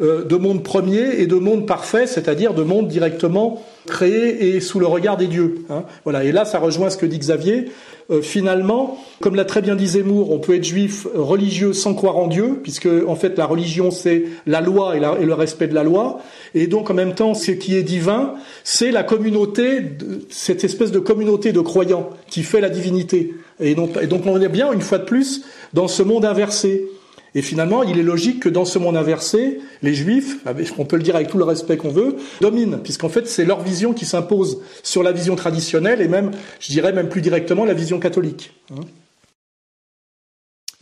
euh, 0.02 0.26
de 0.26 0.36
monde 0.36 0.64
premier 0.64 1.22
et 1.22 1.28
de 1.28 1.36
monde 1.36 1.68
parfait, 1.68 2.08
c'est-à-dire 2.08 2.56
de 2.56 2.64
monde 2.64 2.88
directement 2.88 3.64
créés 3.86 4.56
et 4.56 4.60
sous 4.60 4.80
le 4.80 4.88
regard 4.88 5.18
des 5.18 5.28
dieux. 5.28 5.66
Hein. 5.70 5.84
Voilà. 6.04 6.24
Et 6.24 6.32
là, 6.32 6.46
ça 6.46 6.60
rejoint 6.60 6.90
ce 6.90 6.98
que 6.98 7.06
dit 7.06 7.20
Xavier. 7.20 7.72
Euh, 8.12 8.22
finalement, 8.22 9.00
comme 9.20 9.36
l'a 9.36 9.46
très 9.46 9.64
bien 9.64 9.76
dit 9.76 9.88
Zemmour, 9.88 10.32
on 10.32 10.38
peut 10.38 10.56
être 10.56 10.64
juif 10.64 11.08
religieux 11.16 11.74
sans 11.74 11.96
croire 11.96 12.18
en 12.18 12.28
Dieu, 12.28 12.60
puisque 12.62 12.88
en 13.08 13.16
fait 13.16 13.36
la 13.36 13.48
religion 13.48 13.90
c'est 13.90 14.26
la 14.46 14.62
loi 14.62 14.96
et, 14.96 15.00
le 15.00 15.34
respect 15.34 15.68
de 15.68 15.74
la 15.74 15.84
loi, 15.84 16.20
et 16.54 16.68
donc 16.68 16.92
en 16.92 16.94
même 16.94 17.16
temps 17.16 17.34
ce 17.34 17.50
qui 17.50 17.76
est 17.76 17.82
divin, 17.82 18.36
c'est 18.64 18.92
la 18.92 19.02
communauté, 19.02 19.82
cette 20.30 20.64
espèce 20.64 20.92
de 20.92 21.00
communauté 21.00 21.52
de 21.52 21.62
croyants 21.62 22.12
qui 22.30 22.44
fait 22.44 22.62
la 22.62 22.70
divinité. 22.70 23.34
Et 23.60 23.72
et 23.72 24.08
donc 24.08 24.28
on 24.28 24.40
est 24.40 24.50
bien 24.50 24.72
une 24.72 24.82
fois 24.82 25.00
de 25.00 25.06
plus 25.06 25.44
dans 25.74 25.88
ce 25.88 26.04
monde 26.04 26.26
inversé. 26.26 26.88
Et 27.36 27.42
finalement, 27.42 27.84
il 27.84 28.00
est 28.00 28.04
logique 28.04 28.40
que 28.40 28.50
dans 28.50 28.64
ce 28.64 28.80
monde 28.80 28.96
inversé, 28.96 29.60
les 29.84 29.94
juifs, 29.94 30.38
on 30.78 30.86
peut 30.86 30.96
le 30.96 31.04
dire 31.04 31.18
avec 31.18 31.28
tout 31.28 31.38
le 31.38 31.44
respect 31.44 31.76
qu'on 31.76 31.92
veut, 31.92 32.16
dominent, 32.40 32.82
puisqu'en 32.82 33.10
fait, 33.10 33.28
c'est 33.28 33.44
leur 33.44 33.62
vision 33.62 33.94
qui 33.94 34.06
s'impose 34.06 34.62
sur 34.84 35.04
la 35.04 35.12
vision 35.12 35.36
traditionnelle 35.36 36.02
et 36.02 36.08
même, 36.08 36.32
je 36.62 36.72
dirais 36.72 36.94
même 36.94 37.10
plus 37.10 37.22
directement, 37.22 37.66
la 37.66 37.74
vision 37.74 38.00
catholique. 38.00 38.54
Hein. 38.72 38.82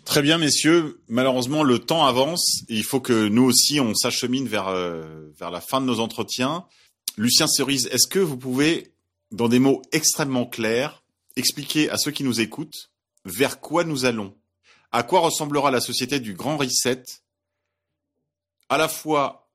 Très 0.05 0.21
bien, 0.21 0.37
messieurs. 0.37 0.99
Malheureusement, 1.07 1.63
le 1.63 1.79
temps 1.79 2.05
avance. 2.05 2.61
Et 2.69 2.75
il 2.75 2.83
faut 2.83 2.99
que 2.99 3.29
nous 3.29 3.43
aussi, 3.43 3.79
on 3.79 3.95
s'achemine 3.95 4.47
vers, 4.47 4.67
euh, 4.67 5.31
vers 5.39 5.49
la 5.49 5.61
fin 5.61 5.81
de 5.81 5.87
nos 5.87 5.99
entretiens. 5.99 6.65
Lucien 7.17 7.47
Cerise, 7.47 7.87
est-ce 7.91 8.07
que 8.07 8.19
vous 8.19 8.37
pouvez, 8.37 8.91
dans 9.31 9.47
des 9.47 9.59
mots 9.59 9.81
extrêmement 9.91 10.45
clairs, 10.45 11.03
expliquer 11.35 11.89
à 11.89 11.97
ceux 11.97 12.11
qui 12.11 12.23
nous 12.23 12.41
écoutent 12.41 12.91
vers 13.25 13.59
quoi 13.59 13.85
nous 13.85 14.05
allons? 14.05 14.35
À 14.93 15.03
quoi 15.03 15.19
ressemblera 15.19 15.71
la 15.71 15.81
société 15.81 16.19
du 16.19 16.33
grand 16.33 16.55
reset, 16.55 17.03
à 18.69 18.77
la 18.77 18.87
fois 18.87 19.49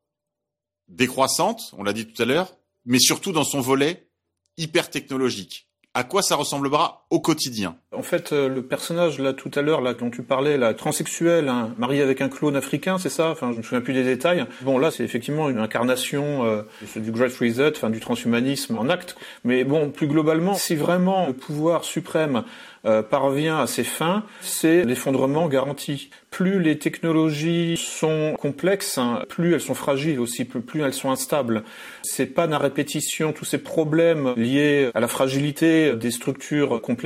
décroissante, 0.89 1.75
on 1.79 1.83
l'a 1.83 1.93
dit 1.93 2.07
tout 2.07 2.21
à 2.21 2.27
l'heure, 2.27 2.55
mais 2.85 2.99
surtout 2.99 3.33
dans 3.33 3.45
son 3.45 3.61
volet 3.61 4.11
hyper 4.57 4.91
technologique 4.91 5.69
à 5.99 6.05
quoi 6.05 6.23
ça 6.23 6.37
ressemblera 6.37 6.98
au 7.11 7.21
quotidien 7.21 7.77
En 7.93 8.03
fait, 8.03 8.33
euh, 8.33 8.49
le 8.49 8.63
personnage 8.63 9.19
là 9.19 9.33
tout 9.33 9.51
à 9.55 9.63
l'heure 9.63 9.81
là 9.81 9.95
dont 9.95 10.11
tu 10.11 10.23
parlais, 10.23 10.59
la 10.59 10.75
transsexuel, 10.75 11.49
hein, 11.49 11.75
marié 11.79 12.03
avec 12.03 12.21
un 12.21 12.29
clone 12.29 12.55
africain, 12.55 12.99
c'est 12.99 13.09
ça? 13.09 13.31
Enfin, 13.31 13.53
je 13.53 13.59
me 13.59 13.63
souviens 13.63 13.81
plus 13.81 13.95
des 13.95 14.05
détails. 14.05 14.45
Bon, 14.61 14.79
là, 14.79 14.91
c'est 14.91 15.05
effectivement 15.05 15.49
une 15.49 15.59
incarnation 15.59 16.45
euh, 16.45 16.63
du 16.97 17.11
Great 17.11 17.35
Reset, 17.35 17.73
enfin 17.77 17.89
du 17.89 18.01
transhumanisme 18.01 18.77
en 18.77 18.91
acte. 18.91 19.17
Mais 19.45 19.65
bon, 19.65 19.91
plus 19.91 20.07
globalement, 20.07 20.55
si 20.55 20.77
vraiment 20.77 21.29
le 21.29 21.33
pouvoir 21.33 21.85
suprême 21.85 22.45
euh, 22.85 23.03
parvient 23.03 23.59
à 23.59 23.67
ses 23.67 23.85
fins, 23.85 24.25
c'est 24.43 24.85
l'effondrement 24.85 25.49
garanti. 25.49 26.11
Plus 26.31 26.61
les 26.61 26.79
technologies 26.79 27.77
sont 27.79 28.35
complexes, 28.39 28.99
hein, 28.99 29.23
plus 29.29 29.55
elles 29.55 29.63
sont 29.63 29.75
fragiles 29.75 30.21
aussi, 30.21 30.45
plus, 30.45 30.83
elles 30.83 30.93
sont 30.93 31.11
instables. 31.11 31.65
C'est 32.03 32.27
pas 32.27 32.47
la 32.47 32.59
répétition, 32.59 33.33
tous 33.33 33.47
ces 33.47 33.59
problèmes 33.59 34.35
liés 34.37 34.91
à 34.95 35.01
la 35.01 35.09
fragilité 35.09 35.97
des 35.97 36.11
structures 36.11 36.83
complexes 36.83 36.98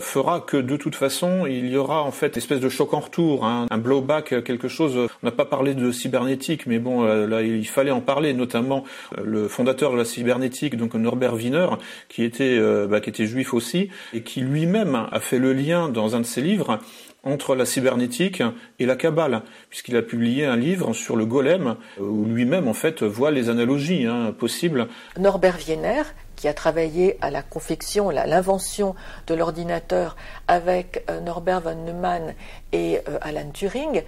fera 0.00 0.40
que 0.40 0.56
de 0.56 0.76
toute 0.76 0.94
façon 0.94 1.46
il 1.46 1.68
y 1.68 1.76
aura 1.76 2.02
en 2.02 2.10
fait 2.10 2.28
une 2.28 2.38
espèce 2.38 2.60
de 2.60 2.68
choc 2.68 2.94
en 2.94 3.00
retour, 3.00 3.44
hein, 3.44 3.66
un 3.70 3.78
blowback, 3.78 4.44
quelque 4.44 4.68
chose. 4.68 4.96
On 4.96 5.26
n'a 5.26 5.32
pas 5.32 5.44
parlé 5.44 5.74
de 5.74 5.90
cybernétique, 5.92 6.66
mais 6.66 6.78
bon 6.78 7.04
euh, 7.04 7.26
là 7.26 7.42
il 7.42 7.66
fallait 7.66 7.90
en 7.90 8.00
parler, 8.00 8.32
notamment 8.32 8.84
euh, 9.16 9.22
le 9.24 9.48
fondateur 9.48 9.92
de 9.92 9.96
la 9.96 10.04
cybernétique, 10.04 10.76
donc 10.76 10.94
Norbert 10.94 11.34
Wiener, 11.34 11.68
qui 12.08 12.24
était 12.24 12.58
bah, 12.88 13.00
qui 13.00 13.10
était 13.10 13.26
juif 13.26 13.54
aussi 13.54 13.88
et 14.12 14.22
qui 14.22 14.40
lui-même 14.40 15.06
a 15.10 15.20
fait 15.20 15.38
le 15.38 15.52
lien 15.52 15.88
dans 15.88 16.16
un 16.16 16.20
de 16.20 16.26
ses 16.26 16.40
livres 16.40 16.80
entre 17.24 17.54
la 17.54 17.66
cybernétique 17.66 18.42
et 18.78 18.86
la 18.86 18.96
Kabbale, 18.96 19.42
puisqu'il 19.70 19.96
a 19.96 20.02
publié 20.02 20.46
un 20.46 20.56
livre 20.56 20.92
sur 20.94 21.16
le 21.16 21.26
golem, 21.26 21.76
où 22.00 22.24
lui-même 22.24 22.68
en 22.68 22.74
fait 22.74 23.02
voit 23.02 23.30
les 23.30 23.48
analogies 23.48 24.06
hein, 24.06 24.34
possibles. 24.36 24.88
Norbert 25.18 25.58
Wiener, 25.66 26.02
qui 26.38 26.46
a 26.46 26.54
travaillé 26.54 27.18
à 27.20 27.30
la 27.30 27.42
confection, 27.42 28.10
à 28.10 28.26
l'invention 28.26 28.94
de 29.26 29.34
l'ordinateur 29.34 30.16
avec 30.46 31.04
euh, 31.10 31.20
Norbert 31.20 31.60
von 31.60 31.74
Neumann 31.74 32.32
et 32.70 33.00
euh, 33.08 33.18
Alan 33.22 33.50
Turing, 33.52 34.04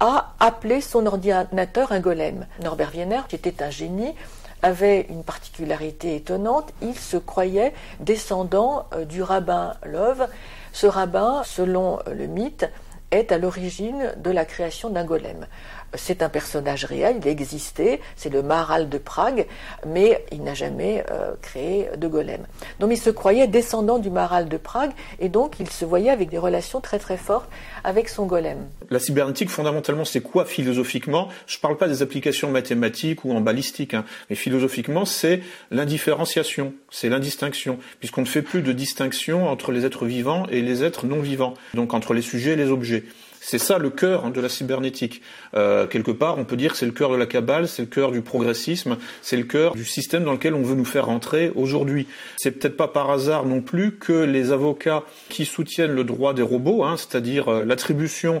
a 0.00 0.32
appelé 0.40 0.80
son 0.80 1.04
ordinateur 1.04 1.92
un 1.92 2.00
golem. 2.00 2.46
Norbert 2.62 2.92
Wiener, 2.94 3.20
qui 3.28 3.36
était 3.36 3.62
un 3.62 3.68
génie, 3.68 4.14
avait 4.62 5.02
une 5.10 5.24
particularité 5.24 6.16
étonnante, 6.16 6.72
il 6.80 6.98
se 6.98 7.18
croyait 7.18 7.74
descendant 8.00 8.86
euh, 8.94 9.04
du 9.04 9.22
rabbin 9.22 9.74
Love, 9.84 10.26
ce 10.72 10.86
rabbin, 10.86 11.42
selon 11.44 11.98
le 12.10 12.26
mythe, 12.26 12.66
est 13.10 13.30
à 13.30 13.36
l'origine 13.36 14.14
de 14.16 14.30
la 14.30 14.46
création 14.46 14.88
d'un 14.88 15.04
golem 15.04 15.46
c'est 15.94 16.22
un 16.22 16.28
personnage 16.28 16.84
réel, 16.84 17.16
il 17.22 17.28
existait, 17.28 18.00
c'est 18.16 18.30
le 18.30 18.42
Maharal 18.42 18.88
de 18.88 18.98
Prague, 18.98 19.46
mais 19.86 20.24
il 20.32 20.42
n'a 20.42 20.54
jamais 20.54 21.04
euh, 21.10 21.32
créé 21.42 21.88
de 21.96 22.08
golem. 22.08 22.46
Donc 22.80 22.90
il 22.92 22.98
se 22.98 23.10
croyait 23.10 23.46
descendant 23.46 23.98
du 23.98 24.10
Maharal 24.10 24.48
de 24.48 24.56
Prague, 24.56 24.92
et 25.20 25.28
donc 25.28 25.54
il 25.60 25.70
se 25.70 25.84
voyait 25.84 26.10
avec 26.10 26.30
des 26.30 26.38
relations 26.38 26.80
très 26.80 26.98
très 26.98 27.16
fortes 27.16 27.48
avec 27.84 28.08
son 28.08 28.26
golem. 28.26 28.58
La 28.90 28.98
cybernétique, 28.98 29.50
fondamentalement, 29.50 30.04
c'est 30.04 30.20
quoi 30.20 30.44
philosophiquement? 30.44 31.28
Je 31.46 31.56
ne 31.58 31.60
parle 31.60 31.76
pas 31.76 31.88
des 31.88 32.02
applications 32.02 32.50
mathématiques 32.50 33.24
ou 33.24 33.32
en 33.32 33.40
balistique, 33.40 33.94
hein, 33.94 34.04
mais 34.30 34.36
philosophiquement, 34.36 35.04
c'est 35.04 35.40
l'indifférenciation, 35.70 36.74
c'est 36.90 37.08
l'indistinction, 37.08 37.78
puisqu'on 37.98 38.22
ne 38.22 38.26
fait 38.26 38.42
plus 38.42 38.62
de 38.62 38.72
distinction 38.72 39.48
entre 39.48 39.72
les 39.72 39.84
êtres 39.84 40.06
vivants 40.06 40.46
et 40.50 40.62
les 40.62 40.84
êtres 40.84 41.06
non 41.06 41.20
vivants, 41.20 41.54
donc 41.74 41.94
entre 41.94 42.14
les 42.14 42.22
sujets 42.22 42.52
et 42.52 42.56
les 42.56 42.70
objets. 42.70 43.04
C'est 43.46 43.58
ça 43.58 43.76
le 43.76 43.90
cœur 43.90 44.30
de 44.30 44.40
la 44.40 44.48
cybernétique. 44.48 45.20
Euh, 45.54 45.86
quelque 45.86 46.10
part, 46.10 46.38
on 46.38 46.46
peut 46.46 46.56
dire 46.56 46.72
que 46.72 46.78
c'est 46.78 46.86
le 46.86 46.92
cœur 46.92 47.10
de 47.10 47.16
la 47.16 47.26
cabale, 47.26 47.68
c'est 47.68 47.82
le 47.82 47.88
cœur 47.88 48.10
du 48.10 48.22
progressisme, 48.22 48.96
c'est 49.20 49.36
le 49.36 49.44
cœur 49.44 49.74
du 49.74 49.84
système 49.84 50.24
dans 50.24 50.32
lequel 50.32 50.54
on 50.54 50.62
veut 50.62 50.74
nous 50.74 50.86
faire 50.86 51.06
rentrer 51.06 51.52
aujourd'hui. 51.54 52.06
C'est 52.38 52.52
peut-être 52.52 52.78
pas 52.78 52.88
par 52.88 53.10
hasard 53.10 53.44
non 53.44 53.60
plus 53.60 53.96
que 53.98 54.14
les 54.14 54.50
avocats 54.50 55.02
qui 55.28 55.44
soutiennent 55.44 55.92
le 55.92 56.04
droit 56.04 56.32
des 56.32 56.42
robots, 56.42 56.84
hein, 56.84 56.96
c'est-à-dire 56.96 57.48
euh, 57.48 57.64
l'attribution 57.66 58.40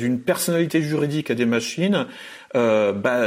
d'une 0.00 0.18
personnalité 0.18 0.82
juridique 0.82 1.30
à 1.30 1.36
des 1.36 1.46
machines, 1.46 2.06
euh, 2.56 2.92
bah, 2.92 3.22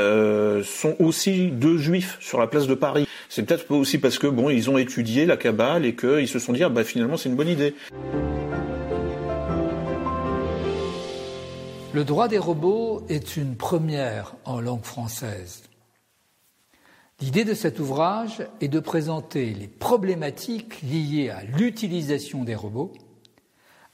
sont 0.66 0.98
aussi 1.00 1.48
deux 1.48 1.78
juifs 1.78 2.18
sur 2.20 2.42
la 2.42 2.48
place 2.48 2.68
de 2.68 2.76
Paris. 2.76 3.08
C'est 3.30 3.46
peut-être 3.46 3.72
aussi 3.72 4.00
parce 4.00 4.20
que 4.20 4.28
bon, 4.28 4.50
ils 4.50 4.70
ont 4.70 4.78
étudié 4.78 5.26
la 5.26 5.38
cabale 5.38 5.86
et 5.86 5.96
qu'ils 5.96 6.28
se 6.28 6.40
sont 6.40 6.52
dit 6.52 6.64
ah, 6.66 6.70
bah 6.70 6.84
finalement 6.84 7.16
c'est 7.16 7.30
une 7.30 7.36
bonne 7.38 7.48
idée. 7.48 7.74
Le 11.96 12.04
droit 12.04 12.28
des 12.28 12.38
robots 12.38 13.06
est 13.08 13.38
une 13.38 13.56
première 13.56 14.36
en 14.44 14.60
langue 14.60 14.84
française. 14.84 15.64
L'idée 17.22 17.46
de 17.46 17.54
cet 17.54 17.80
ouvrage 17.80 18.46
est 18.60 18.68
de 18.68 18.82
présenter 18.82 19.54
les 19.54 19.70
problématiques 19.70 20.82
liées 20.82 21.30
à 21.30 21.44
l'utilisation 21.44 22.44
des 22.44 22.54
robots 22.54 22.92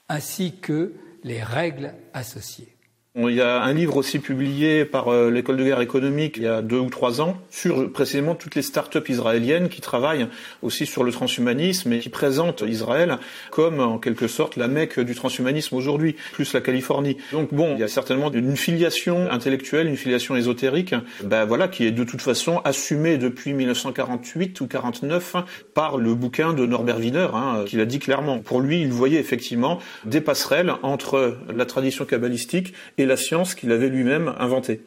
ainsi 0.10 0.58
que 0.58 0.95
les 1.24 1.43
règles 1.43 1.93
associées. 2.16 2.76
Il 3.14 3.36
y 3.36 3.41
a 3.41 3.62
un 3.62 3.74
livre 3.74 3.97
aussi 3.97 4.20
publié 4.20 4.86
par 4.86 5.09
euh, 5.09 5.30
l'école 5.30 5.57
de 5.57 5.66
guerre 5.66 5.82
économique 5.82 6.38
il 6.38 6.43
y 6.43 6.47
a 6.47 6.62
deux 6.62 6.80
ou 6.80 6.89
trois 6.89 7.20
ans 7.20 7.38
sur 7.49 7.91
précisément 7.91 8.36
toutes 8.36 8.55
les 8.55 8.62
start-up 8.62 9.09
israéliennes 9.09 9.68
qui 9.68 9.82
travaillent 9.82 10.28
aussi 10.62 10.86
sur 10.86 11.03
le 11.03 11.12
transhumanisme 11.12 11.91
et 11.91 11.99
qui 11.99 12.07
présentent 12.07 12.64
Israël 12.66 13.18
comme 13.49 13.82
en 13.82 13.97
quelque 13.97 14.30
sorte 14.30 14.55
la 14.55 14.70
mecque 14.70 14.97
du 15.01 15.14
transhumanisme 15.14 15.76
aujourd'hui, 15.76 16.16
plus 16.32 16.53
la 16.53 16.62
Californie. 16.62 17.18
Donc 17.34 17.53
bon, 17.53 17.74
il 17.74 17.82
y 17.82 17.84
a 17.84 17.89
certainement 17.89 18.32
une 18.32 18.55
filiation 18.55 19.30
intellectuelle, 19.30 19.88
une 19.88 19.97
filiation 19.97 20.38
ésotérique, 20.38 20.95
ben 21.22 21.43
voilà, 21.43 21.68
qui 21.68 21.86
est 21.86 21.91
de 21.91 22.05
toute 22.05 22.22
façon 22.22 22.62
assumée 22.64 23.18
depuis 23.18 23.51
1948 23.51 24.62
ou 24.62 24.68
49 24.68 25.36
par 25.74 25.97
le 25.97 26.16
bouquin 26.16 26.53
de 26.53 26.66
Norbert 26.66 26.99
Wiener, 26.99 27.28
hein, 27.34 27.66
qui 27.68 27.76
l'a 27.76 27.86
dit 27.86 27.99
clairement. 27.99 28.39
Pour 28.39 28.62
lui, 28.62 28.80
il 28.80 28.93
voyait 28.93 29.20
effectivement 29.20 29.80
des 30.05 30.22
passerelles 30.22 30.76
entre 30.82 31.38
la 31.53 31.66
tradition 31.66 32.05
kabbalistique 32.05 32.74
la 33.06 33.18
science 33.18 33.56
qu'il 33.56 33.72
avait 33.72 33.89
lui-même 33.89 34.34
inventée. 34.39 34.82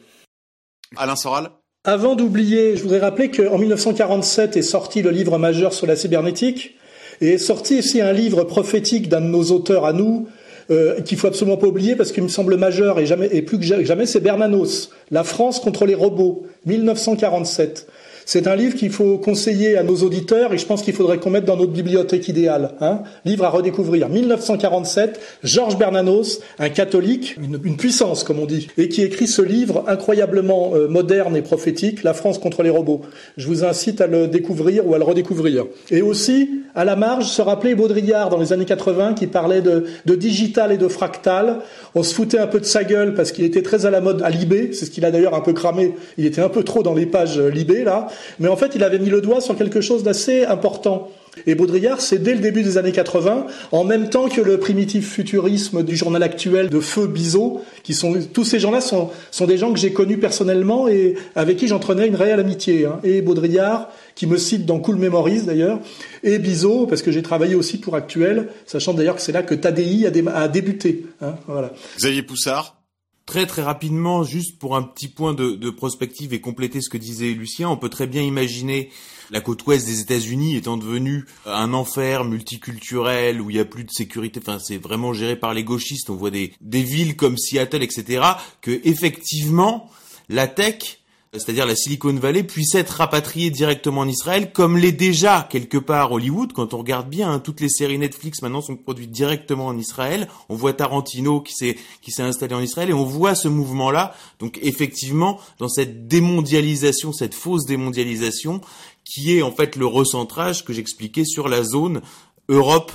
Alain 0.97 1.15
Soral 1.15 1.49
Avant 1.83 2.15
d'oublier, 2.15 2.75
je 2.75 2.83
voudrais 2.83 2.99
rappeler 2.99 3.31
qu'en 3.31 3.57
1947 3.57 4.57
est 4.57 4.61
sorti 4.61 5.01
le 5.01 5.11
livre 5.11 5.37
majeur 5.37 5.73
sur 5.73 5.87
la 5.87 5.95
cybernétique 5.95 6.75
et 7.21 7.33
est 7.33 7.37
sorti 7.37 7.79
aussi 7.79 8.01
un 8.01 8.13
livre 8.13 8.43
prophétique 8.43 9.09
d'un 9.09 9.21
de 9.21 9.27
nos 9.27 9.51
auteurs 9.51 9.85
à 9.85 9.93
nous, 9.93 10.27
euh, 10.71 11.01
qu'il 11.01 11.17
faut 11.17 11.27
absolument 11.27 11.57
pas 11.57 11.67
oublier 11.67 11.95
parce 11.95 12.11
qu'il 12.11 12.23
me 12.23 12.27
semble 12.27 12.57
majeur 12.57 12.99
et, 12.99 13.05
jamais, 13.05 13.29
et 13.31 13.41
plus 13.41 13.59
que 13.59 13.65
jamais, 13.65 14.05
c'est 14.05 14.19
Bernanos, 14.19 14.89
La 15.11 15.23
France 15.23 15.59
contre 15.59 15.85
les 15.85 15.95
robots, 15.95 16.47
1947. 16.65 17.87
C'est 18.25 18.47
un 18.47 18.55
livre 18.55 18.75
qu'il 18.75 18.89
faut 18.89 19.19
conseiller 19.19 19.77
à 19.77 19.83
nos 19.83 19.97
auditeurs 19.97 20.51
et 20.51 20.57
je 20.57 20.65
pense 20.65 20.81
qu'il 20.81 20.95
faudrait 20.95 21.19
qu'on 21.19 21.29
mette 21.29 21.45
dans 21.45 21.57
notre 21.57 21.71
bibliothèque 21.71 22.27
idéale. 22.27 22.71
Hein 22.81 23.03
livre 23.23 23.45
à 23.45 23.49
redécouvrir. 23.49 24.09
1947, 24.09 25.19
Georges 25.43 25.77
Bernanos, 25.77 26.41
un 26.57 26.69
catholique, 26.69 27.37
une, 27.37 27.77
puissance 27.77 28.23
comme 28.23 28.39
on 28.39 28.47
dit, 28.47 28.67
et 28.77 28.89
qui 28.89 29.03
écrit 29.03 29.27
ce 29.27 29.43
livre 29.43 29.83
incroyablement 29.87 30.71
euh, 30.73 30.87
moderne 30.87 31.37
et 31.37 31.43
prophétique, 31.43 32.03
La 32.03 32.15
France 32.15 32.39
contre 32.39 32.63
les 32.63 32.71
robots. 32.71 33.01
Je 33.37 33.47
vous 33.47 33.63
incite 33.63 34.01
à 34.01 34.07
le 34.07 34.27
découvrir 34.27 34.87
ou 34.87 34.95
à 34.95 34.97
le 34.97 35.03
redécouvrir. 35.03 35.65
Et 35.91 36.01
aussi, 36.01 36.49
à 36.73 36.83
la 36.83 36.95
marge, 36.95 37.25
se 37.25 37.41
rappeler 37.41 37.75
Baudrillard 37.75 38.29
dans 38.29 38.39
les 38.39 38.53
années 38.53 38.65
80 38.65 39.13
qui 39.13 39.27
parlait 39.27 39.61
de, 39.61 39.85
de 40.05 40.15
digital 40.15 40.71
et 40.71 40.77
de 40.77 40.87
fractal. 40.87 41.59
On 41.93 42.01
se 42.01 42.13
foutait 42.13 42.39
un 42.39 42.47
peu 42.47 42.59
de 42.59 42.65
sa 42.65 42.83
gueule 42.83 43.13
parce 43.13 43.31
qu'il 43.31 43.45
était 43.45 43.61
très 43.61 43.85
à 43.85 43.91
la 43.91 44.01
mode 44.01 44.21
à 44.23 44.29
Libé, 44.29 44.71
c'est 44.73 44.85
ce 44.85 44.91
qu'il 44.91 45.05
a 45.05 45.11
d'ailleurs 45.11 45.35
un 45.35 45.41
peu 45.41 45.53
cramé. 45.53 45.93
Il 46.17 46.25
était 46.25 46.41
un 46.41 46.49
peu 46.49 46.63
trop 46.63 46.81
dans 46.81 46.93
les 46.93 47.05
pages 47.05 47.39
Libé 47.39 47.83
là. 47.83 48.07
Mais 48.39 48.47
en 48.47 48.55
fait, 48.55 48.71
il 48.75 48.83
avait 48.83 48.99
mis 48.99 49.09
le 49.09 49.21
doigt 49.21 49.41
sur 49.41 49.55
quelque 49.57 49.81
chose 49.81 50.03
d'assez 50.03 50.45
important. 50.45 51.11
Et 51.47 51.55
Baudrillard, 51.55 52.01
c'est 52.01 52.19
dès 52.19 52.33
le 52.33 52.39
début 52.39 52.63
des 52.63 52.77
années 52.77 52.91
80, 52.91 53.47
en 53.71 53.83
même 53.83 54.09
temps 54.09 54.29
que 54.29 54.41
le 54.41 54.57
primitif 54.57 55.11
futurisme 55.11 55.83
du 55.83 55.95
journal 55.95 56.23
actuel 56.23 56.69
de 56.69 56.79
Feu 56.79 57.07
Bizot, 57.07 57.61
qui 57.83 57.93
sont 57.93 58.15
tous 58.33 58.45
ces 58.45 58.59
gens-là 58.59 58.81
sont, 58.81 59.09
sont 59.31 59.45
des 59.45 59.57
gens 59.57 59.73
que 59.73 59.79
j'ai 59.79 59.91
connus 59.91 60.17
personnellement 60.17 60.87
et 60.87 61.15
avec 61.35 61.57
qui 61.57 61.67
j'entraînais 61.67 62.07
une 62.07 62.15
réelle 62.15 62.39
amitié. 62.39 62.85
Hein. 62.85 62.99
Et 63.03 63.21
Baudrillard, 63.21 63.89
qui 64.15 64.27
me 64.27 64.37
cite 64.37 64.65
dans 64.65 64.79
Cool 64.79 64.95
Memories 64.95 65.41
d'ailleurs, 65.41 65.79
et 66.23 66.39
Bizot, 66.39 66.87
parce 66.87 67.01
que 67.01 67.11
j'ai 67.11 67.21
travaillé 67.21 67.55
aussi 67.55 67.79
pour 67.79 67.95
Actuel, 67.95 68.47
sachant 68.65 68.93
d'ailleurs 68.93 69.15
que 69.15 69.21
c'est 69.21 69.33
là 69.33 69.43
que 69.43 69.55
Tadi 69.55 70.07
a, 70.07 70.37
a 70.37 70.47
débuté. 70.47 71.05
Hein. 71.21 71.35
Voilà. 71.47 71.73
Xavier 71.97 72.23
Poussard 72.23 72.77
Très 73.25 73.47
très 73.47 73.63
rapidement, 73.63 74.23
juste 74.23 74.59
pour 74.59 74.75
un 74.75 74.83
petit 74.83 75.07
point 75.07 75.33
de, 75.33 75.51
de, 75.51 75.69
prospective 75.71 76.33
et 76.33 76.41
compléter 76.41 76.79
ce 76.79 76.89
que 76.89 76.97
disait 76.97 77.31
Lucien, 77.31 77.67
on 77.67 77.77
peut 77.77 77.89
très 77.89 78.05
bien 78.05 78.21
imaginer 78.21 78.91
la 79.31 79.41
côte 79.41 79.65
ouest 79.65 79.87
des 79.87 79.99
États-Unis 79.99 80.55
étant 80.55 80.77
devenue 80.77 81.25
un 81.47 81.73
enfer 81.73 82.23
multiculturel 82.23 83.41
où 83.41 83.49
il 83.49 83.55
y 83.55 83.59
a 83.59 83.65
plus 83.65 83.83
de 83.83 83.89
sécurité. 83.89 84.39
Enfin, 84.39 84.59
c'est 84.59 84.77
vraiment 84.77 85.13
géré 85.13 85.35
par 85.35 85.55
les 85.55 85.63
gauchistes. 85.63 86.11
On 86.11 86.15
voit 86.15 86.29
des, 86.29 86.53
des 86.61 86.83
villes 86.83 87.15
comme 87.15 87.35
Seattle, 87.35 87.81
etc. 87.81 88.21
Que 88.61 88.79
effectivement, 88.83 89.89
la 90.29 90.47
tech 90.47 90.99
c'est-à-dire 91.39 91.65
la 91.65 91.75
Silicon 91.75 92.13
Valley, 92.13 92.43
puisse 92.43 92.75
être 92.75 92.89
rapatriée 92.89 93.49
directement 93.49 94.01
en 94.01 94.07
Israël, 94.07 94.51
comme 94.51 94.77
l'est 94.77 94.91
déjà 94.91 95.47
quelque 95.49 95.77
part 95.77 96.11
Hollywood. 96.11 96.53
Quand 96.53 96.73
on 96.73 96.77
regarde 96.77 97.09
bien, 97.09 97.31
hein, 97.31 97.39
toutes 97.39 97.61
les 97.61 97.69
séries 97.69 97.97
Netflix 97.97 98.41
maintenant 98.41 98.61
sont 98.61 98.75
produites 98.75 99.11
directement 99.11 99.67
en 99.67 99.77
Israël. 99.77 100.27
On 100.49 100.55
voit 100.55 100.73
Tarantino 100.73 101.41
qui 101.41 101.53
s'est 101.53 101.77
qui 102.01 102.11
s'est 102.11 102.23
installé 102.23 102.55
en 102.55 102.61
Israël 102.61 102.89
et 102.89 102.93
on 102.93 103.05
voit 103.05 103.35
ce 103.35 103.47
mouvement-là. 103.47 104.15
Donc 104.39 104.59
effectivement, 104.61 105.39
dans 105.59 105.69
cette 105.69 106.07
démondialisation, 106.07 107.13
cette 107.13 107.33
fausse 107.33 107.65
démondialisation, 107.65 108.61
qui 109.03 109.37
est 109.37 109.41
en 109.41 109.51
fait 109.51 109.75
le 109.75 109.85
recentrage 109.85 110.65
que 110.65 110.73
j'expliquais 110.73 111.25
sur 111.25 111.47
la 111.47 111.63
zone 111.63 112.01
Europe, 112.49 112.91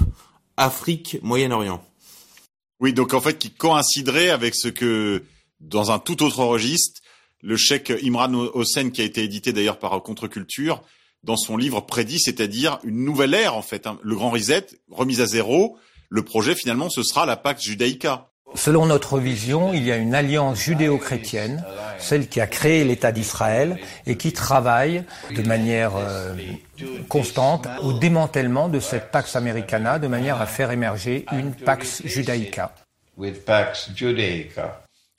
Afrique, 0.56 1.18
Moyen-Orient. 1.22 1.82
Oui, 2.80 2.92
donc 2.92 3.14
en 3.14 3.20
fait 3.20 3.38
qui 3.38 3.50
coïnciderait 3.50 4.30
avec 4.30 4.54
ce 4.54 4.68
que 4.68 5.22
dans 5.60 5.90
un 5.90 5.98
tout 5.98 6.22
autre 6.22 6.44
registre 6.44 7.00
le 7.42 7.56
chèque 7.56 7.92
Imran 8.04 8.32
Hossein, 8.34 8.90
qui 8.90 9.02
a 9.02 9.04
été 9.04 9.22
édité 9.22 9.52
d'ailleurs 9.52 9.78
par 9.78 10.02
Contre-Culture, 10.02 10.82
dans 11.22 11.36
son 11.36 11.56
livre 11.56 11.80
prédit, 11.80 12.18
c'est-à-dire 12.18 12.78
une 12.84 13.04
nouvelle 13.04 13.34
ère 13.34 13.56
en 13.56 13.62
fait, 13.62 13.86
hein. 13.86 13.98
le 14.02 14.14
grand 14.14 14.30
reset, 14.30 14.66
remise 14.90 15.20
à 15.20 15.26
zéro. 15.26 15.76
Le 16.08 16.22
projet 16.22 16.54
finalement, 16.54 16.90
ce 16.90 17.02
sera 17.02 17.26
la 17.26 17.36
Pax 17.36 17.62
Judaïca. 17.62 18.30
Selon 18.56 18.86
notre 18.86 19.18
vision, 19.18 19.72
il 19.72 19.84
y 19.84 19.92
a 19.92 19.96
une 19.96 20.12
alliance 20.12 20.58
judéo-chrétienne, 20.58 21.64
celle 21.98 22.28
qui 22.28 22.40
a 22.40 22.48
créé 22.48 22.82
l'État 22.82 23.12
d'Israël 23.12 23.78
et 24.06 24.16
qui 24.16 24.32
travaille 24.32 25.04
de 25.30 25.42
manière 25.42 25.92
euh, 25.96 26.34
constante 27.08 27.68
au 27.80 27.92
démantèlement 27.92 28.68
de 28.68 28.80
cette 28.80 29.12
Pax 29.12 29.36
Americana 29.36 30.00
de 30.00 30.08
manière 30.08 30.40
à 30.40 30.46
faire 30.46 30.72
émerger 30.72 31.26
une 31.30 31.54
Pax 31.54 32.02
Judaïca. 32.04 32.74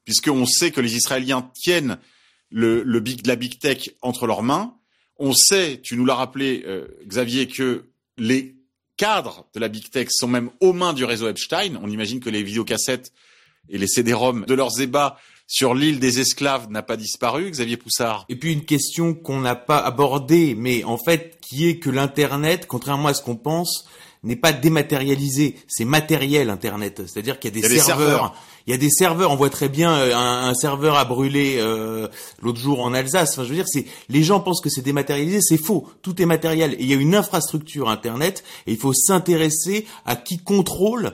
Puisqu'on 0.03 0.45
sait 0.45 0.72
que 0.72 0.82
les 0.82 0.97
Israéliens 0.97 1.49
tiennent 1.53 1.97
le, 2.52 2.84
le 2.84 2.99
big, 2.99 3.26
la 3.26 3.36
big 3.36 3.58
tech 3.60 3.89
entre 4.02 4.28
leurs 4.28 4.43
mains. 4.43 4.76
On 5.18 5.34
sait, 5.34 5.80
tu 5.82 5.97
nous 5.97 6.06
l'as 6.06 6.16
rappelé, 6.16 6.64
euh, 6.68 6.88
Xavier, 7.06 7.47
que 7.47 7.86
les 8.18 8.56
cadres 8.97 9.45
de 9.54 9.60
la 9.60 9.68
big 9.68 9.89
tech 9.89 10.10
sont 10.12 10.28
même 10.28 10.52
aux 10.60 10.74
mains 10.74 10.93
du 10.93 11.06
réseau 11.06 11.28
Epstein. 11.28 11.80
On 11.82 11.89
imagine 11.89 12.20
que 12.20 12.30
les 12.30 12.43
vidéocassettes 12.43 13.14
et 13.70 13.78
les 13.78 13.88
CD-ROM 13.88 14.45
de 14.45 14.54
leurs 14.54 14.80
ébats 14.82 15.18
sur 15.47 15.74
l'île 15.74 15.99
des 15.99 16.20
esclaves 16.20 16.70
n'a 16.70 16.82
pas 16.82 16.97
disparu, 16.97 17.49
Xavier 17.49 17.78
Poussard. 17.78 18.26
Et 18.30 18.36
puis 18.36 18.54
une 18.54 18.64
question 18.64 19.14
qu'on 19.14 19.41
n'a 19.41 19.56
pas 19.56 19.80
abordée, 19.80 20.56
mais 20.56 20.84
en 20.84 20.97
fait 20.97 21.39
qui 21.41 21.68
est 21.68 21.78
que 21.78 21.89
l'Internet, 21.89 22.68
contrairement 22.68 23.10
à 23.10 23.14
ce 23.14 23.22
qu'on 23.22 23.36
pense, 23.36 23.86
n'est 24.24 24.36
pas 24.36 24.54
dématérialisé, 24.54 25.58
c'est 25.68 25.84
matériel 25.84 26.49
Internet. 26.49 27.02
C'est-à-dire 27.08 27.39
qu'il 27.39 27.54
y 27.56 27.66
a 27.66 27.68
des, 27.68 27.80
serveurs. 27.80 28.36
Il 28.68 28.72
y 28.72 28.74
a 28.74 28.78
des 28.78 28.89
serveurs. 28.89 29.32
On 29.32 29.36
voit 29.36 29.49
très 29.49 29.70
bien 29.70 29.93
euh, 29.93 30.16
un, 30.16 30.53
serveur 30.53 30.97
a 30.97 31.05
brûlé 31.05 31.57
euh, 31.59 32.07
l'autre 32.41 32.59
jour 32.59 32.82
en 32.82 32.93
Alsace. 32.93 33.32
Enfin, 33.34 33.43
je 33.43 33.49
veux 33.49 33.55
dire, 33.55 33.68
c'est 33.68 33.86
les 34.09 34.24
gens 34.24 34.39
pensent 34.39 34.62
que 34.62 34.70
c'est 34.70 34.82
dématérialisé, 34.82 35.41
c'est 35.41 35.57
faux. 35.57 35.88
Tout 36.01 36.22
est 36.22 36.26
matériel. 36.26 36.76
Il 36.80 36.88
y 36.88 36.93
a 36.93 36.97
une 36.97 37.16
infrastructure 37.16 37.89
Internet 37.89 38.43
et 38.68 38.72
il 38.72 38.78
faut 38.78 38.93
s'intéresser 38.93 39.86
à 40.05 40.16
qui 40.16 40.38
contrôle 40.39 41.14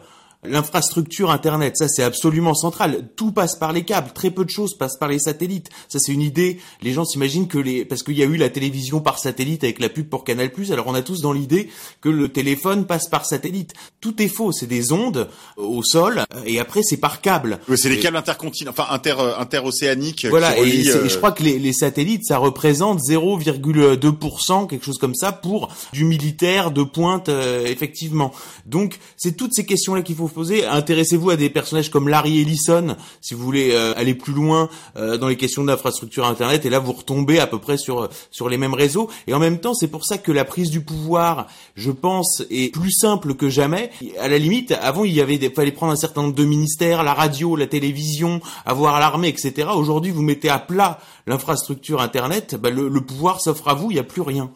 L'infrastructure 0.50 1.32
Internet, 1.32 1.78
ça 1.78 1.88
c'est 1.88 2.04
absolument 2.04 2.54
central. 2.54 3.10
Tout 3.16 3.32
passe 3.32 3.56
par 3.56 3.74
les 3.74 3.84
câbles, 3.84 4.12
très 4.14 4.32
peu 4.32 4.46
de 4.46 4.50
choses 4.50 4.78
passent 4.78 4.98
par 4.98 5.10
les 5.10 5.20
satellites. 5.20 5.70
Ça 5.88 6.00
c'est 6.00 6.12
une 6.12 6.22
idée. 6.22 6.60
Les 6.82 6.94
gens 6.94 7.06
s'imaginent 7.06 7.48
que 7.48 7.58
les, 7.58 7.86
parce 7.86 8.04
qu'il 8.04 8.18
y 8.18 8.24
a 8.24 8.26
eu 8.26 8.38
la 8.38 8.50
télévision 8.50 9.00
par 9.00 9.20
satellite 9.20 9.64
avec 9.64 9.80
la 9.80 9.90
pub 9.90 10.08
pour 10.08 10.24
Canal+, 10.24 10.52
alors 10.72 10.88
on 10.88 10.96
a 10.96 11.02
tous 11.02 11.22
dans 11.22 11.34
l'idée 11.34 11.70
que 12.02 12.10
le 12.10 12.30
téléphone 12.30 12.86
passe 12.86 13.08
par 13.10 13.26
satellite. 13.26 13.74
Tout 14.02 14.22
est 14.22 14.28
faux. 14.28 14.52
C'est 14.52 14.68
des 14.68 14.92
ondes 14.92 15.28
au 15.58 15.84
sol 15.84 16.24
et 16.46 16.60
après 16.60 16.82
c'est 16.84 16.98
par 16.98 17.22
câble. 17.22 17.60
c'est 17.76 17.90
les 17.90 18.00
câbles 18.00 18.18
intercontinentaux, 18.18 18.82
enfin 18.82 18.94
inter, 18.94 19.16
euh, 19.20 19.38
interocéaniques. 19.38 20.26
Voilà. 20.26 20.58
et, 20.58 20.84
je 20.84 21.18
crois 21.18 21.32
que 21.32 21.44
les, 21.44 21.60
les 21.60 21.74
satellites, 21.74 22.26
ça 22.26 22.38
représente 22.38 23.00
0,2%, 23.00 24.68
quelque 24.68 24.86
chose 24.86 24.98
comme 24.98 25.16
ça, 25.16 25.32
pour 25.32 25.70
du 25.94 26.04
militaire 26.04 26.72
de 26.72 26.84
pointe, 26.84 27.30
euh, 27.30 27.66
effectivement. 27.66 28.34
Donc 28.66 29.00
c'est 29.16 29.36
toutes 29.36 29.54
ces 29.54 29.66
questions-là 29.66 30.02
qu'il 30.02 30.16
faut 30.16 30.28
Intéressez-vous 30.70 31.32
à 31.32 31.36
des 31.36 31.50
personnages 31.50 31.90
comme 31.90 32.08
Larry 32.08 32.42
Ellison, 32.42 32.96
si 33.22 33.34
vous 33.34 33.44
voulez 33.44 33.72
euh, 33.72 33.94
aller 33.96 34.14
plus 34.14 34.34
loin 34.34 34.70
euh, 34.96 35.18
dans 35.18 35.28
les 35.28 35.36
questions 35.36 35.64
d'infrastructure 35.64 36.26
Internet. 36.26 36.66
Et 36.66 36.70
là, 36.70 36.78
vous 36.78 36.92
retombez 36.92 37.40
à 37.40 37.48
peu 37.48 37.60
près 37.60 37.78
sur 37.78 38.08
sur 38.30 38.48
les 38.48 38.58
mêmes 38.58 38.76
réseaux. 38.76 39.10
Et 39.26 39.34
en 39.34 39.40
même 39.40 39.60
temps, 39.60 39.74
c'est 39.74 39.88
pour 39.88 40.06
ça 40.06 40.20
que 40.20 40.32
la 40.32 40.46
prise 40.46 40.70
du 40.70 40.82
pouvoir, 40.82 41.48
je 41.76 41.90
pense, 41.90 42.44
est 42.52 42.72
plus 42.72 42.92
simple 42.92 43.34
que 43.34 43.50
jamais. 43.50 43.90
À 44.20 44.28
la 44.28 44.38
limite, 44.38 44.74
avant, 44.74 45.06
il 45.06 45.14
y 45.14 45.22
avait, 45.22 45.40
des, 45.40 45.50
fallait 45.50 45.72
prendre 45.72 45.94
un 45.94 45.98
certain 45.98 46.22
nombre 46.22 46.36
de 46.36 46.46
ministères, 46.46 47.04
la 47.04 47.16
radio, 47.16 47.56
la 47.56 47.68
télévision, 47.68 48.40
avoir 48.66 49.00
l'armée, 49.00 49.30
etc. 49.30 49.70
Aujourd'hui, 49.76 50.12
vous 50.12 50.22
mettez 50.22 50.50
à 50.50 50.60
plat 50.60 51.00
l'infrastructure 51.26 52.00
Internet, 52.00 52.56
bah, 52.56 52.70
le, 52.70 52.90
le 52.90 53.02
pouvoir 53.02 53.42
s'offre 53.42 53.68
à 53.70 53.74
vous. 53.74 53.90
Il 53.90 53.96
n'y 53.96 54.00
a 54.00 54.04
plus 54.04 54.22
rien. 54.22 54.52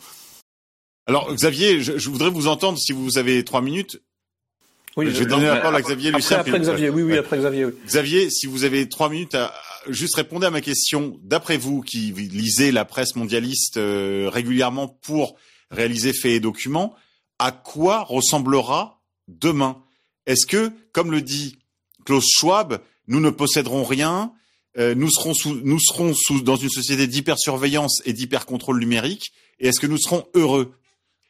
Alors 1.08 1.34
Xavier, 1.34 1.82
je, 1.82 1.98
je, 1.98 2.10
voudrais 2.10 2.30
vous 2.30 2.48
entendre 2.48 2.78
si 2.78 2.92
vous 2.92 3.18
avez 3.18 3.44
trois 3.44 3.62
minutes 3.62 4.02
oui, 4.98 5.08
je 5.12 5.20
vais 5.20 5.26
donner 5.26 5.48
la 5.48 5.58
parole 5.58 5.76
à 5.76 5.82
Xavier 5.82 6.12
Lucien. 6.12 6.40
Après 6.40 6.60
Xavier, 6.60 6.90
oui, 6.90 7.04
oui, 7.04 7.18
après 7.18 7.38
Xavier. 7.38 7.66
Oui. 7.66 7.74
Xavier, 7.86 8.30
si 8.30 8.48
vous 8.48 8.64
avez 8.64 8.90
trois 8.90 9.10
minutes, 9.10 9.36
à, 9.36 9.54
juste 9.88 10.16
répondre 10.16 10.46
à 10.46 10.50
ma 10.50 10.62
question. 10.62 11.20
D'après 11.24 11.58
vous, 11.58 11.82
qui 11.82 12.12
lisez 12.12 12.72
la 12.72 12.86
presse 12.86 13.16
mondialiste 13.16 13.78
euh, 13.78 14.30
régulièrement 14.32 14.88
pour 14.88 15.36
réaliser 15.70 16.14
faits 16.14 16.32
et 16.32 16.40
documents, 16.40 16.96
à 17.40 17.52
quoi 17.52 18.04
ressemblera 18.04 19.02
demain? 19.28 19.84
Est-ce 20.26 20.46
que, 20.46 20.72
comme 20.92 21.12
le 21.12 21.22
dit 21.22 21.58
Klaus 22.06 22.26
Schwab, 22.30 22.80
nous 23.08 23.20
ne 23.20 23.30
posséderons 23.30 23.84
rien 23.84 24.34
euh, 24.78 24.96
nous 24.96 25.10
serons 25.12 25.34
sous, 25.34 25.56
nous 25.64 25.80
serons 25.80 26.14
sous, 26.14 26.42
dans 26.42 26.56
une 26.56 26.70
société 26.70 27.06
d'hypersurveillance 27.08 28.02
et 28.06 28.14
d'hypercontrôle 28.14 28.80
numérique, 28.80 29.34
et 29.60 29.68
est-ce 29.68 29.80
que 29.80 29.88
nous 29.88 29.98
serons 29.98 30.26
heureux? 30.34 30.74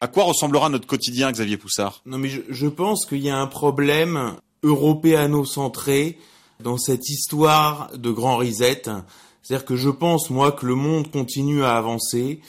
À 0.02 0.08
quoi 0.08 0.24
ressemblera 0.24 0.68
notre 0.68 0.88
quotidien, 0.88 1.30
Xavier 1.30 1.56
Poussard? 1.56 2.02
Non, 2.06 2.18
mais 2.18 2.28
je, 2.28 2.40
je 2.48 2.66
pense 2.66 3.06
qu'il 3.06 3.20
y 3.20 3.30
a 3.30 3.38
un 3.38 3.46
problème 3.46 4.34
européano-centré 4.64 6.18
dans 6.58 6.76
cette 6.76 7.08
histoire 7.08 7.88
de 7.96 8.10
grand 8.10 8.36
reset. 8.36 8.82
C'est-à-dire 9.42 9.64
que 9.64 9.76
je 9.76 9.90
pense, 9.90 10.28
moi, 10.28 10.50
que 10.50 10.66
le 10.66 10.74
monde 10.74 11.08
continue 11.12 11.62
à 11.62 11.76
avancer. 11.76 12.40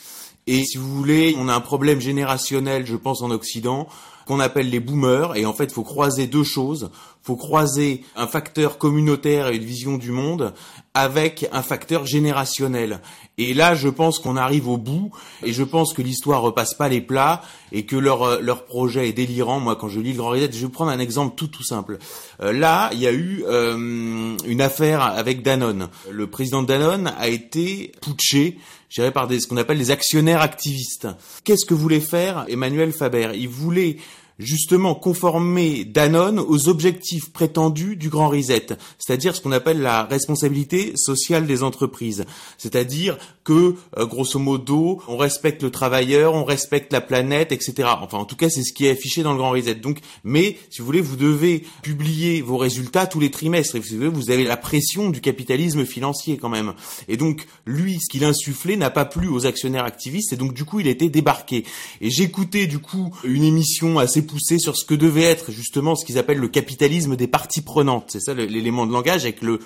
Et 0.48 0.64
si 0.64 0.80
vous 0.80 0.96
voulez, 0.96 1.36
on 1.38 1.48
a 1.48 1.54
un 1.54 1.62
problème 1.62 2.02
générationnel, 2.02 2.88
je 2.88 2.96
pense, 2.96 3.22
en 3.22 3.30
Occident, 3.30 3.88
qu'on 4.26 4.40
appelle 4.40 4.70
les 4.70 4.80
boomers. 4.80 5.36
Et 5.36 5.46
en 5.46 5.54
fait, 5.54 5.66
il 5.66 5.74
faut 5.74 5.84
croiser 5.84 6.28
deux 6.28 6.44
choses. 6.44 6.90
Il 7.24 7.28
faut 7.28 7.36
croiser 7.36 8.04
un 8.16 8.28
facteur 8.28 8.78
communautaire 8.78 9.48
et 9.48 9.56
une 9.56 9.64
vision 9.64 9.98
du 9.98 10.12
monde 10.12 10.54
avec 10.94 11.48
un 11.52 11.62
facteur 11.62 12.06
générationnel. 12.06 13.00
Et 13.38 13.54
là, 13.54 13.74
je 13.74 13.88
pense 13.88 14.20
qu'on 14.20 14.38
arrive 14.38 14.68
au 14.68 14.78
bout, 14.78 15.12
et 15.42 15.54
je 15.54 15.64
pense 15.64 15.94
que 15.94 16.04
l'histoire 16.04 16.42
repasse 16.42 16.76
pas 16.76 16.88
les 16.88 17.02
plats, 17.02 17.42
et 17.72 17.86
que 17.86 17.96
leur 17.96 18.24
euh, 18.24 18.40
leur 18.42 18.66
projet 18.66 19.10
est 19.10 19.14
délirant. 19.14 19.60
Moi, 19.60 19.76
quand 19.76 19.90
je 19.90 20.00
lis 20.00 20.12
le 20.12 20.18
Grand 20.18 20.30
Reset, 20.30 20.52
je 20.52 20.66
vais 20.66 20.72
prendre 20.72 20.92
un 20.92 21.00
exemple 21.00 21.36
tout 21.36 21.48
tout 21.48 21.64
simple. 21.64 21.98
Euh, 22.42 22.54
là, 22.54 22.92
il 22.94 23.00
y 23.00 23.08
a 23.08 23.12
eu 23.12 23.44
euh, 23.48 24.38
une 24.46 24.62
affaire 24.62 25.02
avec 25.02 25.42
Danone. 25.42 25.90
Le 26.12 26.28
président 26.28 26.62
de 26.62 26.68
Danone 26.68 27.12
a 27.18 27.28
été 27.28 27.92
putché, 28.02 28.60
géré 28.94 29.12
par 29.12 29.28
des, 29.28 29.40
ce 29.40 29.48
qu'on 29.48 29.58
appelle 29.58 29.80
des 29.80 29.90
actionnaires 29.90 30.42
activistes. 30.42 31.08
Qu'est-ce 31.44 31.66
que 31.66 31.74
voulait 31.74 32.00
faire 32.00 32.46
Emmanuel 32.48 32.94
Faber? 32.94 33.32
Il 33.34 33.50
voulait 33.50 33.98
justement 34.40 34.96
conformer 34.96 35.86
Danone 35.86 36.40
aux 36.40 36.70
objectifs 36.70 37.32
prétendus 37.32 37.96
du 37.96 38.10
Grand 38.10 38.30
Reset, 38.30 38.68
c'est-à-dire 38.98 39.36
ce 39.36 39.42
qu'on 39.42 39.52
appelle 39.52 39.82
la 39.82 40.04
responsabilité 40.04 40.94
sociale 40.96 41.46
des 41.46 41.64
entreprises, 41.64 42.26
c'est-à-dire 42.58 43.18
que 43.44 43.76
euh, 43.98 44.06
grosso 44.06 44.40
modo 44.40 45.02
on 45.08 45.18
respecte 45.18 45.64
le 45.64 45.72
travailleur, 45.72 46.34
on 46.34 46.44
respecte 46.44 46.94
la 46.94 47.02
planète, 47.02 47.52
etc. 47.52 47.90
Enfin 48.02 48.18
en 48.18 48.26
tout 48.26 48.36
cas 48.36 48.50
c'est 48.50 48.64
ce 48.64 48.74
qui 48.74 48.86
est 48.86 48.92
affiché 48.92 49.24
dans 49.24 49.32
le 49.32 49.38
Grand 49.38 49.52
Reset. 49.52 49.76
Donc, 49.76 50.00
mais 50.24 50.58
si 50.70 50.80
vous 50.80 50.86
voulez, 50.86 51.02
vous 51.02 51.16
devez 51.16 51.64
publier 51.82 52.42
vos 52.42 52.58
résultats 52.58 53.08
tous 53.08 53.20
les 53.20 53.32
trimestres. 53.32 53.76
Et 53.76 53.80
vous 53.80 53.88
savez, 53.88 54.08
vous 54.08 54.32
avez 54.32 54.44
la 54.44 54.58
pression 54.58 55.10
du 55.10 55.22
capitalisme 55.22 55.86
financier 55.86 56.38
quand 56.38 56.50
même. 56.50 56.74
Et 57.08 57.18
donc 57.18 57.46
lui, 57.66 58.00
ce 58.00 58.10
qu'il 58.10 58.24
insufflait 58.24 58.76
n'a 58.76 58.90
pas 58.90 59.06
plu 59.06 59.28
aux 59.28 59.46
actionnaires 59.46 59.86
activistes 59.86 60.34
et 60.34 60.38
donc 60.38 60.54
du 60.54 60.66
coup 60.66 60.80
il 60.80 60.88
a 60.88 60.92
été 60.92 61.10
débarqué. 61.10 61.66
Et 62.02 62.10
j'écoutais 62.10 62.68
du 62.68 62.80
coup 62.80 63.16
une 63.24 63.44
émission 63.44 64.00
assez 64.00 64.23
poussée 64.24 64.60
sur 64.60 64.76
ce 64.76 64.86
que 64.86 64.94
devait 64.94 65.24
être 65.24 65.52
justement 65.52 65.96
ce 65.96 66.06
qu'ils 66.06 66.18
appellent 66.18 66.40
le 66.40 66.48
capitalisme 66.48 67.16
des 67.16 67.28
parties 67.28 67.62
prenantes. 67.62 68.06
C'est 68.10 68.20
ça 68.20 68.34
l'élément 68.34 68.86
de 68.86 68.92
langage 68.92 69.24
avec 69.24 69.42
le, 69.42 69.60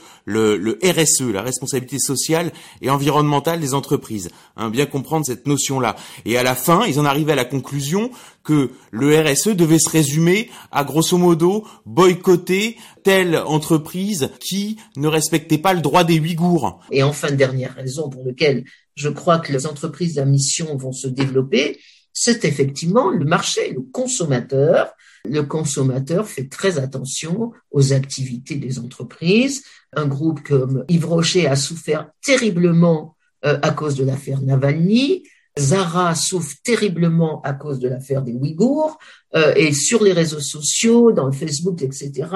RSE, 0.83 1.31
la 1.31 1.41
responsabilité 1.41 1.99
sociale 1.99 2.51
et 2.81 2.89
environnementale 2.89 3.59
des 3.59 3.73
entreprises. 3.73 4.29
Hein, 4.55 4.69
bien 4.69 4.85
comprendre 4.85 5.25
cette 5.25 5.47
notion-là. 5.47 5.95
Et 6.25 6.37
à 6.37 6.43
la 6.43 6.55
fin, 6.55 6.85
ils 6.85 6.99
en 6.99 7.05
arrivaient 7.05 7.33
à 7.33 7.35
la 7.35 7.45
conclusion 7.45 8.11
que 8.43 8.71
le 8.91 9.19
RSE 9.19 9.49
devait 9.49 9.79
se 9.79 9.89
résumer 9.89 10.49
à 10.71 10.83
grosso 10.83 11.17
modo 11.17 11.65
boycotter 11.85 12.77
telle 13.03 13.37
entreprise 13.37 14.29
qui 14.39 14.77
ne 14.95 15.07
respectait 15.07 15.57
pas 15.57 15.73
le 15.73 15.81
droit 15.81 16.03
des 16.03 16.19
Ouïghours. 16.19 16.79
Et 16.91 17.03
enfin, 17.03 17.31
dernière 17.31 17.75
raison 17.75 18.09
pour 18.09 18.23
laquelle 18.25 18.63
je 18.95 19.09
crois 19.09 19.39
que 19.39 19.53
les 19.53 19.67
entreprises 19.67 20.17
à 20.17 20.25
mission 20.25 20.75
vont 20.75 20.91
se 20.91 21.07
développer, 21.07 21.79
c'est 22.19 22.45
effectivement 22.45 23.11
le 23.11 23.25
marché, 23.25 23.69
le 23.73 23.81
consommateur. 23.81 24.91
Le 25.23 25.43
consommateur 25.43 26.27
fait 26.27 26.49
très 26.49 26.79
attention 26.79 27.51
aux 27.69 27.93
activités 27.93 28.55
des 28.55 28.79
entreprises. 28.79 29.63
Un 29.93 30.07
groupe 30.07 30.41
comme 30.41 30.83
Yves 30.87 31.05
Rocher 31.05 31.45
a 31.45 31.55
souffert 31.55 32.09
terriblement 32.25 33.15
euh, 33.45 33.59
à 33.61 33.69
cause 33.69 33.93
de 33.93 34.03
l'affaire 34.03 34.41
Navalny. 34.41 35.25
Zara 35.59 36.15
souffre 36.15 36.55
terriblement 36.63 37.39
à 37.43 37.53
cause 37.53 37.77
de 37.77 37.87
l'affaire 37.87 38.23
des 38.23 38.33
Ouïghours 38.33 38.97
euh, 39.35 39.53
et 39.55 39.71
sur 39.71 40.03
les 40.03 40.13
réseaux 40.13 40.39
sociaux, 40.39 41.11
dans 41.11 41.27
le 41.27 41.31
Facebook, 41.31 41.83
etc., 41.83 42.29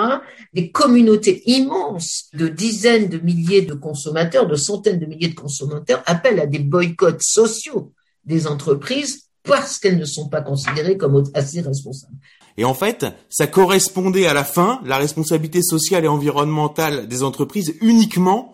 des 0.54 0.70
communautés 0.70 1.42
immenses 1.48 2.30
de 2.34 2.48
dizaines 2.48 3.10
de 3.10 3.18
milliers 3.18 3.64
de 3.64 3.74
consommateurs, 3.74 4.48
de 4.48 4.56
centaines 4.56 5.00
de 5.00 5.08
milliers 5.08 5.30
de 5.30 5.40
consommateurs 5.40 6.04
appellent 6.06 6.40
à 6.40 6.46
des 6.46 6.60
boycotts 6.60 7.24
sociaux 7.24 7.94
des 8.26 8.46
entreprises 8.46 9.31
parce 9.44 9.80
qu'elles 9.80 9.98
ne 9.98 10.06
sont 10.06 10.30
pas 10.30 10.42
considérées 10.42 10.98
comme 10.98 11.24
assez 11.34 11.62
responsables. 11.62 12.14
Et 12.58 12.66
en 12.66 12.74
fait, 12.74 13.06
ça 13.30 13.48
correspondait 13.48 14.28
à 14.28 14.34
la 14.34 14.44
fin, 14.44 14.82
la 14.86 14.98
responsabilité 14.98 15.62
sociale 15.62 16.06
et 16.06 16.08
environnementale 16.08 17.08
des 17.08 17.24
entreprises 17.24 17.76
uniquement 17.82 18.54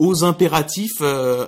aux 0.00 0.24
impératifs 0.24 1.00
euh, 1.02 1.46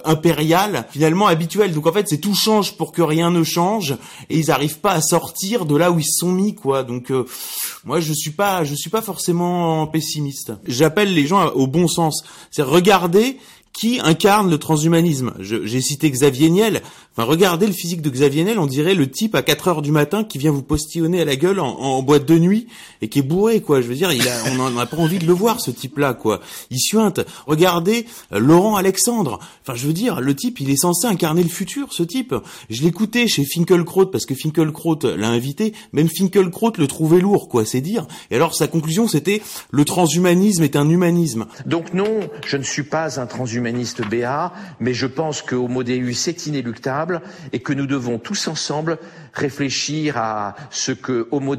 finalement 0.91 1.27
habituels. 1.27 1.75
Donc 1.75 1.87
en 1.87 1.93
fait, 1.93 2.09
c'est 2.09 2.19
tout 2.19 2.35
change 2.35 2.77
pour 2.77 2.93
que 2.93 3.03
rien 3.03 3.31
ne 3.31 3.43
change 3.43 3.97
et 4.31 4.39
ils 4.39 4.51
arrivent 4.51 4.79
pas 4.79 4.93
à 4.93 5.01
sortir 5.01 5.67
de 5.67 5.77
là 5.77 5.91
où 5.91 5.99
ils 5.99 6.05
se 6.05 6.19
sont 6.21 6.31
mis 6.31 6.55
quoi. 6.55 6.85
Donc 6.85 7.11
euh, 7.11 7.25
moi 7.85 7.99
je 7.99 8.13
suis 8.13 8.31
pas 8.31 8.63
je 8.65 8.75
suis 8.75 8.91
pas 8.91 9.03
forcément 9.03 9.87
pessimiste. 9.89 10.53
J'appelle 10.65 11.13
les 11.13 11.27
gens 11.27 11.49
au 11.51 11.67
bon 11.67 11.89
sens. 11.89 12.23
C'est 12.53 12.63
regarder 12.63 13.39
qui 13.77 14.01
incarne 14.03 14.51
le 14.51 14.59
transhumanisme. 14.59 15.35
J'ai 15.39 15.81
cité 15.83 16.11
Xavier 16.11 16.49
Niel. 16.49 16.81
Enfin, 17.13 17.29
regardez 17.29 17.67
le 17.67 17.73
physique 17.73 18.03
de 18.03 18.11
Xavier 18.11 18.45
Niel, 18.45 18.59
on 18.59 18.67
dirait 18.67 18.95
le 18.95 19.11
type 19.11 19.35
à 19.35 19.43
4 19.43 19.69
heures 19.69 19.83
du 19.83 19.91
matin 19.91 20.25
qui 20.25 20.37
vient 20.39 20.51
vous 20.51 20.63
postillonner 20.63 21.21
à 21.21 21.25
la 21.25 21.37
gueule 21.37 21.61
en, 21.61 22.03
boîte 22.03 22.27
de 22.27 22.39
nuit 22.39 22.67
et 23.01 23.09
qui 23.09 23.21
est 23.21 23.23
bourré, 23.23 23.61
quoi. 23.61 23.81
Je 23.81 23.87
veux 23.87 23.95
dire, 23.95 24.13
il 24.13 24.27
a, 24.29 24.33
on 24.59 24.71
n'a 24.71 24.87
pas 24.87 24.99
envie 24.99 25.19
de 25.19 25.27
le 25.27 25.33
voir, 25.33 25.61
ce 25.61 25.71
type-là, 25.71 26.15
quoi. 26.15 26.41
Il 26.71 26.79
suinte. 26.79 27.21
Regardez 27.47 28.07
euh, 28.33 28.39
Laurent 28.39 28.77
Alexandre. 28.77 29.39
Enfin, 29.63 29.75
je 29.75 29.87
veux 29.87 29.95
dire, 29.95 30.21
le 30.21 30.35
type, 30.35 30.61
il 30.61 30.71
est 30.71 30.77
censé 30.77 31.07
incarner 31.07 31.43
le 31.43 31.49
futur, 31.49 31.93
ce 31.93 32.03
type. 32.03 32.35
Je 32.69 32.83
l'écoutais 32.83 33.29
chez 33.29 33.45
Finkelkraut 33.45 34.07
parce 34.07 34.27
que 34.27 34.35
Finkelkraut 34.35 34.99
l'a 35.17 35.29
invité. 35.29 35.73
Même 35.93 36.09
Finkelkraut 36.09 36.73
le 36.77 36.87
trouvait 36.87 37.21
lourd, 37.21 37.49
quoi. 37.49 37.65
C'est 37.65 37.81
dire. 37.81 38.07
Et 38.31 38.37
alors, 38.37 38.55
sa 38.55 38.69
conclusion, 38.69 39.09
c'était 39.09 39.43
le 39.71 39.85
transhumanisme 39.85 40.63
est 40.63 40.77
un 40.77 40.89
humanisme. 40.89 41.47
Donc 41.65 41.95
non, 41.95 42.21
je 42.47 42.57
ne 42.57 42.63
suis 42.63 42.83
pas 42.83 43.21
un 43.21 43.27
transhumaniste 43.27 43.66
humaniste 43.67 44.03
BA, 44.09 44.53
mais 44.79 44.95
je 44.95 45.07
pense 45.09 45.43
que 45.43 45.57
Homo 45.57 45.83
Deus 45.83 46.29
est 46.29 46.47
inéluctable 46.47 47.21
et 47.53 47.59
que 47.59 47.73
nous 47.73 47.87
devons 47.87 48.19
tous 48.19 48.47
ensemble 48.47 48.99
réfléchir 49.33 50.17
à 50.19 50.55
ce 50.71 50.93
que 50.93 51.27
Homo 51.33 51.57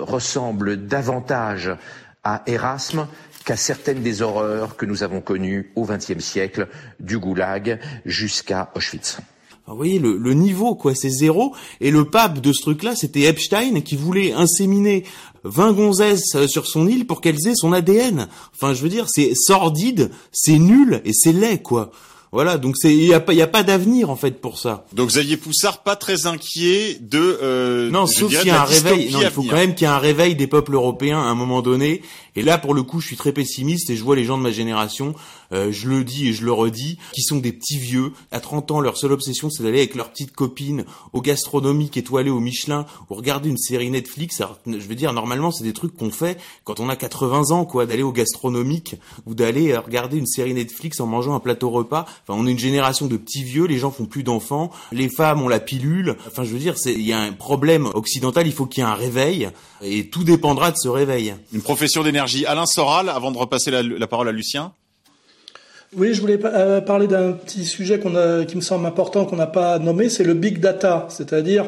ressemble 0.00 0.86
davantage 0.86 1.76
à 2.24 2.42
Erasme 2.46 3.06
qu'à 3.44 3.56
certaines 3.56 4.02
des 4.02 4.22
horreurs 4.22 4.76
que 4.76 4.86
nous 4.86 5.02
avons 5.02 5.20
connues 5.20 5.72
au 5.76 5.84
XXe 5.84 6.24
siècle, 6.24 6.68
du 7.00 7.18
goulag 7.18 7.80
jusqu'à 8.06 8.70
Auschwitz. 8.74 9.18
vous 9.66 9.76
voyez, 9.76 9.98
le, 9.98 10.16
le, 10.16 10.32
niveau, 10.32 10.74
quoi, 10.74 10.94
c'est 10.94 11.10
zéro. 11.10 11.54
Et 11.80 11.90
le 11.90 12.06
pape 12.06 12.40
de 12.40 12.52
ce 12.52 12.62
truc-là, 12.62 12.96
c'était 12.96 13.22
Epstein 13.22 13.82
qui 13.82 13.94
voulait 13.94 14.32
inséminer 14.32 15.04
20 15.46 15.72
gonzesses 15.72 16.34
euh, 16.34 16.46
sur 16.46 16.66
son 16.66 16.86
île 16.86 17.06
pour 17.06 17.20
qu'elles 17.20 17.46
aient 17.46 17.54
son 17.54 17.72
ADN. 17.72 18.28
Enfin, 18.54 18.74
je 18.74 18.82
veux 18.82 18.88
dire, 18.88 19.06
c'est 19.08 19.32
sordide, 19.34 20.10
c'est 20.32 20.58
nul 20.58 21.00
et 21.04 21.12
c'est 21.12 21.32
laid, 21.32 21.62
quoi. 21.62 21.90
Voilà, 22.32 22.58
donc 22.58 22.74
c'est 22.76 22.92
il 22.92 23.04
y 23.04 23.14
a 23.14 23.20
pas 23.20 23.32
y 23.32 23.40
a 23.40 23.46
pas 23.46 23.62
d'avenir 23.62 24.10
en 24.10 24.16
fait 24.16 24.40
pour 24.40 24.58
ça. 24.58 24.84
Donc 24.92 25.08
Xavier 25.08 25.36
Poussard 25.36 25.82
pas 25.82 25.96
très 25.96 26.26
inquiet 26.26 26.98
de 27.00 27.38
euh, 27.42 27.88
Non, 27.90 28.06
sauf 28.06 28.36
qu'il 28.36 28.48
y 28.48 28.50
a 28.50 28.60
un 28.60 28.64
réveil, 28.64 29.10
non, 29.10 29.20
il 29.22 29.30
faut 29.30 29.42
quand 29.42 29.56
même 29.56 29.74
qu'il 29.74 29.86
y 29.86 29.90
ait 29.90 29.94
un 29.94 29.98
réveil 29.98 30.34
des 30.34 30.46
peuples 30.46 30.74
européens 30.74 31.20
à 31.20 31.26
un 31.26 31.34
moment 31.34 31.62
donné 31.62 32.02
et 32.34 32.42
là 32.42 32.58
pour 32.58 32.74
le 32.74 32.82
coup, 32.82 33.00
je 33.00 33.06
suis 33.06 33.16
très 33.16 33.32
pessimiste 33.32 33.88
et 33.90 33.96
je 33.96 34.02
vois 34.02 34.16
les 34.16 34.24
gens 34.24 34.36
de 34.36 34.42
ma 34.42 34.50
génération 34.50 35.14
euh, 35.52 35.70
je 35.72 35.88
le 35.88 36.04
dis 36.04 36.28
et 36.28 36.32
je 36.32 36.44
le 36.44 36.52
redis, 36.52 36.98
qui 37.12 37.22
sont 37.22 37.36
des 37.36 37.52
petits 37.52 37.78
vieux. 37.78 38.12
À 38.30 38.40
30 38.40 38.70
ans, 38.70 38.80
leur 38.80 38.96
seule 38.96 39.12
obsession, 39.12 39.50
c'est 39.50 39.62
d'aller 39.62 39.78
avec 39.78 39.94
leurs 39.94 40.10
petites 40.10 40.32
copines 40.32 40.84
au 41.12 41.20
gastronomique 41.20 41.96
étoilé 41.96 42.30
au 42.30 42.40
Michelin 42.40 42.86
ou 43.10 43.14
regarder 43.14 43.48
une 43.48 43.56
série 43.56 43.90
Netflix. 43.90 44.42
je 44.66 44.76
veux 44.76 44.94
dire, 44.94 45.12
normalement, 45.12 45.50
c'est 45.50 45.64
des 45.64 45.72
trucs 45.72 45.96
qu'on 45.96 46.10
fait 46.10 46.38
quand 46.64 46.80
on 46.80 46.88
a 46.88 46.96
80 46.96 47.50
ans, 47.50 47.64
quoi, 47.64 47.86
d'aller 47.86 48.02
au 48.02 48.12
gastronomique 48.12 48.96
ou 49.26 49.34
d'aller 49.34 49.72
euh, 49.72 49.80
regarder 49.80 50.16
une 50.16 50.26
série 50.26 50.54
Netflix 50.54 51.00
en 51.00 51.06
mangeant 51.06 51.34
un 51.34 51.40
plateau 51.40 51.70
repas. 51.70 52.06
Enfin, 52.22 52.38
on 52.38 52.46
est 52.46 52.52
une 52.52 52.58
génération 52.58 53.06
de 53.06 53.16
petits 53.16 53.42
vieux, 53.42 53.66
les 53.66 53.78
gens 53.78 53.90
font 53.90 54.06
plus 54.06 54.22
d'enfants, 54.22 54.70
les 54.92 55.08
femmes 55.08 55.42
ont 55.42 55.48
la 55.48 55.60
pilule. 55.60 56.16
Enfin, 56.26 56.44
je 56.44 56.50
veux 56.50 56.58
dire, 56.58 56.74
il 56.86 57.02
y 57.02 57.12
a 57.12 57.20
un 57.20 57.32
problème 57.32 57.86
occidental, 57.94 58.46
il 58.46 58.52
faut 58.52 58.66
qu'il 58.66 58.82
y 58.82 58.86
ait 58.86 58.90
un 58.90 58.94
réveil 58.94 59.50
et 59.82 60.08
tout 60.08 60.24
dépendra 60.24 60.70
de 60.70 60.76
ce 60.76 60.88
réveil. 60.88 61.34
Une 61.52 61.62
profession 61.62 62.02
d'énergie. 62.02 62.46
Alain 62.46 62.66
Soral, 62.66 63.08
avant 63.08 63.30
de 63.30 63.38
repasser 63.38 63.70
la 63.70 64.06
parole 64.06 64.28
à 64.28 64.32
Lucien. 64.32 64.72
Oui, 65.98 66.12
je 66.12 66.20
voulais 66.20 66.38
euh, 66.44 66.82
parler 66.82 67.06
d'un 67.06 67.32
petit 67.32 67.64
sujet 67.64 67.98
qui 67.98 68.56
me 68.56 68.60
semble 68.60 68.84
important 68.84 69.24
qu'on 69.24 69.36
n'a 69.36 69.46
pas 69.46 69.78
nommé, 69.78 70.10
c'est 70.10 70.24
le 70.24 70.34
big 70.34 70.60
data, 70.60 71.06
c'est-à-dire 71.08 71.64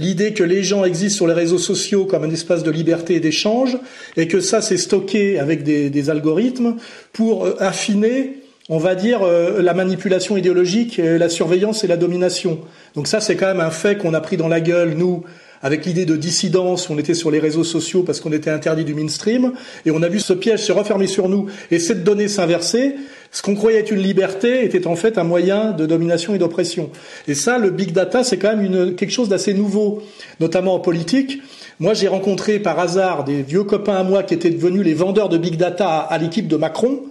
l'idée 0.00 0.32
que 0.32 0.42
les 0.42 0.64
gens 0.64 0.84
existent 0.84 1.18
sur 1.18 1.28
les 1.28 1.34
réseaux 1.34 1.58
sociaux 1.58 2.04
comme 2.04 2.24
un 2.24 2.30
espace 2.30 2.64
de 2.64 2.70
liberté 2.72 3.14
et 3.14 3.20
d'échange, 3.20 3.78
et 4.16 4.26
que 4.26 4.40
ça 4.40 4.60
c'est 4.60 4.76
stocké 4.76 5.38
avec 5.38 5.62
des, 5.62 6.10
algorithmes 6.10 6.78
pour 7.12 7.46
euh, 7.46 7.54
affiner, 7.60 8.42
on 8.70 8.78
va 8.78 8.96
dire, 8.96 9.22
euh, 9.22 9.62
la 9.62 9.72
manipulation 9.72 10.36
idéologique, 10.36 10.96
la 10.96 11.28
surveillance 11.28 11.84
et 11.84 11.86
la 11.86 11.96
domination. 11.96 12.58
Donc 12.96 13.06
ça 13.06 13.20
c'est 13.20 13.36
quand 13.36 13.46
même 13.46 13.60
un 13.60 13.70
fait 13.70 13.96
qu'on 13.96 14.14
a 14.14 14.20
pris 14.20 14.36
dans 14.36 14.48
la 14.48 14.60
gueule, 14.60 14.94
nous, 14.94 15.22
avec 15.62 15.84
l'idée 15.84 16.06
de 16.06 16.16
dissidence, 16.16 16.90
on 16.90 16.98
était 16.98 17.14
sur 17.14 17.30
les 17.30 17.38
réseaux 17.38 17.64
sociaux 17.64 18.02
parce 18.02 18.20
qu'on 18.20 18.32
était 18.32 18.50
interdit 18.50 18.84
du 18.84 18.94
mainstream, 18.94 19.52
et 19.86 19.92
on 19.92 20.02
a 20.02 20.08
vu 20.08 20.18
ce 20.18 20.32
piège 20.32 20.60
se 20.60 20.72
refermer 20.72 21.06
sur 21.06 21.28
nous, 21.28 21.46
et 21.70 21.78
cette 21.78 22.02
donnée 22.02 22.26
s'inverser, 22.26 22.96
ce 23.32 23.42
qu'on 23.42 23.54
croyait 23.54 23.78
être 23.78 23.92
une 23.92 24.02
liberté 24.02 24.64
était 24.64 24.86
en 24.86 24.96
fait 24.96 25.16
un 25.16 25.24
moyen 25.24 25.70
de 25.70 25.86
domination 25.86 26.34
et 26.34 26.38
d'oppression. 26.38 26.90
Et 27.28 27.34
ça, 27.34 27.58
le 27.58 27.70
big 27.70 27.92
data, 27.92 28.24
c'est 28.24 28.38
quand 28.38 28.56
même 28.56 28.64
une, 28.64 28.96
quelque 28.96 29.12
chose 29.12 29.28
d'assez 29.28 29.54
nouveau, 29.54 30.02
notamment 30.40 30.74
en 30.74 30.80
politique. 30.80 31.40
Moi, 31.78 31.94
j'ai 31.94 32.08
rencontré 32.08 32.58
par 32.58 32.78
hasard 32.78 33.24
des 33.24 33.42
vieux 33.42 33.62
copains 33.62 33.96
à 33.96 34.02
moi 34.02 34.24
qui 34.24 34.34
étaient 34.34 34.50
devenus 34.50 34.84
les 34.84 34.94
vendeurs 34.94 35.28
de 35.28 35.38
big 35.38 35.56
data 35.56 35.98
à, 35.98 36.18
l'équipe 36.18 36.48
de 36.48 36.56
Macron. 36.56 37.02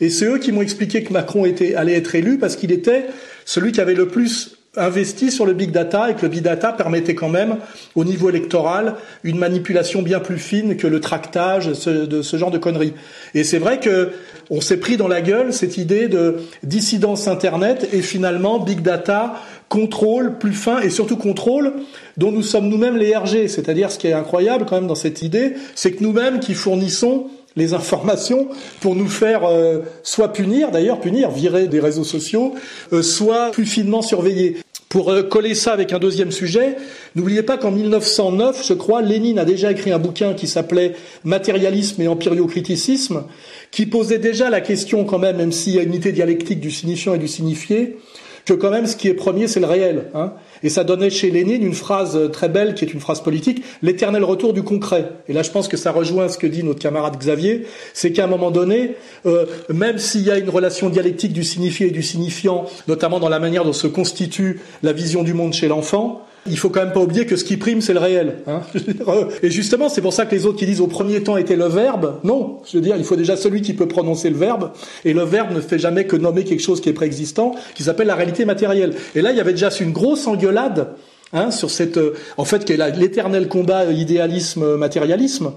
Et 0.00 0.10
c'est 0.10 0.26
eux 0.26 0.38
qui 0.38 0.52
m'ont 0.52 0.62
expliqué 0.62 1.04
que 1.04 1.12
Macron 1.12 1.44
était, 1.44 1.74
allait 1.74 1.94
être 1.94 2.14
élu 2.14 2.38
parce 2.38 2.56
qu'il 2.56 2.72
était 2.72 3.06
celui 3.44 3.72
qui 3.72 3.80
avait 3.80 3.94
le 3.94 4.08
plus 4.08 4.57
investi 4.76 5.30
sur 5.30 5.46
le 5.46 5.54
big 5.54 5.70
data 5.70 6.10
et 6.10 6.14
que 6.14 6.22
le 6.22 6.28
big 6.28 6.42
data 6.42 6.72
permettait 6.72 7.14
quand 7.14 7.28
même, 7.28 7.56
au 7.94 8.04
niveau 8.04 8.28
électoral, 8.28 8.94
une 9.24 9.38
manipulation 9.38 10.02
bien 10.02 10.20
plus 10.20 10.38
fine 10.38 10.76
que 10.76 10.86
le 10.86 11.00
tractage 11.00 11.66
de 11.66 12.22
ce 12.22 12.36
genre 12.36 12.50
de 12.50 12.58
conneries. 12.58 12.94
Et 13.34 13.44
c'est 13.44 13.58
vrai 13.58 13.80
que 13.80 14.10
on 14.50 14.60
s'est 14.60 14.78
pris 14.78 14.96
dans 14.96 15.08
la 15.08 15.20
gueule 15.20 15.52
cette 15.52 15.78
idée 15.78 16.08
de 16.08 16.36
dissidence 16.62 17.28
Internet 17.28 17.88
et 17.92 18.02
finalement 18.02 18.58
big 18.58 18.82
data, 18.82 19.42
contrôle 19.68 20.38
plus 20.38 20.54
fin 20.54 20.80
et 20.80 20.90
surtout 20.90 21.16
contrôle 21.16 21.72
dont 22.16 22.32
nous 22.32 22.42
sommes 22.42 22.68
nous-mêmes 22.68 22.96
les 22.96 23.14
RG. 23.14 23.48
C'est-à-dire 23.48 23.90
ce 23.90 23.98
qui 23.98 24.06
est 24.06 24.12
incroyable 24.12 24.64
quand 24.66 24.76
même 24.76 24.86
dans 24.86 24.94
cette 24.94 25.22
idée, 25.22 25.54
c'est 25.74 25.92
que 25.92 26.02
nous-mêmes 26.02 26.40
qui 26.40 26.54
fournissons 26.54 27.28
les 27.58 27.74
informations 27.74 28.48
pour 28.80 28.94
nous 28.94 29.08
faire 29.08 29.44
euh, 29.44 29.80
soit 30.02 30.32
punir, 30.32 30.70
d'ailleurs 30.70 31.00
punir, 31.00 31.30
virer 31.30 31.66
des 31.66 31.80
réseaux 31.80 32.04
sociaux, 32.04 32.54
euh, 32.92 33.02
soit 33.02 33.50
plus 33.50 33.66
finement 33.66 34.00
surveiller. 34.00 34.56
Pour 34.88 35.10
euh, 35.10 35.22
coller 35.22 35.54
ça 35.54 35.72
avec 35.72 35.92
un 35.92 35.98
deuxième 35.98 36.30
sujet, 36.30 36.76
n'oubliez 37.14 37.42
pas 37.42 37.58
qu'en 37.58 37.70
1909, 37.70 38.66
je 38.66 38.72
crois, 38.72 39.02
Lénine 39.02 39.38
a 39.38 39.44
déjà 39.44 39.70
écrit 39.70 39.92
un 39.92 39.98
bouquin 39.98 40.32
qui 40.32 40.46
s'appelait 40.46 40.94
Matérialisme 41.24 42.00
et 42.00 42.08
empiriocriticisme, 42.08 43.24
qui 43.70 43.84
posait 43.84 44.18
déjà 44.18 44.48
la 44.48 44.62
question 44.62 45.04
quand 45.04 45.18
même, 45.18 45.36
même 45.36 45.52
s'il 45.52 45.74
y 45.74 45.78
a 45.78 45.82
une 45.82 45.90
unité 45.90 46.12
dialectique 46.12 46.60
du 46.60 46.70
signifiant 46.70 47.14
et 47.14 47.18
du 47.18 47.28
signifié, 47.28 47.98
que 48.46 48.54
quand 48.54 48.70
même 48.70 48.86
ce 48.86 48.96
qui 48.96 49.08
est 49.08 49.14
premier, 49.14 49.46
c'est 49.46 49.60
le 49.60 49.66
réel. 49.66 50.06
Hein. 50.14 50.32
Et 50.62 50.68
ça 50.68 50.84
donnait 50.84 51.10
chez 51.10 51.30
Lénine 51.30 51.62
une 51.62 51.74
phrase 51.74 52.18
très 52.32 52.48
belle, 52.48 52.74
qui 52.74 52.84
est 52.84 52.92
une 52.92 53.00
phrase 53.00 53.22
politique, 53.22 53.62
l'éternel 53.82 54.24
retour 54.24 54.52
du 54.52 54.62
concret. 54.62 55.10
Et 55.28 55.32
là, 55.32 55.42
je 55.42 55.50
pense 55.50 55.68
que 55.68 55.76
ça 55.76 55.92
rejoint 55.92 56.28
ce 56.28 56.38
que 56.38 56.46
dit 56.46 56.62
notre 56.62 56.80
camarade 56.80 57.16
Xavier, 57.18 57.66
c'est 57.94 58.12
qu'à 58.12 58.24
un 58.24 58.28
moment 58.28 58.50
donné, 58.50 58.96
euh, 59.26 59.46
même 59.68 59.98
s'il 59.98 60.22
y 60.22 60.30
a 60.30 60.38
une 60.38 60.50
relation 60.50 60.88
dialectique 60.90 61.32
du 61.32 61.44
signifié 61.44 61.88
et 61.88 61.90
du 61.90 62.02
signifiant, 62.02 62.66
notamment 62.86 63.20
dans 63.20 63.28
la 63.28 63.38
manière 63.38 63.64
dont 63.64 63.72
se 63.72 63.86
constitue 63.86 64.60
la 64.82 64.92
vision 64.92 65.22
du 65.22 65.34
monde 65.34 65.52
chez 65.52 65.68
l'enfant, 65.68 66.26
il 66.50 66.58
faut 66.58 66.68
quand 66.68 66.80
même 66.80 66.92
pas 66.92 67.00
oublier 67.00 67.26
que 67.26 67.36
ce 67.36 67.44
qui 67.44 67.56
prime, 67.56 67.80
c'est 67.80 67.92
le 67.92 67.98
réel. 67.98 68.36
Hein 68.46 68.62
et 69.42 69.50
justement, 69.50 69.88
c'est 69.88 70.00
pour 70.00 70.12
ça 70.12 70.26
que 70.26 70.34
les 70.34 70.46
autres 70.46 70.58
qui 70.58 70.66
disent 70.66 70.80
au 70.80 70.86
premier 70.86 71.22
temps 71.22 71.36
était 71.36 71.56
le 71.56 71.66
verbe, 71.66 72.20
non. 72.24 72.58
Je 72.70 72.76
veux 72.76 72.82
dire, 72.82 72.96
il 72.96 73.04
faut 73.04 73.16
déjà 73.16 73.36
celui 73.36 73.62
qui 73.62 73.74
peut 73.74 73.88
prononcer 73.88 74.30
le 74.30 74.36
verbe, 74.36 74.72
et 75.04 75.12
le 75.12 75.22
verbe 75.22 75.54
ne 75.54 75.60
fait 75.60 75.78
jamais 75.78 76.06
que 76.06 76.16
nommer 76.16 76.44
quelque 76.44 76.62
chose 76.62 76.80
qui 76.80 76.88
est 76.88 76.94
préexistant, 76.94 77.54
qui 77.74 77.82
s'appelle 77.82 78.06
la 78.06 78.14
réalité 78.14 78.44
matérielle. 78.44 78.94
Et 79.14 79.22
là, 79.22 79.30
il 79.30 79.36
y 79.36 79.40
avait 79.40 79.52
déjà 79.52 79.70
une 79.80 79.92
grosse 79.92 80.26
engueulade 80.26 80.88
hein, 81.32 81.50
sur 81.50 81.70
cette, 81.70 81.98
euh, 81.98 82.14
en 82.36 82.44
fait, 82.44 82.64
qui 82.64 82.72
est 82.72 82.96
l'éternel 82.96 83.48
combat 83.48 83.84
idéalisme-matérialisme 83.84 85.52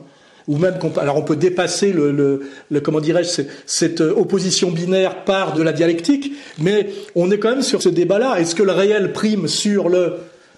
ou 0.48 0.58
même 0.58 0.74
alors 1.00 1.18
on 1.18 1.22
peut 1.22 1.36
dépasser 1.36 1.94
le, 1.94 2.12
le, 2.12 2.42
le 2.70 2.80
comment 2.80 3.00
dirais-je 3.00 3.44
cette 3.68 4.02
opposition 4.02 4.72
binaire 4.72 5.24
par 5.24 5.54
de 5.54 5.62
la 5.62 5.72
dialectique, 5.72 6.34
mais 6.58 6.90
on 7.16 7.30
est 7.30 7.38
quand 7.38 7.52
même 7.52 7.62
sur 7.62 7.82
ce 7.82 7.90
débat-là. 7.90 8.40
Est-ce 8.40 8.56
que 8.56 8.64
le 8.64 8.72
réel 8.72 9.14
prime 9.14 9.48
sur 9.48 9.88
le 9.88 10.16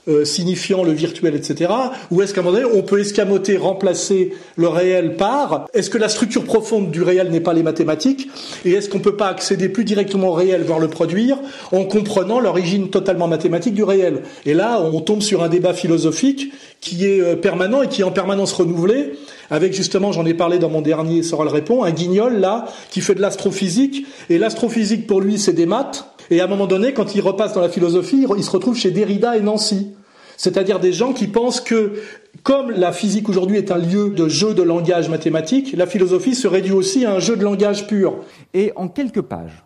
euh, 0.09 0.25
signifiant 0.25 0.83
le 0.83 0.91
virtuel, 0.91 1.33
etc. 1.33 1.71
Ou 2.11 2.21
est-ce 2.21 2.33
qu'à 2.33 2.41
un 2.41 2.43
moment 2.43 2.57
donné, 2.57 2.69
on 2.73 2.81
peut 2.81 2.99
escamoter, 2.99 3.55
remplacer 3.55 4.33
le 4.57 4.67
réel 4.67 5.15
par 5.15 5.67
Est-ce 5.73 5.89
que 5.89 5.97
la 5.97 6.09
structure 6.09 6.43
profonde 6.43 6.91
du 6.91 7.01
réel 7.01 7.31
n'est 7.31 7.39
pas 7.39 7.53
les 7.53 7.63
mathématiques 7.63 8.27
Et 8.65 8.71
est-ce 8.71 8.89
qu'on 8.89 8.97
ne 8.97 9.03
peut 9.03 9.15
pas 9.15 9.27
accéder 9.27 9.69
plus 9.69 9.85
directement 9.85 10.29
au 10.29 10.33
réel, 10.33 10.63
voire 10.63 10.79
le 10.79 10.89
produire, 10.89 11.37
en 11.71 11.85
comprenant 11.85 12.41
l'origine 12.41 12.89
totalement 12.89 13.29
mathématique 13.29 13.73
du 13.75 13.83
réel? 13.83 14.23
Et 14.45 14.53
là, 14.53 14.81
on 14.81 14.99
tombe 14.99 15.21
sur 15.21 15.41
un 15.41 15.47
débat 15.47 15.73
philosophique 15.73 16.51
qui 16.81 17.05
est 17.05 17.21
euh, 17.21 17.35
permanent 17.37 17.81
et 17.81 17.87
qui 17.87 18.01
est 18.01 18.03
en 18.03 18.11
permanence 18.11 18.51
renouvelé, 18.51 19.13
avec 19.49 19.73
justement, 19.73 20.11
j'en 20.11 20.25
ai 20.25 20.33
parlé 20.33 20.59
dans 20.59 20.69
mon 20.69 20.81
dernier 20.81 21.23
Soral 21.23 21.47
répond, 21.47 21.83
un 21.83 21.91
guignol 21.91 22.39
là, 22.39 22.65
qui 22.89 22.99
fait 22.99 23.15
de 23.15 23.21
l'astrophysique, 23.21 24.05
et 24.29 24.37
l'astrophysique 24.37 25.07
pour 25.07 25.21
lui 25.21 25.39
c'est 25.39 25.53
des 25.53 25.65
maths, 25.65 26.12
et 26.29 26.41
à 26.41 26.45
un 26.45 26.47
moment 26.47 26.67
donné, 26.67 26.93
quand 26.93 27.15
il 27.15 27.21
repasse 27.21 27.53
dans 27.53 27.61
la 27.61 27.69
philosophie, 27.69 28.25
il 28.37 28.43
se 28.43 28.51
retrouve 28.51 28.75
chez 28.75 28.91
Derrida 28.91 29.37
et 29.37 29.41
Nancy. 29.41 29.95
C'est-à-dire 30.37 30.79
des 30.79 30.93
gens 30.93 31.13
qui 31.13 31.27
pensent 31.27 31.61
que, 31.61 31.93
comme 32.41 32.71
la 32.71 32.91
physique 32.91 33.29
aujourd'hui 33.29 33.57
est 33.57 33.71
un 33.71 33.77
lieu 33.77 34.09
de 34.09 34.27
jeu 34.27 34.53
de 34.53 34.63
langage 34.63 35.09
mathématique, 35.09 35.73
la 35.73 35.85
philosophie 35.85 36.35
se 36.35 36.47
réduit 36.47 36.73
aussi 36.73 37.05
à 37.05 37.13
un 37.13 37.19
jeu 37.19 37.35
de 37.35 37.43
langage 37.43 37.87
pur. 37.87 38.15
Et 38.53 38.71
en 38.75 38.87
quelques 38.87 39.21
pages, 39.21 39.63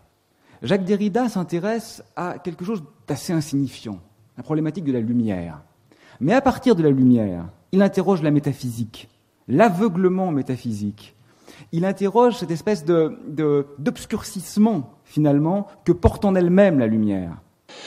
Jacques 0.61 0.85
Derrida 0.85 1.29
s'intéresse 1.29 2.03
à 2.15 2.39
quelque 2.39 2.65
chose 2.65 2.83
d'assez 3.07 3.33
insignifiant, 3.33 3.99
la 4.35 4.43
problématique 4.43 4.83
de 4.83 4.91
la 4.91 4.99
lumière. 4.99 5.61
Mais 6.19 6.33
à 6.33 6.41
partir 6.41 6.75
de 6.75 6.83
la 6.83 6.89
lumière, 6.89 7.45
il 7.71 7.81
interroge 7.81 8.21
la 8.21 8.31
métaphysique, 8.31 9.07
l'aveuglement 9.47 10.31
métaphysique. 10.31 11.15
Il 11.71 11.85
interroge 11.85 12.37
cette 12.37 12.51
espèce 12.51 12.85
d'obscurcissement 12.85 14.96
finalement, 15.09 15.67
que 15.85 15.91
porte 15.91 16.25
en 16.25 16.35
elle-même 16.35 16.79
la 16.79 16.87
lumière. 16.87 17.31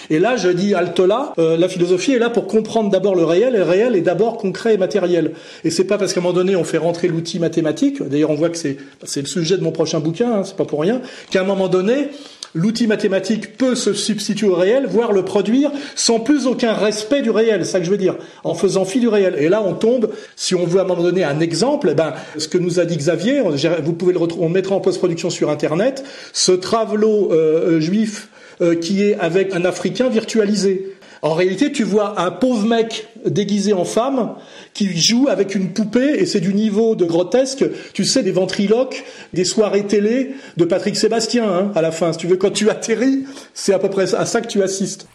Et 0.08 0.18
là, 0.18 0.36
je 0.36 0.48
dis 0.48 0.74
Altola, 0.74 1.32
euh, 1.38 1.56
la 1.56 1.68
philosophie 1.68 2.12
est 2.12 2.18
là 2.18 2.30
pour 2.30 2.46
comprendre 2.46 2.90
d'abord 2.90 3.14
le 3.14 3.24
réel, 3.24 3.54
et 3.54 3.58
le 3.58 3.64
réel 3.64 3.96
est 3.96 4.00
d'abord 4.00 4.36
concret 4.36 4.74
et 4.74 4.78
matériel. 4.78 5.32
Et 5.64 5.70
c'est 5.70 5.84
pas 5.84 5.98
parce 5.98 6.12
qu'à 6.12 6.20
un 6.20 6.22
moment 6.22 6.34
donné 6.34 6.56
on 6.56 6.64
fait 6.64 6.78
rentrer 6.78 7.08
l'outil 7.08 7.38
mathématique, 7.38 8.02
d'ailleurs 8.02 8.30
on 8.30 8.34
voit 8.34 8.50
que 8.50 8.56
c'est 8.56 8.76
le 9.20 9.26
sujet 9.26 9.56
de 9.56 9.62
mon 9.62 9.72
prochain 9.72 10.00
bouquin, 10.00 10.32
hein, 10.32 10.44
c'est 10.44 10.56
pas 10.56 10.64
pour 10.64 10.80
rien, 10.80 11.00
qu'à 11.30 11.42
un 11.42 11.44
moment 11.44 11.68
donné 11.68 12.08
l'outil 12.54 12.86
mathématique 12.86 13.56
peut 13.56 13.74
se 13.74 13.92
substituer 13.92 14.48
au 14.48 14.54
réel, 14.54 14.86
voire 14.88 15.12
le 15.12 15.24
produire 15.24 15.70
sans 15.94 16.20
plus 16.20 16.46
aucun 16.46 16.72
respect 16.72 17.22
du 17.22 17.30
réel, 17.30 17.64
c'est 17.64 17.72
ça 17.72 17.78
que 17.78 17.84
je 17.84 17.90
veux 17.90 17.96
dire, 17.96 18.16
en 18.44 18.54
faisant 18.54 18.84
fi 18.84 19.00
du 19.00 19.08
réel. 19.08 19.36
Et 19.38 19.48
là, 19.48 19.62
on 19.64 19.74
tombe, 19.74 20.10
si 20.36 20.54
on 20.54 20.64
veut 20.64 20.80
à 20.80 20.82
un 20.82 20.86
moment 20.86 21.02
donné 21.02 21.24
un 21.24 21.40
exemple, 21.40 21.88
eh 21.90 21.94
ben, 21.94 22.14
ce 22.38 22.48
que 22.48 22.58
nous 22.58 22.80
a 22.80 22.84
dit 22.84 22.96
Xavier, 22.96 23.42
vous 23.82 23.92
pouvez 23.92 24.12
le 24.12 24.18
retrouver, 24.18 24.44
on 24.44 24.48
mettra 24.48 24.74
en 24.74 24.80
post-production 24.80 25.30
sur 25.30 25.50
Internet, 25.50 26.04
ce 26.32 26.52
travelot 26.52 27.32
euh, 27.32 27.76
euh, 27.76 27.80
juif 27.80 28.28
euh, 28.60 28.74
qui 28.74 29.02
est 29.02 29.18
avec 29.18 29.54
un 29.54 29.64
Africain 29.64 30.08
virtualisé. 30.08 30.94
En 31.22 31.34
réalité, 31.34 31.70
tu 31.70 31.84
vois 31.84 32.18
un 32.20 32.30
pauvre 32.30 32.66
mec 32.66 33.06
déguisé 33.26 33.74
en 33.74 33.84
femme 33.84 34.36
qui 34.72 34.98
joue 34.98 35.28
avec 35.28 35.54
une 35.54 35.72
poupée 35.74 36.14
et 36.18 36.24
c'est 36.24 36.40
du 36.40 36.54
niveau 36.54 36.94
de 36.96 37.04
grotesque, 37.04 37.64
tu 37.92 38.04
sais, 38.06 38.22
des 38.22 38.32
ventriloques, 38.32 39.04
des 39.34 39.44
soirées 39.44 39.86
télé 39.86 40.34
de 40.56 40.64
Patrick 40.64 40.96
Sébastien 40.96 41.44
hein, 41.46 41.72
à 41.74 41.82
la 41.82 41.92
fin. 41.92 42.12
Si 42.12 42.18
tu 42.20 42.26
veux, 42.26 42.36
quand 42.36 42.50
tu 42.50 42.70
atterris, 42.70 43.26
c'est 43.52 43.74
à 43.74 43.78
peu 43.78 43.90
près 43.90 44.14
à 44.14 44.24
ça 44.24 44.40
que 44.40 44.46
tu 44.46 44.62
assistes. 44.62 45.06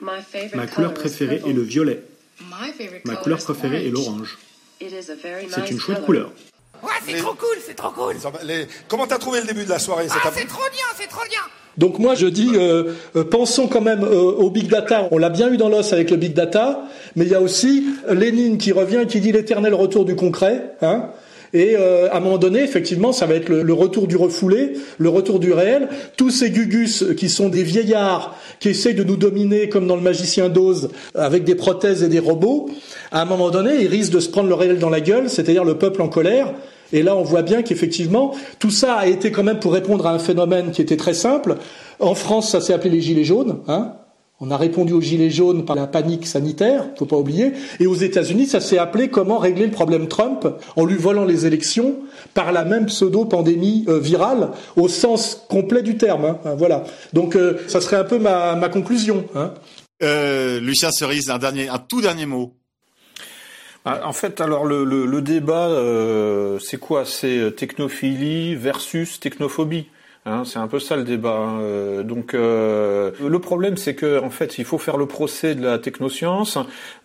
Ma 0.00 0.66
couleur 0.66 0.92
préférée 0.92 1.42
est 1.46 1.52
le 1.52 1.62
violet. 1.62 2.02
Ma 3.04 3.16
couleur 3.16 3.38
préférée 3.38 3.86
est 3.86 3.90
l'orange. 3.90 4.38
C'est 4.80 5.70
une 5.70 5.80
chouette 5.80 6.04
couleur. 6.04 6.30
Ouais, 6.82 6.90
c'est 7.04 7.16
trop 7.16 7.34
cool, 7.34 7.56
c'est 7.66 7.74
trop 7.74 7.90
cool. 7.90 8.16
Comment 8.86 9.06
t'as 9.06 9.18
trouvé 9.18 9.40
le 9.40 9.46
début 9.46 9.64
de 9.64 9.70
la 9.70 9.80
soirée? 9.80 10.06
Ah, 10.10 10.30
C'est 10.32 10.46
trop 10.46 10.68
bien, 10.70 10.84
c'est 10.96 11.08
trop 11.08 11.24
bien. 11.28 11.40
Donc 11.78 12.00
moi 12.00 12.16
je 12.16 12.26
dis, 12.26 12.50
euh, 12.54 12.92
euh, 13.16 13.24
pensons 13.24 13.68
quand 13.68 13.80
même 13.80 14.02
euh, 14.02 14.32
au 14.32 14.50
big 14.50 14.68
data. 14.68 15.08
On 15.12 15.18
l'a 15.18 15.30
bien 15.30 15.50
eu 15.50 15.56
dans 15.56 15.68
l'os 15.68 15.92
avec 15.92 16.10
le 16.10 16.16
big 16.16 16.34
data, 16.34 16.82
mais 17.14 17.24
il 17.24 17.30
y 17.30 17.34
a 17.34 17.40
aussi 17.40 17.84
Lénine 18.10 18.58
qui 18.58 18.72
revient, 18.72 19.06
qui 19.08 19.20
dit 19.20 19.30
l'éternel 19.30 19.74
retour 19.74 20.04
du 20.04 20.16
concret. 20.16 20.74
Hein 20.82 21.10
et 21.54 21.76
à 21.76 22.14
un 22.14 22.20
moment 22.20 22.36
donné, 22.36 22.62
effectivement, 22.62 23.10
ça 23.10 23.24
va 23.24 23.34
être 23.34 23.48
le, 23.48 23.72
retour 23.72 24.06
du 24.06 24.16
refoulé, 24.16 24.74
le 24.98 25.08
retour 25.08 25.38
du 25.38 25.50
réel. 25.50 25.88
Tous 26.18 26.28
ces 26.28 26.50
gugus 26.50 27.06
qui 27.16 27.30
sont 27.30 27.48
des 27.48 27.62
vieillards 27.62 28.36
qui 28.60 28.68
essayent 28.68 28.94
de 28.94 29.02
nous 29.02 29.16
dominer 29.16 29.70
comme 29.70 29.86
dans 29.86 29.96
le 29.96 30.02
magicien 30.02 30.50
d'Oz 30.50 30.90
avec 31.14 31.44
des 31.44 31.54
prothèses 31.54 32.02
et 32.02 32.08
des 32.08 32.18
robots, 32.18 32.68
à 33.12 33.22
un 33.22 33.24
moment 33.24 33.48
donné, 33.48 33.80
ils 33.80 33.86
risquent 33.86 34.12
de 34.12 34.20
se 34.20 34.28
prendre 34.28 34.50
le 34.50 34.54
réel 34.54 34.78
dans 34.78 34.90
la 34.90 35.00
gueule, 35.00 35.30
c'est-à-dire 35.30 35.64
le 35.64 35.78
peuple 35.78 36.02
en 36.02 36.08
colère. 36.08 36.52
Et 36.92 37.02
là, 37.02 37.16
on 37.16 37.22
voit 37.22 37.42
bien 37.42 37.62
qu'effectivement, 37.62 38.34
tout 38.58 38.70
ça 38.70 38.94
a 38.94 39.06
été 39.06 39.30
quand 39.30 39.44
même 39.44 39.60
pour 39.60 39.72
répondre 39.72 40.06
à 40.06 40.12
un 40.12 40.18
phénomène 40.18 40.70
qui 40.70 40.82
était 40.82 40.96
très 40.96 41.14
simple. 41.14 41.56
En 42.00 42.14
France, 42.14 42.50
ça 42.50 42.60
s'est 42.60 42.72
appelé 42.72 42.90
les 42.90 43.00
gilets 43.00 43.24
jaunes. 43.24 43.60
Hein 43.68 43.94
on 44.40 44.52
a 44.52 44.56
répondu 44.56 44.92
aux 44.92 45.00
gilets 45.00 45.30
jaunes 45.30 45.64
par 45.64 45.74
la 45.74 45.88
panique 45.88 46.26
sanitaire, 46.26 46.84
faut 46.96 47.06
pas 47.06 47.16
oublier. 47.16 47.52
Et 47.80 47.86
aux 47.86 47.94
États-Unis, 47.94 48.46
ça 48.46 48.60
s'est 48.60 48.78
appelé 48.78 49.08
comment 49.08 49.38
régler 49.38 49.66
le 49.66 49.72
problème 49.72 50.06
Trump 50.06 50.46
en 50.76 50.84
lui 50.84 50.96
volant 50.96 51.24
les 51.24 51.44
élections 51.44 51.96
par 52.34 52.52
la 52.52 52.64
même 52.64 52.86
pseudo-pandémie 52.86 53.84
euh, 53.88 53.98
virale 53.98 54.50
au 54.76 54.86
sens 54.86 55.44
complet 55.48 55.82
du 55.82 55.96
terme. 55.96 56.24
Hein. 56.24 56.54
Voilà. 56.56 56.84
Donc, 57.12 57.34
euh, 57.34 57.58
ça 57.66 57.80
serait 57.80 57.96
un 57.96 58.04
peu 58.04 58.18
ma, 58.18 58.68
conclusion. 58.68 59.24
Hein. 59.34 59.54
Euh, 60.04 60.60
Lucien 60.60 60.92
Cerise, 60.92 61.30
un 61.30 61.38
dernier, 61.38 61.68
un 61.68 61.78
tout 61.78 62.00
dernier 62.00 62.26
mot. 62.26 62.57
Ah, 63.90 64.06
en 64.06 64.12
fait, 64.12 64.42
alors 64.42 64.66
le, 64.66 64.84
le, 64.84 65.22
débat, 65.22 65.68
euh, 65.68 66.58
c'est 66.58 66.76
quoi? 66.76 67.06
C'est 67.06 67.54
technophilie 67.56 68.54
versus 68.54 69.18
technophobie. 69.18 69.86
Hein, 70.28 70.42
c'est 70.44 70.58
un 70.58 70.68
peu 70.68 70.78
ça 70.78 70.96
le 70.96 71.04
débat. 71.04 71.36
Hein. 71.36 71.60
Euh, 71.60 72.02
donc 72.02 72.34
euh, 72.34 73.12
le 73.26 73.38
problème, 73.38 73.76
c'est 73.76 73.94
que 73.94 74.20
en 74.22 74.28
fait, 74.28 74.58
il 74.58 74.64
faut 74.64 74.76
faire 74.76 74.98
le 74.98 75.06
procès 75.06 75.54
de 75.54 75.62
la 75.62 75.78
technoscience, 75.78 76.58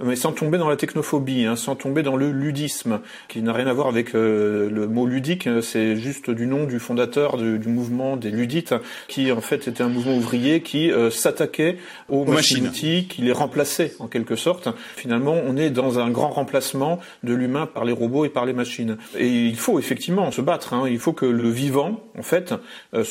mais 0.03 0.17
sans 0.17 0.33
tomber 0.33 0.57
dans 0.57 0.67
la 0.67 0.75
technophobie, 0.75 1.45
hein, 1.45 1.55
sans 1.55 1.75
tomber 1.75 2.03
dans 2.03 2.17
le 2.17 2.31
ludisme, 2.31 2.99
qui 3.29 3.41
n'a 3.41 3.53
rien 3.53 3.67
à 3.67 3.73
voir 3.73 3.87
avec 3.87 4.13
euh, 4.13 4.69
le 4.69 4.87
mot 4.87 5.05
ludique. 5.05 5.47
C'est 5.61 5.95
juste 5.95 6.29
du 6.29 6.47
nom 6.47 6.65
du 6.65 6.79
fondateur 6.79 7.37
du, 7.37 7.59
du, 7.59 7.69
mouvement 7.69 8.17
des 8.17 8.29
ludites, 8.29 8.75
qui 9.07 9.31
en 9.31 9.41
fait 9.41 9.67
était 9.69 9.83
un 9.83 9.89
mouvement 9.89 10.15
ouvrier 10.15 10.61
qui 10.61 10.91
s'attaquait 11.09 11.77
aux, 12.09 12.25
machines, 12.25 12.71
qui 12.71 13.21
les 13.21 13.31
remplaçait 13.31 13.93
en 13.99 14.07
quelque 14.07 14.35
sorte. 14.35 14.67
Finalement, 14.95 15.35
on 15.45 15.55
est 15.55 15.69
dans 15.69 15.99
un 15.99 16.09
grand 16.09 16.29
remplacement 16.29 16.99
de 17.23 17.33
l'humain 17.33 17.67
par 17.67 17.85
les 17.85 17.93
robots 17.93 18.25
et 18.25 18.29
par 18.29 18.45
les 18.45 18.53
machines. 18.53 18.97
Et 19.17 19.27
il 19.27 19.55
faut 19.55 19.79
effectivement 19.79 20.29
se 20.31 20.41
battre. 20.41 20.73
Il 20.89 20.99
faut 20.99 21.13
que 21.13 21.25
le 21.25 21.49
vivant, 21.49 22.01
en 22.17 22.23
fait, 22.23 22.53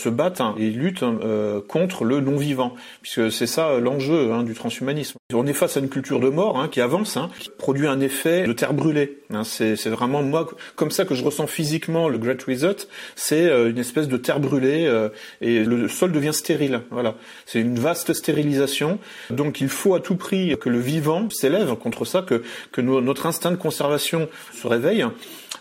se 0.02 0.08
battent 0.08 0.40
hein, 0.40 0.54
et 0.58 0.70
luttent 0.70 1.02
hein, 1.02 1.18
euh, 1.22 1.60
contre 1.60 2.04
le 2.04 2.20
non-vivant, 2.20 2.74
puisque 3.02 3.30
c'est 3.30 3.46
ça 3.46 3.68
euh, 3.68 3.80
l'enjeu 3.80 4.32
hein, 4.32 4.42
du 4.42 4.54
transhumanisme. 4.54 5.16
On 5.32 5.46
est 5.46 5.52
face 5.52 5.76
à 5.76 5.80
une 5.80 5.88
culture 5.88 6.20
de 6.20 6.28
mort 6.28 6.68
qui 6.70 6.80
avance, 6.80 7.18
qui 7.38 7.50
produit 7.50 7.86
un 7.86 8.00
effet 8.00 8.44
de 8.46 8.52
terre 8.52 8.74
brûlée. 8.74 9.18
c'est, 9.44 9.74
vraiment 9.86 10.22
moi 10.22 10.48
comme 10.76 10.90
ça 10.90 11.04
que 11.04 11.14
je 11.14 11.24
ressens 11.24 11.46
physiquement 11.46 12.08
le 12.08 12.18
Great 12.18 12.42
Reset. 12.42 12.88
C'est 13.14 13.46
euh, 13.46 13.70
une 13.70 13.78
espèce 13.78 14.08
de 14.08 14.16
terre 14.16 14.40
brûlée 14.40 14.90
et 15.40 15.64
le 15.64 15.88
sol 15.88 16.12
devient 16.12 16.34
stérile. 16.34 16.82
Voilà, 16.90 17.14
c'est 17.46 17.60
une 17.60 17.78
vaste 17.78 18.12
stérilisation. 18.12 18.98
Donc 19.30 19.60
il 19.60 19.68
faut 19.68 19.94
à 19.94 20.00
tout 20.00 20.16
prix 20.16 20.56
que 20.60 20.68
le 20.68 20.80
vivant 20.80 21.28
s'élève 21.30 21.74
contre 21.76 22.04
ça, 22.04 22.22
que 22.22 22.42
que 22.72 22.80
notre 22.80 23.26
instinct 23.26 23.50
de 23.50 23.56
conservation 23.56 24.28
se 24.52 24.66
réveille 24.66 25.06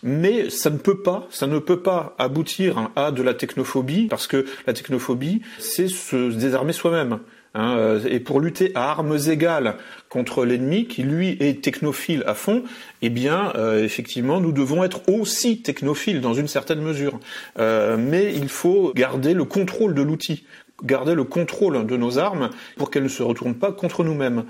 mais 0.04 0.50
ça 0.50 0.70
ne 0.70 0.78
peut 0.78 1.02
pas, 1.02 1.28
ça 1.30 1.48
ne 1.48 1.60
peut 1.60 1.82
pas 1.82 2.16
aboutir 2.18 2.90
à 2.96 3.12
de 3.12 3.22
la 3.22 3.34
technophobie, 3.34 4.08
parce 4.08 4.28
que 4.28 4.46
la 4.68 4.74
technophobie, 4.74 5.42
c'est 5.60 5.88
se 5.88 6.32
désarmer 6.32 6.74
soi-même. 6.74 7.20
Hein, 7.54 7.76
euh, 7.78 8.00
et 8.06 8.22
pour 8.22 8.40
lutter 8.40 8.72
à 8.76 8.92
armes 8.92 9.18
égales 9.28 9.76
contre 10.10 10.46
l'ennemi, 10.46 10.88
qui 10.88 11.04
lui 11.04 11.38
est 11.42 11.62
technophile 11.62 12.24
à 12.26 12.34
fond, 12.34 12.64
eh 13.02 13.10
bien, 13.10 13.52
euh, 13.56 13.84
effectivement, 13.84 14.40
nous 14.40 14.54
devons 14.54 14.84
être 14.84 15.02
aussi 15.10 15.62
technophiles 15.62 16.22
dans 16.22 16.34
une 16.34 16.48
certaine 16.48 16.82
mesure. 16.82 17.20
Euh, 17.60 17.98
mais 17.98 18.34
il 18.34 18.48
faut 18.48 18.94
garder 18.96 19.34
le 19.34 19.44
contrôle 19.44 19.94
de 19.94 20.02
l'outil, 20.02 20.46
garder 20.84 21.14
le 21.14 21.26
contrôle 21.26 21.86
de 21.86 21.98
nos 21.98 22.18
armes 22.18 22.52
pour 22.78 22.90
qu'elles 22.90 23.04
ne 23.04 23.10
se 23.10 23.24
retournent 23.24 23.56
pas 23.56 23.74
contre 23.74 24.06
nous-mêmes. 24.06 24.46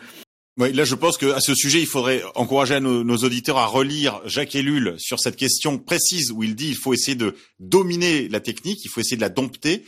Oui, 0.57 0.73
là, 0.73 0.84
je 0.84 0.95
pense 0.95 1.18
qu'à 1.18 1.40
ce 1.40 1.56
sujet, 1.56 1.80
il 1.80 1.88
faudrait 1.88 2.23
encourager 2.36 2.80
nos, 2.82 3.18
auditeurs 3.18 3.57
à 3.57 3.65
relire 3.65 4.22
Jacques 4.26 4.53
Ellul 4.53 4.95
sur 4.98 5.18
cette 5.19 5.38
question 5.38 5.78
précise 5.78 6.32
où 6.32 6.44
il 6.44 6.56
dit 6.56 6.68
il 6.68 6.76
faut 6.76 6.94
essayer 6.94 7.15
de 7.15 7.36
dominer 7.60 8.28
la 8.28 8.41
technique, 8.41 8.84
il 8.84 8.90
faut 8.90 8.99
essayer 8.99 9.15
de 9.15 9.22
la 9.22 9.30
dompter, 9.30 9.86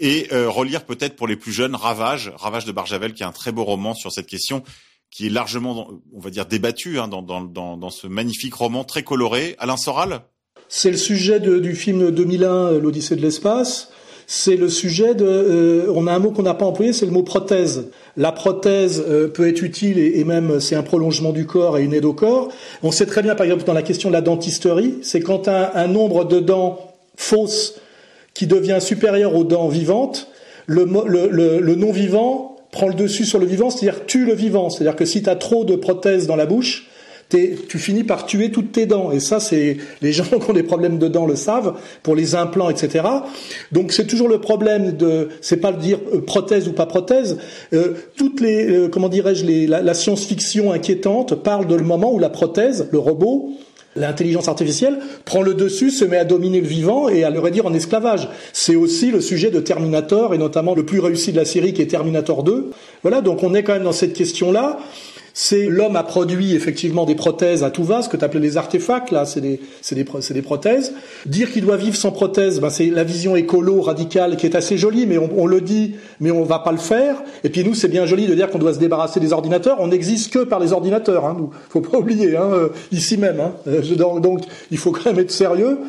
et 0.00 0.28
euh, 0.32 0.48
relire 0.48 0.86
peut-être 0.86 1.16
pour 1.16 1.28
les 1.28 1.36
plus 1.36 1.52
jeunes 1.52 1.74
Ravage, 1.74 2.32
Ravage 2.36 2.64
de 2.64 2.72
Barjavel, 2.72 3.12
qui 3.12 3.24
est 3.24 3.26
un 3.26 3.32
très 3.32 3.52
beau 3.52 3.64
roman 3.64 3.94
sur 3.94 4.10
cette 4.10 4.26
question, 4.26 4.62
qui 5.10 5.26
est 5.26 5.30
largement, 5.30 5.90
on 6.14 6.20
va 6.20 6.30
dire, 6.30 6.46
débattu 6.46 6.98
hein, 6.98 7.08
dans, 7.08 7.22
dans, 7.22 7.76
dans, 7.76 7.90
ce 7.90 8.06
magnifique 8.06 8.54
roman 8.54 8.84
très 8.84 9.02
coloré. 9.02 9.54
Alain 9.58 9.76
Soral? 9.76 10.22
C'est 10.68 10.90
le 10.90 10.96
sujet 10.96 11.40
du 11.40 11.76
film 11.76 12.10
2001, 12.10 12.78
L'Odyssée 12.78 13.16
de 13.16 13.22
l'espace 13.22 13.90
c'est 14.26 14.56
le 14.56 14.68
sujet 14.68 15.14
de. 15.14 15.24
Euh, 15.24 15.92
on 15.94 16.06
a 16.06 16.12
un 16.12 16.18
mot 16.18 16.30
qu'on 16.30 16.42
n'a 16.42 16.54
pas 16.54 16.66
employé, 16.66 16.92
c'est 16.92 17.06
le 17.06 17.12
mot 17.12 17.22
prothèse. 17.22 17.86
La 18.16 18.32
prothèse 18.32 19.04
euh, 19.08 19.28
peut 19.28 19.48
être 19.48 19.62
utile 19.62 19.98
et, 19.98 20.24
même 20.24 20.58
c'est 20.58 20.74
un 20.74 20.82
prolongement 20.82 21.32
du 21.32 21.46
corps 21.46 21.78
et 21.78 21.84
une 21.84 21.94
aide 21.94 22.04
au 22.04 22.12
corps. 22.12 22.48
On 22.82 22.90
sait 22.90 23.06
très 23.06 23.22
bien, 23.22 23.36
par 23.36 23.44
exemple, 23.44 23.64
dans 23.64 23.72
la 23.72 23.82
question 23.82 24.08
de 24.08 24.14
la 24.14 24.20
dentisterie, 24.22 24.96
c'est 25.02 25.20
quand 25.20 25.46
un, 25.48 25.70
un 25.74 25.86
nombre 25.86 26.24
de 26.24 26.40
dents 26.40 26.94
fausses 27.16 27.76
qui 28.34 28.46
devient 28.46 28.78
supérieur 28.80 29.34
aux 29.34 29.44
dents 29.44 29.68
vivantes, 29.68 30.28
le, 30.66 30.84
le 30.84 31.74
non 31.76 31.92
vivant 31.92 32.56
prend 32.72 32.88
le 32.88 32.94
dessus 32.94 33.24
sur 33.24 33.38
le 33.38 33.46
vivant, 33.46 33.70
c'est-à-dire 33.70 34.04
tue 34.06 34.26
le 34.26 34.34
vivant. 34.34 34.68
C'est-à-dire 34.70 34.96
que 34.96 35.04
si 35.04 35.22
tu 35.22 35.30
as 35.30 35.36
trop 35.36 35.64
de 35.64 35.76
prothèses 35.76 36.26
dans 36.26 36.36
la 36.36 36.46
bouche, 36.46 36.88
tu 37.28 37.78
finis 37.78 38.04
par 38.04 38.26
tuer 38.26 38.50
toutes 38.50 38.72
tes 38.72 38.86
dents. 38.86 39.10
Et 39.10 39.20
ça, 39.20 39.40
c'est 39.40 39.78
les 40.02 40.12
gens 40.14 40.24
qui 40.24 40.50
ont 40.50 40.52
des 40.52 40.62
problèmes 40.62 40.98
de 40.98 41.08
dents 41.08 41.26
le 41.26 41.36
savent 41.36 41.74
pour 42.02 42.14
les 42.14 42.34
implants, 42.34 42.70
etc. 42.70 43.04
Donc 43.72 43.92
c'est 43.92 44.06
toujours 44.06 44.28
le 44.28 44.40
problème 44.40 44.92
de, 44.92 45.28
c'est 45.40 45.56
pas 45.56 45.70
le 45.70 45.78
dire 45.78 45.98
euh, 46.14 46.20
prothèse 46.20 46.68
ou 46.68 46.72
pas 46.72 46.86
prothèse. 46.86 47.38
Euh, 47.72 47.94
toutes 48.16 48.40
les, 48.40 48.66
euh, 48.68 48.88
comment 48.88 49.08
dirais-je, 49.08 49.44
les, 49.44 49.66
la, 49.66 49.82
la 49.82 49.94
science-fiction 49.94 50.72
inquiétante 50.72 51.34
parle 51.34 51.66
de 51.66 51.74
le 51.74 51.84
moment 51.84 52.12
où 52.12 52.18
la 52.18 52.30
prothèse, 52.30 52.88
le 52.92 52.98
robot, 52.98 53.50
L'intelligence 53.96 54.48
artificielle 54.48 54.98
prend 55.24 55.42
le 55.42 55.54
dessus, 55.54 55.90
se 55.90 56.04
met 56.04 56.18
à 56.18 56.24
dominer 56.24 56.60
le 56.60 56.66
vivant 56.66 57.08
et 57.08 57.24
à 57.24 57.30
le 57.30 57.40
réduire 57.40 57.66
en 57.66 57.72
esclavage. 57.72 58.28
C'est 58.52 58.76
aussi 58.76 59.10
le 59.10 59.20
sujet 59.22 59.50
de 59.50 59.58
Terminator 59.58 60.34
et 60.34 60.38
notamment 60.38 60.74
le 60.74 60.84
plus 60.84 61.00
réussi 61.00 61.32
de 61.32 61.38
la 61.38 61.46
série 61.46 61.72
qui 61.72 61.80
est 61.80 61.86
Terminator 61.86 62.42
2. 62.42 62.70
Voilà, 63.02 63.22
donc 63.22 63.42
on 63.42 63.54
est 63.54 63.62
quand 63.62 63.72
même 63.72 63.84
dans 63.84 63.92
cette 63.92 64.12
question-là 64.12 64.78
c'est 65.38 65.66
l'homme 65.66 65.96
a 65.96 66.02
produit 66.02 66.54
effectivement 66.54 67.04
des 67.04 67.14
prothèses 67.14 67.62
à 67.62 67.70
tout 67.70 67.84
va, 67.84 68.00
ce 68.00 68.08
que 68.08 68.16
tu 68.16 68.24
appelais 68.24 68.40
les 68.40 68.56
artefacts, 68.56 69.10
là, 69.10 69.26
c'est 69.26 69.42
des, 69.42 69.60
des, 69.92 70.04
des 70.30 70.42
prothèses. 70.42 70.94
Dire 71.26 71.52
qu'il 71.52 71.62
doit 71.62 71.76
vivre 71.76 71.94
sans 71.94 72.10
prothèse, 72.10 72.58
ben, 72.58 72.70
c'est 72.70 72.86
la 72.86 73.04
vision 73.04 73.36
écolo 73.36 73.82
radicale 73.82 74.38
qui 74.38 74.46
est 74.46 74.56
assez 74.56 74.78
jolie, 74.78 75.04
mais 75.04 75.18
on, 75.18 75.28
on, 75.36 75.46
le 75.46 75.60
dit, 75.60 75.96
mais 76.20 76.30
on 76.30 76.42
va 76.44 76.60
pas 76.60 76.72
le 76.72 76.78
faire. 76.78 77.22
Et 77.44 77.50
puis 77.50 77.64
nous, 77.64 77.74
c'est 77.74 77.88
bien 77.88 78.06
joli 78.06 78.26
de 78.26 78.34
dire 78.34 78.48
qu'on 78.48 78.58
doit 78.58 78.72
se 78.72 78.78
débarrasser 78.78 79.20
des 79.20 79.34
ordinateurs. 79.34 79.76
On 79.80 79.88
n'existe 79.88 80.32
que 80.32 80.38
par 80.38 80.58
les 80.58 80.72
ordinateurs, 80.72 81.26
hein, 81.26 81.36
nous. 81.38 81.50
Faut 81.68 81.82
pas 81.82 81.98
oublier, 81.98 82.34
hein, 82.34 82.48
euh, 82.54 82.68
ici 82.90 83.18
même. 83.18 83.38
Hein. 83.38 83.52
Donc, 83.98 84.22
donc, 84.22 84.40
il 84.70 84.78
faut 84.78 84.90
quand 84.90 85.04
même 85.04 85.18
être 85.18 85.30
sérieux. 85.30 85.80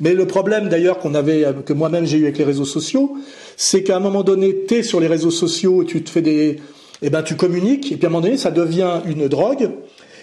Mais 0.00 0.14
le 0.14 0.26
problème 0.26 0.68
d'ailleurs 0.68 0.98
qu'on 0.98 1.14
avait, 1.14 1.46
que 1.64 1.72
moi-même 1.72 2.06
j'ai 2.06 2.18
eu 2.18 2.24
avec 2.24 2.38
les 2.38 2.44
réseaux 2.44 2.64
sociaux, 2.64 3.16
c'est 3.56 3.84
qu'à 3.84 3.98
un 3.98 4.00
moment 4.00 4.24
donné, 4.24 4.64
tu 4.66 4.74
es 4.74 4.82
sur 4.82 4.98
les 4.98 5.06
réseaux 5.06 5.30
sociaux, 5.30 5.84
tu 5.84 6.02
te 6.02 6.10
fais 6.10 6.22
des 6.22 6.58
eh 7.02 7.10
ben, 7.10 7.22
tu 7.22 7.36
communiques, 7.36 7.92
et 7.92 7.96
puis 7.96 8.06
à 8.06 8.08
un 8.08 8.12
moment 8.12 8.22
donné, 8.22 8.36
ça 8.36 8.50
devient 8.50 9.00
une 9.06 9.28
drogue, 9.28 9.70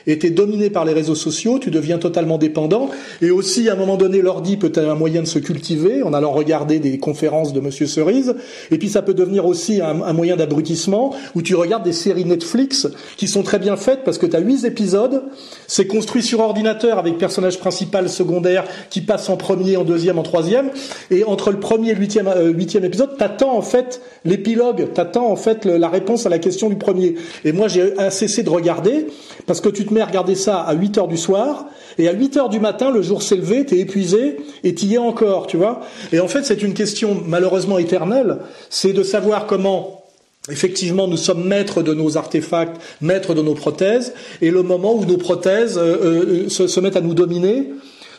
et 0.08 0.20
tu 0.20 0.28
es 0.28 0.30
dominé 0.30 0.70
par 0.70 0.86
les 0.86 0.94
réseaux 0.94 1.16
sociaux, 1.16 1.60
tu 1.60 1.72
deviens 1.72 1.98
totalement 1.98 2.38
dépendant. 2.38 2.90
Et 3.22 3.32
aussi, 3.32 3.70
à 3.70 3.74
un 3.74 3.76
moment 3.76 3.98
donné, 3.98 4.22
l'ordi 4.22 4.58
peut 4.58 4.68
être 4.68 4.80
un 4.80 4.96
moyen 4.96 5.22
de 5.22 5.28
se 5.28 5.40
cultiver 5.40 6.04
en 6.04 6.14
allant 6.14 6.32
regarder 6.32 6.80
des 6.80 6.98
conférences 6.98 7.54
de 7.54 7.60
Monsieur 7.60 7.88
Cerise. 7.88 8.36
Et 8.72 8.78
puis, 8.78 8.90
ça 8.90 9.02
peut 9.02 9.14
devenir 9.14 9.46
aussi 9.46 9.82
un, 9.82 10.14
moyen 10.14 10.36
d'abrutissement 10.36 11.14
où 11.36 11.42
tu 11.42 11.56
regardes 11.56 11.84
des 11.84 11.94
séries 11.94 12.26
Netflix 12.26 12.88
qui 13.18 13.28
sont 13.28 13.44
très 13.44 13.60
bien 13.60 13.76
faites 13.78 14.04
parce 14.04 14.18
que 14.18 14.26
tu 14.26 14.36
as 14.36 14.40
huit 14.40 14.66
épisodes. 14.66 15.24
C'est 15.68 15.88
construit 15.88 16.24
sur 16.24 16.40
ordinateur 16.40 16.98
avec 16.98 17.18
personnage 17.18 17.60
principal, 17.60 18.10
secondaire 18.10 18.66
qui 18.90 19.02
passe 19.02 19.30
en 19.30 19.38
premier, 19.38 19.78
en 19.78 19.84
deuxième, 19.84 20.20
en 20.20 20.24
troisième. 20.24 20.70
Et 21.12 21.24
entre 21.24 21.52
le 21.52 21.60
premier 21.60 21.92
et 21.92 21.94
le 21.94 22.00
huitième, 22.00 22.28
euh, 22.28 22.50
huitième 22.50 22.84
épisode, 22.84 23.18
t'attends 23.18 23.58
en 23.58 23.62
fait 23.62 24.02
l'épilogue, 24.26 24.94
t'attends 24.94 25.32
en 25.32 25.36
fait 25.36 25.66
la 25.66 25.90
réponse 25.90 26.26
à 26.26 26.30
la 26.30 26.40
question 26.40 26.70
du 26.70 26.76
premier. 26.76 27.16
Et 27.46 27.52
moi, 27.52 27.68
j'ai 27.68 27.94
cessé 28.10 28.44
de 28.44 28.50
regarder 28.50 29.08
parce 29.46 29.62
que 29.62 29.70
tu 29.70 29.86
te 29.86 29.93
mets 29.94 30.02
à 30.02 30.06
regarder 30.06 30.36
ça 30.36 30.60
à 30.62 30.74
8 30.74 30.98
heures 30.98 31.08
du 31.08 31.18
soir, 31.18 31.66
et 31.98 32.08
à 32.08 32.12
8 32.12 32.38
heures 32.38 32.50
du 32.50 32.60
matin, 32.60 32.92
le 32.92 33.02
jour 33.02 33.22
s'est 33.22 33.36
levé, 33.36 33.66
t'es 33.66 33.80
épuisé, 33.80 34.38
et 34.64 34.74
t'y 34.74 34.96
es 34.96 34.98
encore, 34.98 35.48
tu 35.48 35.58
vois. 35.58 35.82
Et 36.12 36.20
en 36.20 36.28
fait, 36.28 36.44
c'est 36.44 36.62
une 36.62 36.74
question 36.74 37.22
malheureusement 37.26 37.78
éternelle, 37.78 38.38
c'est 38.70 38.94
de 38.94 39.04
savoir 39.04 39.46
comment 39.46 40.00
Effectivement, 40.52 41.08
nous 41.08 41.16
sommes 41.16 41.48
maîtres 41.48 41.84
de 41.84 41.94
nos 41.94 42.18
artefacts, 42.18 42.76
maîtres 43.00 43.34
de 43.34 43.42
nos 43.42 43.54
prothèses, 43.54 44.14
et 44.42 44.52
le 44.52 44.62
moment 44.62 44.94
où 44.94 45.06
nos 45.06 45.16
prothèses 45.16 45.78
euh, 45.78 46.46
euh, 46.46 46.50
se, 46.50 46.80
mettent 46.82 46.98
à 46.98 47.02
nous 47.02 47.14
dominer, 47.14 47.70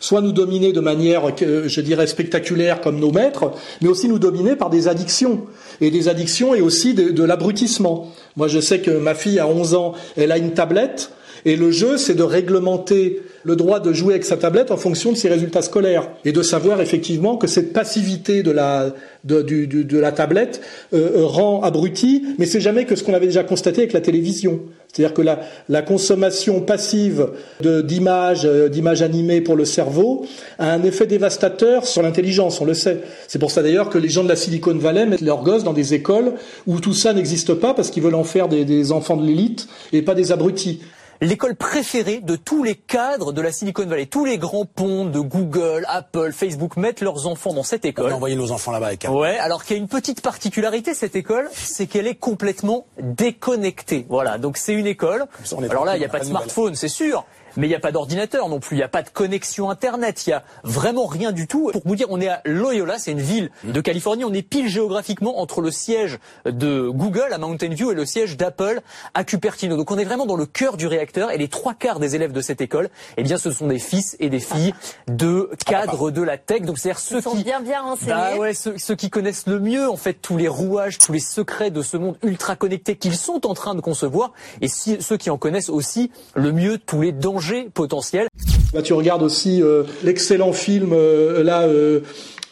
soit 0.01 0.23
nous 0.23 0.33
dominer 0.33 0.73
de 0.73 0.81
manière, 0.81 1.37
je 1.37 1.81
dirais, 1.83 2.07
spectaculaire 2.07 2.81
comme 2.81 2.99
nos 2.99 3.13
maîtres, 3.13 3.53
mais 3.83 3.89
aussi 3.89 4.09
nous 4.09 4.19
dominer 4.19 4.57
par 4.57 4.71
des 4.71 4.89
addictions. 4.89 5.43
Et 5.83 5.91
des 5.91 6.09
addictions 6.09 6.55
et 6.55 6.63
aussi 6.63 6.95
de, 6.95 7.11
de 7.11 7.23
l'abrutissement. 7.25 8.11
Moi, 8.37 8.49
je 8.49 8.59
sais 8.59 8.81
que 8.81 8.91
ma 8.91 9.15
fille 9.15 9.39
a 9.39 9.47
11 9.47 9.75
ans, 9.75 9.93
elle 10.17 10.33
a 10.33 10.39
une 10.39 10.53
tablette, 10.53 11.11
et 11.45 11.57
le 11.57 11.71
jeu, 11.71 11.99
c'est 11.99 12.15
de 12.15 12.23
réglementer 12.23 13.21
le 13.45 13.57
droit 13.57 13.79
de 13.79 13.93
jouer 13.93 14.15
avec 14.15 14.25
sa 14.25 14.39
tablette 14.39 14.71
en 14.71 14.79
fonction 14.79 15.13
de 15.13 15.17
ses 15.17 15.29
résultats 15.29 15.61
scolaires 15.61 16.09
et 16.25 16.33
de 16.33 16.43
savoir 16.43 16.81
effectivement 16.81 17.37
que 17.37 17.47
cette 17.47 17.75
passivité 17.75 18.43
de 18.43 18.51
la 18.51 18.95
de, 19.25 19.43
du, 19.43 19.67
de 19.67 19.99
la 19.99 20.13
tablette 20.13 20.61
euh, 20.93 21.25
rend 21.25 21.63
abruti, 21.63 22.25
mais 22.39 22.47
c'est 22.47 22.61
jamais 22.61 22.85
que 22.85 22.95
ce 22.95 23.03
qu'on 23.03 23.15
avait 23.15 23.27
déjà 23.27 23.43
constaté 23.43 23.83
avec 23.83 23.93
la 23.93 24.01
télévision. 24.01 24.61
C'est-à-dire 24.93 25.15
que 25.15 25.23
la, 25.23 25.41
la, 25.69 25.83
consommation 25.83 26.61
passive 26.61 27.29
d'images, 27.61 28.45
euh, 28.45 28.69
d'images 28.69 29.03
animées 29.03 29.41
pour 29.41 29.57
le 29.57 29.65
cerveau 29.65 30.27
a 30.59 30.73
un 30.73 30.83
effet 30.83 31.07
dévastateur 31.07 31.87
sur 31.87 32.03
l'intelligence, 32.03 32.61
on 32.61 32.65
le 32.65 32.75
sait. 32.75 33.01
C'est 33.29 33.39
pour 33.39 33.51
ça 33.51 33.63
d'ailleurs 33.63 33.89
que 33.89 33.99
les 33.99 34.09
gens 34.09 34.25
de 34.25 34.29
la 34.29 34.37
Silicon 34.37 34.77
Valley 34.77 35.07
mettent 35.07 35.21
leurs 35.21 35.43
gosses 35.43 35.65
dans 35.65 35.73
des 35.73 35.95
écoles 35.95 36.35
où 36.67 36.81
tout 36.81 36.95
ça 36.95 37.13
n'existe 37.13 37.55
pas 37.55 37.75
parce 37.75 37.91
qu'ils 37.91 38.03
veulent 38.03 38.15
en 38.15 38.25
faire 38.25 38.49
des, 38.49 38.65
des 38.65 38.93
enfants 38.93 39.17
de 39.17 39.27
l'élite 39.27 39.69
et 39.93 40.03
pas 40.03 40.15
des 40.15 40.33
abrutis 40.33 40.81
l'école 41.25 41.57
préférée 41.57 42.21
de 42.21 42.37
tous 42.37 42.63
les 42.63 42.75
cadres 42.75 43.33
de 43.33 43.41
la 43.41 43.51
Silicon 43.51 43.87
Valley. 43.87 44.07
Tous 44.07 44.25
les 44.25 44.39
grands 44.39 44.67
ponts 44.67 45.05
de 45.07 45.21
Google, 45.21 45.85
Apple, 45.89 46.33
Facebook 46.33 46.77
mettent 46.77 47.01
leurs 47.01 47.27
enfants 47.27 47.55
dans 47.55 47.63
cette 47.63 47.85
école. 47.85 48.07
On 48.07 48.09
va 48.11 48.15
envoyer 48.17 48.37
nos 48.37 48.51
enfants 48.53 48.73
là-bas 48.73 48.89
avec 48.89 49.07
Ouais, 49.09 49.39
alors 49.39 49.65
qu'il 49.65 49.77
y 49.77 49.79
a 49.79 49.83
une 49.83 49.89
petite 49.89 50.21
particularité, 50.21 50.95
cette 50.95 51.17
école, 51.17 51.49
c'est 51.53 51.87
qu'elle 51.87 52.07
est 52.07 52.15
complètement 52.15 52.87
déconnectée. 53.01 54.07
Voilà, 54.09 54.39
donc 54.39 54.57
c'est 54.57 54.75
une 54.75 54.87
école. 54.87 55.27
alors 55.71 55.85
là, 55.85 55.97
il 55.97 56.01
n'y 56.01 56.05
a 56.05 56.09
pas 56.09 56.21
de 56.21 56.25
smartphone, 56.25 56.75
c'est 56.75 56.89
sûr 56.89 57.25
mais 57.57 57.67
il 57.67 57.71
n'y 57.71 57.77
a 57.77 57.81
pas 57.81 57.93
d'ordinateur 57.93 58.49
non 58.49 58.61
plus, 58.61 58.77
il 58.77 58.79
n'y 58.79 58.85
a 58.85 58.89
pas 58.89 59.03
de 59.03 59.09
connexion 59.09 59.71
Internet, 59.71 60.27
il 60.27 60.31
n'y 60.31 60.35
a 60.35 60.45
vraiment 60.63 61.07
rien 61.07 61.33
du 61.33 61.47
tout. 61.47 61.71
Pour 61.73 61.83
vous 61.85 61.97
dire, 61.97 62.07
on 62.11 62.21
est 62.21 62.29
à 62.29 62.41
Loyola, 62.45 62.99
c'est 62.99 63.13
une 63.13 63.21
ville 63.21 63.51
de 63.65 63.81
Californie, 63.81 64.25
on 64.25 64.33
est 64.33 64.43
pile 64.43 64.69
géographiquement 64.69 65.41
entre 65.41 65.61
le 65.61 65.71
siège 65.71 66.19
de 66.45 66.89
Google 66.89 67.33
à 67.33 67.39
Mountain 67.39 67.69
View 67.69 67.91
et 67.91 67.95
le 67.95 68.05
siège 68.05 68.37
d'Apple 68.37 68.81
à 69.15 69.25
Cupertino. 69.25 69.77
Donc 69.77 69.91
on 69.91 69.99
est 69.99 70.05
vraiment 70.05 70.27
dans 70.27 70.37
le 70.37 70.47
cœur 70.47 70.77
du 70.77 70.87
réacteur 70.87 71.31
et 71.31 71.39
les 71.39 71.49
trois 71.49 71.75
quarts 71.75 72.01
des 72.01 72.17
élèves 72.17 72.33
de 72.33 72.41
cette 72.41 72.61
école, 72.61 72.91
eh 73.17 73.23
bien 73.23 73.39
ce 73.39 73.51
sont 73.51 73.67
des 73.67 73.79
fils 73.79 74.17
et 74.21 74.31
des 74.31 74.41
filles 74.41 74.75
de 75.09 75.51
cadres 75.67 76.11
de 76.11 76.23
la 76.23 76.39
tech. 76.39 76.63
Donc 76.63 76.79
c'est-à-dire 76.79 77.01
ceux 77.01 77.21
sont 77.21 77.37
qui 77.37 77.45
bien 77.45 77.61
bien 77.61 77.83
renseignés. 77.83 78.13
Bah 78.13 78.37
ouais, 78.37 78.55
ceux, 78.55 78.77
ceux 78.79 78.97
qui 78.97 79.11
connaissent 79.11 79.47
le 79.47 79.61
mieux 79.61 79.89
en 79.89 79.97
fait 79.97 80.15
tous 80.15 80.37
les 80.37 80.49
rouages, 80.49 80.99
tous 80.99 81.13
les 81.13 81.21
secrets 81.21 81.71
de 81.71 81.83
ce 81.83 81.97
monde 81.97 82.17
ultra 82.23 82.57
connecté 82.57 82.97
qu'ils 82.97 83.17
sont 83.17 83.47
en 83.47 83.55
train 83.55 83.75
de 83.75 83.81
concevoir 83.81 84.33
et 84.61 84.69
si, 84.69 85.01
ceux 85.01 85.17
qui 85.17 85.31
en 85.31 85.39
connaissent 85.39 85.69
aussi 85.69 86.11
le 86.35 86.53
mieux 86.53 86.79
tous 86.79 87.03
les 87.03 87.13
dangers 87.13 87.44
potentiel. 87.73 88.29
Là, 88.73 88.83
tu 88.83 88.93
regardes 88.93 89.23
aussi 89.23 89.63
euh, 89.63 89.85
l'excellent 90.03 90.53
film 90.53 90.91
euh, 90.93 91.43
là. 91.43 91.63
Euh, 91.63 92.01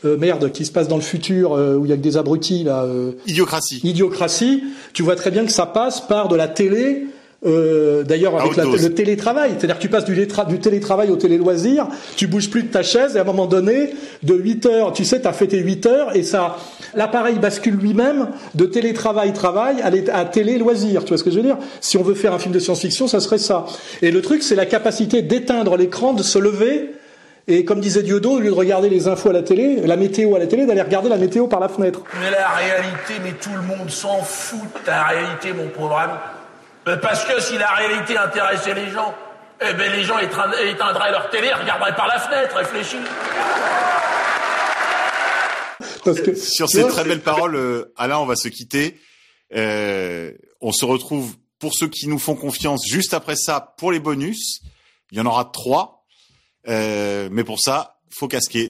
merde, 0.04 0.50
qui 0.50 0.66
se 0.66 0.72
passe 0.72 0.88
dans 0.88 0.96
le 0.96 1.02
futur, 1.02 1.52
où 1.52 1.84
il 1.84 1.88
y 1.88 1.92
a 1.92 1.96
que 1.96 2.02
des 2.02 2.16
abrutis 2.16 2.64
là. 2.64 2.84
Idiocratie. 3.28 3.80
Idiocratie. 3.84 4.64
Tu 4.94 5.04
vois 5.04 5.14
très 5.14 5.30
bien 5.30 5.46
que 5.46 5.52
ça 5.52 5.64
passe 5.64 6.00
par 6.00 6.26
de 6.26 6.34
la 6.34 6.48
télé 6.48 7.06
euh, 7.44 8.02
D'ailleurs, 8.04 8.40
avec 8.40 8.56
la, 8.56 8.64
le 8.64 8.94
télétravail, 8.94 9.52
c'est-à-dire 9.58 9.76
que 9.76 9.82
tu 9.82 9.88
passes 9.88 10.04
du, 10.04 10.14
du 10.14 10.58
télétravail 10.60 11.10
au 11.10 11.16
télé-loisir, 11.16 11.86
tu 12.16 12.26
bouges 12.26 12.50
plus 12.50 12.62
de 12.62 12.68
ta 12.68 12.82
chaise 12.82 13.16
et 13.16 13.18
à 13.18 13.22
un 13.22 13.24
moment 13.24 13.46
donné, 13.46 13.90
de 14.22 14.34
8 14.34 14.66
heures, 14.66 14.92
tu 14.92 15.04
sais, 15.04 15.20
tu 15.20 15.26
as 15.26 15.32
fait 15.32 15.48
tes 15.48 15.58
8 15.58 15.86
heures 15.86 16.16
et 16.16 16.22
ça, 16.22 16.56
l'appareil 16.94 17.38
bascule 17.38 17.74
lui-même 17.74 18.28
de 18.54 18.66
télétravail-travail 18.66 19.76
à, 19.82 20.16
à 20.16 20.24
télé-loisir. 20.24 21.02
Tu 21.04 21.08
vois 21.08 21.18
ce 21.18 21.24
que 21.24 21.30
je 21.30 21.36
veux 21.36 21.42
dire? 21.42 21.58
Si 21.80 21.96
on 21.96 22.02
veut 22.02 22.14
faire 22.14 22.32
un 22.32 22.38
film 22.38 22.54
de 22.54 22.58
science-fiction, 22.60 23.08
ça 23.08 23.20
serait 23.20 23.38
ça. 23.38 23.66
Et 24.02 24.10
le 24.10 24.22
truc, 24.22 24.42
c'est 24.42 24.54
la 24.54 24.66
capacité 24.66 25.22
d'éteindre 25.22 25.76
l'écran, 25.76 26.12
de 26.12 26.22
se 26.22 26.38
lever 26.38 26.90
Et 27.48 27.64
comme 27.64 27.80
disait 27.80 28.02
Diodo, 28.04 28.32
au 28.34 28.38
lieu 28.38 28.50
de 28.50 28.54
regarder 28.54 28.88
les 28.88 29.08
infos 29.08 29.30
à 29.30 29.32
la 29.32 29.42
télé, 29.42 29.80
la 29.84 29.96
météo 29.96 30.36
à 30.36 30.38
la 30.38 30.46
télé, 30.46 30.64
d'aller 30.64 30.82
regarder 30.82 31.08
la 31.08 31.16
météo 31.16 31.48
par 31.48 31.58
la 31.58 31.68
fenêtre. 31.68 32.02
Mais 32.20 32.30
la 32.30 32.48
réalité, 32.50 33.14
mais 33.24 33.32
tout 33.32 33.50
le 33.52 33.62
monde 33.62 33.90
s'en 33.90 34.22
fout 34.22 34.60
de 34.60 34.86
ta 34.86 35.02
réalité, 35.04 35.52
mon 35.52 35.66
pauvre 35.68 35.98
ami. 35.98 36.12
Mais 36.12 36.41
Parce 36.84 37.24
que 37.24 37.40
si 37.40 37.58
la 37.58 37.70
réalité 37.70 38.16
intéressait 38.16 38.74
les 38.74 38.90
gens, 38.90 39.14
eh 39.60 39.72
ben 39.74 39.92
les 39.92 40.02
gens 40.02 40.18
éteindraient 40.18 41.12
leur 41.12 41.30
télé, 41.30 41.52
regarderaient 41.52 41.94
par 41.94 42.08
la 42.08 42.18
fenêtre, 42.18 42.56
réfléchis. 42.56 42.96
Parce 46.04 46.20
que, 46.20 46.34
Sur 46.34 46.68
ces 46.68 46.82
vois, 46.82 46.90
très 46.90 47.04
belles 47.04 47.22
paroles, 47.22 47.54
euh, 47.54 47.92
Alain, 47.96 48.18
on 48.18 48.26
va 48.26 48.36
se 48.36 48.48
quitter. 48.48 49.00
Euh, 49.54 50.32
on 50.60 50.72
se 50.72 50.84
retrouve 50.84 51.36
pour 51.58 51.74
ceux 51.74 51.88
qui 51.88 52.08
nous 52.08 52.18
font 52.18 52.34
confiance 52.34 52.84
juste 52.88 53.14
après 53.14 53.36
ça 53.36 53.74
pour 53.78 53.92
les 53.92 54.00
bonus. 54.00 54.62
Il 55.12 55.18
y 55.18 55.20
en 55.20 55.26
aura 55.26 55.44
trois. 55.44 56.04
Euh, 56.68 57.28
mais 57.30 57.44
pour 57.44 57.60
ça, 57.60 58.00
faut 58.10 58.28
casquer. 58.28 58.68